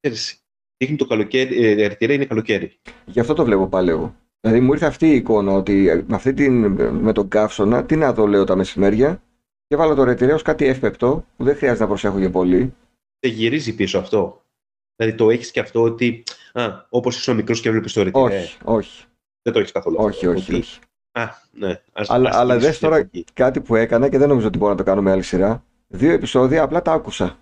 Ξέρεις, 0.01 0.43
δείχνει 0.77 0.97
το 0.97 1.07
καλοκαίρι, 1.07 1.65
ε, 1.65 1.87
ρετυρέ 1.87 2.13
είναι 2.13 2.25
καλοκαίρι. 2.25 2.79
Γι' 3.07 3.21
αυτό 3.21 3.35
το 3.35 3.45
βλέπω 3.45 3.67
πάλι 3.69 3.91
εγώ. 3.91 4.17
Δηλαδή 4.41 4.61
μου 4.61 4.73
ήρθε 4.73 4.87
αυτή 4.87 5.07
η 5.09 5.15
εικόνα 5.15 5.53
ότι 5.53 5.89
ε, 5.89 6.05
με, 6.07 6.15
αυτή 6.15 6.33
την, 6.33 6.67
με 6.93 7.13
τον 7.13 7.29
καύσωνα, 7.29 7.85
τι 7.85 7.97
να 7.97 8.15
το 8.15 8.27
λέω 8.27 8.45
τα 8.45 8.57
μεσημέρια, 8.57 9.23
και 9.67 9.77
βάλω 9.77 9.95
το 9.95 10.05
ρετυρέ 10.05 10.33
ως 10.33 10.43
κάτι 10.43 10.65
εύπεπτο 10.67 11.25
που 11.37 11.45
δεν 11.45 11.57
χρειάζεται 11.57 11.83
να 11.83 11.89
προσέχω 11.89 12.19
για 12.19 12.31
πολύ. 12.31 12.75
Δεν 13.21 13.33
γυρίζει 13.33 13.75
πίσω 13.75 13.99
αυτό. 13.99 14.43
Δηλαδή 14.97 15.17
το 15.17 15.31
έχεις 15.31 15.51
και 15.51 15.61
αυτό 15.61 15.83
ότι. 15.83 16.23
Α, 16.53 16.87
όπως 16.89 17.17
ήσουν 17.17 17.37
μικρός 17.37 17.61
και 17.61 17.69
έβλεπε 17.69 17.89
το 17.89 18.03
ρετυρέ. 18.03 18.25
Όχι, 18.39 18.57
όχι, 18.65 19.05
Δεν 19.43 19.53
το 19.53 19.59
έχεις 19.59 19.73
καθόλου. 19.73 19.97
όχι, 20.01 20.27
αυτό. 20.27 20.39
όχι, 20.39 20.51
Ότι, 20.53 20.61
όχι. 20.61 20.79
Α, 21.21 21.29
ναι. 21.53 21.81
Ας, 21.93 22.11
Αλλά- 22.11 22.29
ας 22.29 22.37
αλλά 22.37 22.53
γυρίσω 22.55 22.67
δες 22.67 22.77
στην 22.77 22.89
τώρα- 22.89 23.01
εποχή. 23.01 23.25
Κάτι 23.33 23.61
που 23.61 23.75
έκανα 23.77 24.09
και 24.09 24.19
δεν 24.19 24.29
νομίζω 24.29 24.47
ότι 24.47 24.59
μπορώ 24.59 24.71
να 24.71 24.77
το 24.77 24.83
κάνω 24.85 25.03
με 25.03 25.11
άλλη 25.11 25.23
σειρά. 25.23 25.63
δύο 25.91 26.13
επεισόδια 26.13 26.63
απλά 26.63 26.83
τα 26.83 26.93
άκουσα. 26.93 27.39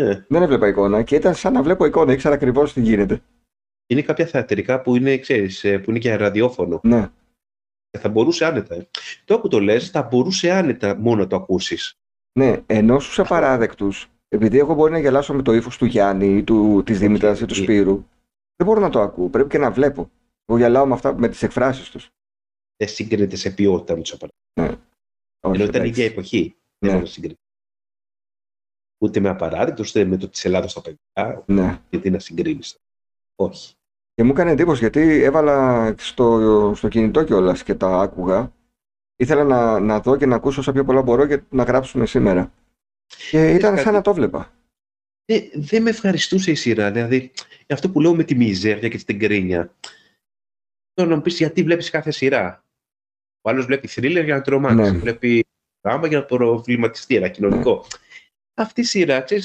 Ναι. 0.00 0.24
Δεν 0.28 0.42
έβλεπα 0.42 0.68
εικόνα 0.68 1.02
και 1.02 1.14
ήταν 1.16 1.34
σαν 1.34 1.52
να 1.52 1.62
βλέπω 1.62 1.84
εικόνα, 1.84 2.12
ήξερα 2.12 2.34
ακριβώς 2.34 2.72
τι 2.72 2.80
γίνεται. 2.80 3.22
Είναι 3.86 4.02
κάποια 4.02 4.26
θεατρικά 4.26 4.80
που 4.82 4.96
είναι, 4.96 5.18
ξέρεις, 5.18 5.64
ε, 5.64 5.78
που 5.78 5.90
είναι 5.90 5.98
και 5.98 6.14
ραδιόφωνο. 6.16 6.80
Ναι. 6.82 7.10
Θα 7.98 8.08
μπορούσε 8.08 8.44
άνετα. 8.44 8.74
ε. 8.74 8.88
Τώρα 9.24 9.40
που 9.40 9.48
το 9.48 9.60
λες, 9.60 9.90
θα 9.90 10.02
μπορούσε 10.02 10.50
άνετα 10.50 10.96
μόνο 10.96 11.20
να 11.22 11.26
το 11.26 11.36
ακούσεις. 11.36 11.94
Ναι, 12.38 12.62
ενώ 12.66 13.00
στους 13.00 13.18
απαράδεκτους, 13.18 14.08
επειδή 14.28 14.58
εγώ 14.58 14.74
μπορεί 14.74 14.92
να 14.92 14.98
γελάσω 14.98 15.34
με 15.34 15.42
το 15.42 15.52
ύφος 15.52 15.76
του 15.78 15.84
Γιάννη 15.84 16.36
ή 16.36 16.42
του, 16.44 16.82
της 16.86 16.98
Δήμητρας 16.98 17.40
ή 17.40 17.46
του 17.46 17.54
Ε. 17.54 17.62
Σπύρου, 17.62 18.06
δεν 18.56 18.66
μπορώ 18.66 18.80
να 18.80 18.90
το 18.90 19.00
ακούω. 19.00 19.28
Πρέπει 19.28 19.48
και 19.48 19.58
να 19.58 19.70
βλέπω. 19.70 20.10
Εγώ 20.50 20.58
γελάω 20.58 20.86
με, 20.86 20.94
αυτά, 20.94 21.18
με 21.18 21.28
τις 21.28 21.42
εκφράσεις 21.42 21.90
τους. 21.90 22.10
Δεν 22.76 22.88
συγκρίνεται 22.88 23.36
σε 23.36 23.50
ποιότητα 23.50 23.96
με 23.96 24.02
του 24.02 24.14
απαράδεκτου. 24.14 24.84
Όχι, 25.40 25.54
Ενώ 25.60 25.64
ήταν 25.64 25.84
η 25.84 25.88
εντάξει. 25.88 25.88
ίδια 25.88 26.04
εποχή. 26.04 26.56
Δεν 26.78 26.90
Ναι. 26.90 26.90
μπορεί 26.90 27.04
να 27.04 27.10
συγκρίνει. 27.10 27.38
Ούτε 28.98 29.20
με 29.20 29.28
απαράδεκτο, 29.28 29.84
ούτε 29.88 30.04
με 30.04 30.16
το 30.16 30.28
της 30.28 30.44
Ελλάδα 30.44 30.68
στα 30.68 30.80
παιδιά. 30.80 31.44
Ναι. 31.46 31.80
Γιατί 31.90 32.10
να 32.10 32.18
συγκρίνεις. 32.18 32.78
Όχι. 33.34 33.74
Και 34.14 34.22
μου 34.22 34.30
έκανε 34.30 34.50
εντύπωση 34.50 34.80
γιατί 34.80 35.22
έβαλα 35.22 35.94
στο, 35.98 36.72
στο 36.76 36.88
κινητό 36.88 37.24
κιόλας 37.24 37.62
και 37.62 37.74
τα 37.74 38.00
άκουγα. 38.00 38.52
Ήθελα 39.16 39.44
να, 39.44 39.80
να 39.80 40.00
δω 40.00 40.16
και 40.16 40.26
να 40.26 40.36
ακούσω 40.36 40.60
όσο 40.60 40.72
πιο 40.72 40.84
πολλά 40.84 41.02
μπορώ 41.02 41.26
και 41.26 41.42
να 41.50 41.62
γράψουμε 41.62 42.06
σήμερα. 42.06 42.52
Και 43.30 43.50
ήταν 43.50 43.74
σαν 43.74 43.84
κάτι. 43.84 43.96
να 43.96 44.00
το 44.00 44.14
βλέπα. 44.14 44.52
Ε, 45.24 45.40
δεν 45.54 45.82
με 45.82 45.90
ευχαριστούσε 45.90 46.50
η 46.50 46.54
σειρά. 46.54 46.90
Δηλαδή, 46.90 47.32
αυτό 47.68 47.90
που 47.90 48.00
λέω 48.00 48.14
με 48.14 48.24
τη 48.24 48.34
μιζέρια 48.34 48.88
και 48.88 48.98
την 48.98 49.18
κρίνια. 49.18 49.74
Τώρα 50.94 51.08
να 51.08 51.16
μου 51.16 51.22
πεις 51.22 51.36
γιατί 51.36 51.62
βλέπεις 51.62 51.90
κάθε 51.90 52.10
σειρά; 52.10 52.64
Ο 53.40 53.50
άλλος 53.50 53.66
βλέπει 53.66 53.86
θρίλερ 53.86 54.24
για 54.24 54.34
να 54.34 54.42
τρομάξει. 54.42 54.90
Ναι. 54.90 54.98
Βλέπει 54.98 55.46
δράμα 55.86 56.06
για 56.06 56.18
να 56.18 56.24
προβληματιστεί, 56.24 57.16
ένα 57.16 57.28
κοινωνικό. 57.28 57.86
Αυτή 58.54 58.80
η 58.80 58.84
σειρά, 58.84 59.20
ξέρεις, 59.20 59.44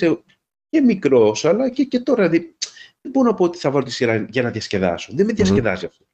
και 0.70 0.82
μικρός, 0.82 1.46
αλλά 1.46 1.70
και, 1.70 1.84
και 1.84 2.00
τώρα. 2.00 2.30
Δηλαδή, 2.30 2.56
δεν 3.02 3.12
μπορώ 3.12 3.30
να 3.30 3.36
πω 3.36 3.44
ότι 3.44 3.58
θα 3.58 3.72
βάλω 3.72 3.86
τη 3.86 3.92
σειρά 3.92 4.16
για 4.16 4.42
να 4.42 4.52
διασκεδάσω. 4.52 5.14
Δεν 5.16 5.26
με 5.26 5.34
διασκεδάζει 5.34 5.86
αυτό. 5.86 6.06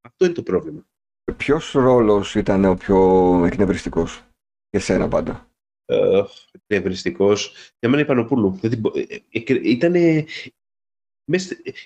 Αυτό 0.00 0.24
είναι 0.24 0.34
το 0.34 0.42
πρόβλημα. 0.42 0.86
Ποιος 1.36 1.72
ρόλος 1.72 2.34
ήταν 2.34 2.64
ο 2.64 2.74
πιο 2.74 2.98
εκνευριστικός 3.44 4.22
για 4.70 4.80
σένα 4.80 5.08
πάντα; 5.08 5.50
Ε, 5.84 6.22
Εκνευριστικός. 6.50 7.54
Για 7.78 7.88
μένα 7.88 8.02
η 8.02 8.04
Πανοπούλου. 8.04 8.58
Δηλαδή, 8.60 8.80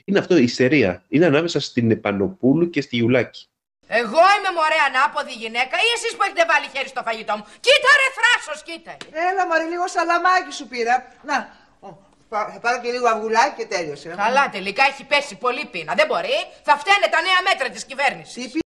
είναι 0.04 0.18
αυτό 0.18 0.36
η 0.36 0.42
ιστερία. 0.42 1.04
Είναι 1.08 1.26
ανάμεσα 1.26 1.60
στην 1.60 1.90
Επανοπούλου 1.90 2.70
και 2.70 2.80
στη 2.80 2.96
Γιουλάκη. 2.96 3.46
Εγώ 3.88 4.18
είμαι 4.36 4.50
μωρέ 4.54 4.78
ανάποδη 4.88 5.32
γυναίκα 5.32 5.76
ή 5.86 5.88
εσείς 5.96 6.16
που 6.16 6.22
έχετε 6.22 6.44
βάλει 6.50 6.66
χέρι 6.74 6.88
στο 6.88 7.02
φαγητό 7.02 7.36
μου. 7.36 7.44
Κοίτα 7.66 7.90
ρε 8.00 8.08
θράσος, 8.18 8.62
κοίτα. 8.62 8.96
Έλα 9.30 9.46
μωρέ, 9.46 9.64
λίγο 9.68 9.86
σαλαμάκι 9.88 10.52
σου 10.54 10.66
πήρα. 10.68 10.94
Να, 11.28 11.36
ο, 11.80 11.88
πά- 12.28 12.50
θα 12.52 12.60
πάρω 12.60 12.80
και 12.82 12.90
λίγο 12.90 13.06
αυγουλάκι 13.08 13.54
και 13.62 13.66
τέλειωσε. 13.66 14.08
Καλά 14.16 14.48
τελικά 14.50 14.82
έχει 14.84 15.04
πέσει 15.04 15.36
πολύ 15.38 15.66
πείνα. 15.66 15.94
Δεν 15.94 16.06
μπορεί. 16.06 16.36
Θα 16.62 16.76
φταίνε 16.78 17.06
τα 17.10 17.20
νέα 17.20 17.40
μέτρα 17.48 17.68
της 17.70 17.84
κυβέρνησης. 17.84 18.52
Τι 18.52 18.58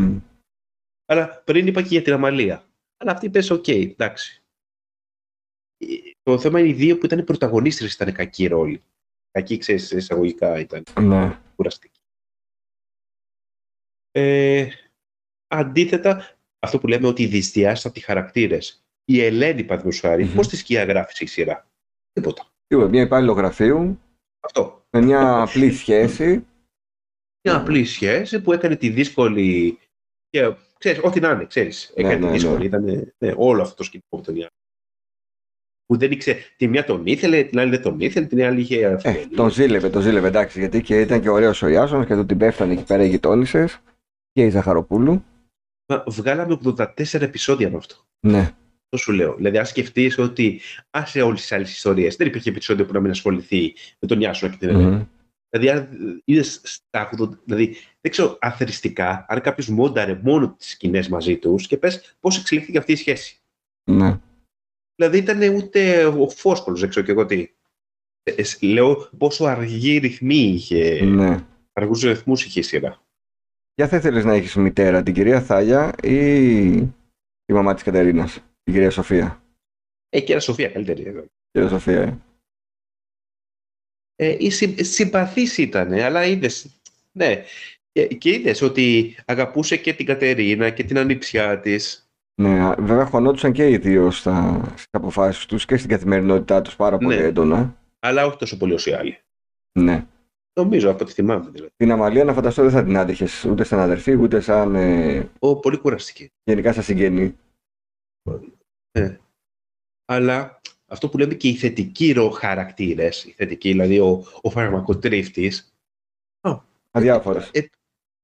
Μμ. 0.00 0.18
Αλλά 1.06 1.42
πριν 1.44 1.66
είπα 1.66 1.82
και 1.82 1.88
για 1.88 2.02
την 2.02 2.12
Αμαλία. 2.12 2.64
Αλλά 2.96 3.12
αυτή 3.12 3.30
πες, 3.30 3.50
οκ, 3.50 3.68
εντάξει. 3.68 4.42
Ε, 5.78 5.86
Το 6.22 6.38
θέμα 6.38 6.58
είναι 6.60 6.68
οι 6.68 6.72
δύο 6.72 6.98
που 6.98 7.04
ήταν 7.06 7.18
οι 7.18 7.22
πρωταγωνίστρες 7.22 7.94
ήταν 7.94 8.12
κακοί 8.12 8.46
ρόλοι. 8.46 8.82
Κακοί, 9.32 9.58
ξέρεις, 9.58 9.90
εισαγωγικά 9.90 10.58
ήταν 10.58 10.82
Ναι. 11.00 11.38
κουραστικοί. 11.56 12.00
Ε, 14.10 14.68
αντίθετα, 15.46 16.36
αυτό 16.58 16.78
που 16.78 16.86
λέμε 16.86 17.06
ότι 17.06 17.26
δυστιάσεις 17.26 17.84
από 17.84 17.94
τις 17.94 18.04
χαρακτήρες. 18.04 18.84
Η 19.04 19.20
Ελένη, 19.24 19.64
παραδείγματος 19.64 20.00
χάρη, 20.00 20.24
Μμμ. 20.24 20.34
πώς 20.34 20.48
τη 20.48 20.56
σκιαγράφησε 20.56 21.24
η 21.24 21.26
σειρά; 21.26 21.66
Τίποτα. 22.12 22.46
Τίποτα, 22.66 22.88
Μια 22.88 23.02
υπάλληλο 23.02 23.32
γραφείου 23.32 24.00
Αυτό. 24.40 24.84
με 24.90 25.00
μια 25.00 25.40
απλή 25.42 25.72
σχέση. 25.72 26.46
Μια 27.48 27.56
απλή 27.56 27.84
σχέση 27.84 28.40
που 28.42 28.52
έκανε 28.52 28.76
τη 28.76 28.88
δύσκολη. 28.88 29.78
Και, 30.28 30.56
ξέρεις, 30.78 31.02
ό,τι 31.04 31.20
να 31.20 31.30
είναι, 31.30 31.46
ξέρεις. 31.46 31.92
Ναι, 31.96 32.02
Έκανε 32.08 32.20
ναι, 32.20 32.26
τη 32.26 32.32
δύσκολη. 32.32 32.58
ναι. 32.58 32.64
Ήταν 32.64 33.12
ναι, 33.18 33.32
όλο 33.36 33.62
αυτό 33.62 33.74
το 33.74 33.82
σκηνικό 33.82 34.16
με 34.16 34.22
τον 34.22 34.34
Ιάννη. 34.34 34.56
Που 35.92 35.98
δεν 35.98 36.10
ήξερε. 36.10 36.38
Τη 36.56 36.68
μία 36.68 36.84
τον 36.84 37.02
ήθελε, 37.04 37.42
την 37.42 37.58
άλλη 37.58 37.70
δεν 37.70 37.82
τον 37.82 38.00
ήθελε, 38.00 38.26
την 38.26 38.42
άλλη 38.42 38.60
είχε. 38.60 38.80
Ε, 38.80 38.92
αφιέλει. 38.92 39.28
τον 39.28 39.50
ζήλευε, 39.50 39.90
τον 39.90 40.02
ζήλευε 40.02 40.28
εντάξει, 40.28 40.58
γιατί 40.58 40.82
και 40.82 41.00
ήταν 41.00 41.20
και 41.20 41.28
ωραίος 41.28 41.62
ο 41.62 41.68
Ιάσονας 41.68 42.06
και 42.06 42.14
του 42.14 42.26
την 42.26 42.38
πέφτανε 42.38 42.72
εκεί 42.72 42.84
πέρα 42.84 43.04
οι 43.04 43.08
γειτόνισε 43.08 43.68
και 44.32 44.44
η 44.44 44.50
Ζαχαροπούλου. 44.50 45.24
Μα 45.86 46.04
Βγάλαμε 46.06 46.58
84 46.64 47.20
επεισόδια 47.20 47.70
με 47.70 47.76
αυτό. 47.76 47.94
Ναι. 48.20 48.38
Αυτό 48.38 48.96
σου 48.96 49.12
λέω. 49.12 49.34
Δηλαδή, 49.34 49.58
αν 49.58 49.66
σκεφτείς 49.66 50.18
ότι 50.18 50.60
άσε 50.90 51.22
όλες 51.22 51.40
τις 51.40 51.52
άλλες 51.52 51.72
ιστορίες, 51.72 52.16
δεν 52.16 52.26
υπήρχε 52.26 52.48
επεισόδιο 52.48 52.86
που 52.86 52.92
να 52.92 53.00
μην 53.00 53.10
ασχοληθεί 53.10 53.74
με 53.98 54.08
τον 54.08 54.20
Ιάσονα 54.20 54.52
και 54.52 54.58
την 54.58 54.68
Ελένη. 54.68 54.90
Μμμ. 54.90 55.04
Δηλαδή, 55.50 55.78
αν 55.78 55.88
είδες 56.24 56.60
στα 56.62 57.10
80, 57.18 57.28
δηλαδή, 57.44 57.76
δεν 58.00 58.10
ξέρω 58.10 58.36
αθεριστικά, 58.40 59.24
αν 59.28 59.40
κάποιος 59.40 59.68
μόνταρε 59.68 60.20
μόνο 60.22 60.54
τις 60.58 60.70
σκηνές 60.70 61.08
μαζί 61.08 61.36
τους 61.36 61.66
και 61.66 61.76
πες 61.76 62.16
πώς 62.20 62.38
εξελίχθηκε 62.38 62.78
αυτή 62.78 62.92
η 62.92 62.96
σχέση. 62.96 63.36
Ναι. 63.90 64.18
Δηλαδή 64.94 65.18
ήταν 65.18 65.54
ούτε 65.54 66.04
ο 66.04 66.28
φόσκολο, 66.28 66.76
δεν 66.76 66.88
ξέρω 66.88 67.04
και 67.06 67.12
εγώ 67.12 67.26
τι. 67.26 67.48
Ε, 68.22 68.34
ε, 68.36 68.66
λέω 68.66 69.08
πόσο 69.18 69.44
αργή 69.44 69.98
ρυθμή 69.98 70.34
είχε, 70.34 71.04
ναι. 71.04 71.46
αργούς 71.72 72.02
ρυθμούς 72.02 72.44
είχε 72.44 72.60
η 72.60 72.62
σειρά. 72.62 73.02
Ποια 73.74 73.88
θα 73.88 73.96
ήθελες 73.96 74.24
να 74.24 74.34
έχεις 74.34 74.54
μητέρα, 74.54 75.02
την 75.02 75.14
κυρία 75.14 75.40
Θάλια 75.40 75.94
ή 76.02 76.66
η 77.44 77.52
μαμά 77.52 77.74
της 77.74 77.82
Κατερίνας, 77.82 78.34
την 78.62 78.72
κυρία 78.72 78.90
Σοφία; 78.90 79.42
Ε, 80.08 80.20
και 80.20 80.34
η 80.34 80.38
Σοφία 80.38 80.68
καλύτερη. 80.68 81.02
εδώ. 81.02 81.24
Κυρία 81.50 81.68
Σοφία, 81.68 82.00
ε. 82.00 82.18
Ε, 84.14 84.36
η 84.38 84.50
συ, 84.50 84.84
συμπαθής 84.84 85.58
ήταν, 85.58 85.92
αλλά 85.92 86.24
είδες. 86.24 86.80
Ναι. 87.12 87.44
Και, 87.92 88.06
και 88.06 88.30
είδες 88.30 88.62
ότι 88.62 89.16
αγαπούσε 89.26 89.76
και 89.76 89.92
την 89.92 90.06
Κατερίνα 90.06 90.70
και 90.70 90.84
την 90.84 90.98
ανιψιά 90.98 91.60
της. 91.60 92.01
Ναι, 92.34 92.60
α, 92.60 92.74
βέβαια 92.78 93.04
χωνόντουσαν 93.06 93.52
και 93.52 93.68
οι 93.70 93.76
δύο 93.76 94.10
στα, 94.10 94.60
στις 94.72 94.86
αποφάσεις 94.90 95.46
τους 95.46 95.64
και 95.66 95.76
στην 95.76 95.88
καθημερινότητά 95.90 96.62
τους 96.62 96.76
πάρα 96.76 96.98
πολύ 96.98 97.16
Ναι. 97.16 97.22
έντονα. 97.22 97.76
Αλλά 97.98 98.26
όχι 98.26 98.36
τόσο 98.36 98.56
πολύ 98.56 98.72
όσο 98.72 98.90
οι 98.90 98.94
άλλοι. 98.94 99.18
Ναι. 99.78 100.06
Νομίζω 100.60 100.90
από 100.90 101.04
ό,τι 101.04 101.12
θυμάμαι 101.12 101.50
δηλαδή. 101.50 101.72
Την 101.76 101.90
Αμαλία 101.90 102.24
να 102.24 102.32
φανταστώ 102.32 102.62
δεν 102.62 102.70
θα 102.70 102.84
την 102.84 102.96
άντεχες 102.96 103.44
ούτε 103.44 103.64
σαν 103.64 103.78
αδερφή 103.78 104.14
ούτε 104.14 104.40
σαν 104.40 104.74
ε, 104.74 105.30
Ο, 105.38 105.56
πολύ 105.60 105.78
κουραστική. 105.78 106.30
γενικά 106.44 106.72
σαν 106.72 106.82
συγγενή. 106.82 107.36
Αλλά 110.04 110.60
αυτό 110.86 111.08
που 111.08 111.18
λέμε 111.18 111.34
και 111.34 111.48
οι 111.48 111.54
θετικοί 111.54 112.12
ρο 112.12 112.30
χαρακτήρες, 112.30 113.24
οι 113.24 113.30
θετικοί, 113.32 113.70
δηλαδή 113.70 113.98
ο, 113.98 114.24
ο 114.42 114.50
φαρμακοτρίφτης, 114.50 115.66
Αδιάφορες. 116.94 117.50
Ε, 117.52 117.60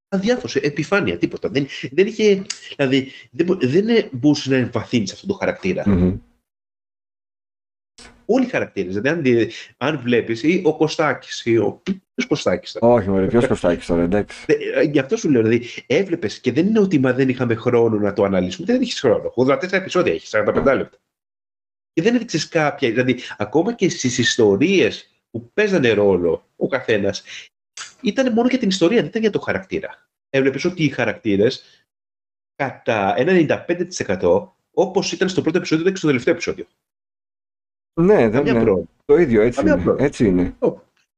αδιάφορο, 0.09 0.53
επιφάνεια, 0.63 1.19
τίποτα. 1.19 1.49
Δεν, 1.49 1.67
δεν 1.91 2.07
είχε, 2.07 2.47
δηλαδή, 2.77 3.13
δεν, 3.31 3.47
μπο- 3.47 3.59
δεν 3.61 4.09
μπορούσε 4.13 4.51
να 4.51 4.57
εμβαθύνεις 4.57 5.09
σε 5.09 5.15
αυτόν 5.15 5.29
τον 5.31 5.39
χαρακτήρα. 5.39 5.89
Μμμ. 5.89 6.19
Όλοι 8.31 8.45
οι 8.45 8.49
χαρακτήρες. 8.49 8.89
Δηλαδή, 8.89 9.09
αν, 9.09 9.23
δει- 9.23 9.53
αν 9.77 9.99
βλέπεις, 10.01 10.43
ή 10.43 10.63
ο 10.65 10.77
Κωστάκης, 10.77 11.45
ή 11.45 11.57
ο. 11.57 11.83
Ποιος 12.15 12.27
Κωστάκης 12.29 12.71
ήταν; 12.75 12.91
Όχι, 12.91 13.09
μωρέ, 13.09 13.27
ποιος 13.27 13.47
Κωστάκης 13.47 13.87
τώρα, 13.87 14.03
εντάξει. 14.03 14.45
Ε, 14.47 14.81
ε, 14.81 14.83
Γι' 14.83 14.99
αυτό 14.99 15.17
σου 15.17 15.31
λέω, 15.31 15.43
δηλαδή, 15.43 15.67
έβλεπες 15.87 16.41
και 16.41 16.53
δεν 16.53 16.67
είναι 16.67 16.81
ότι 16.81 16.99
μα 16.99 17.13
δεν 17.13 17.29
είχαμε 17.29 17.55
χρόνο 17.55 17.99
να 17.99 18.13
το 18.13 18.25
αναλύσουμε. 18.25 18.67
Δεν 18.67 18.81
έχεις 18.81 19.01
χρόνο. 19.01 19.33
84 19.37 19.73
επεισόδια 19.73 20.13
έχεις, 20.13 20.29
45 20.29 20.75
λεπτά. 20.77 20.99
Και 21.93 22.03
δεν 22.03 22.15
έδειξες 22.15 22.49
κάποια. 22.49 22.89
Δηλαδή, 22.91 23.19
ακόμα 23.39 23.75
και 23.75 23.89
στις 23.89 24.19
ιστορίες 24.19 25.11
που 25.31 25.51
παίζανε 25.55 25.91
ρόλο 25.93 26.49
ο 26.57 26.67
καθένας, 26.69 27.23
ήταν 28.03 28.33
μόνο 28.33 28.49
για 28.49 28.59
την 28.59 28.69
ιστορία, 28.69 28.97
δεν 28.97 29.07
ήταν 29.07 29.23
για 29.23 29.31
το 29.31 29.39
χαρακτήρα. 29.41 30.09
Έβλεπες 30.31 30.65
ότι 30.65 30.85
οι 30.85 30.89
χαρακτήρες 30.89 31.85
κατά 32.57 33.15
ένα 33.17 33.65
95% 34.21 34.49
όπως 34.71 35.13
ήταν 35.13 35.29
στο 35.29 35.43
πρώτο 35.43 35.59
επεισόδιο, 35.59 35.81
ήταν 35.83 35.93
και 35.93 35.99
στο 35.99 36.07
τελευταίο 36.09 36.33
επεισόδιο. 36.35 36.67
Ναι, 38.01 38.15
δεν 38.15 38.31
Καμία 38.33 38.53
είναι. 38.53 38.63
πρόβλημα. 38.63 38.89
Το 39.05 39.17
ίδιο, 39.17 39.43
έτσι 39.43 39.59
Καμία 39.59 39.73
είναι. 39.75 39.83
πρόβλημα. 39.83 40.07
Έτσι 40.07 40.27
είναι. 40.27 40.57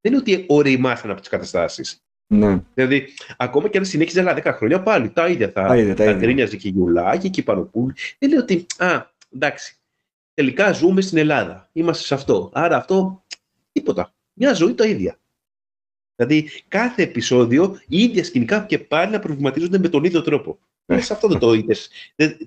Δεν 0.00 0.12
είναι 0.12 0.16
ότι 0.16 0.44
οριμάσαν 0.48 1.10
από 1.10 1.20
τις 1.20 1.28
καταστάσεις. 1.28 2.02
Ναι. 2.32 2.62
Δηλαδή, 2.74 3.08
ακόμα 3.36 3.68
και 3.68 3.78
αν 3.78 3.84
συνέχιζε 3.84 4.20
άλλα 4.20 4.34
10 4.34 4.52
χρόνια, 4.52 4.82
πάλι 4.82 5.10
τα 5.10 5.28
ίδια 5.28 5.50
θα, 5.50 5.66
Τα 5.66 5.76
ίδια, 5.76 5.94
τα 5.94 6.04
θα 6.04 6.10
ίδια. 6.10 6.20
γκρίνιαζε 6.22 6.56
και 6.56 6.68
η 6.68 6.70
Γιουλάκη 6.70 7.30
και 7.30 7.40
η 7.40 7.42
Πανοπούλη. 7.42 7.94
Δεν 8.18 8.28
λέει 8.30 8.38
ότι, 8.38 8.66
α, 8.78 9.06
εντάξει, 9.30 9.76
τελικά 10.34 10.72
ζούμε 10.72 11.00
στην 11.00 11.18
Ελλάδα. 11.18 11.68
Είμαστε 11.72 12.04
σε 12.04 12.14
αυτό. 12.14 12.50
Άρα 12.52 12.76
αυτό, 12.76 13.24
τίποτα. 13.72 14.12
Μια 14.32 14.52
ζωή 14.52 14.74
το 14.74 14.84
ίδια. 14.84 15.19
Δηλαδή, 16.20 16.48
κάθε 16.68 17.02
επεισόδιο, 17.02 17.78
οι 17.88 18.02
ίδια 18.02 18.24
σκηνικά 18.24 18.64
και 18.64 18.78
πάλι 18.78 19.12
να 19.12 19.18
προβληματίζονται 19.18 19.78
με 19.78 19.88
τον 19.88 20.04
ίδιο 20.04 20.22
τρόπο. 20.22 20.58
Ναι. 20.86 20.96
Ε, 20.96 21.00
σε 21.00 21.12
αυτό 21.12 21.28
δεν 21.28 21.38
το 21.38 21.52
είδες. 21.52 21.90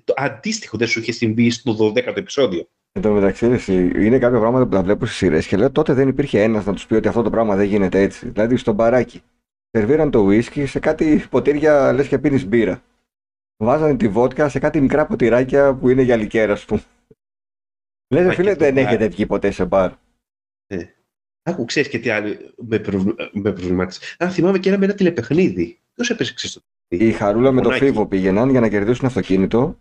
Το 0.04 0.14
αντίστοιχο 0.16 0.76
δεν 0.76 0.86
σου 0.86 1.00
είχε 1.00 1.12
συμβεί 1.12 1.50
στο 1.50 1.76
12ο 1.80 2.16
επεισόδιο. 2.16 2.68
Εν 2.92 3.02
τω 3.02 3.10
μεταξύ, 3.10 3.46
ρε, 3.46 3.54
εσύ, 3.54 3.74
είναι 3.74 4.18
κάποια 4.18 4.38
πράγματα 4.38 4.64
που 4.64 4.70
τα 4.70 4.82
βλέπω 4.82 5.06
στις 5.06 5.16
σειρές 5.16 5.46
και 5.46 5.56
λέω 5.56 5.70
τότε 5.70 5.92
δεν 5.92 6.08
υπήρχε 6.08 6.42
ένας 6.42 6.64
να 6.64 6.72
τους 6.72 6.86
πει 6.86 6.94
ότι 6.94 7.08
αυτό 7.08 7.22
το 7.22 7.30
πράγμα 7.30 7.56
δεν 7.56 7.66
γίνεται 7.66 8.00
έτσι. 8.00 8.28
Δηλαδή 8.28 8.56
στο 8.56 8.72
μπαράκι. 8.72 9.22
Σερβίραν 9.70 10.10
το 10.10 10.18
ουίσκι 10.18 10.66
σε 10.66 10.78
κάτι 10.78 11.24
ποτήρια 11.30 11.92
λες 11.92 12.08
και 12.08 12.18
πίνεις 12.18 12.46
μπύρα. 12.46 12.82
Βάζανε 13.56 13.96
τη 13.96 14.08
βότκα 14.08 14.48
σε 14.48 14.58
κάτι 14.58 14.80
μικρά 14.80 15.06
ποτηράκια 15.06 15.74
που 15.74 15.88
είναι 15.88 16.02
για 16.02 16.16
λικέρας, 16.16 16.58
ας 16.58 16.64
πούμε. 16.64 16.82
Λες, 18.08 18.22
Μα 18.22 18.28
ρε 18.28 18.34
φίλε, 18.34 18.50
και 18.50 18.58
το 18.58 18.64
δεν 18.64 18.74
μπαρ. 18.74 18.84
έχετε 18.84 19.08
βγει 19.08 19.26
ποτέ 19.26 19.50
σε 19.50 19.64
μπαρ. 19.64 19.92
Άκου, 21.46 21.64
ξέρεις 21.64 21.88
και 21.88 21.98
τι 21.98 22.10
άλλο 22.10 22.36
με, 22.68 22.78
προβ... 22.78 23.04
με 23.32 23.52
προβλημάτισε. 23.52 24.00
Αν 24.18 24.30
θυμάμαι 24.30 24.58
και 24.58 24.68
ένα 24.68 24.78
με 24.78 24.84
ένα 24.84 24.94
τηλεπαιχνίδι. 24.94 25.78
Ποιος 25.94 26.10
έπαιζε 26.10 26.34
ξέρεις, 26.34 26.54
το 26.56 26.62
Η 26.88 27.12
Χαρούλα 27.12 27.52
με 27.52 27.60
το 27.60 27.68
Μονάκι. 27.68 27.84
Φίβο 27.84 28.06
πήγαιναν 28.06 28.50
για 28.50 28.60
να 28.60 28.68
κερδίσουν 28.68 29.06
αυτοκίνητο. 29.06 29.78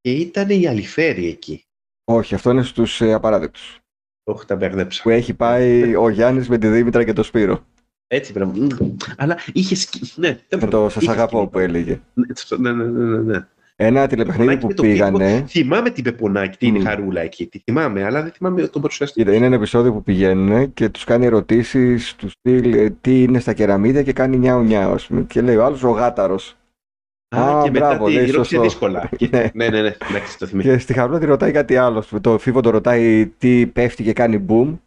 Και 0.00 0.10
ήταν 0.12 0.48
η 0.50 0.66
Αλιφέρη 0.66 1.26
εκεί. 1.28 1.64
Όχι, 2.04 2.34
αυτό 2.34 2.50
είναι 2.50 2.62
στους 2.62 3.00
ε, 3.00 3.12
απαράδεκτους. 3.12 3.78
Όχι, 4.24 4.46
τα 4.46 4.56
μπέρδεψα. 4.56 5.02
Που 5.02 5.10
έχει 5.10 5.34
πάει 5.34 5.94
ο 5.96 6.08
Γιάννης 6.08 6.48
με 6.48 6.58
τη 6.58 6.68
Δήμητρα 6.68 7.04
και 7.04 7.12
το 7.12 7.22
Σπύρο. 7.22 7.66
Έτσι 8.06 8.32
πρέπει 8.32 8.58
να. 8.58 8.76
Αλλά 9.16 9.38
είχε. 9.52 9.74
σκ- 9.74 10.16
Ναι, 10.16 10.40
Με 10.60 10.66
το 10.66 10.88
σας 10.88 11.02
είχε 11.02 11.10
αγαπώ 11.12 11.36
σκηνή. 11.36 11.50
που 11.50 11.58
έλεγε. 11.58 12.00
Ναι, 12.14 12.72
ναι, 12.72 12.84
ναι, 12.84 13.06
ναι, 13.06 13.18
ναι. 13.18 13.46
Ένα 13.78 14.06
τηλεπαιχνίδι 14.06 14.42
Μονάκι 14.44 14.60
που 14.60 14.66
με 14.66 14.74
το 14.74 14.82
πήγανε. 14.82 15.44
Θυμάμαι 15.48 15.90
την 15.90 16.04
Πεπονάκη, 16.04 16.56
την 16.58 16.76
Μμ. 16.76 16.82
Χαρούλα 16.84 17.20
εκεί. 17.20 17.46
Τη 17.46 17.58
θυμάμαι, 17.58 18.04
αλλά 18.04 18.22
δεν 18.22 18.30
θυμάμαι 18.32 18.66
τον 18.66 18.80
παρουσιαστή. 18.82 19.18
Κοίτα, 19.22 19.34
είναι 19.34 19.46
ένα 19.46 19.54
επεισόδιο 19.54 19.92
που 19.92 20.02
πηγαίνουν 20.02 20.72
και 20.74 20.88
τους 20.88 21.04
κάνει 21.04 21.26
ερωτήσεις 21.26 22.14
τους 22.14 22.32
στυλ 22.32 22.72
ε, 22.74 22.90
τι 23.00 23.22
είναι 23.22 23.38
στα 23.38 23.52
κεραμίδια 23.52 24.02
και 24.02 24.12
κάνει 24.12 24.36
νιάου 24.36 24.62
νιάου, 24.62 24.92
ας 24.92 25.06
πούμε. 25.06 25.22
Και 25.22 25.40
λέει 25.40 25.56
ο 25.56 25.64
άλλος 25.64 25.82
ο 25.82 25.90
γάταρος. 25.90 26.56
Α, 27.36 27.58
Α, 27.58 27.62
και 27.62 27.70
μετά 27.70 27.86
μπράβο, 27.86 28.06
τη 28.06 28.12
λέει, 28.12 28.20
ρώτησε 28.30 28.38
σωστό. 28.54 28.60
δύσκολα. 28.62 29.08
Και- 29.16 29.28
Ναι. 29.32 29.50
Ναι, 29.54 29.68
ναι, 29.68 29.82
ναι. 29.82 29.96
Εντάξει, 30.10 30.38
το 30.38 30.46
θυμάμαι. 30.46 30.68
Και 30.70 30.78
στη 30.78 30.92
Χαρούλα 30.92 31.18
τη 31.18 31.26
ρωτάει 31.26 31.52
κάτι 31.52 31.76
άλλο. 31.76 32.04
Το 32.20 32.38
Φίβο 32.38 32.60
το 32.60 32.70
ρωτάει 32.70 33.26
τι 33.38 33.66
πέφτει 33.66 34.02
και 34.02 34.12
κάνει 34.12 34.44
boom. 34.48 34.78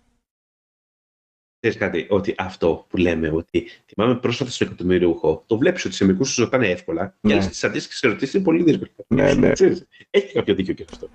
Ξέρεις 1.60 1.78
κάτι, 1.78 2.05
ότι 2.10 2.36
αυτό 2.38 2.86
που 2.89 2.97
λέμε, 2.97 3.30
ότι 3.30 3.68
θυμάμαι 3.86 4.16
πρόσφατα 4.16 4.51
στο 4.51 4.64
εκατομμυριούχο, 4.64 5.43
το 5.47 5.57
βλέπεις 5.57 5.86
ότι 5.86 5.95
σε 5.95 6.05
μερικούς 6.05 6.34
του 6.36 6.41
ρωτάνε 6.43 6.68
εύκολα, 6.68 7.01
Ναι. 7.03 7.12
και 7.22 7.34
άλλες 7.34 7.47
τις 7.47 7.64
αντίστοιχε 7.64 8.07
ερωτήσεις 8.07 8.34
είναι 8.34 8.43
πολύ 8.43 8.64
δύσκολες. 8.64 8.93
Ναι, 9.07 9.34
ναι. 9.34 9.51
Ξέρεις, 9.51 9.86
έχει 10.10 10.34
κάποιο 10.34 10.55
δίκιο 10.55 10.74
και 10.74 10.86
αυτό. 10.91 11.10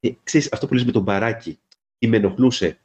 Ε, 0.00 0.08
ξέρεις, 0.22 0.52
αυτό 0.52 0.66
που 0.66 0.74
λες 0.74 0.84
με 0.84 0.92
τον 0.92 1.02
μπαράκι, 1.02 1.58
ή 1.98 2.06
με 2.06 2.16
ενοχλούσε, 2.16 2.78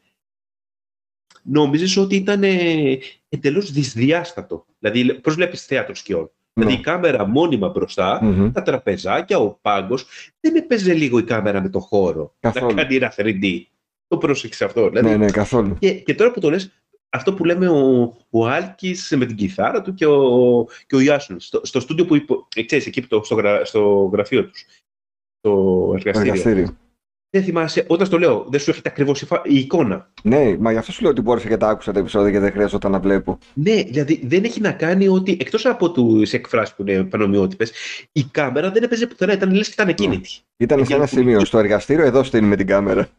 νόμιζες 1.44 1.98
ότι 1.98 2.16
ήταν 2.16 2.44
ε, 2.44 2.98
εντελώς 3.30 3.72
δυσδιάστατο. 3.72 4.66
Δηλαδή, 4.80 5.14
πώς 5.20 5.36
βλέπεις 5.36 5.66
θέατρο 5.66 5.96
σκιών. 5.96 6.32
Δηλαδή, 6.54 6.74
η 6.76 6.80
κάμερα 6.80 7.26
μόνιμα 7.28 7.70
μπροστά, 7.70 8.24
Ναι. 8.24 8.30
Μμμ. 8.36 8.52
τα 8.52 8.62
τραπεζάκια, 8.62 9.38
ο 9.40 9.60
πάγκος, 9.62 10.06
δεν 10.40 10.56
έπαιζε 10.56 10.94
λίγο 10.94 11.20
η 11.20 11.24
κάμερα 11.24 11.62
με 11.62 11.70
το 11.70 11.80
χώρο. 11.80 12.36
Καθόλου. 12.40 12.74
Να 12.76 12.82
κάνει 12.84 12.96
ένα 12.96 13.14
3D. 13.16 13.62
Το 14.08 14.18
πρόσεξες 14.18 14.62
αυτό. 14.62 14.90
Δηλαδή, 14.90 15.08
Ναι, 15.10 15.18
ναι, 15.18 15.32
καθόλου. 15.32 15.78
και, 15.80 15.94
και 15.94 16.16
τώρα 16.16 16.32
που 16.32 16.40
το 16.40 16.50
λες, 16.50 16.72
αυτό 17.14 17.34
που 17.34 17.46
λέμε 17.46 17.68
ο, 17.70 18.14
ο 18.30 18.46
Άλκης 18.48 19.14
με 19.18 19.26
την 19.26 19.36
κιθάρα 19.36 19.82
του 19.82 19.94
και 19.94 20.06
ο, 20.06 20.66
και 20.88 20.96
ο 20.96 21.00
Ιάσονας, 21.00 21.46
στο, 21.46 21.62
στο 21.64 21.80
στούντιο 21.80 22.06
που, 22.06 22.16
υπο, 22.16 22.48
ε, 22.56 22.64
ξέρεις, 22.64 22.86
εκεί 22.86 23.02
που 23.02 23.08
το, 23.08 23.22
στο, 23.24 23.36
γρα- 23.36 23.66
στο 23.66 24.10
γραφείο 24.14 24.46
τους, 24.46 24.66
στο 25.40 25.82
εργαστήριο. 25.96 26.32
Εργαστήριο. 26.32 26.76
Δεν 27.34 27.44
θυμάσαι, 27.44 27.86
όταν 27.88 28.06
στο 28.08 28.20
λέω, 28.20 28.46
δεν 28.50 28.60
σου 28.60 28.70
έρχεται 28.70 28.90
ακριβώς 28.90 29.22
η, 29.22 29.26
φα- 29.26 29.42
η 29.46 29.56
εικόνα. 29.58 30.10
Ναι, 30.24 30.58
μα 30.58 30.72
γι' 30.72 30.78
αυτό 30.78 30.92
σου 30.92 31.02
λέω 31.02 31.12
ότι 31.12 31.22
μπόρεσα 31.22 31.48
και 31.48 31.58
τα 31.58 31.68
άκουσα 31.70 31.92
τα 31.92 32.00
επεισόδια 32.00 32.32
και 32.32 32.40
δεν 32.40 32.52
χρειαζόταν 32.52 32.92
να 32.92 33.00
βλέπω. 33.00 33.38
Ναι, 33.54 33.84
δηλαδή 33.84 34.22
δεν 34.26 34.44
έχει 34.44 34.62
να 34.62 34.72
κάνει 34.72 35.08
ότι, 35.08 35.38
εκτός 35.42 35.66
από 35.66 35.92
τις 35.92 36.34
εκφράσεις 36.34 36.76
που 36.76 36.82
είναι 36.82 37.04
πανομοιότυπες, 37.04 37.72
η 38.12 38.24
κάμερα 38.24 38.72
δεν 38.72 38.84
έπαιζε 38.84 39.08
πουθενά, 39.08 39.34
ήταν 39.34 39.54
λες 39.54 39.68
και 39.68 39.74
ήταν 39.74 39.88
ακίνητη. 39.90 40.30
Ήταν 40.58 40.78
σε 40.78 40.84
Εκεί 40.84 40.94
ένα 40.94 41.02
που- 41.04 41.08
σημείο. 41.16 41.46
Στο 41.46 41.58
εργαστήριο 41.58 42.06
εδώ 42.06 42.24
στείνουμε 42.24 42.56
την 42.56 42.68
κάμερα. 42.68 43.10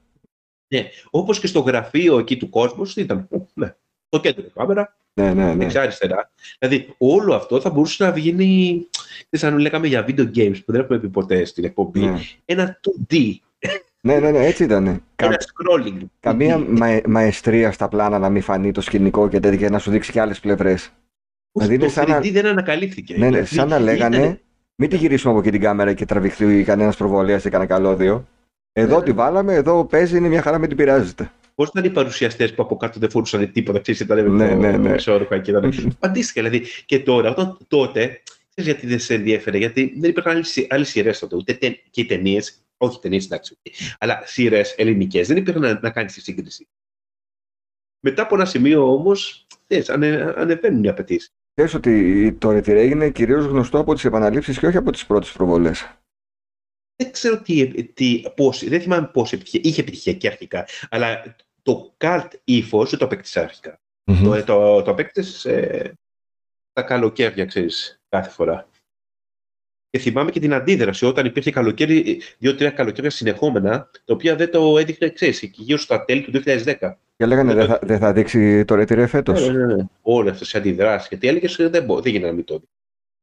Όπως 1.10 1.40
και 1.40 1.46
στο 1.46 1.60
γραφείο 1.60 2.18
εκεί 2.18 2.36
του 2.36 2.48
κόσμου, 2.48 2.82
ήταν, 2.96 3.28
ναι, 3.54 3.74
το 4.08 4.20
κέντρο 4.20 4.44
η 4.46 4.50
κάμερα, 4.54 4.96
Ναι, 5.14 5.32
ναι, 5.32 5.44
ναι. 5.44 5.54
δεξιά-αριστερά. 5.54 6.30
Δηλαδή, 6.58 6.94
όλο 6.98 7.34
αυτό 7.34 7.60
θα 7.60 7.70
μπορούσε 7.70 8.04
να 8.04 8.12
βγει, 8.12 8.32
ξέρεις, 9.30 9.54
αν 9.54 9.60
λέγαμε 9.60 9.86
για 9.86 10.04
video 10.08 10.30
games 10.36 10.56
που 10.64 10.72
δεν 10.72 10.80
έχουμε 10.80 10.98
πει 10.98 11.08
ποτέ 11.08 11.44
στην 11.44 11.64
εκπομπή, 11.64 12.00
Ναι, 12.00 12.20
ένα 12.44 12.80
2D, 13.10 13.34
ναι, 14.00 14.18
ναι, 14.18 14.30
ναι, 14.30 14.46
έτσι 14.46 14.64
ήταν. 14.64 14.86
ένα 15.16 15.36
scrolling. 15.40 15.98
Καμία 16.20 16.58
2D. 16.58 16.64
μα... 16.68 17.00
μαεστρία 17.06 17.72
στα 17.72 17.88
πλάνα 17.88 18.18
να 18.18 18.28
μην 18.30 18.42
φανεί 18.42 18.72
το 18.72 18.80
σκηνικό 18.80 19.28
και 19.28 19.40
τέτοια 19.40 19.58
και 19.58 19.68
να 19.70 19.78
σου 19.78 19.90
δείξει 19.90 20.12
και 20.12 20.20
άλλες 20.20 20.40
πλευρές. 20.40 20.92
Ούτε 21.52 21.66
δηλαδή 21.66 21.74
είναι 21.74 21.84
το 21.84 21.90
σαν 22.00 22.08
να- 22.08 22.18
3D 22.18 22.32
δεν 22.32 22.46
ανακαλύφθηκε. 22.46 23.12
Ναι, 23.14 23.18
ναι, 23.18 23.26
Δηλαδή, 23.28 23.46
σαν 23.54 23.68
να 23.68 23.78
λέγανε, 23.78 24.16
ήτανε- 24.16 24.38
μην 24.74 24.88
τη 24.88 24.96
γυρίσουμε 24.96 25.32
από 25.32 25.40
εκεί 25.42 25.50
την 25.50 25.60
κάμερα 25.60 25.92
και 25.92 26.04
τραβηχθεί 26.04 26.62
κανένας 26.64 26.96
προβολέας 26.96 27.42
σε 27.42 27.48
κανένα 27.48 27.70
καλώδιο. 27.74 28.28
Εδώ 28.72 28.98
Ναι. 28.98 29.04
τη 29.04 29.12
βάλαμε, 29.12 29.54
εδώ 29.54 29.84
παίζει, 29.84 30.16
είναι 30.16 30.28
μια 30.28 30.42
χαρά, 30.42 30.58
μην 30.58 30.68
την 30.68 30.76
πειράζεται. 30.76 31.32
Πώς 31.54 31.68
ήταν 31.68 31.84
οι 31.84 31.90
παρουσιαστές 31.90 32.54
που 32.54 32.62
από 32.62 32.76
κάτω 32.76 32.98
δεν 33.00 33.10
φορούσαν 33.10 33.52
τίποτα, 33.52 33.80
ξέρεις, 33.80 34.00
ήταν 34.00 34.30
με 34.30 34.44
Ναι, 34.44 34.48
το 34.48 34.56
ναι, 34.56 34.76
ναι. 34.76 34.92
εξώρουχα 34.92 35.38
και 35.38 35.50
ήταν. 35.50 35.72
Αντίστοιχα, 36.00 36.48
δηλαδή. 36.48 36.66
Και 36.86 37.00
τώρα, 37.00 37.30
όταν 37.30 37.58
τότε, 37.68 38.22
ξέρεις 38.54 38.72
γιατί 38.72 38.86
δεν 38.86 38.98
σε 38.98 39.14
ενδιαφέρε, 39.14 39.58
γιατί 39.58 39.94
δεν 39.98 40.10
υπήρχαν 40.10 40.42
άλλες 40.68 40.88
σειρές 40.88 41.18
τότε, 41.18 41.36
ούτε 41.36 41.52
τε, 41.54 41.68
και 41.90 42.00
οι 42.00 42.06
ταινίες, 42.06 42.62
όχι 42.76 42.98
ταινίες, 43.00 43.24
εντάξει, 43.24 43.58
αλλά 43.98 44.22
σειρές 44.24 44.74
ελληνικές, 44.76 45.28
δεν 45.28 45.36
υπήρχαν 45.36 45.62
να, 45.62 45.78
να 45.82 45.90
κάνεις 45.90 46.12
τη 46.12 46.20
σύγκριση. 46.20 46.68
Μετά 48.00 48.22
από 48.22 48.34
ένα 48.34 48.44
σημείο 48.44 48.92
όμως, 48.92 49.46
ανε, 49.88 50.34
ανεβαίνουν 50.36 50.84
οι 50.84 50.88
απαιτήσεις. 50.88 51.28
Ξέρεις 51.54 51.74
ότι 51.74 52.32
το 52.32 52.48
Retire 52.56 52.68
έγινε 52.68 53.10
κυρίως 53.10 53.44
γνωστό 53.44 53.78
από 53.78 53.94
τις 53.94 54.04
επαναλήψεις 54.04 54.58
και 54.58 54.66
όχι 54.66 54.76
από 54.76 54.92
τις 54.92 55.06
πρώτες 55.06 55.32
προβολές; 55.32 56.01
Δεν 56.96 57.12
ξέρω 57.12 57.40
τι, 57.42 57.84
τι, 57.84 58.22
πώς, 58.36 58.64
δεν 58.68 58.80
θυμάμαι 58.80 59.06
πώς 59.12 59.32
επιτυχία, 59.32 59.60
είχε 59.64 59.80
επιτυχία 59.80 60.12
και 60.12 60.26
αρχικά, 60.26 60.66
αλλά 60.90 61.36
το 61.62 61.94
cult 61.98 62.28
ύφος 62.44 62.90
δεν 62.90 62.98
το 62.98 63.04
απέκτησε 63.04 63.40
αρχικά. 63.40 63.80
Το, 64.04 64.44
το, 64.44 64.82
το 64.82 64.90
απέκτησε 64.90 65.52
ε, 65.52 65.92
τα 66.72 66.82
καλοκαίρια, 66.82 67.44
ξέρεις, 67.44 68.00
κάθε 68.08 68.30
φορά. 68.30 68.68
Και 69.90 69.98
θυμάμαι 69.98 70.30
και 70.30 70.40
την 70.40 70.52
αντίδραση 70.52 71.06
όταν 71.06 71.26
υπήρχε 71.26 71.50
καλοκαίρι, 71.50 72.22
δύο-τρία 72.38 72.70
καλοκαίρια 72.70 73.10
συνεχόμενα, 73.10 73.90
τα 74.04 74.14
οποία 74.14 74.36
δεν 74.36 74.50
το 74.50 74.78
έδειχνε, 74.78 75.08
ξέρεις, 75.10 75.42
εκεί 75.42 75.62
γύρω 75.62 75.78
στα 75.78 76.04
τέλη 76.04 76.22
του 76.22 76.42
2010. 76.44 76.74
Και 77.16 77.26
λέγανε 77.26 77.54
δεν 77.54 77.66
θα, 77.66 77.78
δεν 77.82 77.98
θα 77.98 78.12
δείξει 78.12 78.64
το 78.64 78.74
Retire 78.74 79.04
φέτος. 79.08 79.48
Ναι, 79.48 79.66
ναι, 79.66 79.74
ναι. 79.74 79.84
Όλες 80.02 80.32
αυτές 80.32 80.52
οι 80.52 80.58
αντιδράσεις. 80.58 81.08
Γιατί 81.08 81.28
έλεγες 81.28 81.56
δεν, 81.56 81.84
μπο- 81.84 82.00
δεν 82.00 82.12
γίνεται 82.12 82.28
να 82.30 82.36
μην 82.36 82.44
το 82.44 82.58
δει. 82.58 82.68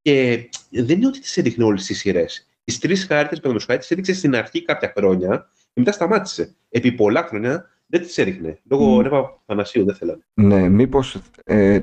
Και 0.02 0.50
δεν 0.70 0.98
είναι 0.98 1.08
ότι 1.08 1.20
τις 1.20 1.38
έδειχνε 1.38 1.64
όλες 1.64 1.86
τις 1.86 1.98
σειρές. 1.98 2.49
Τις 2.70 2.80
τρεις 2.80 3.06
χάρτες, 3.06 3.40
παραδείγματο 3.40 3.66
χάρη, 3.66 3.80
τις 3.80 3.92
έδειξε 3.92 4.14
στην 4.14 4.36
αρχή 4.36 4.62
κάποια 4.66 4.94
χρόνια 4.98 5.50
και 5.74 5.80
μετά 5.80 5.92
σταμάτησε. 5.92 6.56
Επί 6.70 6.92
πολλά 6.92 7.24
χρόνια 7.24 7.70
δεν 7.86 8.02
τις 8.02 8.18
έδειχνε. 8.18 8.60
Λόγω 8.64 8.86
Μμ. 8.86 9.02
ρεύμα 9.02 9.42
Πανασίου 9.46 9.86
δεν 9.86 9.96
θέλανε. 9.96 10.22
Ναι, 10.34 10.70
μήπως, 10.70 11.22
ε, 11.44 11.80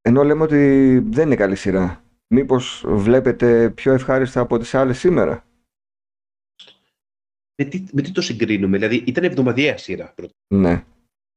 ενώ 0.00 0.22
λέμε 0.24 0.42
ότι 0.42 0.98
δεν 0.98 1.26
είναι 1.26 1.36
καλή 1.36 1.56
σειρά, 1.56 2.04
μήπως 2.26 2.84
βλέπετε 2.86 3.70
πιο 3.70 3.92
ευχάριστα 3.92 4.40
από 4.40 4.58
τις 4.58 4.74
άλλες 4.74 4.98
σήμερα; 4.98 5.44
Με 7.56 7.64
τι, 7.64 7.84
με 7.92 8.02
τι 8.02 8.10
το 8.12 8.20
συγκρίνουμε, 8.20 8.76
Δηλαδή 8.78 9.04
ήταν 9.06 9.24
εβδομαδιαία 9.24 9.76
σειρά 9.76 10.12
πρώτα. 10.14 10.34
Ναι. 10.54 10.68
Δεν 10.68 10.84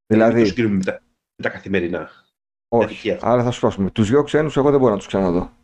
το 0.06 0.14
Δηλαδή, 0.14 0.46
συγκρίνουμε 0.46 0.76
με 0.76 0.84
τα, 0.84 0.92
με 1.36 1.42
τα 1.44 1.48
καθημερινά. 1.50 2.10
όχι. 2.68 2.84
αδικία 2.84 3.14
αυτό. 3.14 3.26
Άρα 3.26 3.42
θα 3.44 3.50
σου 3.50 3.60
πω, 3.60 3.90
τους 3.90 4.08
δυο 4.08 4.22
ξένους 4.22 4.56
εγώ 4.56 4.70
δεν 4.70 4.78
μπορώ 4.80 4.92
να 4.92 4.98
τους 4.98 5.06
ξαναδώ. 5.06 5.56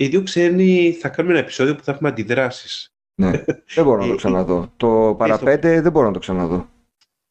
Οι 0.00 0.06
δύο 0.08 0.22
ξένοι 0.22 0.96
θα 1.00 1.08
κάνουμε 1.08 1.34
ένα 1.34 1.42
επεισόδιο 1.42 1.74
που 1.74 1.82
θα 1.84 1.92
έχουμε 1.92 2.08
αντιδράσεις. 2.08 2.92
Ναι, 3.20 3.30
δεν 3.74 3.84
μπορώ 3.84 3.98
να 3.98 4.04
Ε, 4.06 4.08
το 4.08 4.14
ξαναδώ. 4.14 4.72
Το 4.76 5.14
παραπέντε 5.18 5.80
δεν 5.80 5.92
μπορώ 5.92 6.06
να 6.06 6.12
το 6.12 6.18
ξαναδώ. 6.18 6.68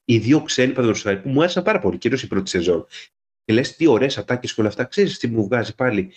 Οι 0.05 0.17
δύο 0.17 0.41
ξένοι 0.41 0.67
παραδείγματο 0.73 1.07
χάρη 1.09 1.21
που 1.21 1.29
μου 1.29 1.39
άρεσαν 1.41 1.63
πάρα 1.63 1.79
πολύ, 1.79 1.97
κυρίως 1.97 2.23
η 2.23 2.27
πρώτη 2.27 2.49
σεζόν. 2.49 2.85
Και 3.43 3.53
λες 3.53 3.75
τι 3.75 3.87
ωραίες 3.87 4.17
ατάκες 4.17 4.53
και 4.53 4.61
όλα 4.61 4.69
αυτά. 4.69 4.83
Ξέρεις 4.83 5.17
τι 5.19 5.27
μου 5.27 5.43
βγάζει 5.43 5.75
πάλι; 5.75 6.11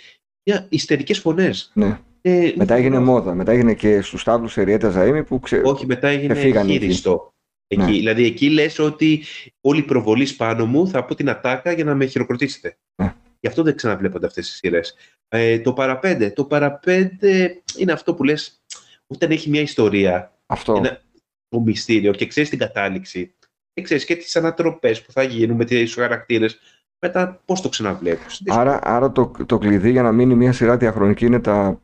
Μια 0.51 0.67
ιστερικές 0.69 1.19
φωνές. 1.19 1.71
Ναι. 1.75 1.99
Ε, 2.21 2.53
Μετά 2.57 2.75
έγινε 2.75 2.99
μόδα. 2.99 3.35
Μετά 3.35 3.53
έγινε 3.53 3.75
και 3.75 4.01
στους 4.01 4.25
τάβλους 4.25 4.57
Εριέτα 4.57 4.93
Ζαΐμι 4.97 5.27
που 5.27 5.41
ξε... 5.41 5.63
Όχι, 5.65 5.87
μετά 5.87 6.09
έγινε 6.09 6.35
Και 6.35 6.41
φύγανε 6.41 6.73
εκεί. 6.73 6.81
χείριστο. 6.81 7.35
Εκεί. 7.67 7.83
Ναι. 7.83 7.91
Δηλαδή 7.91 8.25
εκεί 8.25 8.51
λες 8.51 8.79
ότι 8.79 9.23
όλη 9.61 9.79
η 9.81 9.83
προβολή 9.83 10.29
πάνω 10.37 10.67
μου 10.67 10.89
θα 10.89 11.05
πω 11.05 11.15
την 11.15 11.29
ατάκα 11.29 11.73
για 11.73 11.85
να 11.85 11.95
με 11.95 12.07
χειροκροτήσετε. 12.07 12.79
Ναι. 13.03 13.15
Γι' 13.41 13.49
αυτό 13.49 13.63
δεν 13.63 13.77
ξαναβλέπονται 13.77 14.27
αυτές 14.27 14.47
τις 14.47 14.57
σειρές. 14.57 14.95
Ε, 15.29 15.59
το 15.61 15.73
παραπέντε. 15.73 16.31
Το 16.31 16.45
παραπέντε 16.45 17.63
είναι 17.77 17.93
αυτό 17.93 18.15
που 18.15 18.25
λες 18.25 18.63
όταν 19.07 19.31
έχει 19.31 19.51
μια 19.51 19.61
ιστορία, 19.61 20.39
Αυτό. 20.47 20.75
ένα- 20.75 21.03
το 21.49 21.61
μυστήριο 21.61 22.13
και 22.13 22.27
ξέρεις 22.27 22.49
την 22.51 22.59
κατάληξη 22.59 23.35
και 23.73 23.83
ξέρεις 23.83 24.05
και 24.05 24.17
τις 24.17 24.37
ανατροπές 24.37 25.03
που 25.03 25.13
θα 25.13 25.23
γίνουν 25.23 25.57
με 25.57 25.65
τις 25.65 25.95
χαρακτήρες 25.95 26.59
μετά 27.07 27.43
πώς 27.45 27.61
το 27.61 27.69
ξαναβλέπεις. 27.69 28.43
Άρα, 28.47 28.79
άρα 28.83 29.13
το, 29.13 29.33
το 29.47 29.59
κλειδί 29.59 29.91
για 29.91 30.03
να 30.03 30.13
μείνει 30.13 30.35
μια 30.35 30.53
σειρά 30.53 30.77
διαχρονική 30.77 31.27
είναι 31.27 31.41
τα 31.41 31.83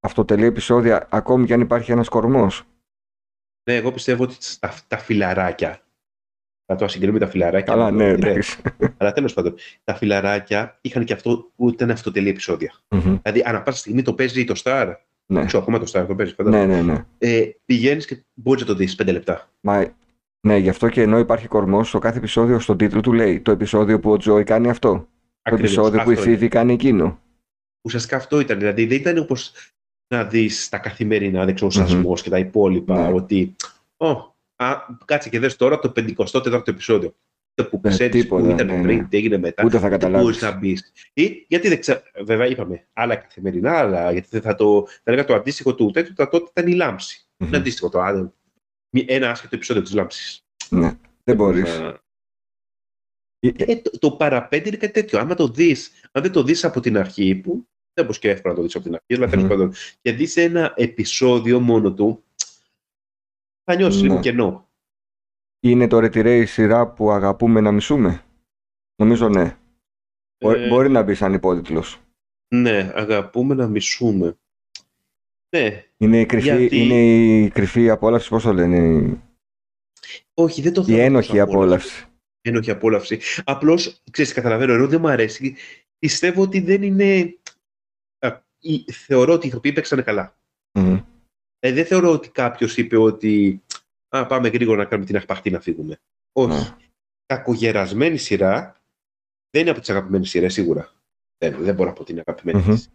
αυτοτελή 0.00 0.44
επεισόδια, 0.44 1.08
ακόμη 1.10 1.46
και 1.46 1.52
αν 1.52 1.60
υπάρχει 1.60 1.92
ένας 1.92 2.08
κορμός. 2.08 2.62
Ναι, 3.70 3.76
εγώ 3.76 3.92
πιστεύω 3.92 4.22
ότι 4.22 4.36
τα, 4.60 4.74
τα 4.88 4.98
φιλαράκια 4.98 5.80
θα 6.66 6.74
το 6.76 6.88
συγκρίνουμε 6.88 7.18
τα 7.18 7.26
φιλαράκια. 7.28 7.74
Καλά, 7.74 7.90
με 7.90 7.98
το 7.98 8.04
ναι, 8.04 8.12
Retire. 8.12 8.30
εντάξει. 8.30 8.58
Αλλά 8.96 9.12
τέλος 9.12 9.32
πάντων, 9.34 9.54
τα 9.84 9.94
φιλαράκια 9.94 10.78
είχαν 10.80 11.04
και 11.04 11.12
αυτό 11.12 11.52
που 11.56 11.68
ήταν 11.68 11.90
αυτοτελή 11.90 12.28
επεισόδια. 12.28 12.72
Μμμ. 12.90 13.16
Δηλαδή, 13.22 13.42
ανά 13.44 13.62
πάσα 13.62 13.78
στιγμή 13.78 14.02
το 14.02 14.14
παίζει 14.14 14.44
το 14.44 14.60
Star. 14.64 14.92
Ναι. 15.26 15.44
Ξέρω, 15.44 15.62
ακόμα 15.62 15.78
το 15.78 15.90
Star 15.92 16.04
το 16.08 16.14
παίζει. 16.14 16.34
φαντάζομαι. 16.34 16.66
ναι, 16.66 16.74
ναι, 16.82 16.92
ναι. 16.92 17.04
Ε, 17.18 17.50
Πηγαίνεις 17.64 18.06
και 18.06 18.24
μπορείς 18.34 18.60
να 18.62 18.66
το 18.66 18.74
δεις 18.74 18.94
πέντε 18.94 19.12
λεπτά. 19.12 19.50
Μα, 19.60 19.94
ναι, 20.46 20.56
γι' 20.56 20.68
αυτό 20.68 20.88
και 20.88 21.02
ενώ 21.02 21.18
υπάρχει 21.18 21.46
κορμός, 21.48 21.88
στο 21.88 21.98
κάθε 21.98 22.18
επεισόδιο 22.18 22.58
στον 22.58 22.76
τίτλο 22.76 23.00
του 23.00 23.12
λέει 23.12 23.40
το 23.40 23.50
επεισόδιο 23.50 24.00
που 24.00 24.10
ο 24.10 24.16
Τζόι 24.16 24.44
κάνει 24.44 24.68
αυτό. 24.68 24.88
Το 24.88 25.08
Ακριβώς. 25.42 25.70
επεισόδιο 25.72 26.02
που 26.02 26.10
η 26.10 26.14
Αυτό 26.14 26.24
είναι. 26.28 26.36
Φίβη 26.36 26.48
κάνει 26.48 26.72
εκείνο. 26.72 27.18
Ουσιαστικά 27.86 28.16
αυτό 28.16 28.40
ήταν. 28.40 28.58
Δηλαδή, 28.58 28.86
δεν 28.86 28.98
ήταν 28.98 29.18
όπως 29.18 29.52
να 30.14 30.24
δεις 30.24 30.68
τα 30.68 30.78
καθημερινά, 30.78 31.44
δεξιοσασμό 31.44 32.14
και 32.14 32.30
τα 32.30 32.38
υπόλοιπα. 32.38 33.06
Ναι. 33.08 33.12
Ότι 33.14 33.54
Ω, 33.96 34.35
α, 34.56 34.76
κάτσε 35.04 35.28
και 35.28 35.38
δες 35.38 35.56
τώρα 35.56 35.78
το 35.78 35.92
54ο 35.96 36.68
επεισόδιο. 36.68 37.14
Το 37.54 37.64
που 37.68 37.80
Ναι, 37.82 37.90
ξέρεις 37.90 38.22
τίποτα, 38.22 38.44
που 38.44 38.50
ήταν 38.50 38.66
ναι, 38.66 38.76
ναι. 38.76 38.82
πριν, 38.82 39.08
τι 39.08 39.16
έγινε 39.16 39.38
μετά. 39.38 39.64
Ούτε 39.64 39.74
θα 39.78 39.80
δεν 39.88 39.90
καταλάβεις. 39.90 40.24
μπορείς 40.24 40.40
να 40.42 40.50
μπεις. 40.58 40.92
Ή 41.12 41.44
γιατί 41.48 41.68
δεν 41.68 41.80
ξέρω. 41.80 42.00
Βέβαια, 42.24 42.46
είπαμε 42.46 42.86
άλλα 42.92 43.16
καθημερινά, 43.16 43.78
αλλά 43.78 44.12
γιατί 44.12 44.28
δεν 44.30 44.40
θα 44.42 44.54
το. 44.54 44.86
Θα 44.86 45.00
έλεγα 45.04 45.24
το 45.24 45.34
αντίστοιχο 45.34 45.74
του 45.74 45.90
τέτοιου, 45.90 46.12
τα 46.12 46.28
τότε 46.28 46.50
ήταν 46.50 46.72
η 46.72 46.74
λάμψη. 46.74 47.26
Μμμ. 47.36 47.48
Είναι 47.48 47.56
αντίστοιχο 47.56 47.88
το 47.88 48.00
άλλο. 48.00 48.34
Μη- 48.90 49.10
Ένα 49.10 49.30
άσχετο 49.30 49.56
επεισόδιο 49.56 49.82
της 49.82 49.92
λάμψης. 49.92 50.46
Ναι, 50.70 50.98
δεν 51.24 51.36
μπορείς. 51.36 51.80
Ε, 53.56 53.76
το, 53.76 53.98
το 53.98 54.10
παραπέντε 54.10 54.68
είναι 54.68 54.76
κάτι 54.76 54.92
τέτοιο. 54.92 55.18
Άμα 55.18 55.34
το 55.34 55.48
δεις, 55.48 55.90
αν 56.12 56.22
δεν 56.22 56.32
το 56.32 56.42
δεις 56.42 56.64
από 56.64 56.80
την 56.80 56.98
αρχή, 56.98 57.34
που 57.34 57.68
δεν 57.94 58.04
μπορεί 58.04 58.18
και 58.18 58.30
εύκολα 58.30 58.52
να 58.54 58.58
το 58.60 58.66
δεις 58.66 58.74
από 58.74 58.84
την 58.84 58.94
αρχή, 58.94 59.14
αλλά 59.14 59.26
τέλος 59.30 59.42
Μμμ. 59.44 59.50
πάντων, 59.50 59.72
και 60.02 60.12
δεις 60.12 60.36
ένα 60.36 60.72
επεισόδιο 60.76 61.60
μόνο 61.60 61.92
του, 61.94 62.24
θα 63.70 63.74
νιώσεις 63.76 64.02
Ναι. 64.02 64.08
λίγο 64.08 64.20
κενό. 64.20 64.68
Είναι 65.60 65.86
το 65.86 65.96
Retire 65.96 66.24
η 66.40 66.44
σειρά 66.44 66.88
που 66.92 67.10
αγαπούμε 67.10 67.60
να 67.60 67.72
μισούμε; 67.72 68.22
Νομίζω 68.96 69.28
ναι. 69.28 69.56
Μπο- 70.38 70.52
Ε, 70.52 70.68
Μπορεί 70.68 70.88
να 70.88 71.02
μπεις 71.02 71.18
σαν 71.18 71.32
υπότιτλος. 71.32 72.00
Ναι, 72.54 72.92
αγαπούμε 72.94 73.54
να 73.54 73.66
μισούμε. 73.68 74.38
Ναι, 75.56 75.84
Είναι 75.96 76.20
η 76.20 76.26
κρυφή, 76.26 76.44
γιατί- 76.56 76.76
είναι 76.76 76.94
η 77.42 77.48
κρυφή 77.50 77.90
απόλαυση, 77.90 78.28
πώς 78.28 78.42
το 78.42 78.52
λένε, 78.52 78.76
η- 78.76 79.20
όχι, 80.34 80.62
δεν 80.62 80.72
το 80.72 80.80
η 80.80 80.84
θεωρώ 80.84 81.02
ένοχη 81.02 81.30
τόσο 81.30 81.42
απόλαυση. 81.42 82.06
ένοχη 82.40 82.70
απόλαυση. 82.70 83.20
Απλώς, 83.44 84.02
ξέρεις, 84.10 84.32
καταλαβαίνω, 84.32 84.72
ενώ 84.72 84.88
δεν 84.88 85.00
μου 85.00 85.08
αρέσει, 85.08 85.56
πιστεύω 85.98 86.42
ότι 86.42 86.60
δεν 86.60 86.82
είναι. 86.82 87.38
α, 88.18 88.40
η- 88.58 88.92
θεωρώ 88.92 89.32
ότι 89.32 89.46
οι 89.46 89.48
ηθοποιοί 89.48 89.72
παίξανε 89.72 90.02
καλά. 90.02 90.38
Μμμ. 90.78 91.00
Ε, 91.66 91.72
δεν 91.72 91.86
θεωρώ 91.86 92.10
ότι 92.12 92.28
κάποιος 92.30 92.76
είπε 92.76 92.96
ότι. 92.96 93.62
Α, 94.08 94.26
πάμε 94.26 94.48
γρήγορα 94.48 94.76
να 94.82 94.84
κάνουμε 94.84 95.06
την 95.06 95.16
αχπαχτή 95.16 95.50
να 95.50 95.60
φύγουμε. 95.60 96.00
Όχι. 96.32 96.48
Ναι. 96.58 96.76
Κακογερασμένη 97.26 98.16
σειρά 98.16 98.80
δεν 99.50 99.60
είναι 99.62 99.70
από 99.70 99.80
τις 99.80 99.90
αγαπημένες 99.90 100.28
σειρές, 100.30 100.52
σίγουρα. 100.52 100.92
Δεν, 101.38 101.62
δεν 101.62 101.74
μπορώ 101.74 101.88
να 101.88 101.94
πω 101.94 102.02
ότι 102.02 102.12
είναι 102.12 102.22
αγαπημένη. 102.26 102.58
Μμμ. 102.62 102.74
της. 102.74 102.90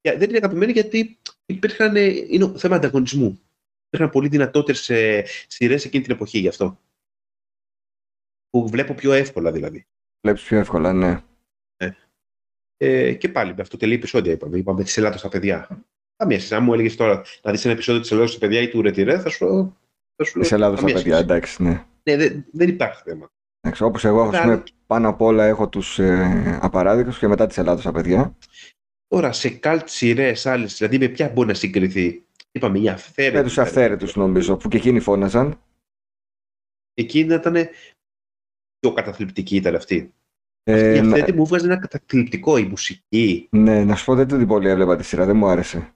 Για- 0.00 0.16
Δεν 0.16 0.28
είναι 0.28 0.38
αγαπημένη 0.38 0.72
γιατί 0.72 1.18
υπήρχαν. 1.46 1.96
ε, 1.96 2.02
Είναι 2.04 2.58
θέμα 2.58 2.76
ανταγωνισμού. 2.76 3.40
Υπήρχαν 3.86 4.10
πολύ 4.10 4.28
δυνατότερες 4.28 4.80
σειρές 5.46 5.84
εκείνη 5.84 6.02
την 6.04 6.14
εποχή 6.14 6.38
γι' 6.38 6.48
αυτό. 6.48 6.80
Που 8.50 8.68
βλέπω 8.68 8.94
πιο 8.94 9.12
εύκολα 9.12 9.52
δηλαδή. 9.52 9.86
Βλέπεις 10.20 10.42
πιο 10.42 10.58
εύκολα, 10.58 10.92
ναι. 10.92 11.22
Ε, 12.82 13.14
και 13.14 13.28
πάλι 13.28 13.54
με 13.54 13.62
αυτοτελή 13.62 13.94
επεισόδια 13.94 14.32
είπαμε. 14.32 14.58
Είπαμε 14.58 14.84
τη 14.84 14.94
Ελλάδα 14.96 15.16
στα 15.16 15.28
παιδιά. 15.28 15.84
Καμία 16.20 16.38
σχέση. 16.38 16.54
Αν 16.54 16.62
μου 16.64 16.72
έλεγες 16.72 16.96
τώρα 16.96 17.22
να 17.42 17.50
δεις 17.50 17.64
ένα 17.64 17.74
επεισόδιο 17.74 18.00
της 18.00 18.10
Ελλάδα 18.10 18.28
στα 18.28 18.38
παιδιά 18.38 18.60
ή 18.60 18.68
του 18.68 18.82
Ρετυρέ, 18.82 19.18
θα 19.20 19.28
σου. 19.28 19.76
Θα 20.16 20.24
σου 20.24 20.32
λέω, 20.34 20.42
Της 20.42 20.52
Ελλάδος 20.52 20.78
στα 20.78 20.86
καμία 20.86 21.02
παιδιά, 21.02 21.16
σχέση. 21.16 21.30
εντάξει, 21.32 21.62
ναι. 21.62 21.84
Ναι, 22.02 22.16
δεν, 22.16 22.44
δεν 22.52 22.68
υπάρχει 22.68 23.02
θέμα. 23.04 23.28
Εντάξει, 23.60 23.82
όπως 23.84 24.04
εγώ, 24.04 24.22
ας 24.22 24.34
Άρα- 24.34 24.42
πούμε, 24.42 24.62
πάνω 24.86 25.08
απ' 25.08 25.20
όλα 25.20 25.44
έχω 25.44 25.68
τους 25.68 25.98
ε, 25.98 26.58
απαράδεικους 26.62 27.18
και 27.18 27.28
μετά 27.28 27.46
της 27.46 27.58
Ελλάδος 27.58 27.82
στα 27.82 27.92
παιδιά. 27.92 28.36
Τώρα 29.06 29.32
σε 29.32 29.48
καλτ 29.50 29.88
σειρές 29.88 30.46
άλλες, 30.46 30.76
δηλαδή 30.76 30.98
με 30.98 31.08
ποια 31.08 31.28
μπορεί 31.28 31.48
να 31.48 31.54
συγκριθεί; 31.54 32.24
Είπαμε 32.52 32.78
η 32.78 32.88
αυθαίρετη. 32.88 33.36
Με 33.36 33.42
τους 33.42 33.58
αυθαίρετους 33.58 34.16
νομίζω, 34.16 34.56
που 34.56 34.68
και 34.68 34.76
εκείνοι 34.76 35.00
φώναζαν. 35.00 35.60
Εκείνη 36.94 37.34
ήταν 37.34 37.54
πιο 38.78 38.92
καταθλιπτική 38.92 39.56
ήταν 39.56 39.74
αυτή. 39.74 40.14
Ε, 40.62 40.96
η 40.96 41.00
να- 41.00 41.06
αυθαίρετη 41.08 41.32
μου 41.32 41.46
βγάζει 41.46 41.64
ένα 41.64 41.76
καταθλιπτικό, 41.78 42.56
η 42.56 42.64
μουσική. 42.64 43.48
ναι, 43.50 43.84
να 43.84 43.94
σου 43.96 44.04
πω 44.04 44.14
δεν 44.14 44.26
την 44.28 44.46
πολύ 44.46 44.68
έβλεπα 44.68 44.96
τη 44.96 45.02
σειρά, 45.04 45.26
δεν 45.26 45.36
μου 45.36 45.46
άρεσε. 45.46 45.94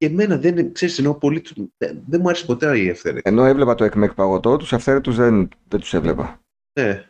Και 0.00 0.06
εμένα 0.06 0.38
δεν 0.38 0.72
ξέρεις, 0.72 0.98
ενώ 0.98 1.14
πολύ. 1.14 1.40
του- 1.40 1.72
Δεν, 1.78 2.02
δεν 2.08 2.20
μου 2.20 2.28
άρεσε 2.28 2.46
ποτέ 2.46 2.78
η 2.80 2.90
αυθαίρετη. 2.90 3.30
Ενώ 3.30 3.44
έβλεπα 3.44 3.74
το 3.74 3.84
εκμεκ 3.84 4.14
παγωτό, 4.14 4.56
τους 4.56 4.72
αυθαίρετους 4.72 5.16
δεν, 5.16 5.48
δεν 5.68 5.80
τους 5.80 5.94
έβλεπα. 5.94 6.40
Ναι. 6.80 7.08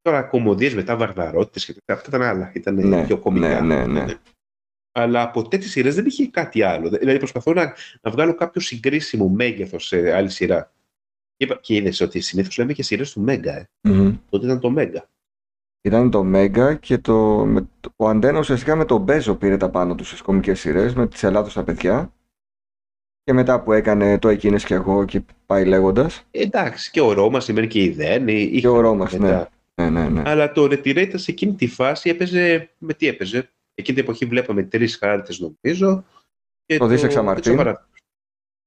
Τώρα 0.00 0.22
κομμωδίες 0.22 0.74
μετά 0.74 0.96
βαρβαρότητες 0.96 1.64
και 1.64 1.72
τέτοια, 1.72 1.94
αυτά 1.94 2.08
ήταν 2.08 2.22
άλλα. 2.22 2.52
Ήταν 2.54 2.88
Ναι, 2.88 3.06
πιο 3.06 3.18
κομικά. 3.18 3.60
ναι, 3.60 3.86
ναι, 3.86 4.04
ναι. 4.04 4.14
Αλλά 4.92 5.22
από 5.22 5.48
τέτοιες 5.48 5.70
σειρές 5.70 5.94
δεν 5.94 6.06
είχε 6.06 6.26
κάτι 6.28 6.62
άλλο. 6.62 6.88
Δηλαδή 6.88 7.18
προσπαθώ 7.18 7.52
να, 7.52 7.74
να 8.00 8.10
βγάλω 8.10 8.34
κάποιο 8.34 8.60
συγκρίσιμο 8.60 9.28
μέγεθος 9.28 9.86
σε 9.86 10.12
άλλη 10.12 10.30
σειρά. 10.30 10.72
Και, 11.36 11.44
είπα- 11.44 11.58
και 11.60 11.74
είδες 11.74 12.00
ότι 12.00 12.20
συνήθως 12.20 12.58
λέμε 12.58 12.72
και 12.72 12.82
σειρές 12.82 13.12
του 13.12 13.20
Μέγκα. 13.20 13.56
Ε. 13.56 13.68
Μμμ. 13.88 14.16
Τότε 14.30 14.46
ήταν 14.46 14.60
το 14.60 14.70
Μέγκα. 14.70 15.08
Ήταν 15.86 16.10
το 16.10 16.24
Μέγκα 16.24 16.74
και 16.74 16.98
το, 16.98 17.44
με, 17.46 17.68
το- 17.80 17.92
ο 17.96 18.08
Αντένα 18.08 18.38
ουσιαστικά 18.38 18.76
με 18.76 18.84
τον 18.84 19.02
Μπέζο 19.02 19.34
πήρε 19.34 19.56
τα 19.56 19.70
πάνω 19.70 19.94
τους 19.94 20.06
στις 20.08 20.22
κομικές 20.22 20.60
σειρές, 20.60 20.94
με 20.94 21.08
τις 21.08 21.22
Ελλάδος 21.22 21.52
στα 21.52 21.64
παιδιά. 21.64 22.12
Και 23.22 23.32
μετά 23.32 23.62
που 23.62 23.72
έκανε 23.72 24.18
το 24.18 24.28
Εκείνες 24.28 24.64
και 24.64 24.74
εγώ 24.74 25.04
και 25.04 25.22
πάει 25.46 25.64
λέγοντας. 25.64 26.26
Ε, 26.30 26.42
εντάξει, 26.42 26.90
και 26.90 27.00
ο 27.00 27.12
Ρώμα 27.12 27.40
σημαίνει 27.40 27.66
και 27.66 27.82
η 27.82 27.90
Δέν. 27.90 28.26
Και 28.60 28.68
ο 28.68 28.80
Ρώμας, 28.80 29.12
ναι. 29.12 29.46
Ναι, 29.74 29.90
ναι, 29.90 30.08
ναι. 30.08 30.22
Αλλά 30.26 30.52
το 30.52 30.64
Retirate 30.64 31.12
σε 31.14 31.30
εκείνη 31.30 31.54
τη 31.54 31.66
φάση 31.66 32.10
έπαιζε. 32.10 32.70
Με 32.78 32.94
τι 32.94 33.06
έπαιζε; 33.06 33.50
Εκείνη 33.74 33.96
την 33.96 34.06
εποχή 34.06 34.24
βλέπαμε 34.24 34.62
τρεις 34.62 34.96
χάρτες, 34.96 35.38
νομίζω. 35.40 36.04
Και 36.66 36.76
Το 36.78 36.86
Δίσεξα 36.86 37.22
Μαρτίν. 37.22 37.42
δεν 37.54 37.56
ξέρω 37.64 37.72
παρα- 37.76 37.88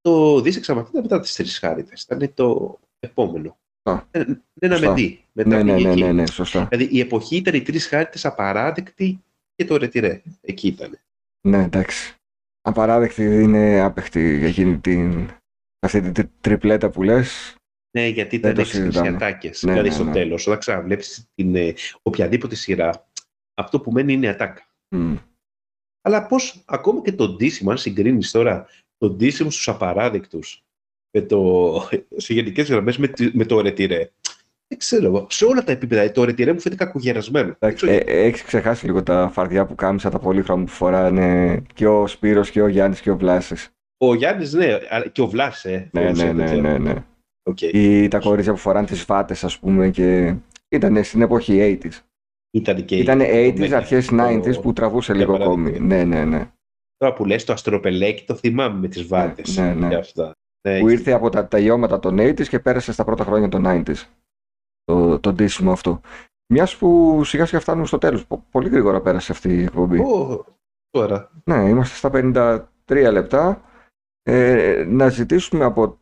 Το 0.01 0.41
Δίσεξα 0.41 0.74
Μαρτίν 0.74 0.91
ήταν 0.91 1.03
μετά 1.03 1.20
τις 1.20 1.36
τρεις 1.36 1.59
χάρτες. 1.59 2.01
Ήταν 2.01 2.34
το 2.34 2.80
επόμενο. 2.99 3.57
Α. 3.92 4.04
Δεν 4.12 4.42
ένα 4.60 4.76
Σωστά. 4.76 4.90
με 4.90 4.96
δι. 4.96 5.24
Μετά 5.32 5.50
Ναι, 5.50 5.64
ναι, 5.64 5.74
πήγε 5.76 5.86
ναι, 5.88 5.92
εκεί. 5.94 6.02
ναι, 6.04 6.12
ναι, 6.12 6.28
σωστά. 6.28 6.66
Δηλαδή 6.66 6.96
η 6.96 7.00
εποχή 7.00 7.36
ήταν 7.36 7.54
οι 7.56 7.62
τρεις 7.62 7.88
χάρτες 7.88 8.26
απαράδεκτη 8.26 9.24
και 9.56 9.66
το 9.66 9.76
Retire. 9.76 10.20
Εκεί 10.42 10.68
ήταν. 10.68 11.00
Ναι, 11.48 11.64
εντάξει. 11.64 12.16
Απαράδεκτη 12.62 13.24
είναι 13.24 13.80
άπεχτη 13.82 14.38
για 14.38 14.48
εκείνη 14.48 14.78
την, 14.80 15.30
αυτή 15.80 16.02
την 16.02 16.14
τρι- 16.14 16.30
τριπλέτα 16.42 16.90
που 16.90 17.04
λες. 17.04 17.56
Ναι, 17.98 18.08
γιατί 18.08 18.38
Δεν 18.38 18.52
ήταν 18.52 18.54
το 18.54 18.62
έξι 18.62 18.76
συζητάμε. 18.76 19.08
ατάκε. 19.08 19.48
Ναι, 19.62 19.72
δηλαδή 19.72 19.88
ναι, 19.88 19.94
στο 19.94 20.04
ναι. 20.04 20.12
τέλος, 20.12 20.48
όταν 20.48 20.60
ξαναβλέπει 20.60 21.04
την 21.36 21.56
ε, 21.56 21.74
οποιαδήποτε 22.02 22.56
σειρά, 22.56 23.08
αυτό 23.54 23.80
που 23.82 23.92
μένει 23.92 24.14
είναι 24.14 24.28
ατάκα. 24.28 24.68
Μμ. 24.96 25.16
Αλλά 26.02 26.28
πώς 26.28 26.64
ακόμα 26.66 27.02
και 27.02 27.12
το 27.12 27.30
ντύσιμο, 27.30 27.72
αν 27.72 27.78
συγκρίνεις 27.78 28.32
τώρα 28.32 28.68
το 28.98 29.10
ντύσιμο 29.10 29.50
στους 29.50 29.68
απαράδεκτους 29.68 30.64
με 31.20 31.26
το, 31.26 31.72
σε 32.15 32.34
γενικές 32.34 32.70
γραμμές 32.70 32.97
με, 32.97 33.07
τη- 33.07 33.32
με 33.34 33.45
το 33.45 33.61
ρετυρέ. 33.61 34.09
Δεν 34.68 34.78
ξέρω 34.78 35.05
εγώ. 35.05 35.28
Σε 35.30 35.45
όλα 35.45 35.63
τα 35.63 35.72
επίπεδα 35.72 36.11
το 36.11 36.24
ρετυρέ 36.24 36.53
μου 36.53 36.59
φαίνεται 36.59 36.84
κακογερασμένο. 36.86 37.45
Δεν 37.45 37.55
Εντάξει, 37.59 37.86
ξέρω 37.86 38.03
ε, 38.05 38.26
έχεις 38.26 38.43
ξεχάσει 38.43 38.86
λίγο 38.86 39.03
τα 39.03 39.30
φαρδιά 39.34 39.65
που 39.65 39.76
κάμισα, 39.76 40.09
τα 40.09 40.20
πολύχρωμα 40.20 40.63
που 40.63 40.70
φοράνε 40.70 41.61
και 41.74 41.88
ο 41.88 42.07
Σπύρος 42.07 42.51
και 42.51 42.61
ο 42.61 42.68
Γιάννης 42.68 43.01
και 43.01 43.09
ο 43.11 43.18
Βλάσης. 43.18 43.70
Ο 43.97 44.15
Γιάννης, 44.15 44.53
ναι, 44.53 44.78
αλλά 44.89 45.07
και 45.07 45.22
ο 45.22 45.28
Βλάς, 45.28 45.65
ε. 45.65 45.89
Ναι, 45.91 46.01
φορούσε 46.01 46.26
ναι, 46.26 46.32
ναι, 46.32 46.45
τέτοια. 46.45 46.61
ναι, 46.61 46.78
ναι. 46.78 46.93
Οκ. 47.43 47.61
Ή 47.61 48.07
τα 48.07 48.20
κορίτσια 48.20 48.53
που 48.53 48.59
φοράνε 48.59 48.88
τις 48.88 49.05
βάτες, 49.05 49.43
ας 49.43 49.59
πούμε, 49.59 49.89
και 49.89 50.34
ήταν 50.70 51.03
στην 51.03 51.22
εποχή 51.22 51.80
80s. 51.84 51.99
Ήταν 52.51 52.86
και. 52.86 52.95
Ήταν 52.97 53.18
το 53.18 53.26
80s, 53.26 53.53
μέγα, 53.59 53.78
αρχές 53.78 54.05
το- 54.05 54.15
90s 54.20 54.61
που 54.61 54.74
τραβούσε 54.74 55.11
για 55.11 55.22
λίγο 55.22 55.38
παράδειγμα. 55.38 55.70
ακόμη. 55.70 55.88
Ναι, 55.88 56.03
ναι, 56.03 56.26
ναι. 56.26 56.49
Τώρα 56.97 57.13
που 57.13 57.26
λες 57.26 57.43
το 57.43 57.53
αστροπελέκι 57.53 58.24
το 58.26 58.36
θυμάμαι 58.36 58.80
με 58.80 58.88
τις 58.88 59.07
βάτες. 59.07 59.57
ναι, 59.57 59.74
ναι. 59.74 59.88
Και 59.88 59.95
αυτά. 59.95 60.32
Ναι, 60.74 60.80
Που 60.80 60.89
ήρθε 60.89 61.11
από 61.11 61.30
τα 61.30 61.47
τελειώματα 61.47 61.99
των 61.99 62.18
80s 62.20 62.47
και 62.47 62.59
πέρασε 62.59 62.91
στα 62.91 63.03
πρώτα 63.03 63.24
χρόνια 63.24 63.49
των 63.49 63.63
90s. 63.65 64.03
Το, 64.84 65.20
το 65.20 65.34
ντύσιμο 65.34 65.72
αυτό. 65.72 66.01
Μιας 66.53 66.76
που 66.78 67.22
σιγά 67.24 67.45
σιγά 67.45 67.59
φτάνουμε 67.59 67.86
στο 67.88 67.97
τέλος. 67.97 68.26
Πο- 68.26 68.43
Πολύ 68.51 68.70
γρήγορα 68.70 69.01
πέρασε 69.01 69.32
αυτή 69.32 69.53
η 69.53 69.63
εκπομπή. 69.63 69.99
Ω, 69.99 70.45
τώρα. 70.89 71.32
Ναι, 71.43 71.70
είμαστε 71.70 71.95
στα 71.95 72.09
53 72.88 73.11
λεπτά. 73.11 73.61
Ε, 74.24 74.86
να 74.88 75.09
ζητήσουμε 75.09 75.63
από 75.63 75.97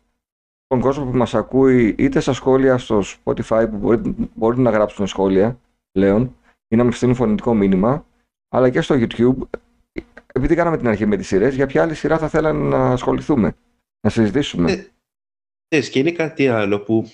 τον 0.67 0.79
κόσμο 0.79 1.05
που 1.05 1.17
μας 1.17 1.35
ακούει 1.35 1.95
είτε 1.97 2.19
στα 2.19 2.33
σχόλια 2.33 2.77
στο 2.77 3.01
Spotify 3.23 3.67
που 3.69 3.77
μπορείτε, 3.77 4.13
μπορείτε 4.33 4.61
να 4.61 4.69
γράψουν 4.69 5.07
σχόλια 5.07 5.59
πλέον 5.91 6.35
ή 6.67 6.75
να 6.75 6.83
μας 6.83 6.95
στείλουν 6.95 7.15
φωνητικό 7.15 7.53
μήνυμα 7.53 8.05
αλλά 8.49 8.69
και 8.69 8.81
στο 8.81 8.95
YouTube 8.97 9.35
επειδή 10.33 10.55
κάναμε 10.55 10.77
την 10.77 10.87
αρχή 10.87 11.05
με 11.05 11.17
τις 11.17 11.27
σειρές 11.27 11.55
για 11.55 11.65
ποια 11.67 11.81
άλλη 11.81 11.93
σειρά 11.93 12.17
θα 12.17 12.27
θέλανε 12.27 12.69
να 12.77 12.89
ασχοληθούμε 12.91 13.53
να 14.05 14.11
συζητήσουμε 14.11 14.71
Ε, 14.71 14.87
Θες, 15.75 15.89
και 15.89 15.99
είναι 15.99 16.11
κάτι 16.11 16.47
άλλο 16.47 16.79
που 16.79 17.09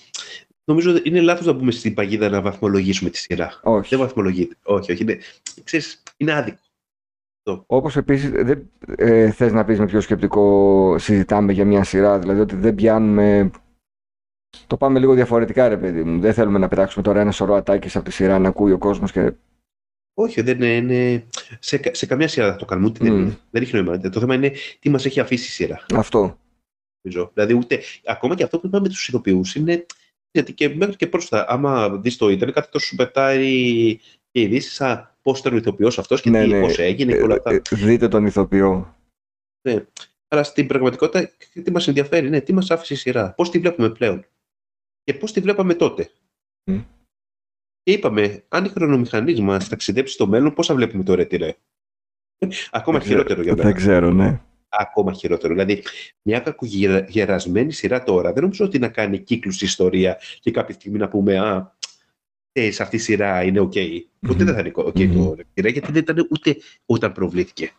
νομίζω 0.71 0.99
είναι 1.03 1.21
λάθος 1.21 1.45
να 1.45 1.53
μπούμε 1.53 1.71
στην 1.71 1.93
παγίδα 1.93 2.29
να 2.29 2.41
βαθμολογήσουμε 2.41 3.09
τη 3.09 3.17
σειρά. 3.17 3.59
όχι 3.63 3.89
Δεν 3.89 3.99
βαθμολογείται. 3.99 4.55
Όχι, 4.63 4.91
όχι. 4.91 5.01
Είναι, 5.03 5.17
ξέρεις, 5.63 6.03
είναι 6.17 6.31
άδικο. 6.33 6.59
Όπως 7.65 7.95
επίσης 7.97 8.29
δεν 8.29 8.69
ε, 8.97 9.31
θες 9.31 9.51
να 9.53 9.65
πεις 9.65 9.79
με 9.79 9.85
ποιο 9.85 10.01
σκεπτικό 10.01 10.95
συζητάμε 10.99 11.51
για 11.51 11.65
μια 11.65 11.83
σειρά, 11.83 12.19
δηλαδή 12.19 12.39
ότι 12.39 12.55
δεν 12.55 12.75
πιάνουμε... 12.75 13.51
Το 14.67 14.77
πάμε 14.77 14.99
λίγο 14.99 15.13
διαφορετικά 15.13 15.67
ρε 15.67 15.77
παιδί 15.77 16.03
μου. 16.03 16.19
Δεν 16.19 16.33
θέλουμε 16.33 16.59
να 16.59 16.67
πετάξουμε 16.67 17.03
τώρα 17.03 17.19
ένα 17.21 17.31
σωρό 17.31 17.53
ατάκες 17.55 17.95
από 17.95 18.05
τη 18.05 18.11
σειρά 18.11 18.39
να 18.39 18.47
ακούει 18.49 18.71
ο 18.71 18.77
κόσμος 18.77 19.11
και... 19.11 19.33
Όχι, 20.13 20.41
δεν 20.41 20.55
είναι. 20.61 20.75
είναι- 20.75 21.27
σε, 21.59 21.77
κα- 21.77 21.93
σε 21.93 22.05
καμία 22.05 22.27
σειρά 22.27 22.49
δεν 22.49 22.57
το 22.57 22.65
κάνουμε. 22.65 22.87
Ούτε 22.87 23.03
δεν, 23.03 23.13
Μμ. 23.13 23.19
είναι. 23.21 23.37
δεν 23.51 23.61
έχει 23.61 23.75
νόημα. 23.75 23.97
Το 23.99 24.19
θέμα 24.19 24.35
είναι 24.35 24.51
τι 24.79 24.89
μας 24.89 25.05
έχει 25.05 25.19
αφήσει 25.19 25.47
η 25.47 25.51
σειρά. 25.51 25.85
Αυτό. 25.93 26.39
Νομίζω. 27.01 27.31
Δηλαδή, 27.33 27.53
ούτε, 27.53 27.81
ακόμα 28.05 28.35
και 28.35 28.43
αυτό 28.43 28.59
που 28.59 28.67
είπαμε 28.67 28.83
με 28.83 28.89
τους 28.89 29.07
ηθοποιού 29.07 29.41
είναι. 29.55 29.85
Γιατί 30.31 30.53
και 30.53 30.69
μέχρι 30.69 30.95
και 30.95 31.07
πρόσφατα, 31.07 31.45
άμα 31.49 31.89
δεις 31.97 32.17
το 32.17 32.29
Ιντερνετ, 32.29 32.55
κάτι 32.55 32.71
τόσο 32.71 32.85
σου 32.85 32.95
πετάει 32.95 33.95
και 34.31 34.41
ειδήσεις 34.41 34.73
σαν 34.73 35.15
πώς 35.21 35.39
ήταν 35.39 35.53
ο 35.53 35.55
ηθοποιός 35.57 35.99
αυτός 35.99 36.21
και 36.21 36.29
Ναι, 36.29 36.43
τι, 36.43 36.49
ναι. 36.49 36.59
πώς 36.59 36.79
έγινε 36.79 37.11
και 37.13 37.21
όλα 37.21 37.35
αυτά. 37.35 37.51
Ε, 37.51 37.55
ε, 37.55 37.75
δείτε 37.75 38.07
τον 38.07 38.25
ηθοποιό. 38.25 38.95
Αλλά 40.27 40.43
στην 40.43 40.67
πραγματικότητα, 40.67 41.29
τι 41.63 41.71
μας 41.71 41.87
ενδιαφέρει, 41.87 42.27
είναι 42.27 42.41
τι 42.41 42.53
μας 42.53 42.71
άφησε 42.71 42.93
η 42.93 42.97
σειρά, 42.97 43.33
πώς 43.33 43.49
τη 43.49 43.59
βλέπουμε 43.59 43.89
πλέον 43.89 44.25
και 45.03 45.13
πώς 45.13 45.31
τη 45.33 45.39
βλέπαμε 45.39 45.73
τότε. 45.73 46.11
Μμ. 46.71 46.79
Και 47.83 47.91
είπαμε, 47.91 48.43
αν 48.47 48.65
η 48.65 48.69
χρονομηχανή 48.69 49.41
μας 49.41 49.69
ταξιδέψει 49.69 50.13
στο 50.13 50.27
μέλλον, 50.27 50.53
πώς 50.53 50.67
θα 50.67 50.75
βλέπουμε 50.75 51.03
το 51.03 51.13
ρετυρέ. 51.13 51.55
Ακόμα 52.71 52.97
Δεν 52.97 53.07
ξέρω- 53.07 53.21
χειρότερο 53.21 53.41
για 53.41 53.51
μένα. 53.55 53.63
Δεν 53.63 53.75
ξέρω, 53.75 54.11
ναι. 54.11 54.41
Ακόμα 54.73 55.13
χειρότερο. 55.13 55.53
Δηλαδή, 55.53 55.83
μια 56.21 56.39
κακογερασμένη 56.39 57.71
σειρά 57.71 58.03
τώρα 58.03 58.33
δεν 58.33 58.41
νομίζω 58.43 58.65
ότι 58.65 58.79
να 58.79 58.89
κάνει 58.89 59.19
κύκλους 59.19 59.55
στη 59.55 59.65
ιστορία 59.65 60.19
και 60.39 60.51
κάποια 60.51 60.73
στιγμή 60.73 60.97
να 60.97 61.07
πούμε 61.07 61.39
Α, 61.39 61.75
ε, 62.51 62.71
σε 62.71 62.83
αυτή 62.83 62.95
η 62.95 62.99
σειρά 62.99 63.43
είναι 63.43 63.59
οκ. 63.59 63.71
Ποτέ 63.71 64.43
Μμμ. 64.43 64.45
δεν 64.45 64.53
θα 64.53 64.59
είναι 64.59 64.71
οκ 64.75 64.93
το 64.93 65.01
Μμμ. 65.03 65.33
ρετιρέ, 65.33 65.69
γιατί 65.69 65.91
δεν 65.91 66.01
ήταν 66.01 66.27
ούτε 66.31 66.57
όταν 66.85 67.11
προβλήθηκε. 67.11 67.71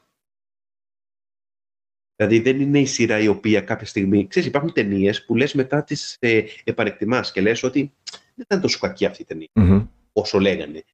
Δηλαδή 2.17 2.41
δεν 2.41 2.61
είναι 2.61 2.79
η 2.81 2.87
σειρά 2.87 3.19
η 3.19 3.29
οποία 3.29 3.61
κάποια 3.61 3.87
στιγμή. 3.87 4.27
Ξέρεις, 4.27 4.49
υπάρχουν 4.49 4.73
ταινίες 4.73 5.25
που 5.25 5.37
λες 5.37 5.55
μετά 5.55 5.85
τις 5.85 6.17
ε, 6.21 6.43
επανεκτιμάς 6.65 7.33
και 7.33 7.41
λες 7.41 7.63
ότι 7.63 7.93
δεν 8.11 8.45
ήταν 8.45 8.61
τόσο 8.61 8.79
κακή 8.79 9.07
αυτή 9.07 9.23
η 9.23 9.25
ταινία 9.25 9.49
Μμμ. 9.55 9.87
όσο 10.13 10.39
λέγανε. 10.39 10.85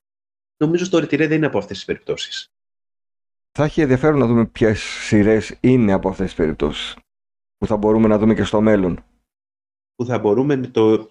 Νομίζω 0.56 0.84
στο 0.84 0.98
ρετιρέ 0.98 1.26
δεν 1.26 1.36
είναι 1.36 1.46
από 1.46 1.58
αυτές 1.58 1.76
τις 1.76 1.86
περιπτώσεις. 1.86 2.52
Θα 3.52 3.64
έχει 3.64 3.80
ενδιαφέρον 3.80 4.18
να 4.18 4.26
δούμε 4.26 4.46
ποιες 4.46 4.80
σειρές 4.80 5.56
είναι 5.60 5.92
από 5.92 6.08
αυτές 6.08 6.26
τις 6.26 6.34
περιπτώσεις. 6.34 6.96
Που 7.56 7.66
θα 7.66 7.76
μπορούμε 7.76 8.08
να 8.08 8.18
δούμε 8.18 8.34
και 8.34 8.44
στο 8.44 8.60
μέλλον. 8.60 9.04
που 9.94 10.04
θα 10.04 10.18
μπορούμε 10.18 10.56
με 10.56 10.66
το... 10.66 11.10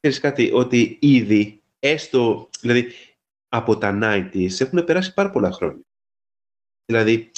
Ξέρεις 0.00 0.20
κάτι, 0.20 0.50
ότι 0.52 0.98
ήδη, 1.00 1.62
έστω, 1.78 2.48
δηλαδή, 2.60 2.92
από 3.48 3.78
τα 3.78 3.98
90s 4.02 4.60
έχουν 4.60 4.84
περάσει 4.84 5.14
πάρα 5.14 5.30
πολλά 5.30 5.52
χρόνια. 5.52 5.82
Δηλαδή, 6.84 7.30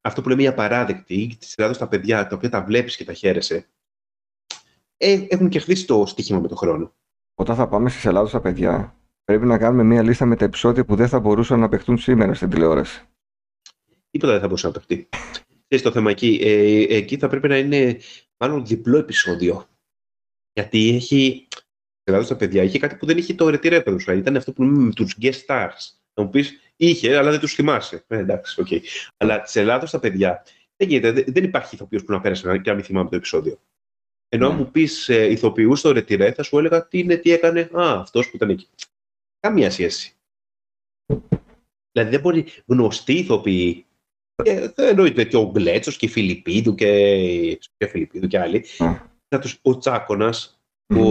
αυτό 0.00 0.22
που 0.22 0.28
λέμε 0.28 0.42
οι 0.42 0.46
απαράδεκτοι, 0.46 1.36
της 1.38 1.48
σειρά 1.48 1.72
στα 1.72 1.88
παιδιά, 1.88 2.26
τα 2.26 2.36
οποία 2.36 2.48
τα 2.48 2.64
βλέπεις 2.64 2.96
και 2.96 3.04
τα 3.04 3.12
χαίρεσαι, 3.12 3.68
ε, 4.96 5.26
έχουν 5.28 5.48
και 5.48 5.58
χτίσει 5.58 5.86
το 5.86 6.06
στοίχημα 6.06 6.40
με 6.40 6.48
τον 6.48 6.56
χρόνο. 6.56 6.94
Όταν 7.34 7.56
θα 7.56 7.68
πάμε 7.68 7.90
στις 7.90 8.04
Ελλάδα 8.04 8.28
στα 8.28 8.40
παιδιά, 8.40 8.96
πρέπει 9.24 9.46
να 9.46 9.58
κάνουμε 9.58 9.82
μία 9.82 10.02
λίστα 10.02 10.26
με 10.26 10.36
τα 10.36 10.44
επεισόδια 10.44 10.84
που 10.84 10.94
δεν 10.94 11.08
θα 11.08 11.20
μπορούσαν 11.20 11.60
να 11.60 11.68
παιχτούν 11.68 11.98
σήμερα 11.98 12.34
στην 12.34 12.50
τηλεόραση. 12.50 13.06
Τίποτα 14.12 14.32
δεν 14.32 14.40
θα 14.40 14.46
μπορούσε 14.46 14.66
να 14.66 14.72
παιχτεί. 14.72 15.08
Ξέρεις 15.68 15.84
το 15.84 15.92
θέμα 15.92 16.10
εκεί, 16.10 16.38
ε, 16.42 16.96
εκεί 16.96 17.16
θα 17.16 17.28
πρέπει 17.28 17.48
να 17.48 17.58
είναι 17.58 18.00
μάλλον 18.36 18.66
διπλό 18.66 18.98
επεισόδιο. 18.98 19.68
Γιατί 20.52 20.88
έχει, 20.94 21.46
στης 21.50 21.62
Ελλάδος 22.04 22.24
τα 22.24 22.36
παιδιά, 22.36 22.62
είχε 22.62 22.78
κάτι 22.78 22.96
που 22.96 23.06
δεν 23.06 23.18
είχε 23.18 23.34
το 23.34 23.48
ρετιρέ 23.48 23.80
παιδος. 23.82 24.06
Ήταν 24.06 24.36
αυτό 24.36 24.52
που 24.52 24.62
λέμε 24.62 24.78
με 24.78 24.92
τους 24.92 25.16
guest 25.20 25.44
stars. 25.46 25.76
Να 26.14 26.24
μου 26.24 26.30
πεις, 26.30 26.72
είχε, 26.76 27.16
αλλά 27.16 27.30
δεν 27.30 27.40
τους 27.40 27.54
θυμάσαι. 27.54 28.04
Ε, 28.06 28.18
εντάξει, 28.18 28.60
οκ. 28.60 28.66
Αλλά 29.16 29.46
στης 29.46 29.60
Ελλάδος 29.60 29.86
τα 29.86 29.98
παιδιά, 30.00 30.44
δεν, 30.76 30.88
γίνεται, 30.88 31.12
δεν- 31.12 31.32
δεν 31.32 31.44
υπάρχει 31.44 31.74
ηθοποιός 31.74 32.04
που 32.04 32.12
να 32.12 32.20
πέρασε 32.20 32.46
να- 32.46 32.58
και 32.58 32.70
να 32.70 32.76
μην 32.76 32.84
θυμάμαι 32.84 33.08
το 33.08 33.16
επεισόδιο. 33.16 33.60
Ενώ 34.28 34.46
αν 34.48 34.52
Ναι. 34.56 34.58
μου 34.62 34.70
πεις 34.70 35.08
ε, 35.08 35.30
ηθοποιούς 35.30 35.78
στο 35.78 35.92
ρετιρέ, 35.92 36.32
θα 36.32 36.42
σου 36.42 36.58
έλεγα 36.58 36.88
τι 36.88 36.98
είναι, 36.98 37.16
τι 37.16 37.30
έκανε. 37.30 37.60
Α, 37.60 38.00
αυτός 38.00 38.30
που 38.30 38.36
ήταν 38.36 38.50
εκεί. 38.50 38.68
Καμία 39.40 39.70
σχέση. 39.70 40.14
Δηλαδή 41.92 42.10
δεν 42.10 42.20
μπορεί 42.20 42.46
γνωστοί 42.66 43.12
ηθοποιοί 43.12 43.86
και 44.42 44.72
δεν 44.74 44.88
εννοείται 44.88 45.24
και 45.24 45.36
ο 45.36 45.50
Γκλέτσος 45.52 45.96
και 45.96 46.06
η 46.06 46.08
Φιλιππίδου 46.08 46.74
και, 46.74 46.86
και 47.76 47.86
Φιλιππίδου 47.86 48.26
και 48.26 48.38
άλλοι. 48.38 48.64
Α. 48.78 48.86
Να 49.28 49.38
τους, 49.38 49.58
ο 49.62 49.78
Τσάκωνας, 49.78 50.60
Μμμ. 50.86 51.00
ο, 51.00 51.06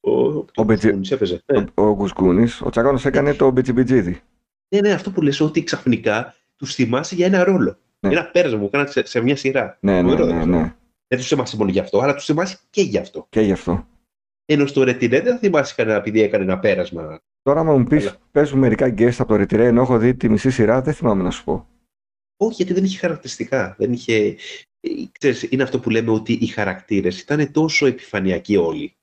ο, 0.00 0.12
ο, 0.54 0.62
Μπετζι- 0.64 0.84
Κουκούνης 0.86 1.10
έπαιζε. 1.10 1.42
Ναι. 1.52 1.64
Ο, 1.74 1.82
ο 1.86 1.94
Γκουσκούνης, 1.94 2.60
ο 2.60 2.70
Τσακώνος 2.70 3.04
έκανε 3.04 3.34
το 3.34 3.50
Μπιτσιμπιτζίδι. 3.50 4.20
ναι, 4.74 4.80
ναι, 4.80 4.92
αυτό 4.92 5.10
που 5.10 5.22
λες 5.22 5.40
ότι 5.40 5.62
ξαφνικά 5.64 6.34
τους 6.56 6.74
θυμάσαι 6.74 7.14
για 7.14 7.26
ένα 7.26 7.44
ρόλο. 7.44 7.78
Ναι. 8.00 8.12
Ένα 8.12 8.24
πέρασμα 8.24 8.58
που 8.58 8.70
κάνατε 8.70 8.90
σε, 8.90 9.06
σε 9.06 9.20
μια 9.20 9.36
σειρά. 9.36 9.76
Ναι, 9.80 10.02
ναι, 10.02 10.10
Ωραίο, 10.10 10.26
ναι, 10.26 10.38
δεν 10.38 10.48
ναι. 10.48 10.74
Δεν 11.08 11.18
τους 11.18 11.28
θυμάσαι 11.28 11.56
μόνο 11.56 11.70
γι' 11.70 11.78
αυτό, 11.78 11.98
αλλά 12.00 12.14
τους 12.14 12.24
θυμάσαι 12.24 12.58
και 12.70 12.82
γι' 12.82 12.98
αυτό. 12.98 13.26
Και 13.28 13.40
γι' 13.40 13.52
αυτό. 13.52 13.86
Ενώ 14.44 14.66
στο 14.66 14.82
Ρετινέ 14.84 15.20
δεν 15.20 15.32
θα 15.32 15.38
θυμάσαι 15.38 15.74
κανένα 15.76 15.96
επειδή 15.96 16.20
έκανε 16.22 16.44
ένα 16.44 16.58
πέρασμα. 16.58 17.20
Τώρα, 17.42 17.60
άμα 17.60 17.76
μου 17.76 17.84
πεις, 17.84 18.04
Έλα. 18.04 18.16
παίζουν 18.32 18.58
μερικά 18.58 18.86
guest 18.98 19.14
από 19.18 19.28
το 19.28 19.36
ρετυρέ, 19.36 19.66
ενώ 19.66 19.80
έχω 19.82 19.98
δει 19.98 20.14
τη 20.14 20.28
μισή 20.28 20.50
σειρά, 20.50 20.82
δεν 20.82 20.94
θυμάμαι 20.94 21.22
να 21.22 21.30
σου 21.30 21.44
πω. 21.44 21.66
Όχι, 22.42 22.54
γιατί 22.54 22.72
δεν 22.72 22.84
είχε 22.84 22.98
χαρακτηριστικά. 22.98 23.74
Δεν 23.78 23.92
είχε... 23.92 24.36
ε, 24.80 24.88
Ξέρεις, 25.18 25.42
είναι 25.50 25.62
αυτό 25.62 25.80
που 25.80 25.90
λέμε 25.90 26.10
ότι 26.10 26.32
οι 26.32 26.46
χαρακτήρες 26.46 27.20
ήταν 27.20 27.52
τόσο 27.52 27.86
επιφανειακοί 27.86 28.56
όλοι. 28.56 28.94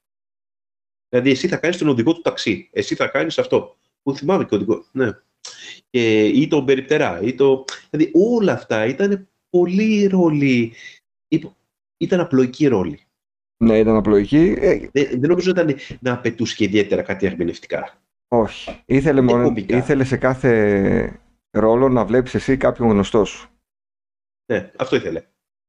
Δηλαδή, 1.10 1.30
εσύ 1.30 1.48
θα 1.48 1.58
κάνεις 1.58 1.78
τον 1.78 1.88
οδηγό 1.88 2.14
του 2.14 2.22
ταξί. 2.22 2.70
Εσύ 2.72 2.96
θα 2.96 3.08
κάνεις 3.08 3.38
αυτό. 3.40 3.78
Που 4.04 4.16
θυμάμαι 4.16 4.46
και 4.46 4.56
οδηγός. 4.56 4.90
Ναι. 4.92 5.12
Και, 5.90 6.26
ή 6.26 6.48
τον 6.48 6.66
περιπτερά. 6.66 7.22
Ή 7.22 7.34
το... 7.36 7.64
Δηλαδή, 7.90 8.12
όλα 8.16 8.54
αυτά 8.54 8.86
ήταν 8.86 9.28
πολύ 9.50 10.08
ρόλοι. 10.08 10.74
Υπο- 11.28 11.56
Ήταν 11.98 12.20
απλοϊκοί 12.20 12.68
ρόλοι. 12.68 13.00
Ναι, 13.64 13.78
ήταν 13.80 13.96
απλοϊκή. 13.96 14.56
Ε, 14.60 14.78
Δεν, 14.92 15.08
δεν 15.20 15.30
νομίζω 15.30 15.50
ήταν 15.50 15.76
να 16.00 16.14
απαιτούσε 16.14 16.56
και 16.56 16.64
ιδιαίτερα 16.64 17.02
κάτι 17.02 17.26
ερμηνευτικά. 17.26 18.02
όχι. 18.28 18.82
Ήθελε, 18.86 19.20
Είναι 19.22 19.32
μόνο, 19.32 19.44
κομβικά. 19.44 19.78
ήθελε 19.78 20.04
σε 20.04 20.18
κάθε 20.18 21.20
ρόλο 21.60 21.90
να 21.90 22.06
βλέπεις 22.06 22.36
εσύ 22.36 22.58
κάποιον 22.58 22.90
γνωστό 22.90 23.26
σου. 23.26 23.50
Ναι, 24.54 24.72
αυτό 24.78 24.96
ήθελε. 24.96 25.20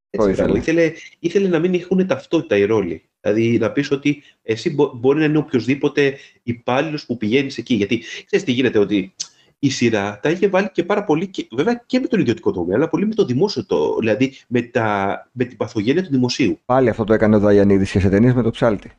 Το 0.09 0.23
Έτσι, 0.23 0.41
μπράβο. 0.41 0.55
ήθελες. 0.55 0.85
ήθελε. 0.87 0.93
Ήθελε 1.19 1.47
να 1.47 1.59
μην 1.59 1.73
έχουν 1.73 2.07
ταυτότητα 2.07 2.57
οι 2.57 2.63
ρόλοι. 2.65 3.09
Δηλαδή 3.21 3.57
να 3.57 3.71
πεις 3.71 3.91
ότι 3.91 4.23
εσύ 4.41 4.73
μπο- 4.73 4.91
μπορεί 4.95 5.19
να 5.19 5.25
είναι 5.25 5.37
οποιοδήποτε 5.37 6.17
υπάλληλος 6.43 7.05
που 7.05 7.17
πηγαίνεις 7.17 7.57
εκεί. 7.57 7.73
Γιατί 7.73 8.03
ξέρεις 8.25 8.45
τι 8.45 8.51
γίνεται, 8.51 8.79
ότι 8.79 9.13
η 9.59 9.69
σειρά 9.69 10.19
τα 10.21 10.29
είχε 10.29 10.47
βάλει 10.47 10.69
και 10.71 10.83
πάρα 10.83 11.03
πολύ, 11.03 11.27
και, 11.27 11.47
βέβαια 11.51 11.83
και 11.85 11.99
με 11.99 12.07
τον 12.07 12.19
ιδιωτικό 12.19 12.51
τομέα, 12.51 12.75
αλλά 12.77 12.89
πολύ 12.89 13.05
με 13.07 13.13
το 13.13 13.25
δημόσιο 13.25 13.65
το, 13.65 13.95
δηλαδή 13.99 14.33
με, 14.47 14.61
τα, 14.61 15.29
με 15.31 15.43
την 15.45 15.57
παθογένεια 15.57 16.03
του 16.03 16.09
δημοσίου. 16.09 16.59
Πάλι 16.65 16.89
αυτό 16.89 17.03
το 17.03 17.13
έκανε 17.13 17.35
ο 17.35 17.39
Δαγιανίδης 17.39 17.91
και 17.91 17.99
σε 17.99 18.09
ταινίες 18.09 18.33
με 18.33 18.41
το 18.41 18.49
ψάλτη. 18.49 18.91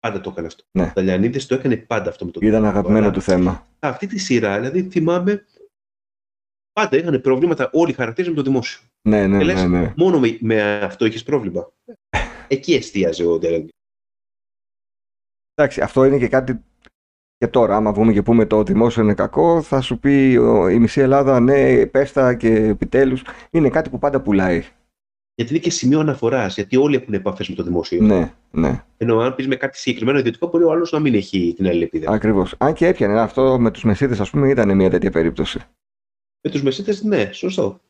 Πάντα 0.00 0.20
το 0.20 0.30
έκανε 0.30 0.46
αυτό. 0.46 0.64
Ναι. 0.70 0.82
Ο 0.84 0.90
Ταλιανίδης 0.94 1.46
το 1.46 1.54
έκανε 1.54 1.76
πάντα 1.76 2.10
αυτό 2.10 2.24
με 2.24 2.30
το 2.30 2.38
Ήταν 2.42 2.52
δημόσιο. 2.52 2.70
αγαπημένο 2.78 3.04
Αλλά 3.04 3.12
του 3.14 3.20
θέμα. 3.20 3.66
Αυτή 3.78 4.06
τη 4.06 4.18
σειρά, 4.18 4.56
δηλαδή 4.60 4.82
θυμάμαι, 4.90 5.44
πάντα 6.80 6.96
είχαν 6.96 7.20
προβλήματα 7.20 7.70
όλοι 7.72 7.90
οι 7.90 7.94
χαρακτήρε 7.94 8.28
με 8.28 8.34
το 8.34 8.42
δημόσιο. 8.42 8.80
Ναι, 9.08 9.26
ναι, 9.26 9.38
Και 9.38 9.44
λες, 9.44 9.62
ναι, 9.64 9.78
ναι. 9.80 9.92
Μόνο 9.96 10.18
με, 10.20 10.38
με 10.40 10.80
αυτό 10.80 11.04
έχει 11.04 11.24
πρόβλημα. 11.24 11.72
Εκεί 12.48 12.74
εστίαζε 12.74 13.26
ο 13.26 13.38
Ταλιανίδης. 13.38 13.72
Εντάξει, 15.54 15.80
αυτό 15.80 16.04
είναι 16.04 16.18
και 16.18 16.28
κάτι 16.28 16.60
και 17.36 17.46
τώρα. 17.48 17.76
Άμα 17.76 17.92
βγούμε 17.92 18.12
και 18.12 18.22
πούμε 18.22 18.46
το 18.46 18.62
δημόσιο 18.62 19.02
είναι 19.02 19.14
κακό, 19.14 19.62
θα 19.62 19.80
σου 19.80 19.98
πει 19.98 20.36
ο- 20.40 20.68
η 20.68 20.78
μισή 20.78 21.00
Ελλάδα 21.00 21.40
ναι, 21.40 21.86
πέστα 21.86 22.34
και 22.34 22.52
επιτέλους. 22.54 23.22
Είναι 23.50 23.68
κάτι 23.70 23.90
που 23.90 23.98
πάντα 23.98 24.20
πουλάει. 24.20 24.64
Γιατί 25.34 25.52
είναι 25.54 25.62
και 25.62 25.70
σημείο 25.70 26.00
αναφοράς, 26.00 26.54
γιατί 26.54 26.76
όλοι 26.76 26.96
έχουν 26.96 27.14
επαφές 27.14 27.48
με 27.48 27.54
το 27.54 27.62
δημόσιο. 27.62 28.02
Ναι, 28.02 28.34
ναι, 28.50 28.84
Ενώ 28.96 29.18
αν 29.18 29.34
πεις 29.34 29.46
με 29.48 29.56
κάτι 29.56 29.78
συγκεκριμένο 29.78 30.18
ιδιωτικό, 30.18 30.48
μπορεί 30.48 30.64
ο 30.64 30.70
άλλος 30.70 30.92
να 30.92 30.98
μην 30.98 31.14
έχει 31.14 31.52
την 31.56 31.66
αλληλεπίδραση. 31.66 32.14
ακριβώς. 32.16 32.54
Αν 32.58 32.72
και 32.74 32.86
έπιανε 32.86 33.20
αυτό 33.20 33.58
με 33.60 33.70
τους 33.70 33.84
μεσίδες, 33.84 34.20
ας 34.20 34.30
πούμε, 34.30 34.48
ήταν 34.50 34.76
μια 34.76 34.90
τέτοια 34.90 35.10
περίπτωση. 35.10 35.60
Με 36.42 36.50
τους 36.50 36.62
μεσίτε, 36.62 36.96
ναι, 37.02 37.32
σωστό. 37.32 37.80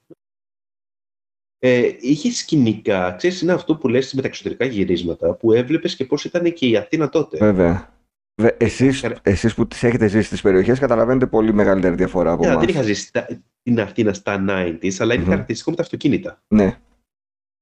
Ε, 1.59 1.91
είχες 2.01 2.37
σκηνικά, 2.37 3.13
ξέρεις, 3.13 3.41
είναι 3.41 3.53
αυτό 3.53 3.77
που 3.77 3.89
λες 3.89 4.13
με 4.15 4.21
τα 4.23 4.29
εξωτερικά 4.29 4.65
γυρίσματα, 4.65 5.35
που 5.35 5.53
έβλεπες 5.53 5.97
και 5.97 6.05
πώς 6.05 6.25
ήταν 6.25 6.53
και 6.53 6.67
η 6.69 6.77
Αθήνα 6.77 7.09
τότε. 7.09 7.39
Βέβαια. 7.39 7.95
Βε- 8.41 8.63
Εσείς, 8.63 9.01
Καρα- 9.01 9.21
εσείς 9.23 9.55
που 9.55 9.67
τις 9.67 9.83
έχετε 9.83 10.09
ζήσει 10.09 10.27
στις 10.27 10.41
περιοχές 10.43 10.79
καταλαβαίνετε 10.79 11.27
πολύ 11.27 11.53
μεγαλύτερη 11.55 11.95
διαφορά 11.95 12.33
από 12.33 12.43
Ναι, 12.45 12.49
εμάς. 12.51 12.61
δεν 12.61 12.69
είχα 12.75 12.83
ζήσει 12.83 13.13
τα- 13.13 13.43
την 13.63 13.81
Αθήνα 13.81 14.13
στα 14.13 14.45
90s, 14.49 15.01
αλλά 15.01 15.15
είναι 15.15 15.23
Μμμ. 15.23 15.31
χαρακτηριστικό 15.31 15.71
με 15.71 15.77
τα 15.77 15.83
αυτοκίνητα. 15.83 16.43
Ναι, 16.49 16.81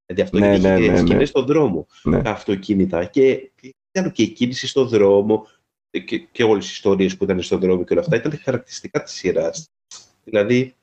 Δηλαδή 0.07 0.22
αυτό 0.22 0.39
Ναι, 0.39 0.55
είχε 0.57 0.68
ναι, 0.68 0.78
ναι, 0.78 0.86
ναι. 0.89 0.97
σκηνές 0.97 1.28
στον 1.28 1.47
δρόμο, 1.47 1.86
Ναι. 2.03 2.22
τα 2.22 2.30
αυτοκίνητα. 2.30 3.05
Και 3.05 3.51
ήταν 3.91 4.12
και 4.12 4.22
η 4.22 4.28
κίνηση 4.28 4.66
στον 4.66 4.89
δρόμο 4.89 5.47
και, 6.05 6.18
και 6.18 6.45
όλες 6.45 6.66
οι 6.68 6.70
ιστορίες 6.72 7.16
που 7.16 7.24
ήταν 7.24 7.43
στον 7.43 7.61
δρόμο 7.61 7.84
και 7.84 7.93
όλα 7.93 8.03
αυτά 8.03 8.16
ήταν 8.16 8.39
χαρακτηριστικά 8.39 9.03
της 9.03 9.12
σειράς. 9.12 9.70
Δηλαδή, 10.24 10.74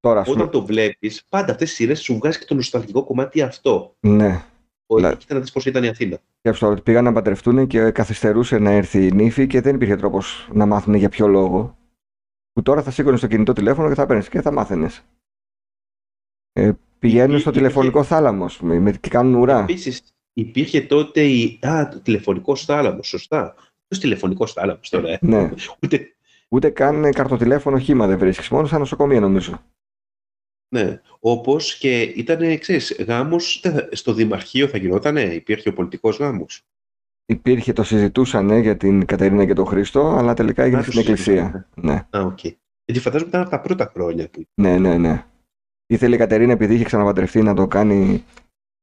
τώρα 0.00 0.20
ας 0.20 0.26
πούμε, 0.28 0.40
όταν 0.42 0.52
το 0.52 0.66
βλέπεις, 0.66 1.24
πάντα 1.28 1.52
αυτές 1.52 1.68
τι 1.68 1.74
σειρές 1.74 2.00
σου 2.02 2.14
βγάζει 2.16 2.38
και 2.38 2.44
το 2.44 2.54
νοσταλγικό 2.54 3.04
κομμάτι 3.04 3.42
αυτό. 3.42 3.96
ναι. 4.00 4.42
Όχι, 4.90 5.02
Λα- 5.02 5.14
κοίτα 5.14 5.34
να 5.34 5.40
δεις 5.40 5.52
πώ 5.52 5.60
ήταν 5.66 5.84
η 5.84 5.88
Αθήνα. 5.88 6.18
Σκέψου 6.38 6.60
τώρα 6.60 6.72
ότι 6.72 6.82
πήγαν 6.82 7.04
να 7.04 7.12
παντρευτούν 7.12 7.66
και 7.66 7.90
καθυστερούσε 7.90 8.58
να 8.58 8.70
έρθει 8.70 9.06
η 9.06 9.12
νύφη 9.12 9.46
και 9.46 9.60
δεν 9.60 9.74
υπήρχε 9.74 9.96
τρόπος 9.96 10.48
να 10.52 10.66
μάθουν 10.66 10.94
για 10.94 11.08
ποιο 11.08 11.26
λόγο. 11.28 11.76
Που 12.52 12.62
τώρα 12.62 12.82
θα 12.82 12.90
σήκωνες 12.90 13.18
στο 13.18 13.28
κινητό 13.28 13.52
τηλέφωνο 13.52 13.88
και 13.88 13.94
θα 13.94 14.06
παίρνεις 14.06 14.28
και 14.28 14.40
θα 14.40 14.52
μάθαινες. 14.52 15.02
Ε, 16.52 16.70
πηγαίνουν 16.98 17.30
Υπή- 17.30 17.40
στο 17.40 17.50
υπήρχε- 17.50 17.68
τηλεφωνικό 17.72 18.02
θάλαμο, 18.04 18.44
ας 18.44 18.56
πούμε, 18.56 18.78
με- 18.78 18.92
και 18.92 19.08
κάνουν 19.08 19.34
ουρά. 19.34 19.58
Επίσης, 19.60 20.02
υπήρχε 20.32 20.80
τότε 20.80 21.22
η. 21.22 21.58
Α, 21.66 21.88
το 21.88 22.00
τηλεφωνικό 22.00 22.56
θάλαμο, 22.56 23.02
σωστά. 23.02 23.54
Ποιος 23.88 24.00
τηλεφωνικός 24.00 24.52
θάλαμος 24.52 24.88
τώρα, 24.88 25.08
ε; 25.10 25.18
Ναι. 25.20 25.50
Ούτε. 25.82 26.06
Ούτε 26.48 26.70
καν 26.70 27.04
ε, 27.04 27.10
καρτοτηλέφωνο 27.10 27.78
χήμα 27.78 28.06
δεν 28.06 28.18
βρίσκεις. 28.18 28.48
Μόνο 28.48 28.66
στα 28.66 28.78
νοσοκομεία 28.78 29.20
νομίζω. 29.20 29.62
Ναι. 30.68 31.00
Όπως 31.20 31.78
και 31.78 32.02
ήταν, 32.02 32.58
ξέρεις, 32.58 32.96
γάμος 33.06 33.62
στο 33.92 34.12
Δημαρχείο 34.12 34.68
θα 34.68 34.78
γινότανε, 34.78 35.20
υπήρχε 35.22 35.68
ο 35.68 35.72
πολιτικός 35.72 36.18
γάμος. 36.18 36.62
Υπήρχε, 37.26 37.72
το 37.72 37.82
συζητούσαν 37.82 38.50
ε, 38.50 38.58
για 38.58 38.76
την 38.76 39.04
Κατερίνα 39.04 39.44
και 39.46 39.52
τον 39.52 39.66
Χρήστο, 39.66 40.00
αλλά 40.08 40.34
τελικά 40.34 40.62
έγινε 40.62 40.80
Α, 40.80 40.84
το 40.84 40.90
στην 40.90 41.00
εκκλησία. 41.00 41.34
συζητούσανε. 41.34 41.66
Ναι, 42.10 42.18
Α, 42.18 42.24
οκ. 42.24 42.38
Γιατί 42.84 43.00
φαντάζομαι 43.00 43.28
ήταν 43.28 43.40
από 43.40 43.50
τα 43.50 43.60
πρώτα 43.60 43.90
χρόνια 43.94 44.28
που. 44.30 44.44
ναι, 44.54 44.78
ναι, 44.78 44.96
ναι. 44.96 45.24
Ήθελε 45.86 46.14
η 46.14 46.18
Κατερίνα 46.18 46.52
επειδή 46.52 46.74
είχε 46.74 46.84
ξαναπαντρευτεί 46.84 47.42
να 47.42 47.54
το 47.54 47.66
κάνει 47.66 48.24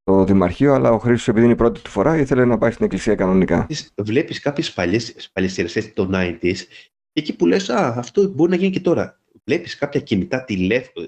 το 0.03 0.23
Δημαρχείο, 0.23 0.73
αλλά 0.73 0.91
ο 0.91 0.97
Χρήστος 0.97 1.27
επειδή 1.27 1.45
είναι 1.45 1.53
η 1.53 1.57
πρώτη 1.57 1.81
του 1.81 1.89
φορά 1.89 2.17
ήθελε 2.17 2.45
να 2.45 2.57
πάει 2.57 2.71
στην 2.71 2.86
εκκλησία 2.86 3.15
κανονικά. 3.15 3.67
Βλέπεις 3.95 4.39
κάποιες 4.39 4.73
παλιές 4.73 5.13
σειρές 5.45 5.93
το 5.93 6.09
90s, 6.13 6.55
εκεί 7.13 7.36
που 7.36 7.45
λες, 7.45 7.69
Α, 7.69 7.93
αυτό 7.97 8.27
μπορεί 8.29 8.49
να 8.49 8.55
γίνει 8.55 8.71
και 8.71 8.79
τώρα. 8.79 9.19
Βλέπεις 9.43 9.75
κάποια 9.77 9.99
κινητά 9.99 10.43
τηλέφωνα. 10.43 11.07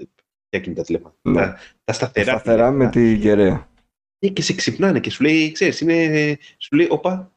Ποια 0.49 0.59
κινητά 0.59 0.83
τηλέφωνα. 0.83 1.13
Ναι. 1.21 1.33
Τα, 1.33 1.57
τα 1.83 1.93
σταθερά. 1.93 2.31
Σταθερά 2.31 2.71
με 2.71 2.89
τηλέφωνα. 2.89 3.15
την 3.15 3.27
κεραία. 3.27 3.69
Ναι, 4.19 4.29
και 4.29 4.41
σε 4.41 4.53
ξυπνάνε 4.53 4.99
και 4.99 5.09
σου 5.09 5.23
λέει, 5.23 5.51
ξέρεις, 5.51 5.81
είναι, 5.81 6.37
σου 6.57 6.75
λέει, 6.75 6.87
όπα, 6.89 7.31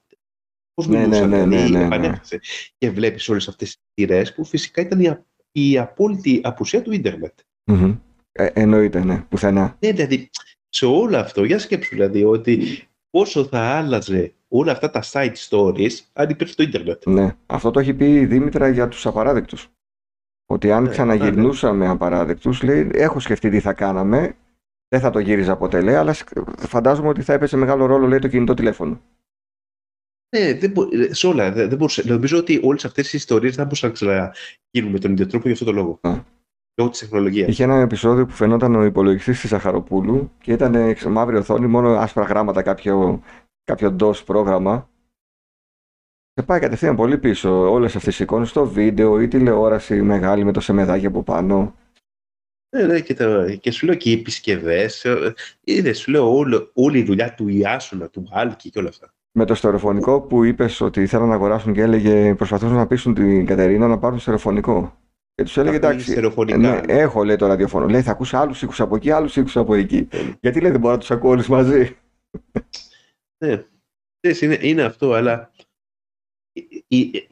πώς 0.75 0.87
Ναι, 0.87 0.99
μιλούσαν, 0.99 1.29
ναι, 1.29 1.37
ναι, 1.37 1.43
δηλαδή, 1.45 1.73
ναι, 1.73 1.79
ναι, 1.79 1.79
ναι. 1.79 1.85
επανέρχεσαι. 1.85 2.41
Και 2.79 2.91
βλέπεις 2.91 3.29
όλες 3.29 3.49
αυτές 3.49 3.69
τις 3.69 3.79
σειρές 3.95 4.35
που 4.35 4.45
φυσικά 4.45 4.81
ήταν 4.83 5.01
η, 5.01 5.09
α- 5.09 5.25
η 5.53 5.79
απόλυτη 5.79 6.41
απουσία 6.45 6.83
του 6.83 6.93
ίντερνετ. 6.93 7.39
Μμμ. 7.65 7.97
Ε, 8.33 8.47
εννοείται, 8.53 9.05
ναι, 9.05 9.25
πουθενά. 9.29 9.77
Ναι, 9.81 9.93
δηλαδή, 9.93 10.31
σε 10.69 10.87
όλο 10.87 11.17
αυτό, 11.17 11.45
για 11.45 11.59
σκέψου 11.59 11.95
δηλαδή, 11.95 12.25
ότι 12.25 12.83
πόσο 13.11 13.45
θα 13.45 13.61
άλλαζε 13.61 14.33
όλα 14.49 14.73
αυτά 14.73 14.91
τα 14.91 15.03
side 15.13 15.35
stories 15.49 15.93
αν 16.13 16.31
υπήρχε 16.31 16.55
το 16.57 16.63
ίντερνετ. 16.63 17.07
Ναι. 17.07 17.37
Αυτό 17.47 17.71
το 17.71 17.81
έχει 17.81 17.95
πει 17.95 18.13
η 18.15 18.27
Δήμητρα 18.27 18.69
για 18.69 18.89
τους 18.89 19.07
απαράδεκτους. 19.07 19.69
Ότι 20.51 20.73
αν 20.73 20.83
Ναι, 20.83 20.89
ξαναγυρνούσαμε 20.89 21.89
απαράδεκτους, 21.89 22.63
λέει, 22.63 22.91
έχω 22.93 23.21
σκεφτεί 23.21 23.51
τι 23.51 23.61
θα 23.61 23.73
κάναμε, 23.73 24.37
δεν 24.89 25.01
θα 25.01 25.11
το 25.11 25.19
γύριζα 25.19 25.57
ποτέ, 25.57 25.81
λέει, 25.81 25.95
αλλά 25.95 26.13
σκ- 26.13 26.51
φαντάζομαι 26.57 27.09
ότι 27.09 27.23
θα 27.23 27.33
έπαιζε 27.33 27.57
μεγάλο 27.57 27.87
ρόλο, 27.87 28.07
λέει, 28.07 28.19
το 28.19 28.29
κινητό 28.29 28.55
τηλέφωνο. 28.55 29.01
Ναι, 30.37 30.55
δεν 30.55 30.71
μπο- 30.71 30.89
ε, 30.93 31.15
σε 31.15 31.27
όλα. 31.27 31.53
Δεν, 31.53 31.69
δεν 31.69 31.79
μπορούσε. 31.79 32.03
Νομίζω 32.07 32.39
ότι 32.39 32.61
όλες 32.63 32.85
αυτές 32.85 33.13
οι 33.13 33.17
ιστορίες 33.17 33.55
δεν 33.55 33.65
μπορούσαν 33.65 33.89
να 33.89 33.95
ξαναγίνουν 33.95 34.93
με 34.93 34.99
τον 34.99 35.13
ίδιο 35.13 35.27
τρόπο 35.27 35.45
για 35.45 35.53
αυτόν 35.53 35.67
τον 35.67 35.77
λόγο. 35.77 35.99
Α. 36.03 36.23
Λόγω 36.81 36.91
της 36.91 37.01
τεχνολογίας. 37.01 37.49
Είχε 37.49 37.63
ένα 37.63 37.81
επεισόδιο 37.81 38.27
που 38.27 38.33
φαινόταν 38.33 38.75
ο 38.75 38.85
υπολογιστής 38.85 39.41
της 39.41 39.51
Ζαχαροπούλου 39.51 40.31
και 40.41 40.53
ήταν 40.53 40.75
ε, 40.75 40.93
ξ- 40.93 41.09
μαύρη 41.09 41.37
οθόνη, 41.37 41.67
μόνο 41.67 41.89
άσπρα 41.89 42.25
γράμματα, 42.25 42.63
κάποιο, 42.63 43.23
κάποιο 43.65 43.97
DOS 44.01 44.25
πρόγραμμα. 44.25 44.89
Και 46.35 46.43
πάει 46.43 46.61
κατευθείαν 46.61 46.97
πολύ 46.97 47.18
πίσω 47.18 47.70
όλες 47.70 47.97
αυτές 47.97 48.18
οι 48.18 48.22
εικόνες 48.22 48.49
στο 48.49 48.66
βίντεο 48.66 49.20
ή 49.20 49.28
τηλεόραση 49.28 50.03
μεγάλη 50.03 50.45
με 50.45 50.53
το 50.53 50.61
σεμεδάκι 50.61 51.07
από 51.07 51.22
πάνω. 51.22 51.74
Ναι, 52.76 52.85
ναι, 52.87 53.01
και, 53.01 53.14
τα, 53.14 53.55
και 53.61 53.70
σου 53.70 53.87
λέω 53.87 53.95
και 53.95 54.11
οι 54.11 54.12
επισκευές. 54.12 55.07
Είδες, 55.64 55.99
σου 55.99 56.11
λέω 56.11 56.37
όλο, 56.37 56.70
όλη 56.74 56.99
η 56.99 57.03
δουλειά 57.05 57.35
του 57.35 57.49
Ιάσονα, 57.49 58.09
του 58.09 58.28
Άλκη 58.31 58.70
και 58.70 58.78
όλα 58.78 58.89
αυτά. 58.89 59.14
Με 59.33 59.45
το 59.45 59.55
στερεοφωνικό 59.55 60.20
που 60.20 60.45
είπες 60.45 60.81
ότι 60.81 61.03
ήθελαν 61.03 61.28
να 61.28 61.35
αγοράσουν 61.35 61.72
και 61.72 61.81
έλεγε 61.83 62.35
προσπαθούσαν 62.35 62.76
να 62.76 62.87
πείσουν 62.87 63.14
την 63.14 63.47
Κατερίνα 63.47 63.87
να 63.89 63.99
πάρουν 63.99 64.18
στερεοφωνικό. 64.18 64.99
Και 65.35 65.43
τους 65.43 65.57
έλεγε 65.57 65.78
Να 65.78 65.87
ακούει 65.87 65.91
εντάξει. 65.91 66.11
στερεοφωνικά. 66.11 66.59
Ναι, 66.59 66.81
έχω 66.87 67.24
λέει 67.24 67.37
το 67.37 67.47
ραδιοφωνό. 67.47 67.87
Λέει 67.87 68.03
θα 68.03 68.11
ακούσω 68.11 68.37
άλλους 68.37 68.62
ήχου 68.62 68.83
από 68.83 68.97
εκεί, 68.97 69.11
άλλους 69.11 69.37
ήχου 69.37 69.61
από 69.61 69.74
εκεί. 69.74 70.09
Ναι. 70.12 70.35
Γιατί 70.41 70.61
λέει 70.61 70.70
δεν 70.70 70.81
μπορώ 70.81 70.93
να 70.93 70.99
τους 71.01 71.11
ακούω 71.11 71.31
όλους 71.31 71.49
μαζί. 71.49 71.97
Ναι. 73.45 73.64
Ξέρεις, 74.20 74.41
είναι, 74.43 74.59
είναι 74.61 74.83
αυτό, 74.83 75.12
αλλά 75.12 75.51
η- 75.55 75.62
η- 75.62 75.70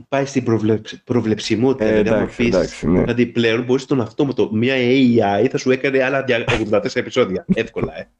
πάει 0.08 0.24
στην 0.24 0.44
προβλεψ, 0.44 1.02
προβλεψιμότητα. 1.04 1.84
Ε, 1.84 1.88
δηλαδή, 1.90 2.08
άμα 2.08 2.18
εντάξει, 2.18 2.36
πεις, 2.36 2.46
εντάξει, 2.46 2.88
ναι. 2.88 3.00
Δηλαδή 3.00 3.26
πλέον 3.26 3.64
μπορείς 3.64 3.84
τον 3.84 4.00
αυτόματο, 4.00 4.52
μια 4.52 4.74
AI 4.76 5.48
θα 5.50 5.58
σου 5.58 5.70
έκανε 5.70 6.02
άλλα 6.02 6.24
84 6.26 6.96
επεισόδια. 6.96 7.44
Εύκολα, 7.54 7.98
ε. 7.98 8.10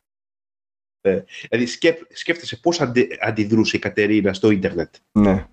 Ε, 1.00 1.24
δηλαδή 1.48 1.66
σκέπ, 1.66 2.00
σκέφτεσαι 2.12 2.56
πώς 2.56 2.80
αντι, 2.80 3.08
αντιδρούσε 3.20 3.76
η 3.76 3.78
Κατερίνα 3.78 4.32
στο 4.32 4.50
ίντερνετ 4.50 4.94
Ναι, 5.12 5.48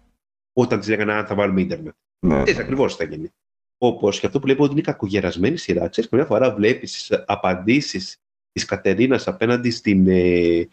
όταν 0.54 0.80
της 0.80 0.88
λέγανε 0.90 1.14
αν 1.14 1.26
θα 1.26 1.36
βάλουμε 1.36 1.62
ίντερνετ. 1.62 1.96
ναι. 2.26 2.40
Έτσι 2.40 2.62
ακριβώς 2.62 2.96
θα 2.96 3.04
γίνει. 3.04 3.32
Όπως 3.78 4.20
και 4.20 4.26
αυτό 4.26 4.40
που 4.40 4.46
λέει 4.46 4.56
ότι 4.60 4.72
είναι 4.72 4.82
κακογερασμένη 4.82 5.58
σειρά. 5.58 5.88
Ξέρεις, 5.88 6.10
καμιά 6.10 6.26
φορά 6.26 6.54
βλέπεις 6.54 6.92
τις 6.92 7.24
απαντήσεις 7.26 8.18
της 8.52 8.66
Κατερίνας 8.66 9.28
απέναντι 9.28 9.70
στην, 9.70 10.08
ε, 10.08 10.68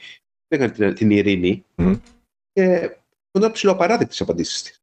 λέγανε 0.49 0.73
την, 0.73 0.95
την 0.95 1.11
Ειρήνη 1.11 1.65
Μμ. 1.75 1.93
και 2.53 2.97
είναι 3.39 3.51
ψηλοαπαράδεκτες 3.51 4.17
τι 4.17 4.25
απαντήσεις 4.25 4.63
της. 4.63 4.82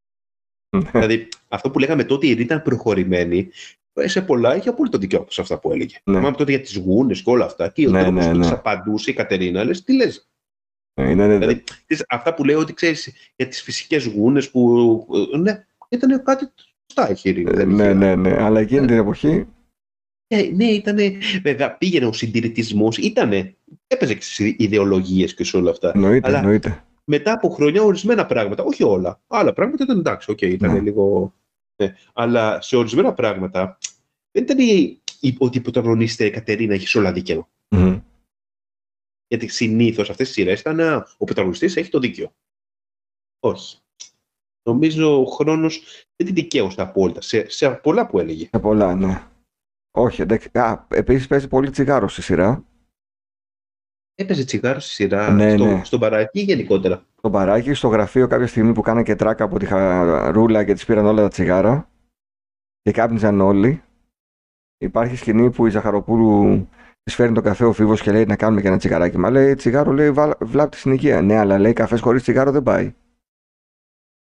Ναι. 0.77 0.89
δηλαδή, 0.93 1.27
αυτό 1.47 1.69
που 1.71 1.79
λέγαμε 1.79 2.03
τότε 2.03 2.25
η 2.25 2.29
Ειρήνη 2.29 2.43
ήταν 2.45 2.61
προχωρημένη. 2.61 3.49
ε, 3.93 4.07
Σε 4.07 4.21
πολλά 4.21 4.55
είχε 4.55 4.69
απόλυτο 4.69 4.97
δικαίωμα 4.97 5.25
σε 5.29 5.41
αυτά 5.41 5.59
που 5.59 5.71
έλεγε. 5.71 5.95
Ναι. 6.03 6.17
Θυμάμαι 6.17 6.35
τότε 6.37 6.51
για 6.51 6.61
τις 6.61 6.75
γούνες 6.75 7.21
και 7.21 7.29
όλα 7.29 7.45
αυτά. 7.45 7.69
Και 7.69 7.87
ο 7.87 7.91
Ναι, 7.91 8.01
τρόπος 8.03 8.25
ναι, 8.25 8.31
που 8.31 8.37
ναι. 8.37 8.41
της 8.43 8.51
απαντούσε 8.51 9.11
η 9.11 9.13
Κατερίνα, 9.13 9.63
λες, 9.63 9.83
τι 9.83 9.93
λες. 9.95 10.29
Ναι, 11.01 11.09
είναι- 11.09 11.37
Δηλαδή, 11.37 11.63
ξέρεις, 11.85 12.05
αυτά 12.09 12.33
που 12.33 12.43
λέω 12.43 12.59
ότι 12.59 12.73
ξέρεις 12.73 13.13
για 13.35 13.47
τις 13.47 13.61
φυσικές 13.61 14.05
γούνες 14.05 14.49
που. 14.51 15.07
ε, 15.33 15.37
Ναι, 15.37 15.65
ήταν 15.89 16.23
κάτι 16.23 16.49
σωστά 16.93 17.11
η 17.13 17.19
Ειρήνη. 17.29 17.51
δεν 17.51 17.69
ναι, 17.69 17.83
είχε- 17.83 17.93
ναι, 17.93 18.15
ναι. 18.15 18.41
Αλλά 18.43 18.59
εκείνη 18.59 18.87
την 18.87 18.97
εποχή 18.97 19.47
ε, 20.27 20.41
ναι, 20.41 20.65
ήταν. 20.65 20.97
Βέβαια, 21.43 21.77
πήγαινε 21.77 22.05
ο 22.05 22.13
συντηρητισμός, 22.13 22.97
ήτανε. 22.97 23.55
Έπαιζε 23.87 24.13
και 24.13 24.21
στις 24.21 24.55
ιδεολογίες 24.57 25.33
και 25.33 25.43
σε 25.43 25.57
όλα 25.57 25.71
αυτά. 25.71 25.91
εννοείται, 25.95 26.27
Αλλά- 26.27 26.37
εννοείται. 26.39 26.83
Μετά 27.11 27.31
από 27.33 27.49
χρόνια, 27.49 27.81
ορισμένα 27.83 28.25
πράγματα, 28.25 28.63
όχι 28.63 28.83
όλα. 28.83 29.21
Άλλα 29.27 29.53
πράγματα 29.53 29.83
ήταν 29.83 29.99
εντάξει, 29.99 30.31
οκ, 30.31 30.41
ήταν 30.41 30.71
Ναι. 30.73 30.79
λίγο. 30.79 31.33
Ναι. 31.83 31.93
Αλλά 32.13 32.61
σε 32.61 32.75
ορισμένα 32.75 33.13
πράγματα 33.13 33.77
δεν 34.31 34.43
ήταν 34.43 34.59
η, 34.59 35.01
η, 35.19 35.35
ότι 35.39 35.57
η 35.57 35.61
πρωταγωνίστρια 35.61 36.27
η 36.27 36.31
Κατερίνα 36.31 36.73
έχει 36.73 36.97
όλα 36.97 37.11
δίκαιο. 37.11 37.49
Μμμ. 37.69 37.99
Γιατί 39.27 39.47
συνήθως 39.47 40.09
αυτές 40.09 40.25
τις 40.27 40.35
σειρές 40.35 40.59
ήταν 40.59 40.79
«Α, 40.79 41.07
ο 41.17 41.25
πρωταγωνιστής 41.25 41.75
έχει 41.75 41.89
το 41.89 41.99
δίκαιο. 41.99 42.33
Όχι. 43.39 43.77
Νομίζω 44.63 45.21
ο 45.21 45.25
χρόνος 45.25 45.81
δεν 46.15 46.25
την 46.25 46.35
δικαίωσε 46.35 46.81
απόλυτα 46.81 47.21
σε, 47.21 47.49
σε 47.49 47.69
πολλά 47.69 48.07
που 48.07 48.19
έλεγε. 48.19 48.49
Σε 48.51 48.59
πολλά, 48.59 48.95
ναι. 48.95 49.23
Όχι, 49.91 50.21
εντάξει. 50.21 50.49
Α, 50.53 50.85
επίσης 50.89 51.27
παίζει 51.27 51.47
πολύ 51.47 51.69
τσιγάρο 51.69 52.07
στη 52.07 52.21
σειρά. 52.21 52.63
Έπαιζε 54.21 54.45
τσιγάρο 54.45 54.79
στη 54.79 54.91
σειρά 54.93 55.31
Ναι, 55.31 55.55
στο, 55.55 55.65
ναι. 55.65 55.83
στον 55.83 55.99
παρακή 55.99 56.39
ή 56.39 56.43
γενικότερα. 56.43 57.03
Το 57.21 57.29
μπαράκι 57.29 57.73
στο 57.73 57.87
γραφείο 57.87 58.27
κάποια 58.27 58.47
στιγμή 58.47 58.73
που 58.73 58.81
κάνα 58.81 59.03
και 59.03 59.15
τράκα 59.15 59.43
από 59.43 59.59
τη 59.59 59.65
χαρούλα 59.65 60.63
και 60.63 60.73
τις 60.73 60.85
πήραν 60.85 61.05
όλα 61.05 61.21
τα 61.21 61.27
τσιγάρα 61.27 61.89
και 62.81 62.91
κάπνιζαν 62.91 63.41
όλοι. 63.41 63.81
Υπάρχει 64.77 65.15
σκηνή 65.15 65.51
που 65.51 65.65
η 65.65 65.69
Ζαχαροπούλου 65.69 66.67
της 67.03 67.15
φέρνει 67.15 67.35
το 67.35 67.41
καφέ 67.41 67.65
ο 67.65 67.73
Φίβος 67.73 68.01
και 68.01 68.11
λέει 68.11 68.25
να 68.25 68.35
κάνουμε 68.35 68.61
και 68.61 68.67
ένα 68.67 68.77
τσιγαράκι. 68.77 69.17
Μα 69.17 69.29
λέει 69.29 69.53
τσιγάρο 69.55 69.91
λέει 69.91 70.11
«Βα- 70.11 70.37
βλάπτει 70.41 70.77
στην 70.77 70.91
υγεία. 70.91 71.21
Ναι, 71.21 71.35
αλλά 71.37 71.59
λέει 71.59 71.73
καφές 71.73 72.01
χωρίς 72.01 72.21
τσιγάρο 72.21 72.51
δεν 72.51 72.63
πάει. 72.63 72.93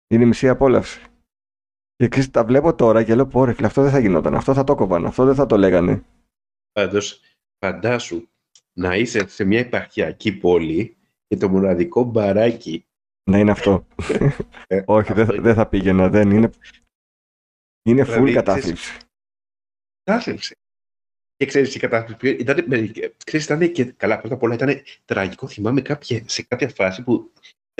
Είναι 0.07 0.23
η 0.23 0.27
μισή 0.27 0.49
απόλαυση. 0.49 1.01
Και 1.95 2.07
ξέρεις, 2.07 2.31
τα 2.31 2.43
βλέπω 2.45 2.75
τώρα 2.75 3.03
και 3.03 3.15
λέω: 3.15 3.27
Πόρε, 3.27 3.53
φίλε, 3.53 3.67
αυτό 3.67 3.81
δεν 3.81 3.91
θα 3.91 3.99
γινόταν. 3.99 4.35
Αυτό 4.35 4.53
θα 4.53 4.63
το 4.63 4.75
κόβαν. 4.75 5.05
Αυτό 5.05 5.25
δεν 5.25 5.35
θα 5.35 5.45
το 5.45 5.57
λέγανε. 5.57 6.03
Πάντως, 6.71 7.21
φαντάσου 7.65 8.27
να 8.77 8.95
είσαι 8.95 9.27
σε 9.27 9.43
μια 9.43 9.59
επαρχιακή 9.59 10.31
πόλη 10.31 10.97
και 11.27 11.37
το 11.37 11.49
μοναδικό 11.49 12.03
μπαράκι. 12.03 12.85
Να 13.29 13.37
είναι 13.39 13.51
αυτό. 13.51 13.87
Ε, 14.67 14.81
Όχι, 14.85 15.13
δεν, 15.13 15.21
αυτό 15.23 15.35
θα- 15.35 15.41
δεν 15.41 15.53
θα 15.55 15.67
πήγαινα. 15.67 16.09
Δεν 16.09 16.31
είναι. 16.31 16.49
Είναι 17.89 18.01
full 18.01 18.05
Δηλαδή, 18.05 18.33
κατάθλιψη. 18.33 18.97
Κατάθλιψη. 20.03 20.55
Και 21.35 21.45
ξέρεις 21.45 21.75
η 21.75 21.79
κατάθλιψη. 21.79 22.17
ποιο- 22.17 22.39
Ήταν, 22.39 22.63
με- 22.67 22.91
ξέρεις, 23.25 23.45
ήταν 23.45 23.71
και 23.71 23.85
καλά. 23.85 24.19
Πρώτα 24.19 24.33
απ' 24.35 24.43
όλα 24.43 24.53
ήταν 24.53 24.81
τραγικό. 25.05 25.47
Θυμάμαι 25.47 25.81
κάποια, 25.81 26.23
σε 26.25 26.43
κάποια 26.43 26.69
φάση 26.69 27.03
που 27.03 27.31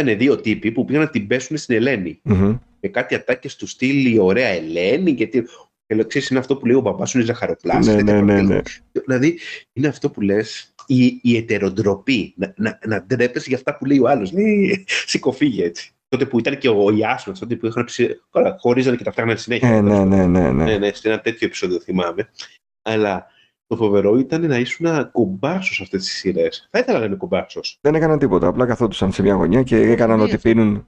ήταν 0.02 0.18
δύο 0.18 0.42
τύποι 0.42 0.72
που 0.72 0.86
πήγαν 0.86 1.02
να 1.02 1.10
την 1.10 1.28
πέσουν 1.28 1.58
στην 1.58 1.76
Ελένη. 1.76 2.20
Μμμ. 2.24 2.58
Με 2.82 2.90
κάτι 2.90 3.16
ατάκες 3.16 3.56
του 3.56 3.68
στυλ 3.68 4.06
η 4.14 4.18
ωραία 4.20 4.48
Ελένη. 4.48 5.16
Και, 5.16 5.28
τι... 5.28 5.42
και 5.42 5.48
λέω, 5.48 5.67
ξέρεις, 6.08 6.30
είναι 6.30 6.40
αυτό 6.40 6.58
που 6.58 6.66
λέει 6.66 6.76
ο 6.76 6.82
μπαμπάς 6.82 7.10
σου 7.10 7.18
είναι 7.18 7.26
ζαχαροπλάστη. 7.26 7.94
Ναι, 7.94 8.02
ναι, 8.02 8.22
ναι, 8.22 8.42
ναι. 8.42 8.60
Δηλαδή, 9.06 9.40
είναι 9.74 9.88
αυτό 9.88 10.10
που 10.10 10.22
λες, 10.22 10.74
η, 10.86 11.20
η 11.22 11.38
ετεροντροπή. 11.38 12.34
Να, 12.38 12.54
να, 12.58 12.80
να 12.86 13.04
ντρέπεσαι 13.04 13.46
για 13.48 13.58
αυτά 13.58 13.78
που 13.78 13.86
λέει 13.86 14.00
ο 14.00 14.08
άλλος. 14.08 14.32
Λέει, 14.32 14.86
σηκωφίγε 14.88 15.64
έτσι. 15.64 15.92
Τότε 16.10 16.26
που 16.26 16.40
ήταν 16.40 16.58
και 16.58 16.70
ο 16.70 16.92
Ιάσο, 16.92 17.32
τότε 17.32 17.56
που 17.56 17.66
είχαν 17.66 17.86
ψη... 17.86 18.20
Καλά, 18.32 18.58
χωρίζανε 18.60 18.96
και 18.96 19.04
τα 19.04 19.12
φτιάχνανε 19.12 19.38
συνέχεια. 19.38 19.70
Ε, 19.70 19.82
ναι, 19.82 20.06
ναι, 20.06 20.26
ναι, 20.26 20.52
ναι. 20.52 20.64
ναι, 20.64 20.78
ναι, 20.78 20.94
σε 20.94 21.08
ένα 21.08 21.20
τέτοιο 21.20 21.48
επεισόδιο 21.48 21.80
θυμάμαι. 21.80 22.30
Αλλά 22.82 23.28
το 23.68 23.76
φοβερό 23.76 24.18
ήταν 24.18 24.48
να 24.48 24.58
ήσουν 24.58 25.12
κομπάρσος 25.12 25.74
σε 25.74 25.84
αυτές 25.84 26.04
τις 26.04 26.14
σειρές. 26.14 26.68
Θα 26.72 26.80
ήθελα 26.80 27.00
να 27.00 27.06
είμαι 27.06 27.16
κομπάρσος. 27.16 27.60
Δεν 27.82 27.96
έκαναν 27.96 28.20
τίποτα. 28.20 28.48
Απλά 28.48 28.66
καθόντουσαν 28.66 29.12
σε 29.12 29.22
μια 29.22 29.34
γωνιά 29.34 29.64
και 29.64 29.78
έκαναν 29.78 30.18
ναι, 30.18 30.24
ό,τι 30.24 30.34
αυτό. 30.34 30.50
πίνουν. 30.50 30.88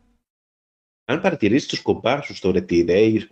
Αν 1.05 1.21
παρατηρήσεις 1.21 1.67
τους 1.67 1.81
κομπάρσους 1.81 2.35
στο 2.35 2.51
Ρετιρέ, 2.51 3.27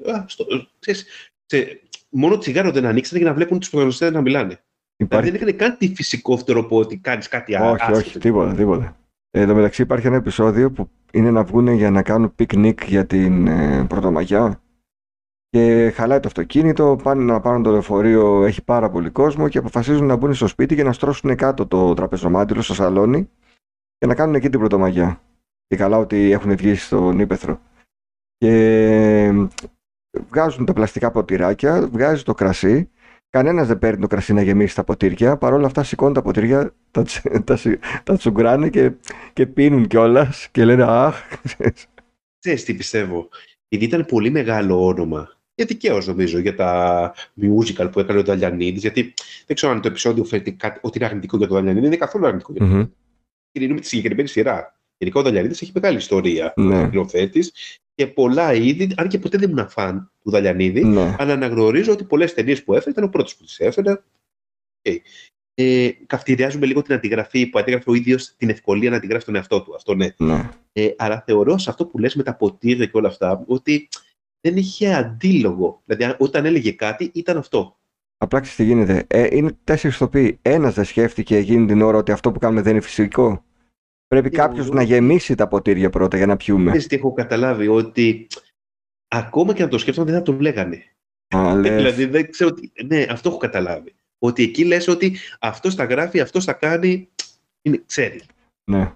ξέρεις, 0.79 1.05
σε, 1.47 1.81
μόνο 2.09 2.37
τσιγάρο 2.37 2.71
δεν 2.71 2.85
ανοίξανε 2.85 3.21
για 3.21 3.29
να 3.29 3.35
βλέπουν 3.35 3.59
τους 3.59 3.69
πρωταγωνιστές 3.69 4.11
να 4.11 4.21
μιλάνε. 4.21 4.47
Δηλαδή 4.47 4.63
Υπάρχει... 4.97 5.29
δεν 5.29 5.35
έκανε 5.35 5.51
καν 5.51 5.77
τη 5.77 5.93
φυσικό 5.95 6.43
τρόπο 6.43 6.77
ότι 6.77 6.97
κάνεις 6.97 7.27
κάτι 7.27 7.55
άλλο. 7.55 7.71
όχι, 7.71 7.91
όχι, 7.91 8.19
τίποτα, 8.19 8.53
τίποτα. 8.53 8.97
Ε, 9.31 9.41
Εν 9.41 9.47
τω 9.47 9.55
μεταξύ 9.55 9.81
υπάρχει 9.81 10.07
ένα 10.07 10.15
επεισόδιο 10.15 10.71
που 10.71 10.89
είναι 11.11 11.31
να 11.31 11.43
βγουν 11.43 11.67
για 11.67 11.91
να 11.91 12.01
κάνουν 12.01 12.35
πικνίκ 12.35 12.83
για 12.83 13.05
την 13.05 13.47
ε, 13.47 13.85
Πρωτομαγιά 13.85 14.61
και 15.49 15.91
χαλάει 15.95 16.19
το 16.19 16.27
αυτοκίνητο, 16.27 16.99
πάνε 17.03 17.23
να 17.23 17.39
πάρουν 17.39 17.63
το 17.63 17.71
λεωφορείο, 17.71 18.45
έχει 18.45 18.63
πάρα 18.63 18.89
πολύ 18.89 19.09
κόσμο 19.09 19.49
και 19.49 19.57
αποφασίζουν 19.57 20.05
να 20.05 20.15
μπουν 20.15 20.33
στο 20.33 20.47
σπίτι 20.47 20.75
και 20.75 20.83
να 20.83 20.93
στρώσουν 20.93 21.35
κάτω 21.35 21.67
το 21.67 21.93
τραπεζομάντιλο 21.93 22.61
στο 22.61 22.73
σαλόνι 22.73 23.29
και 23.97 24.05
να 24.07 24.15
κάνουν 24.15 24.35
εκεί 24.35 24.49
την 24.49 24.59
Πρωτομαγιά. 24.59 25.21
Και 25.67 25.75
καλά 25.75 25.97
ότι 25.97 26.31
έχουν 26.31 26.55
βγει 26.55 26.75
στον 26.75 27.19
Ήπεθρο. 27.19 27.59
Και 28.37 28.53
ε, 29.23 29.47
βγάζουν 30.29 30.65
τα 30.65 30.73
πλαστικά 30.73 31.11
ποτηράκια, 31.11 31.87
βγάζει 31.91 32.23
το 32.23 32.33
κρασί 32.33 32.89
Κανένας 33.29 33.67
δεν 33.67 33.79
παίρνει 33.79 34.01
το 34.01 34.07
κρασί 34.07 34.33
να 34.33 34.41
γεμίσει 34.41 34.75
τα 34.75 34.83
ποτήρια. 34.83 35.37
Παρ' 35.37 35.53
όλα 35.53 35.65
αυτά 35.65 35.83
σηκώνουν 35.83 36.13
τα 36.13 36.21
ποτήρια, 36.21 36.73
τα, 36.91 37.03
τσι- 37.03 37.43
τα, 37.43 37.55
σι- 37.55 37.79
τα 38.03 38.17
τσουγκράνε 38.17 38.69
και, 38.69 38.91
και 39.33 39.45
πίνουν 39.45 39.87
κιόλας 39.87 40.47
και 40.51 40.65
λένε 40.65 40.83
Αχ. 40.87 41.15
Ξέρεις 42.39 42.63
τι 42.63 42.73
πιστεύω. 42.73 43.29
Γιατί 43.67 43.85
ήταν 43.85 44.05
πολύ 44.05 44.29
μεγάλο 44.29 44.85
όνομα. 44.85 45.31
Και 45.55 45.65
δικαίως 45.65 46.07
νομίζω 46.07 46.39
για 46.39 46.55
τα 46.55 47.13
musical 47.41 47.89
που 47.91 47.99
έκανε 47.99 48.19
ο 48.19 48.23
Δαλιανίδης. 48.23 48.81
Γιατί 48.81 49.13
δεν 49.45 49.55
ξέρω 49.55 49.71
αν 49.71 49.81
το 49.81 49.87
επεισόδιο 49.87 50.23
φέρνει 50.23 50.51
κάτι, 50.51 50.79
ότι 50.83 50.97
είναι 50.97 51.07
αρνητικό 51.07 51.37
για 51.37 51.47
τον 51.47 51.55
Δαλιανίδη. 51.55 51.83
Δεν 51.85 51.93
είναι 51.93 52.05
καθόλου 52.05 52.25
αρνητικό 52.25 52.51
για 52.51 52.61
τον 52.61 52.69
Μμμ. 52.69 52.85
Δαλιανίδη. 53.51 53.73
με 53.73 53.79
τη 53.79 53.87
συγκεκριμένη 53.87 54.27
σειρά. 54.27 54.76
Γενικά 54.97 55.19
ο 55.19 55.23
Δαλιανίδης 55.23 55.61
έχει 55.61 55.71
μεγάλη 55.73 55.97
ιστορία. 55.97 56.53
Ναι. 56.55 56.85
Σκηνοθέτη 56.87 57.51
και 57.95 58.07
πολλά 58.07 58.53
είδη, 58.53 58.91
αν 58.97 59.07
και 59.07 59.19
ποτέ 59.19 59.37
δεν 59.37 59.49
ήμουν 59.51 59.69
φαν 59.69 60.11
του 60.23 60.29
Δαλιανίδη, 60.29 60.83
ναι. 60.83 61.15
αλλά 61.19 61.33
αναγνωρίζω 61.33 61.91
ότι 61.91 62.03
πολλές 62.03 62.33
ταινίες 62.33 62.63
που 62.63 62.73
έφερε 62.73 62.89
ήταν 62.89 63.03
ο 63.03 63.09
πρώτος 63.09 63.35
που 63.35 63.43
τις 63.43 63.59
έφερε. 63.59 64.01
Okay. 64.81 64.97
Ε, 65.53 65.89
καυτηριάζουμε 66.05 66.65
λίγο 66.65 66.81
την 66.81 66.93
αντιγραφή 66.93 67.47
που 67.47 67.59
αντίγραφε 67.59 67.89
ο 67.89 67.93
ίδιος 67.93 68.35
την 68.37 68.49
ευκολία 68.49 68.89
να 68.89 68.95
αντιγράφει 68.95 69.25
τον 69.25 69.35
εαυτό 69.35 69.61
του. 69.61 69.75
Αυτό 69.75 69.95
ναι. 69.95 70.07
ναι. 70.17 70.49
Ε, 70.73 70.93
αλλά 70.97 71.23
θεωρώ 71.25 71.57
σε 71.57 71.69
αυτό 71.69 71.85
που 71.85 71.97
λες 71.97 72.15
με 72.15 72.23
τα 72.23 72.35
ποτήρια 72.35 72.85
και 72.85 72.97
όλα 72.97 73.07
αυτά 73.07 73.43
ότι 73.47 73.87
δεν 74.41 74.57
είχε 74.57 74.93
αντίλογο. 74.93 75.81
Δηλαδή, 75.85 76.03
αν- 76.03 76.15
όταν 76.19 76.45
έλεγε 76.45 76.71
κάτι, 76.71 77.11
ήταν 77.13 77.37
αυτό. 77.37 77.77
Απλά 78.17 78.39
ξέρεις 78.39 78.57
τι 78.57 78.63
γίνεται. 78.63 79.05
Ε, 79.07 79.35
είναι 79.35 79.57
τέσσερις 79.63 79.95
ηθοποιοί. 79.95 80.39
Ένας 80.41 80.73
δεν 80.73 80.85
σκέφτηκε 80.85 81.35
εκείνη 81.35 81.65
την 81.65 81.81
ώρα 81.81 81.97
ότι 81.97 82.11
αυτό 82.11 82.31
που 82.31 82.39
κάνουμε 82.39 82.61
δεν 82.61 82.71
είναι 82.71 82.81
φυσικό. 82.81 83.43
Πρέπει 84.07 84.29
Τι 84.29 84.35
κάποιος 84.35 84.65
εγώ- 84.65 84.75
να 84.75 84.81
γεμίσει 84.81 85.35
τα 85.35 85.47
ποτήρια 85.47 85.89
πρώτα 85.89 86.17
για 86.17 86.25
να 86.25 86.37
πιούμε. 86.37 86.65
Ξέρεις 86.69 86.87
τι 86.87 86.95
έχω 86.95 87.13
καταλάβει, 87.13 87.67
ότι 87.67 88.27
ακόμα 89.07 89.53
και 89.53 89.63
να 89.63 89.69
το 89.69 89.77
σκέφτονταν 89.77 90.13
δεν 90.13 90.23
θα 90.23 90.31
τον 90.31 90.39
λέγανε. 90.41 90.83
Α, 91.35 91.55
λες. 91.55 91.75
δηλαδή, 91.75 92.05
δεν 92.05 92.31
ξέρω 92.31 92.53
τι... 92.53 92.69
Ναι, 92.85 93.05
αυτό 93.09 93.29
έχω 93.29 93.37
καταλάβει. 93.37 93.95
Ότι 94.19 94.43
εκεί 94.43 94.65
λες 94.65 94.87
ότι 94.87 95.17
αυτό 95.39 95.75
τα 95.75 95.83
γράφει, 95.83 96.19
αυτό 96.19 96.45
τα 96.45 96.53
κάνει, 96.53 97.09
είναι, 97.61 97.83
ξέρει. 97.85 98.21
Ναι. 98.71 98.93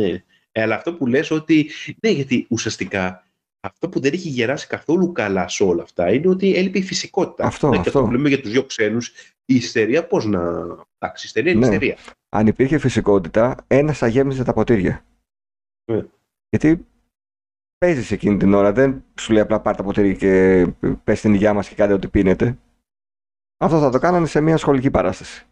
Ναι. 0.00 0.22
Ε, 0.52 0.62
αλλά 0.62 0.74
αυτό 0.74 0.94
που 0.94 1.06
λες 1.06 1.30
ότι, 1.30 1.70
ναι, 2.02 2.10
γιατί 2.10 2.46
ουσιαστικά 2.50 3.26
αυτό 3.60 3.88
που 3.88 4.00
δεν 4.00 4.12
έχει 4.12 4.28
γεράσει 4.28 4.66
καθόλου 4.66 5.12
καλά 5.12 5.48
σε 5.48 5.64
όλα 5.64 5.82
αυτά 5.82 6.12
είναι 6.12 6.28
ότι 6.28 6.54
έλειπε 6.56 6.78
η 6.78 6.82
φυσικότητα. 6.82 7.44
Αυτό, 7.44 7.66
ναι, 7.68 7.72
Και 7.74 7.78
αυτό. 7.78 7.90
αυτό 7.98 8.10
που 8.10 8.16
λέμε 8.16 8.28
για 8.28 8.40
τους 8.40 8.50
δύο 8.50 8.64
ξένους, 8.64 9.08
η 9.44 9.54
ιστερία 9.54 10.06
πώς 10.06 10.24
να... 10.24 10.40
Εντάξει, 10.98 11.24
η 11.24 11.26
ιστερία 11.26 11.50
είναι 11.52 11.60
Ναι. 11.66 11.74
ιστερία. 11.74 11.96
Αν 12.34 12.46
υπήρχε 12.46 12.78
φυσικότητα, 12.78 13.56
ένας 13.66 13.98
θα 13.98 14.06
γέμιζε 14.06 14.44
τα 14.44 14.52
ποτήρια. 14.52 15.04
Ναι. 15.92 16.04
Γιατί 16.48 16.86
παίζεις 17.78 18.10
εκείνη 18.10 18.36
την 18.36 18.54
ώρα, 18.54 18.72
δεν 18.72 19.04
σου 19.20 19.32
λέει 19.32 19.42
απλά 19.42 19.60
πάρ 19.60 19.76
τα 19.76 19.82
ποτήρια 19.82 20.12
και 20.14 20.66
πες 21.04 21.20
την 21.20 21.34
υγειά 21.34 21.54
μας 21.54 21.68
και 21.68 21.74
κάντε 21.74 21.92
ό,τι 21.92 22.08
πίνετε. 22.08 22.58
Αυτό 23.58 23.78
θα 23.80 23.90
το 23.90 23.98
κάνανε 23.98 24.26
σε 24.26 24.40
μια 24.40 24.56
σχολική 24.56 24.90
παράσταση. 24.90 25.46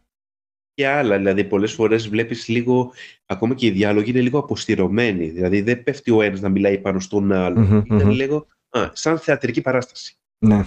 Και 0.74 0.86
άλλα, 0.88 1.16
δηλαδή 1.16 1.44
πολλές 1.44 1.72
φορές 1.72 2.08
βλέπεις 2.08 2.48
λίγο, 2.48 2.92
ακόμα 3.26 3.54
και 3.54 3.66
οι 3.66 3.70
διάλογοι 3.70 4.10
είναι 4.10 4.20
λίγο 4.20 4.38
αποστηρωμένοι. 4.38 5.28
Δηλαδή 5.28 5.60
δεν 5.60 5.82
πέφτει 5.82 6.10
ο 6.10 6.22
ένας 6.22 6.40
να 6.40 6.48
μιλάει 6.48 6.78
πάνω 6.78 7.00
στον 7.00 7.32
άλλο. 7.32 7.60
Μμμ, 7.60 7.76
Ήταν 7.84 8.02
μμμ. 8.02 8.10
λίγο 8.10 8.46
α, 8.70 8.90
σαν 8.92 9.18
θεατρική 9.18 9.60
παράσταση. 9.60 10.16
Ναι, 10.38 10.64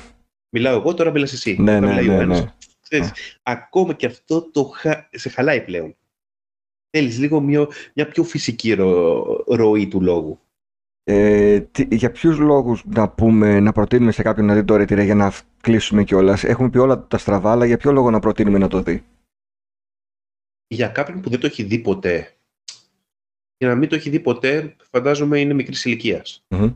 Μιλάω 0.49 0.75
εγώ, 0.79 0.93
τώρα 0.93 1.11
μιλάς 1.11 1.33
εσύ. 1.33 1.55
ναι, 1.61 1.79
Τώρα 1.79 1.79
ναι. 1.79 1.87
μιλάει 1.87 2.07
ναι, 2.07 2.17
ο 2.17 2.21
ένας. 2.21 2.43
ναι. 2.43 2.53
Ξέρεις, 2.81 3.11
ακόμα 3.43 3.93
και 3.93 4.05
αυτό 4.05 4.51
το 4.51 4.63
χα... 4.63 5.07
σε 5.11 5.29
χαλάει 5.29 5.61
πλέον. 5.63 5.95
Θέλεις 6.95 7.19
λίγο 7.19 7.39
μια, 7.39 7.67
μια 7.93 8.07
πιο 8.07 8.23
φυσική 8.23 8.73
ρο... 8.73 9.43
ροή 9.47 9.87
του 9.87 10.01
λόγου. 10.01 10.39
Ε, 11.03 11.59
τι- 11.59 11.95
για 11.95 12.11
ποιους 12.11 12.37
λόγους 12.37 12.85
να 12.85 13.09
πούμε, 13.09 13.59
να 13.59 13.71
προτείνουμε 13.71 14.11
σε 14.11 14.21
κάποιον 14.21 14.45
να 14.45 14.53
δει 14.53 14.63
το 14.63 14.75
ρετυρέ 14.75 15.03
για 15.03 15.15
να 15.15 15.29
φ- 15.29 15.45
κλείσουμε 15.61 16.03
κιόλας; 16.03 16.43
Έχουμε 16.43 16.69
πει 16.69 16.77
όλα 16.77 17.07
τα 17.07 17.17
στραβά, 17.17 17.51
αλλά 17.51 17.65
για 17.65 17.77
ποιο 17.77 17.91
λόγο 17.91 18.09
να 18.09 18.19
προτείνουμε 18.19 18.57
να 18.57 18.67
το 18.67 18.81
δει; 18.81 19.03
Για 20.67 20.87
κάποιον 20.87 21.21
που 21.21 21.29
δεν 21.29 21.39
το 21.39 21.45
έχει 21.45 21.63
δει 21.63 21.79
ποτέ, 21.79 22.35
για 23.57 23.67
να 23.69 23.75
μην 23.75 23.89
το 23.89 23.95
έχει 23.95 24.09
δει 24.09 24.19
ποτέ, 24.19 24.75
φαντάζομαι 24.91 25.39
είναι 25.39 25.53
μικρής 25.53 25.85
ηλικίας. 25.85 26.45
Μμμ. 26.49 26.73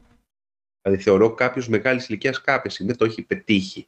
Δηλαδή 0.82 1.04
θεωρώ 1.04 1.34
κάποιος 1.34 1.68
μεγάλης 1.68 2.08
ηλικίας 2.10 2.42
κάποια 2.42 2.70
στιγμή 2.70 2.96
το 2.96 3.06
έχει 3.06 3.22
πετύχει. 3.22 3.88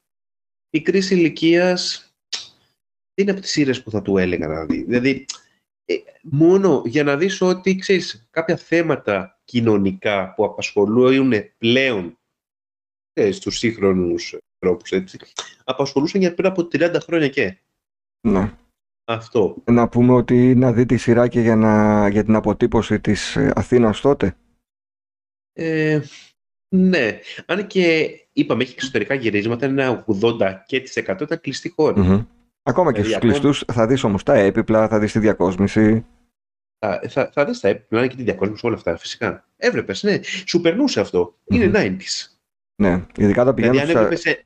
Μικρής 0.78 1.10
ηλικίας 1.10 2.14
δεν 3.14 3.16
είναι 3.22 3.32
από 3.32 3.42
τις 3.42 3.50
σειρέ 3.52 3.74
που 3.74 3.92
θα 3.92 4.02
του 4.02 4.18
έλεγα 4.18 4.48
να 4.48 4.66
δει. 4.66 4.84
Δηλαδή, 4.84 5.10
ε, 5.10 5.26
μόνο 6.22 6.82
για 6.86 7.04
να 7.04 7.18
δεις 7.18 7.42
ότι 7.42 7.76
ξέρεις, 7.76 8.28
κάποια 8.30 8.58
θέματα 8.58 9.40
κοινωνικά 9.44 10.34
που 10.34 10.46
απασχολούν 10.46 11.34
πλέον 11.58 12.18
ε, 13.14 13.32
στους 13.32 13.58
σύγχρονους 13.58 14.38
τρόπους, 14.58 14.92
έτσι, 14.92 15.20
απασχολούσαν 15.64 16.22
για 16.22 16.34
πριν 16.34 16.48
από 16.48 16.62
30 16.72 16.98
χρόνια 17.04 17.30
και 17.30 17.58
Ναι. 18.28 18.54
αυτό. 19.06 19.56
Να 19.66 19.90
πούμε 19.90 20.14
ότι 20.14 20.56
να 20.56 20.74
δει 20.74 20.86
τη 20.86 20.98
σειρά 20.98 21.28
και 21.28 21.40
για, 21.40 21.56
να, 21.56 22.08
για 22.08 22.24
την 22.24 22.36
αποτύπωση 22.36 23.00
της 23.00 23.36
ε, 23.36 23.52
Αθήνας 23.56 24.02
τότε. 24.02 24.36
Ε, 25.54 26.02
ναι, 26.76 27.20
αν 27.46 27.68
και 27.68 28.10
είπαμε 28.34 28.64
έχει 28.64 28.74
εξωτερικά 28.74 29.14
γυρίσματα, 29.14 29.66
είναι 29.66 29.84
ένα 29.84 30.06
80 30.22 30.64
και 30.66 30.80
τις 30.80 30.98
100 30.98 31.22
ήταν 31.22 31.42
κλειστή 31.42 31.70
χώρα. 31.70 32.02
Μμμ. 32.04 32.24
Ακόμα 32.72 32.92
και 32.94 33.02
Δηλαδή, 33.02 33.14
στους 33.28 33.30
ακόμα- 33.30 33.42
κλειστούς 33.52 33.76
θα 33.76 33.88
δεις 33.88 34.04
όμως 34.04 34.24
τα 34.24 34.34
έπιπλα, 34.34 34.88
θα 34.88 35.00
δεις 35.00 35.12
τη 35.12 35.20
διακόσμηση. 35.20 36.06
Θα, 36.86 37.02
θα, 37.10 37.30
θα 37.34 37.46
δεις 37.46 37.60
τα 37.60 37.68
έπιπλα 37.68 38.08
και 38.08 38.16
τη 38.16 38.24
διακόσμηση 38.24 38.66
όλα 38.66 38.76
αυτά, 38.76 38.98
φυσικά. 38.98 39.48
Έβλεπες, 39.58 40.04
ναι. 40.04 40.20
Σου 40.46 40.62
περνούσε 40.62 41.00
αυτό. 41.00 41.38
Είναι 41.44 41.66
Μμμ. 41.66 41.74
90s. 41.76 42.36
Ναι, 42.82 43.06
ειδικά 43.18 43.44
τα 43.44 43.54
Δηλαδή, 43.54 43.56
πηγαίνουν 43.56 43.80
αν 43.80 43.88
στα, 43.88 44.00
έβλεπες 44.00 44.26
ε, 44.26 44.46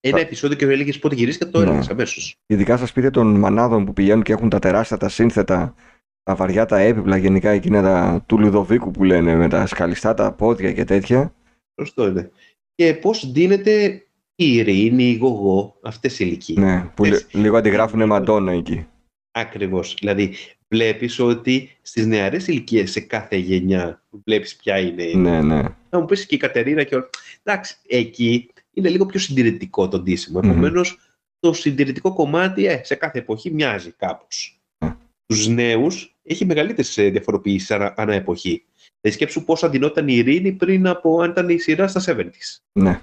ένα 0.00 0.16
τα- 0.16 0.22
επεισόδιο 0.22 0.56
και 0.56 0.64
έλεγες 0.64 0.98
πότε 0.98 1.14
γυρίστηκε, 1.14 1.50
το 1.50 1.58
Ναι. 1.58 1.64
έλεγες 1.64 1.88
αμέσως. 1.88 2.36
ειδικά 2.46 2.76
στα 2.76 2.86
σπίτια 2.86 3.10
των 3.10 3.34
μανάδων 3.38 3.84
που 3.84 3.92
πηγαίνουν 3.92 4.22
και 4.22 4.32
έχουν 4.32 4.48
τα 4.48 4.58
τεράστια, 4.58 4.96
τα 4.96 5.08
σύνθετα, 5.08 5.74
τα 6.22 6.34
βαριά, 6.34 6.66
τα 6.66 6.78
έπιπλα, 6.78 7.16
γενικά 7.16 7.50
εκείνα 7.50 7.82
τα, 7.82 8.22
του 8.26 8.38
Λουδοβίκου 8.38 8.90
που 8.90 9.04
λένε, 9.04 9.34
με 9.34 9.48
τα 9.48 9.66
σκαλιστά 9.66 10.14
τα 10.14 10.32
πόδια 10.32 10.72
και 10.72 10.84
τέτοια. 10.84 11.34
Σωστό 11.80 12.06
είναι. 12.06 12.30
Και 12.74 12.94
πώς 12.94 13.32
δίνεται 13.32 14.03
η 14.36 14.54
ειρήνη, 14.54 15.04
η 15.10 15.16
γογό, 15.16 15.78
αυτές 15.82 16.18
οι 16.18 16.24
ηλικίες. 16.28 16.58
Ναι, 16.58 16.90
που 16.94 17.04
Θες- 17.04 17.26
λι- 17.32 17.42
λίγο 17.42 17.56
αντιγράφουν 17.56 18.06
Μαντόνα 18.06 18.52
εκεί. 18.52 18.86
Ακριβώς. 19.30 19.96
Δηλαδή, 19.98 20.34
βλέπεις 20.68 21.18
ότι 21.18 21.70
στις 21.82 22.06
νεαρές 22.06 22.46
ηλικίες 22.46 22.90
σε 22.90 23.00
κάθε 23.00 23.36
γενιά 23.36 24.02
βλέπεις 24.24 24.56
ποια 24.56 24.78
είναι 24.78 25.02
η 25.02 25.16
Ναι, 25.16 25.42
ναι. 25.42 25.62
Θα 25.90 26.00
μου 26.00 26.04
πεις 26.04 26.26
και 26.26 26.34
η 26.34 26.38
Κατερίνα 26.38 26.82
και 26.82 26.94
όλα. 26.94 27.08
Εντάξει, 27.42 27.76
εκεί 27.86 28.50
είναι 28.72 28.88
λίγο 28.88 29.06
πιο 29.06 29.18
συντηρητικό 29.20 29.88
το 29.88 29.98
ντύσιμο. 29.98 30.40
Μμμ. 30.42 30.50
Επομένως, 30.50 30.98
το 31.38 31.52
συντηρητικό 31.52 32.12
κομμάτι 32.14 32.66
ε, 32.66 32.80
σε 32.84 32.94
κάθε 32.94 33.18
εποχή 33.18 33.50
μοιάζει 33.50 33.90
κάπως. 33.90 34.60
Ε. 34.78 34.88
Τους 35.26 35.48
νέους 35.48 36.16
έχει 36.22 36.44
μεγαλύτερες 36.44 36.94
διαφοροποιήσεις 36.94 37.70
ανά, 37.70 37.94
ανά 37.96 38.14
εποχή. 38.14 38.64
Δηλαδή, 39.00 39.20
σκέψου 39.22 39.44
πώ 39.44 39.56
αντινόταν 39.60 40.08
η 40.08 40.14
ειρήνη 40.16 40.52
πριν 40.52 40.86
από 40.86 41.20
αν 41.20 41.30
ήταν 41.30 41.48
η 41.48 41.58
σειρά 41.58 41.88
στα 41.88 42.00
70s. 42.16 42.60
ναι. 42.72 43.00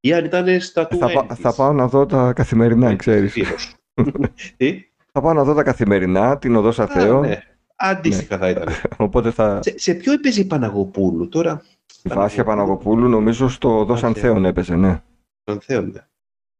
Ή 0.00 0.12
αν 0.12 0.24
ήταν 0.24 0.60
στα 0.60 0.88
20s. 0.90 0.96
Θα, 0.98 1.12
πά- 1.12 1.34
θα 1.34 1.54
πάω 1.54 1.72
να 1.72 1.88
δω 1.88 2.06
τα 2.06 2.32
καθημερινά, 2.32 2.96
ξέρεις. 2.96 3.36
Ευτυχώς. 3.36 3.74
Τι; 4.56 4.84
Θα 5.12 5.20
πάω 5.20 5.32
να 5.32 5.44
δω 5.44 5.54
τα 5.54 5.62
καθημερινά, 5.62 6.38
την 6.38 6.56
Οδό 6.56 6.82
Αθέο. 6.82 7.18
Α, 7.18 7.26
ναι. 7.26 7.42
Αντίστοιχα 7.76 8.38
θα 8.38 8.48
ήταν. 8.48 8.68
Οπότε 9.06 9.30
θα. 9.30 9.62
σε, 9.62 9.78
σε 9.78 9.94
ποιο 9.94 10.12
έπαιζε 10.12 10.40
η 10.40 10.44
Παναγοπούλου 10.44 11.28
τώρα; 11.28 11.62
Η 12.02 12.08
Βάσια 12.08 12.44
Παναγοπούλου 12.44 13.08
νομίζω 13.08 13.48
στο 13.48 13.78
Οδό 13.78 13.92
Βάσια. 13.92 14.08
Ανθέων 14.08 14.44
έπαιζε, 14.44 14.76
ναι. 14.76 15.02
Τον 15.44 15.60
Θέοντα. 15.60 16.08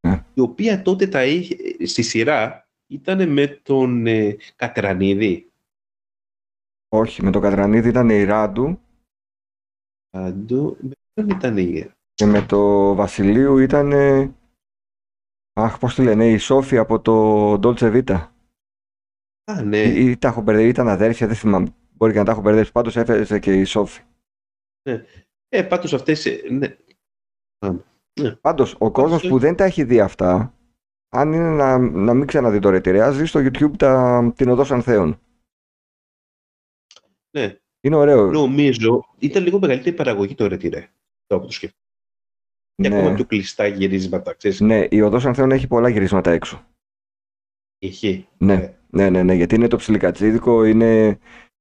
Ναι. 0.06 0.24
Η 0.34 0.40
οποία 0.40 0.82
τότε 0.82 1.06
τα 1.06 1.24
είχε, 1.24 1.56
στη 1.86 2.02
σειρά 2.02 2.68
ήταν 2.86 3.32
με 3.32 3.46
τον 3.62 4.06
ε, 4.06 4.36
Κατρανίδη. 4.56 5.50
Όχι, 6.88 7.22
με 7.22 7.30
τον 7.30 7.42
Κατρανίδη 7.42 7.88
ήταν 7.88 8.10
η 8.10 8.24
Ράντου 8.24 8.80
Άντο, 10.10 10.76
με 10.80 10.92
ποιον 11.12 11.28
ήταν 11.28 11.56
η... 11.56 11.90
και 12.20 12.26
με 12.26 12.42
το 12.46 12.94
Βασιλείου 12.94 13.58
ήταν. 13.58 13.92
ε, 13.92 14.34
Αχ, 15.52 15.78
πώς 15.78 15.94
τη 15.94 16.02
λένε, 16.02 16.30
η 16.30 16.36
Σόφη 16.36 16.76
από 16.76 17.00
το 17.00 17.52
Dolce 17.52 18.02
Vita. 18.04 18.28
Α, 19.44 19.62
ναι. 19.62 19.78
Ή, 19.78 20.10
ή 20.10 20.16
τα 20.16 20.28
έχω 20.28 20.40
μπερδεύει, 20.40 20.68
ήταν 20.68 20.88
αδέρφια, 20.88 21.26
δεν 21.26 21.36
θυμάμαι. 21.36 21.74
Μπορεί 21.90 22.12
και 22.12 22.18
να 22.18 22.24
τα 22.24 22.30
έχω 22.30 22.40
μπερδέψει. 22.40 22.72
Πάντως 22.72 22.96
έφερε 22.96 23.38
και 23.38 23.60
η 23.60 23.64
Σόφη. 23.64 24.02
Ε, 25.48 25.62
πάντως 25.62 25.94
αυτές... 25.94 26.26
ε, 26.26 26.40
Ναι. 28.20 28.34
Πάντως, 28.40 28.76
ο 28.78 28.90
κόσμος 28.90 29.28
που 29.28 29.38
δεν 29.38 29.56
τα 29.56 29.64
έχει 29.64 29.84
δει 29.84 30.00
αυτά, 30.00 30.54
αν 31.08 31.32
είναι 31.32 31.50
να, 31.50 31.78
να 31.78 32.14
μην 32.14 32.26
ξαναδεί 32.26 32.58
το 32.58 32.70
ρετυρέ, 32.70 33.02
ας 33.02 33.16
δει 33.16 33.26
στο 33.26 33.40
YouTube 33.40 33.76
τα, 33.78 34.32
την 34.36 34.48
Οδός 34.48 34.72
Ανθέων. 34.72 35.20
ναι. 37.30 37.54
Είναι 37.80 37.96
ωραίο. 37.96 38.30
Νομίζω 38.30 39.04
ήταν 39.18 39.42
λίγο 39.42 39.58
μεγαλύτερη 39.58 39.96
παραγωγή 39.96 40.34
το 40.34 40.46
ρετυρέ. 40.46 40.90
Τώρα 41.26 41.40
που 41.42 41.46
το 41.48 41.52
σκέφτομαι. 41.52 41.79
Και 42.80 42.86
ακόμα 42.88 43.08
Ναι, 43.10 43.14
πιο 43.14 43.24
κλειστά 43.24 43.66
γυρίσματα, 43.66 44.34
ξέρεις. 44.34 44.60
ναι, 44.60 44.86
η 44.90 45.00
Οδός 45.00 45.26
Ανθέων 45.26 45.50
έχει 45.50 45.66
πολλά 45.66 45.88
γυρίσματα 45.88 46.30
έξω. 46.30 46.66
Είχε. 47.78 48.24
Ναι, 48.38 48.52
Ε. 48.52 48.74
ναι, 48.90 49.10
ναι, 49.10 49.22
ναι, 49.22 49.34
γιατί 49.34 49.54
είναι 49.54 49.68
το 49.68 49.76
ψιλικατσίδικο, 49.76 50.64
είναι... 50.64 51.18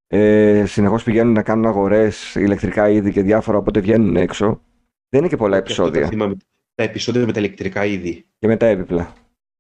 Ε, 0.08 0.64
συνεχώς 0.66 1.04
πηγαίνουν 1.04 1.34
να 1.34 1.44
κάνουν 1.44 1.66
αγορές 1.66 2.36
ηλεκτρικά 2.36 2.90
είδη 2.90 3.12
και 3.12 3.22
διάφορα, 3.22 3.58
οπότε 3.58 3.80
βγαίνουν 3.80 4.16
έξω. 4.16 4.62
Δεν 5.10 5.20
είναι 5.20 5.30
και 5.30 5.38
πολλά 5.38 5.62
Και 5.62 5.72
αυτό 5.72 5.82
τα 5.84 5.88
επεισόδια. 5.88 6.10
θυμάμαι. 6.10 6.38
Τα 6.76 6.84
επεισόδια 6.84 7.26
με 7.26 7.32
τα 7.32 7.40
ηλεκτρικά 7.40 7.86
είδη. 7.86 8.26
Και 8.40 8.48
μετά 8.48 8.66
έπιπλα. 8.66 9.14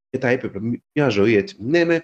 και 0.09 0.17
τα 0.17 0.27
έπρεπε. 0.27 0.59
Μια 0.93 1.09
ζωή 1.09 1.35
έτσι. 1.35 1.55
Ναι, 1.59 1.83
ναι. 1.83 1.97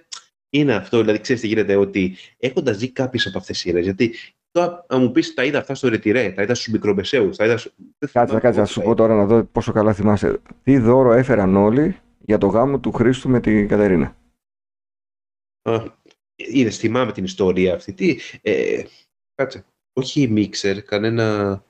Είναι 0.50 0.74
αυτό. 0.74 1.00
Δηλαδή, 1.00 1.20
ξέρεις 1.20 1.42
τι 1.42 1.48
γίνεται, 1.48 1.76
ότι 1.76 2.16
έχοντας 2.38 2.78
δει 2.78 2.92
κάποιε 2.92 3.20
από 3.30 3.38
αυτές 3.38 3.56
τις 3.56 3.66
σειρές. 3.66 3.84
Γιατί 3.84 4.14
τώρα, 4.56 4.86
αν 4.88 5.02
μου 5.02 5.12
πεις, 5.12 5.34
τα 5.34 5.44
είδα 5.44 5.60
αυτά 5.60 5.76
στο 5.76 5.88
Ρετυρέ, 5.88 6.32
τα 6.32 6.42
είδα 6.42 6.56
στους 6.56 6.74
μικρομεσαίους, 6.74 7.38
τα 7.38 7.46
είδα. 7.46 7.56
δεν 7.56 8.10
Κάτσε, 8.12 8.26
θυμάμαι 8.26 8.40
κάτσε, 8.40 8.60
να 8.60 8.66
πώς 8.66 8.74
σου 8.74 8.80
τα 8.80 8.86
πω 8.86 8.96
τώρα 8.96 9.16
να 9.16 9.26
δω 9.26 9.44
πόσο 9.44 9.72
καλά 9.72 9.94
θυμάσαι. 9.94 10.42
Τι 10.64 10.78
δώρο 10.78 11.14
έφεραν 11.14 11.56
όλοι 11.56 12.00
για 12.20 12.38
το 12.38 12.48
γάμο 12.48 12.80
του 12.80 12.92
Χρήστου 12.92 13.30
με 13.30 13.40
την 13.40 13.68
Κατερίνα; 13.68 14.18
Είδες, 16.36 16.78
θυμάμαι 16.78 17.12
την 17.12 17.24
ιστορία 17.24 17.76
αυτή. 17.76 17.94
Τι, 17.94 18.18
ε, 18.42 18.84
κάτσε. 19.36 19.66
Όχι 19.94 20.28
μίξερ, 20.28 20.84
κανένα. 20.84 21.64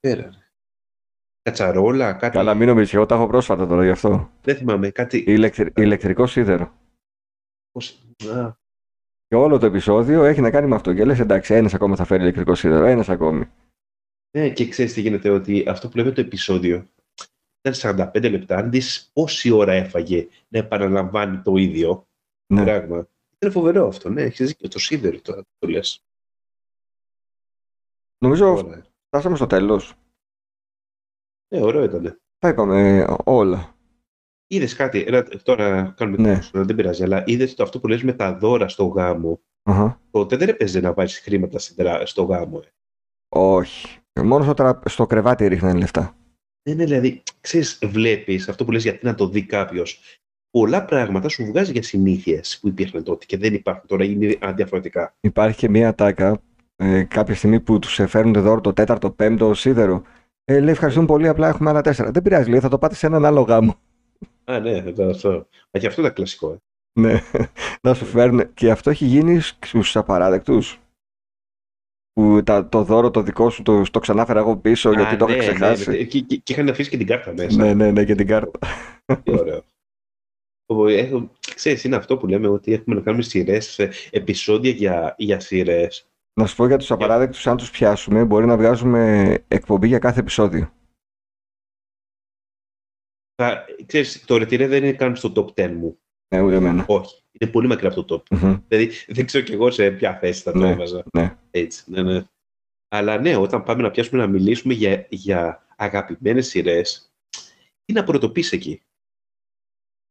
Πέρα. 0.00 0.30
Κατσαρόλα, 1.42 2.12
κάτι. 2.12 2.36
Καλά, 2.36 2.54
μην 2.54 2.68
νομίζεις, 2.68 2.94
εγώ 2.94 3.06
τα 3.06 3.14
έχω 3.14 3.26
πρόσφατα 3.26 3.66
τώρα 3.66 3.84
γι' 3.84 3.90
αυτό. 3.90 4.30
Δεν 4.42 4.56
θυμάμαι, 4.56 4.90
κάτι. 4.90 5.24
Ηλεκτρι... 5.26 5.72
Ηλεκτρικό 5.76 6.26
σίδερο. 6.26 6.72
Πώς... 7.70 8.02
Α, 8.34 8.52
Και 9.28 9.34
όλο 9.34 9.58
το 9.58 9.66
επεισόδιο 9.66 10.24
έχει 10.24 10.40
να 10.40 10.50
κάνει 10.50 10.66
με 10.68 10.74
αυτό. 10.74 10.94
Και 10.94 11.04
λες 11.04 11.18
εντάξει, 11.18 11.54
ένας 11.54 11.74
ακόμα 11.74 11.96
θα 11.96 12.04
φέρει 12.04 12.22
ηλεκτρικό 12.22 12.54
σίδερο, 12.54 12.84
ένας 12.86 13.08
ακόμη. 13.08 13.50
ναι, 14.36 14.50
και 14.50 14.68
ξέρεις 14.68 14.92
τι 14.92 15.00
γίνεται, 15.00 15.28
ότι 15.30 15.64
αυτό 15.68 15.88
που 15.88 15.96
λέμε 15.96 16.10
το 16.10 16.20
επεισόδιο 16.20 16.86
ήταν 17.60 18.10
45 18.14 18.30
λεπτά. 18.30 18.56
Αν 18.56 18.70
δεις 18.70 19.10
πόση 19.12 19.50
ώρα 19.50 19.72
έφαγε 19.72 20.28
να 20.48 20.58
επαναλαμβάνει 20.58 21.38
το 21.42 21.56
ίδιο 21.56 22.06
Ναι. 22.52 22.62
πράγμα. 22.64 23.08
Είναι 23.38 23.52
φοβερό 23.52 23.86
αυτό, 23.86 24.08
ναι, 24.10 24.22
έχεις 24.22 24.46
δίκιο. 24.46 24.68
Το 24.68 24.78
σίδερο 24.78 25.20
τώρα 25.20 25.40
που 25.42 25.48
το 25.58 25.68
λες. 25.68 26.02
Νομίζω 28.24 28.72
φτάσαμε 29.06 29.36
στο 29.36 29.46
τέλος. 29.46 29.94
Ναι, 31.54 31.62
ωραίο 31.62 31.82
ήταν. 31.84 32.20
Τα 32.38 32.48
είπαμε 32.48 33.06
όλα. 33.24 33.76
Είδες 34.50 34.74
κάτι, 34.74 35.04
ένα, 35.06 35.22
τώρα 35.42 35.94
κάνουμε 35.96 36.22
Ναι. 36.22 36.40
ναι. 36.52 36.62
δεν 36.62 36.76
πειράζει, 36.76 37.02
αλλά 37.02 37.22
είδες 37.26 37.54
το 37.54 37.62
αυτό 37.62 37.80
που 37.80 37.88
λες 37.88 38.02
με 38.02 38.12
τα 38.12 38.36
δώρα 38.36 38.68
στο 38.68 38.84
γάμο; 38.84 39.40
Αχα. 39.62 40.00
Τότε 40.10 40.36
δεν 40.36 40.48
έπαιζε 40.48 40.80
να 40.80 40.92
βάζεις 40.92 41.18
χρήματα 41.18 41.58
στην 41.58 41.76
τρα- 41.76 42.06
στο 42.06 42.22
γάμο. 42.22 42.60
Ε. 42.64 42.68
Όχι. 43.28 43.98
Μόνο 44.22 44.44
στο, 44.44 44.54
τρα... 44.54 44.80
στο 44.84 45.06
κρεβάτι 45.06 45.46
ρίχνανε 45.46 45.78
λεφτά. 45.78 46.16
Ναι, 46.68 46.74
ναι, 46.74 46.84
δηλαδή, 46.84 47.22
ξέρεις, 47.40 47.78
βλέπεις 47.84 48.48
αυτό 48.48 48.64
που 48.64 48.70
λες 48.70 48.82
γιατί 48.82 49.06
να 49.06 49.14
το 49.14 49.28
δει 49.28 49.42
κάποιος. 49.42 50.00
Πολλά 50.50 50.84
πράγματα 50.84 51.28
σου 51.28 51.44
βγάζει 51.44 51.72
για 51.72 51.82
συνήθειες 51.82 52.58
που 52.60 52.68
υπήρχαν 52.68 53.02
τότε 53.02 53.24
και 53.26 53.36
δεν 53.36 53.54
υπάρχουν 53.54 53.86
τώρα, 53.86 54.04
είναι 54.04 54.36
αντιαφορετικά. 54.40 55.14
Υπάρχει 55.20 55.58
και 55.58 55.68
μία 55.68 55.94
τάκα 55.94 56.40
ε, 56.76 57.02
κάποια 57.02 57.34
στιγμή 57.34 57.60
που 57.60 57.78
τους 57.78 58.00
φέρνουν 58.06 58.42
δώρο 58.42 58.60
το 58.60 58.72
τέταρτο, 58.72 59.10
πέμπτο 59.10 59.54
σίδερο. 59.54 60.02
Ε, 60.44 60.60
λέει 60.60 60.70
ευχαριστούμε 60.72 61.06
πολύ, 61.06 61.28
απλά 61.28 61.48
έχουμε 61.48 61.70
άλλα 61.70 61.80
τέσσερα. 61.80 62.10
Δεν 62.10 62.22
πειράζει, 62.22 62.50
λέει, 62.50 62.60
θα 62.60 62.68
το 62.68 62.78
πάτε 62.78 62.94
σε 62.94 63.06
έναν 63.06 63.24
άλλο 63.24 63.40
γάμο. 63.40 63.74
Α, 64.50 64.58
ναι, 64.60 64.78
αυτό. 64.78 65.02
αυτό. 65.04 65.48
Μα 65.72 65.80
και 65.80 65.86
αυτό 65.86 66.00
ήταν 66.00 66.12
κλασικό. 66.12 66.52
Ε. 66.52 66.56
Ναι, 67.00 67.20
να 67.86 67.94
σου 67.94 68.04
φέρουν. 68.04 68.54
Και 68.54 68.70
αυτό 68.70 68.90
έχει 68.90 69.04
γίνει 69.04 69.40
στους 69.40 69.96
απαράδεκτους; 69.96 70.80
Που 72.12 72.42
τα, 72.44 72.68
το 72.68 72.82
δώρο 72.82 73.10
το 73.10 73.22
δικό 73.22 73.50
σου 73.50 73.62
το, 73.62 73.82
το 73.90 73.98
ξανάφερα 73.98 74.40
εγώ 74.40 74.56
πίσω 74.56 74.92
γιατί 74.92 75.14
Α, 75.14 75.16
το 75.16 75.24
είχα 75.26 75.36
ναι, 75.36 75.42
ξεχάσει. 75.42 75.90
Ναι, 75.90 75.96
ναι, 75.96 76.02
και, 76.04 76.20
και, 76.20 76.36
και 76.36 76.52
είχαν 76.52 76.68
αφήσει 76.68 76.90
και 76.90 76.96
την 76.96 77.06
κάρτα 77.06 77.32
μέσα. 77.32 77.62
Ναι, 77.64 77.74
ναι, 77.74 77.90
ναι, 77.90 78.04
και 78.04 78.14
την 78.14 78.26
κάρτα. 78.26 78.58
Τι 79.22 79.38
ωραίο. 79.38 79.62
Ω, 80.72 80.86
έχω- 80.86 81.30
Ξέρεις, 81.54 81.84
είναι 81.84 81.96
αυτό 81.96 82.16
που 82.16 82.26
λέμε 82.26 82.48
ότι 82.48 82.72
έχουμε 82.72 82.96
να 82.96 83.02
κάνουμε 83.02 83.22
σειρές, 83.22 83.78
ε, 83.78 83.90
επεισόδια 84.10 84.70
για, 84.70 85.14
για 85.18 85.40
σειρές. 85.40 86.08
Να 86.40 86.46
σου 86.46 86.56
πω 86.56 86.66
για 86.66 86.76
τους 86.76 86.90
απαράδεκτους, 86.90 87.46
αν 87.46 87.56
τους 87.56 87.70
πιάσουμε, 87.70 88.24
μπορεί 88.24 88.46
να 88.46 88.56
βγάζουμε 88.56 89.34
εκπομπή 89.48 89.86
για 89.86 89.98
κάθε 89.98 90.20
επεισόδιο. 90.20 90.72
Θα, 93.42 93.64
ξέρεις, 93.86 94.24
το 94.24 94.36
ρετυρέ 94.36 94.66
δεν 94.66 94.84
είναι 94.84 94.92
καν 94.92 95.16
στο 95.16 95.32
top 95.36 95.64
10 95.64 95.70
μου. 95.72 95.98
Ναι, 96.34 96.40
ούτε 96.40 96.54
εμένα. 96.54 96.84
Όχι. 96.88 97.22
Είναι 97.38 97.50
πολύ 97.50 97.66
μακριά 97.66 97.88
από 97.90 98.04
το 98.04 98.14
top. 98.26 98.36
Μμμ. 98.38 98.56
Δηλαδή, 98.68 98.90
δεν 99.06 99.26
ξέρω 99.26 99.44
κι 99.44 99.52
εγώ 99.52 99.70
σε 99.70 99.90
ποια 99.90 100.18
θέση 100.18 100.42
θα 100.42 100.52
το 100.52 100.58
Ναι, 100.58 100.70
έβαζα. 100.70 101.02
ναι. 101.12 101.36
Έτσι, 101.50 101.84
ναι, 101.86 102.02
ναι. 102.02 102.22
Αλλά 102.88 103.18
ναι, 103.20 103.36
όταν 103.36 103.62
πάμε 103.62 103.82
να 103.82 103.90
πιάσουμε 103.90 104.20
να 104.20 104.26
μιλήσουμε 104.26 104.74
για, 104.74 105.06
για 105.08 105.66
αγαπημένες 105.76 106.46
σειρές, 106.48 107.12
τι 107.84 107.92
να 107.92 108.04
πρωτοπιάσεις 108.04 108.56
εκεί; 108.56 108.80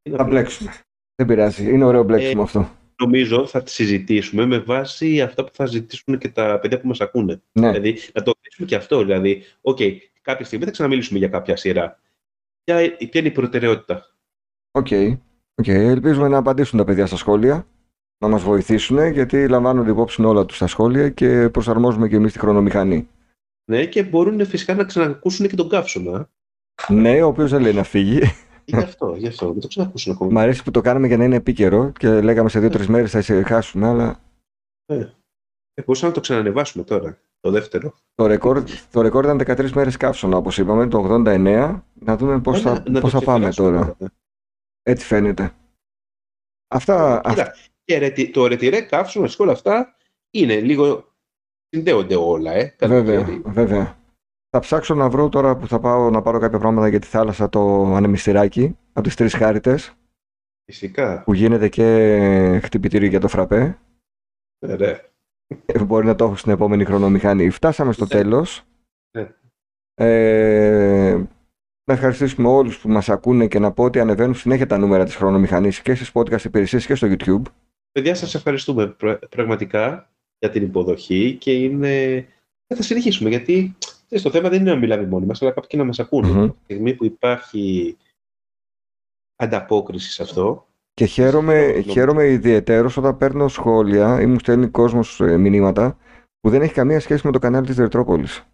Τι 0.02 0.10
να 0.10 0.16
Θα 0.16 0.24
μπλέξουμε. 0.24 0.74
Δεν 1.14 1.26
πειράζει. 1.26 1.70
Είναι 1.72 1.84
ωραίο 1.84 2.02
μπλέξιμο 2.02 2.42
αυτό. 2.42 2.70
νομίζω 3.00 3.46
θα 3.46 3.62
τη 3.62 3.70
συζητήσουμε 3.70 4.46
με 4.46 4.58
βάση 4.58 5.22
αυτά 5.22 5.44
που 5.44 5.50
θα 5.54 5.66
ζητήσουν 5.66 6.18
και 6.18 6.28
τα 6.28 6.58
παιδιά 6.58 6.80
που 6.80 6.86
μας 6.86 7.00
ακούνε. 7.00 7.42
Ναι. 7.52 7.66
Δηλαδή, 7.70 7.98
να 8.14 8.22
το 8.22 8.32
δείξουμε 8.42 8.66
και 8.68 8.74
αυτό. 8.74 9.02
Δηλαδή, 9.04 9.44
οκ, 9.60 9.78
κάποια 10.20 10.44
στιγμή 10.44 10.64
θα 10.64 10.70
ξαναμιλήσουμε 10.70 11.18
για 11.18 11.28
κάποια 11.28 11.56
σειρά. 11.56 12.00
Ποια, 12.68 12.96
ποια 12.96 13.20
είναι 13.20 13.28
η 13.28 13.32
προτεραιότητα. 13.32 14.06
OK. 14.70 14.86
OK. 15.54 15.66
Ελπίζουμε 15.66 16.28
να 16.28 16.36
απαντήσουν 16.36 16.78
τα 16.78 16.84
παιδιά 16.84 17.06
στα 17.06 17.16
σχόλια, 17.16 17.66
να 18.18 18.28
μας 18.28 18.42
βοηθήσουν, 18.42 19.06
γιατί 19.06 19.48
λαμβάνονται 19.48 19.90
υπόψη 19.90 20.24
όλα 20.24 20.44
τους 20.44 20.56
στα 20.56 20.66
σχόλια 20.66 21.10
και 21.10 21.48
προσαρμόζουμε 21.48 22.08
και 22.08 22.16
εμείς 22.16 22.32
τη 22.32 22.38
χρονομηχανή. 22.38 23.08
Ναι, 23.70 23.86
και 23.86 24.02
μπορούν 24.02 24.46
φυσικά 24.46 24.74
να 24.74 24.84
ξανακούσουν 24.84 25.48
και 25.48 25.56
τον 25.56 25.68
καύσωνα. 25.68 26.30
Ναι, 26.88 27.22
ο 27.22 27.26
οποίος 27.26 27.50
δεν 27.50 27.60
λέει 27.60 27.72
να 27.72 27.82
φύγει. 27.82 28.20
Γι' 28.64 28.76
αυτό, 28.76 29.14
γι' 29.16 29.26
αυτό. 29.26 29.52
Δεν 29.52 29.60
το 29.60 29.68
ξανακούσουν 29.68 30.12
ακόμα. 30.12 30.30
Μ' 30.30 30.38
αρέσει 30.38 30.62
που 30.62 30.70
το 30.70 30.80
κάναμε 30.80 31.06
για 31.06 31.16
να 31.16 31.24
είναι 31.24 31.36
επίκαιρο 31.36 31.92
και 31.98 32.20
λέγαμε 32.20 32.48
σε 32.48 32.60
δύο-τρεις 32.60 32.88
μέρες 32.88 33.10
θα 33.10 33.18
ησυχάσουμε, 33.18 33.88
αλλά 33.88 34.20
Ε, 34.86 35.12
μπορούσαμε 35.84 36.08
να 36.08 36.14
το 36.14 36.20
ξανανεβάσουμε 36.20 36.84
τώρα, 36.84 37.18
το 37.40 37.50
δεύτερο. 37.50 37.94
το 38.14 38.26
ρεκόρ, 38.26 38.62
το 38.90 39.00
ρεκόρ 39.00 39.24
ήταν 39.24 39.38
13 39.38 39.70
μέρες 39.74 39.96
καύσωνα, 39.96 40.36
όπως 40.36 40.58
είπαμε, 40.58 40.88
το 40.88 40.98
89. 40.98 41.84
Να 41.94 42.16
δούμε 42.16 42.40
πώς 42.40 42.60
θα, 42.60 42.70
Ε, 42.70 42.72
να- 42.72 42.90
να 42.90 43.00
πώς 43.00 43.12
το 43.12 43.18
θα 43.18 43.24
πάμε 43.24 43.48
ξεπεράσουμε 43.48 43.94
τώρα. 43.98 44.12
Έτσι 44.82 45.06
φαίνεται. 45.06 45.52
Αυτά, 46.68 47.20
Κοίτα, 47.28 47.42
αυτά 47.42 47.54
και 47.84 47.98
ρετι- 47.98 48.32
το 48.32 48.46
ρετυρέ 48.46 48.80
καύσωνας 48.80 49.36
και 49.36 49.42
όλα 49.42 49.52
αυτά 49.52 49.96
είναι 50.30 50.60
λίγο. 50.60 51.06
συνδέονται 51.70 52.16
όλα, 52.16 52.52
ε. 52.52 52.74
βέβαια, 52.80 53.02
Δηλαδή, 53.24 53.42
βέβαια. 53.46 53.98
Θα 54.50 54.58
ψάξω 54.58 54.94
να 54.94 55.08
βρω 55.08 55.28
τώρα 55.28 55.56
που 55.56 55.66
θα 55.68 55.80
πάω 55.80 56.10
να 56.10 56.22
πάρω 56.22 56.38
κάποια 56.38 56.58
πράγματα 56.58 56.88
για 56.88 56.98
τη 57.00 57.06
θάλασσα 57.06 57.48
το 57.48 57.84
ανεμιστηράκι 57.94 58.76
από 58.92 59.06
τις 59.06 59.14
τρεις 59.16 59.34
χάριτες 59.34 59.92
Φυσικά. 60.64 61.22
που 61.24 61.32
γίνεται 61.34 61.68
και 61.68 62.60
χτυπητήριο 62.64 63.08
για 63.08 63.20
το 63.20 63.28
φραπέ. 63.28 63.78
Ε, 64.58 64.76
ναι. 64.76 64.98
Ε, 65.66 65.84
Μπορεί 65.84 66.06
να 66.06 66.14
το 66.14 66.24
έχω 66.24 66.36
στην 66.36 66.52
επόμενη 66.52 66.84
χρονομηχανή. 66.84 67.50
Φτάσαμε 67.50 67.92
στο 67.92 68.04
Ναι. 68.04 68.10
τέλος. 68.10 68.62
Ναι. 69.18 69.34
Ε, 69.94 71.12
να 71.84 71.94
ευχαριστήσουμε 71.94 72.48
όλους 72.48 72.78
που 72.78 72.88
μας 72.88 73.08
ακούνε 73.08 73.46
και 73.46 73.58
να 73.58 73.72
πω 73.72 73.84
ότι 73.84 74.00
ανεβαίνουν 74.00 74.34
συνέχεια 74.34 74.66
τα 74.66 74.78
νούμερα 74.78 75.04
της 75.04 75.14
χρονομηχανής 75.16 75.80
και 75.82 75.94
στις 75.94 76.10
podcast 76.14 76.44
υπηρεσίες 76.44 76.86
και 76.86 76.94
στο 76.94 77.06
YouTube. 77.10 77.42
Παιδιά, 77.92 78.14
σας 78.14 78.34
ευχαριστούμε 78.34 78.86
πρα- 78.86 79.18
πραγματικά 79.28 80.10
για 80.38 80.50
την 80.50 80.62
υποδοχή 80.62 81.36
και 81.40 81.52
είναι... 81.62 82.14
ε, 82.66 82.74
θα 82.74 82.82
συνεχίσουμε 82.82 83.28
γιατί 83.28 83.76
ξέρεις, 84.06 84.24
το 84.24 84.30
θέμα 84.30 84.48
δεν 84.48 84.60
είναι 84.60 84.70
να 84.72 84.78
μιλάμε 84.78 85.06
μόνοι 85.06 85.26
μας, 85.26 85.42
αλλά 85.42 85.50
κάποιοι 85.50 85.70
να 85.80 85.84
μας 85.84 85.98
ακούνε. 85.98 86.28
Μμμ. 86.28 86.48
Τη 86.50 86.56
στιγμή 86.62 86.94
που 86.94 87.04
υπάρχει 87.04 87.96
ανταπόκριση 89.36 90.10
σε 90.12 90.22
αυτό, 90.22 90.67
Και 90.98 91.06
χαίρομαι, 91.06 91.66
Νομίζω. 91.66 91.90
χαίρομαι 91.92 92.28
ιδιαιτέρως 92.28 92.96
όταν 92.96 93.16
παίρνω 93.16 93.48
σχόλια 93.48 94.20
ή 94.20 94.26
μου 94.26 94.38
στέλνει 94.38 94.68
κόσμος 94.68 95.20
ε, 95.20 95.36
μηνύματα 95.36 95.98
που 96.40 96.50
δεν 96.50 96.62
έχει 96.62 96.72
καμία 96.72 97.00
σχέση 97.00 97.26
με 97.26 97.32
το 97.32 97.38
κανάλι 97.38 97.66
της 97.66 97.76
Ρετρόπολης. 97.76 98.44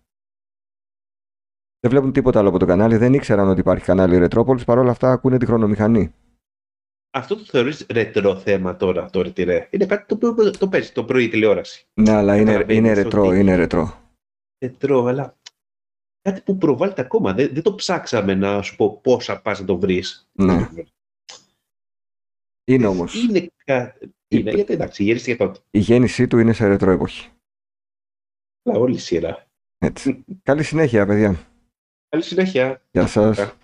Δεν 1.81 1.91
βλέπουν 1.91 2.13
τίποτα 2.13 2.39
άλλο 2.39 2.49
από 2.49 2.59
το 2.59 2.67
κανάλι, 2.67 2.97
δεν 2.97 3.13
ήξεραν 3.15 3.49
ότι 3.49 3.61
υπάρχει 3.61 3.85
κανάλι 3.85 4.19
Ρετρόπολης, 4.19 4.65
παρόλα 4.65 4.91
αυτά 4.91 5.13
ακούνε 5.13 5.39
τη 5.39 5.47
χρονομηχανή. 5.47 6.15
αυτό 7.17 7.37
το 7.37 7.45
θεωρείς 7.45 7.87
ρετρό 7.91 8.37
θέμα 8.37 8.77
τώρα, 8.77 9.11
το 9.11 9.23
ρετυρέ. 9.23 9.69
Είναι 9.71 9.87
κάτι 9.87 10.17
το 10.17 10.29
οποίο 10.29 10.51
το 10.51 10.69
παίζεις 10.69 10.93
το 10.93 11.05
πρωί 11.05 11.25
η 11.25 11.29
τηλεόραση. 11.29 11.87
Ναι, 12.01 12.11
αλλά 12.11 12.37
είναι, 12.37 12.45
Καταλαβαίνεις 12.45 12.77
είναι 12.79 12.93
ρετρό, 12.93 13.27
ότι- 13.27 13.39
είναι 13.39 13.55
ρετρό. 13.55 13.95
Ρετρό, 14.65 15.05
αλλά 15.05 15.37
κάτι 16.23 16.41
που 16.41 16.59
προβάλλεται 16.59 17.01
ακόμα. 17.01 17.33
Δεν, 17.33 17.51
δεν 17.55 17.63
το 17.63 17.75
ψάξαμε 17.75 18.35
να 18.35 18.63
σου 18.63 18.77
πω 18.77 19.01
πόσα 19.03 19.41
πας 19.41 19.61
να 19.61 19.67
το 19.67 19.79
βρεις. 19.79 20.29
Ναι. 20.33 20.69
Είναι 22.65 22.87
όμως. 22.87 23.15
Είναι 23.15 23.49
κάτι. 23.65 24.15
Είναι, 24.29 24.51
γιατί 24.51 24.73
εντάξει, 24.73 25.03
γύρισε 25.03 25.31
και 25.31 25.37
τότε. 25.37 25.61
Η 25.71 25.79
γέννησή 25.79 26.27
του 26.27 26.39
είναι 26.39 26.53
σε 26.53 26.67
ρετρό 26.67 26.91
εποχή. 26.91 27.29
Αλλά 28.63 28.79
όλη 28.79 28.95
η 28.95 28.99
σειρά. 28.99 29.47
Έτσι. 29.79 30.25
Καλή 30.43 30.63
συνέχεια, 30.63 31.07
παιδιά. 31.07 31.49
Καλή 32.09 32.23
συνέχεια. 32.23 32.83
Γεια 32.91 33.07
σας. 33.07 33.55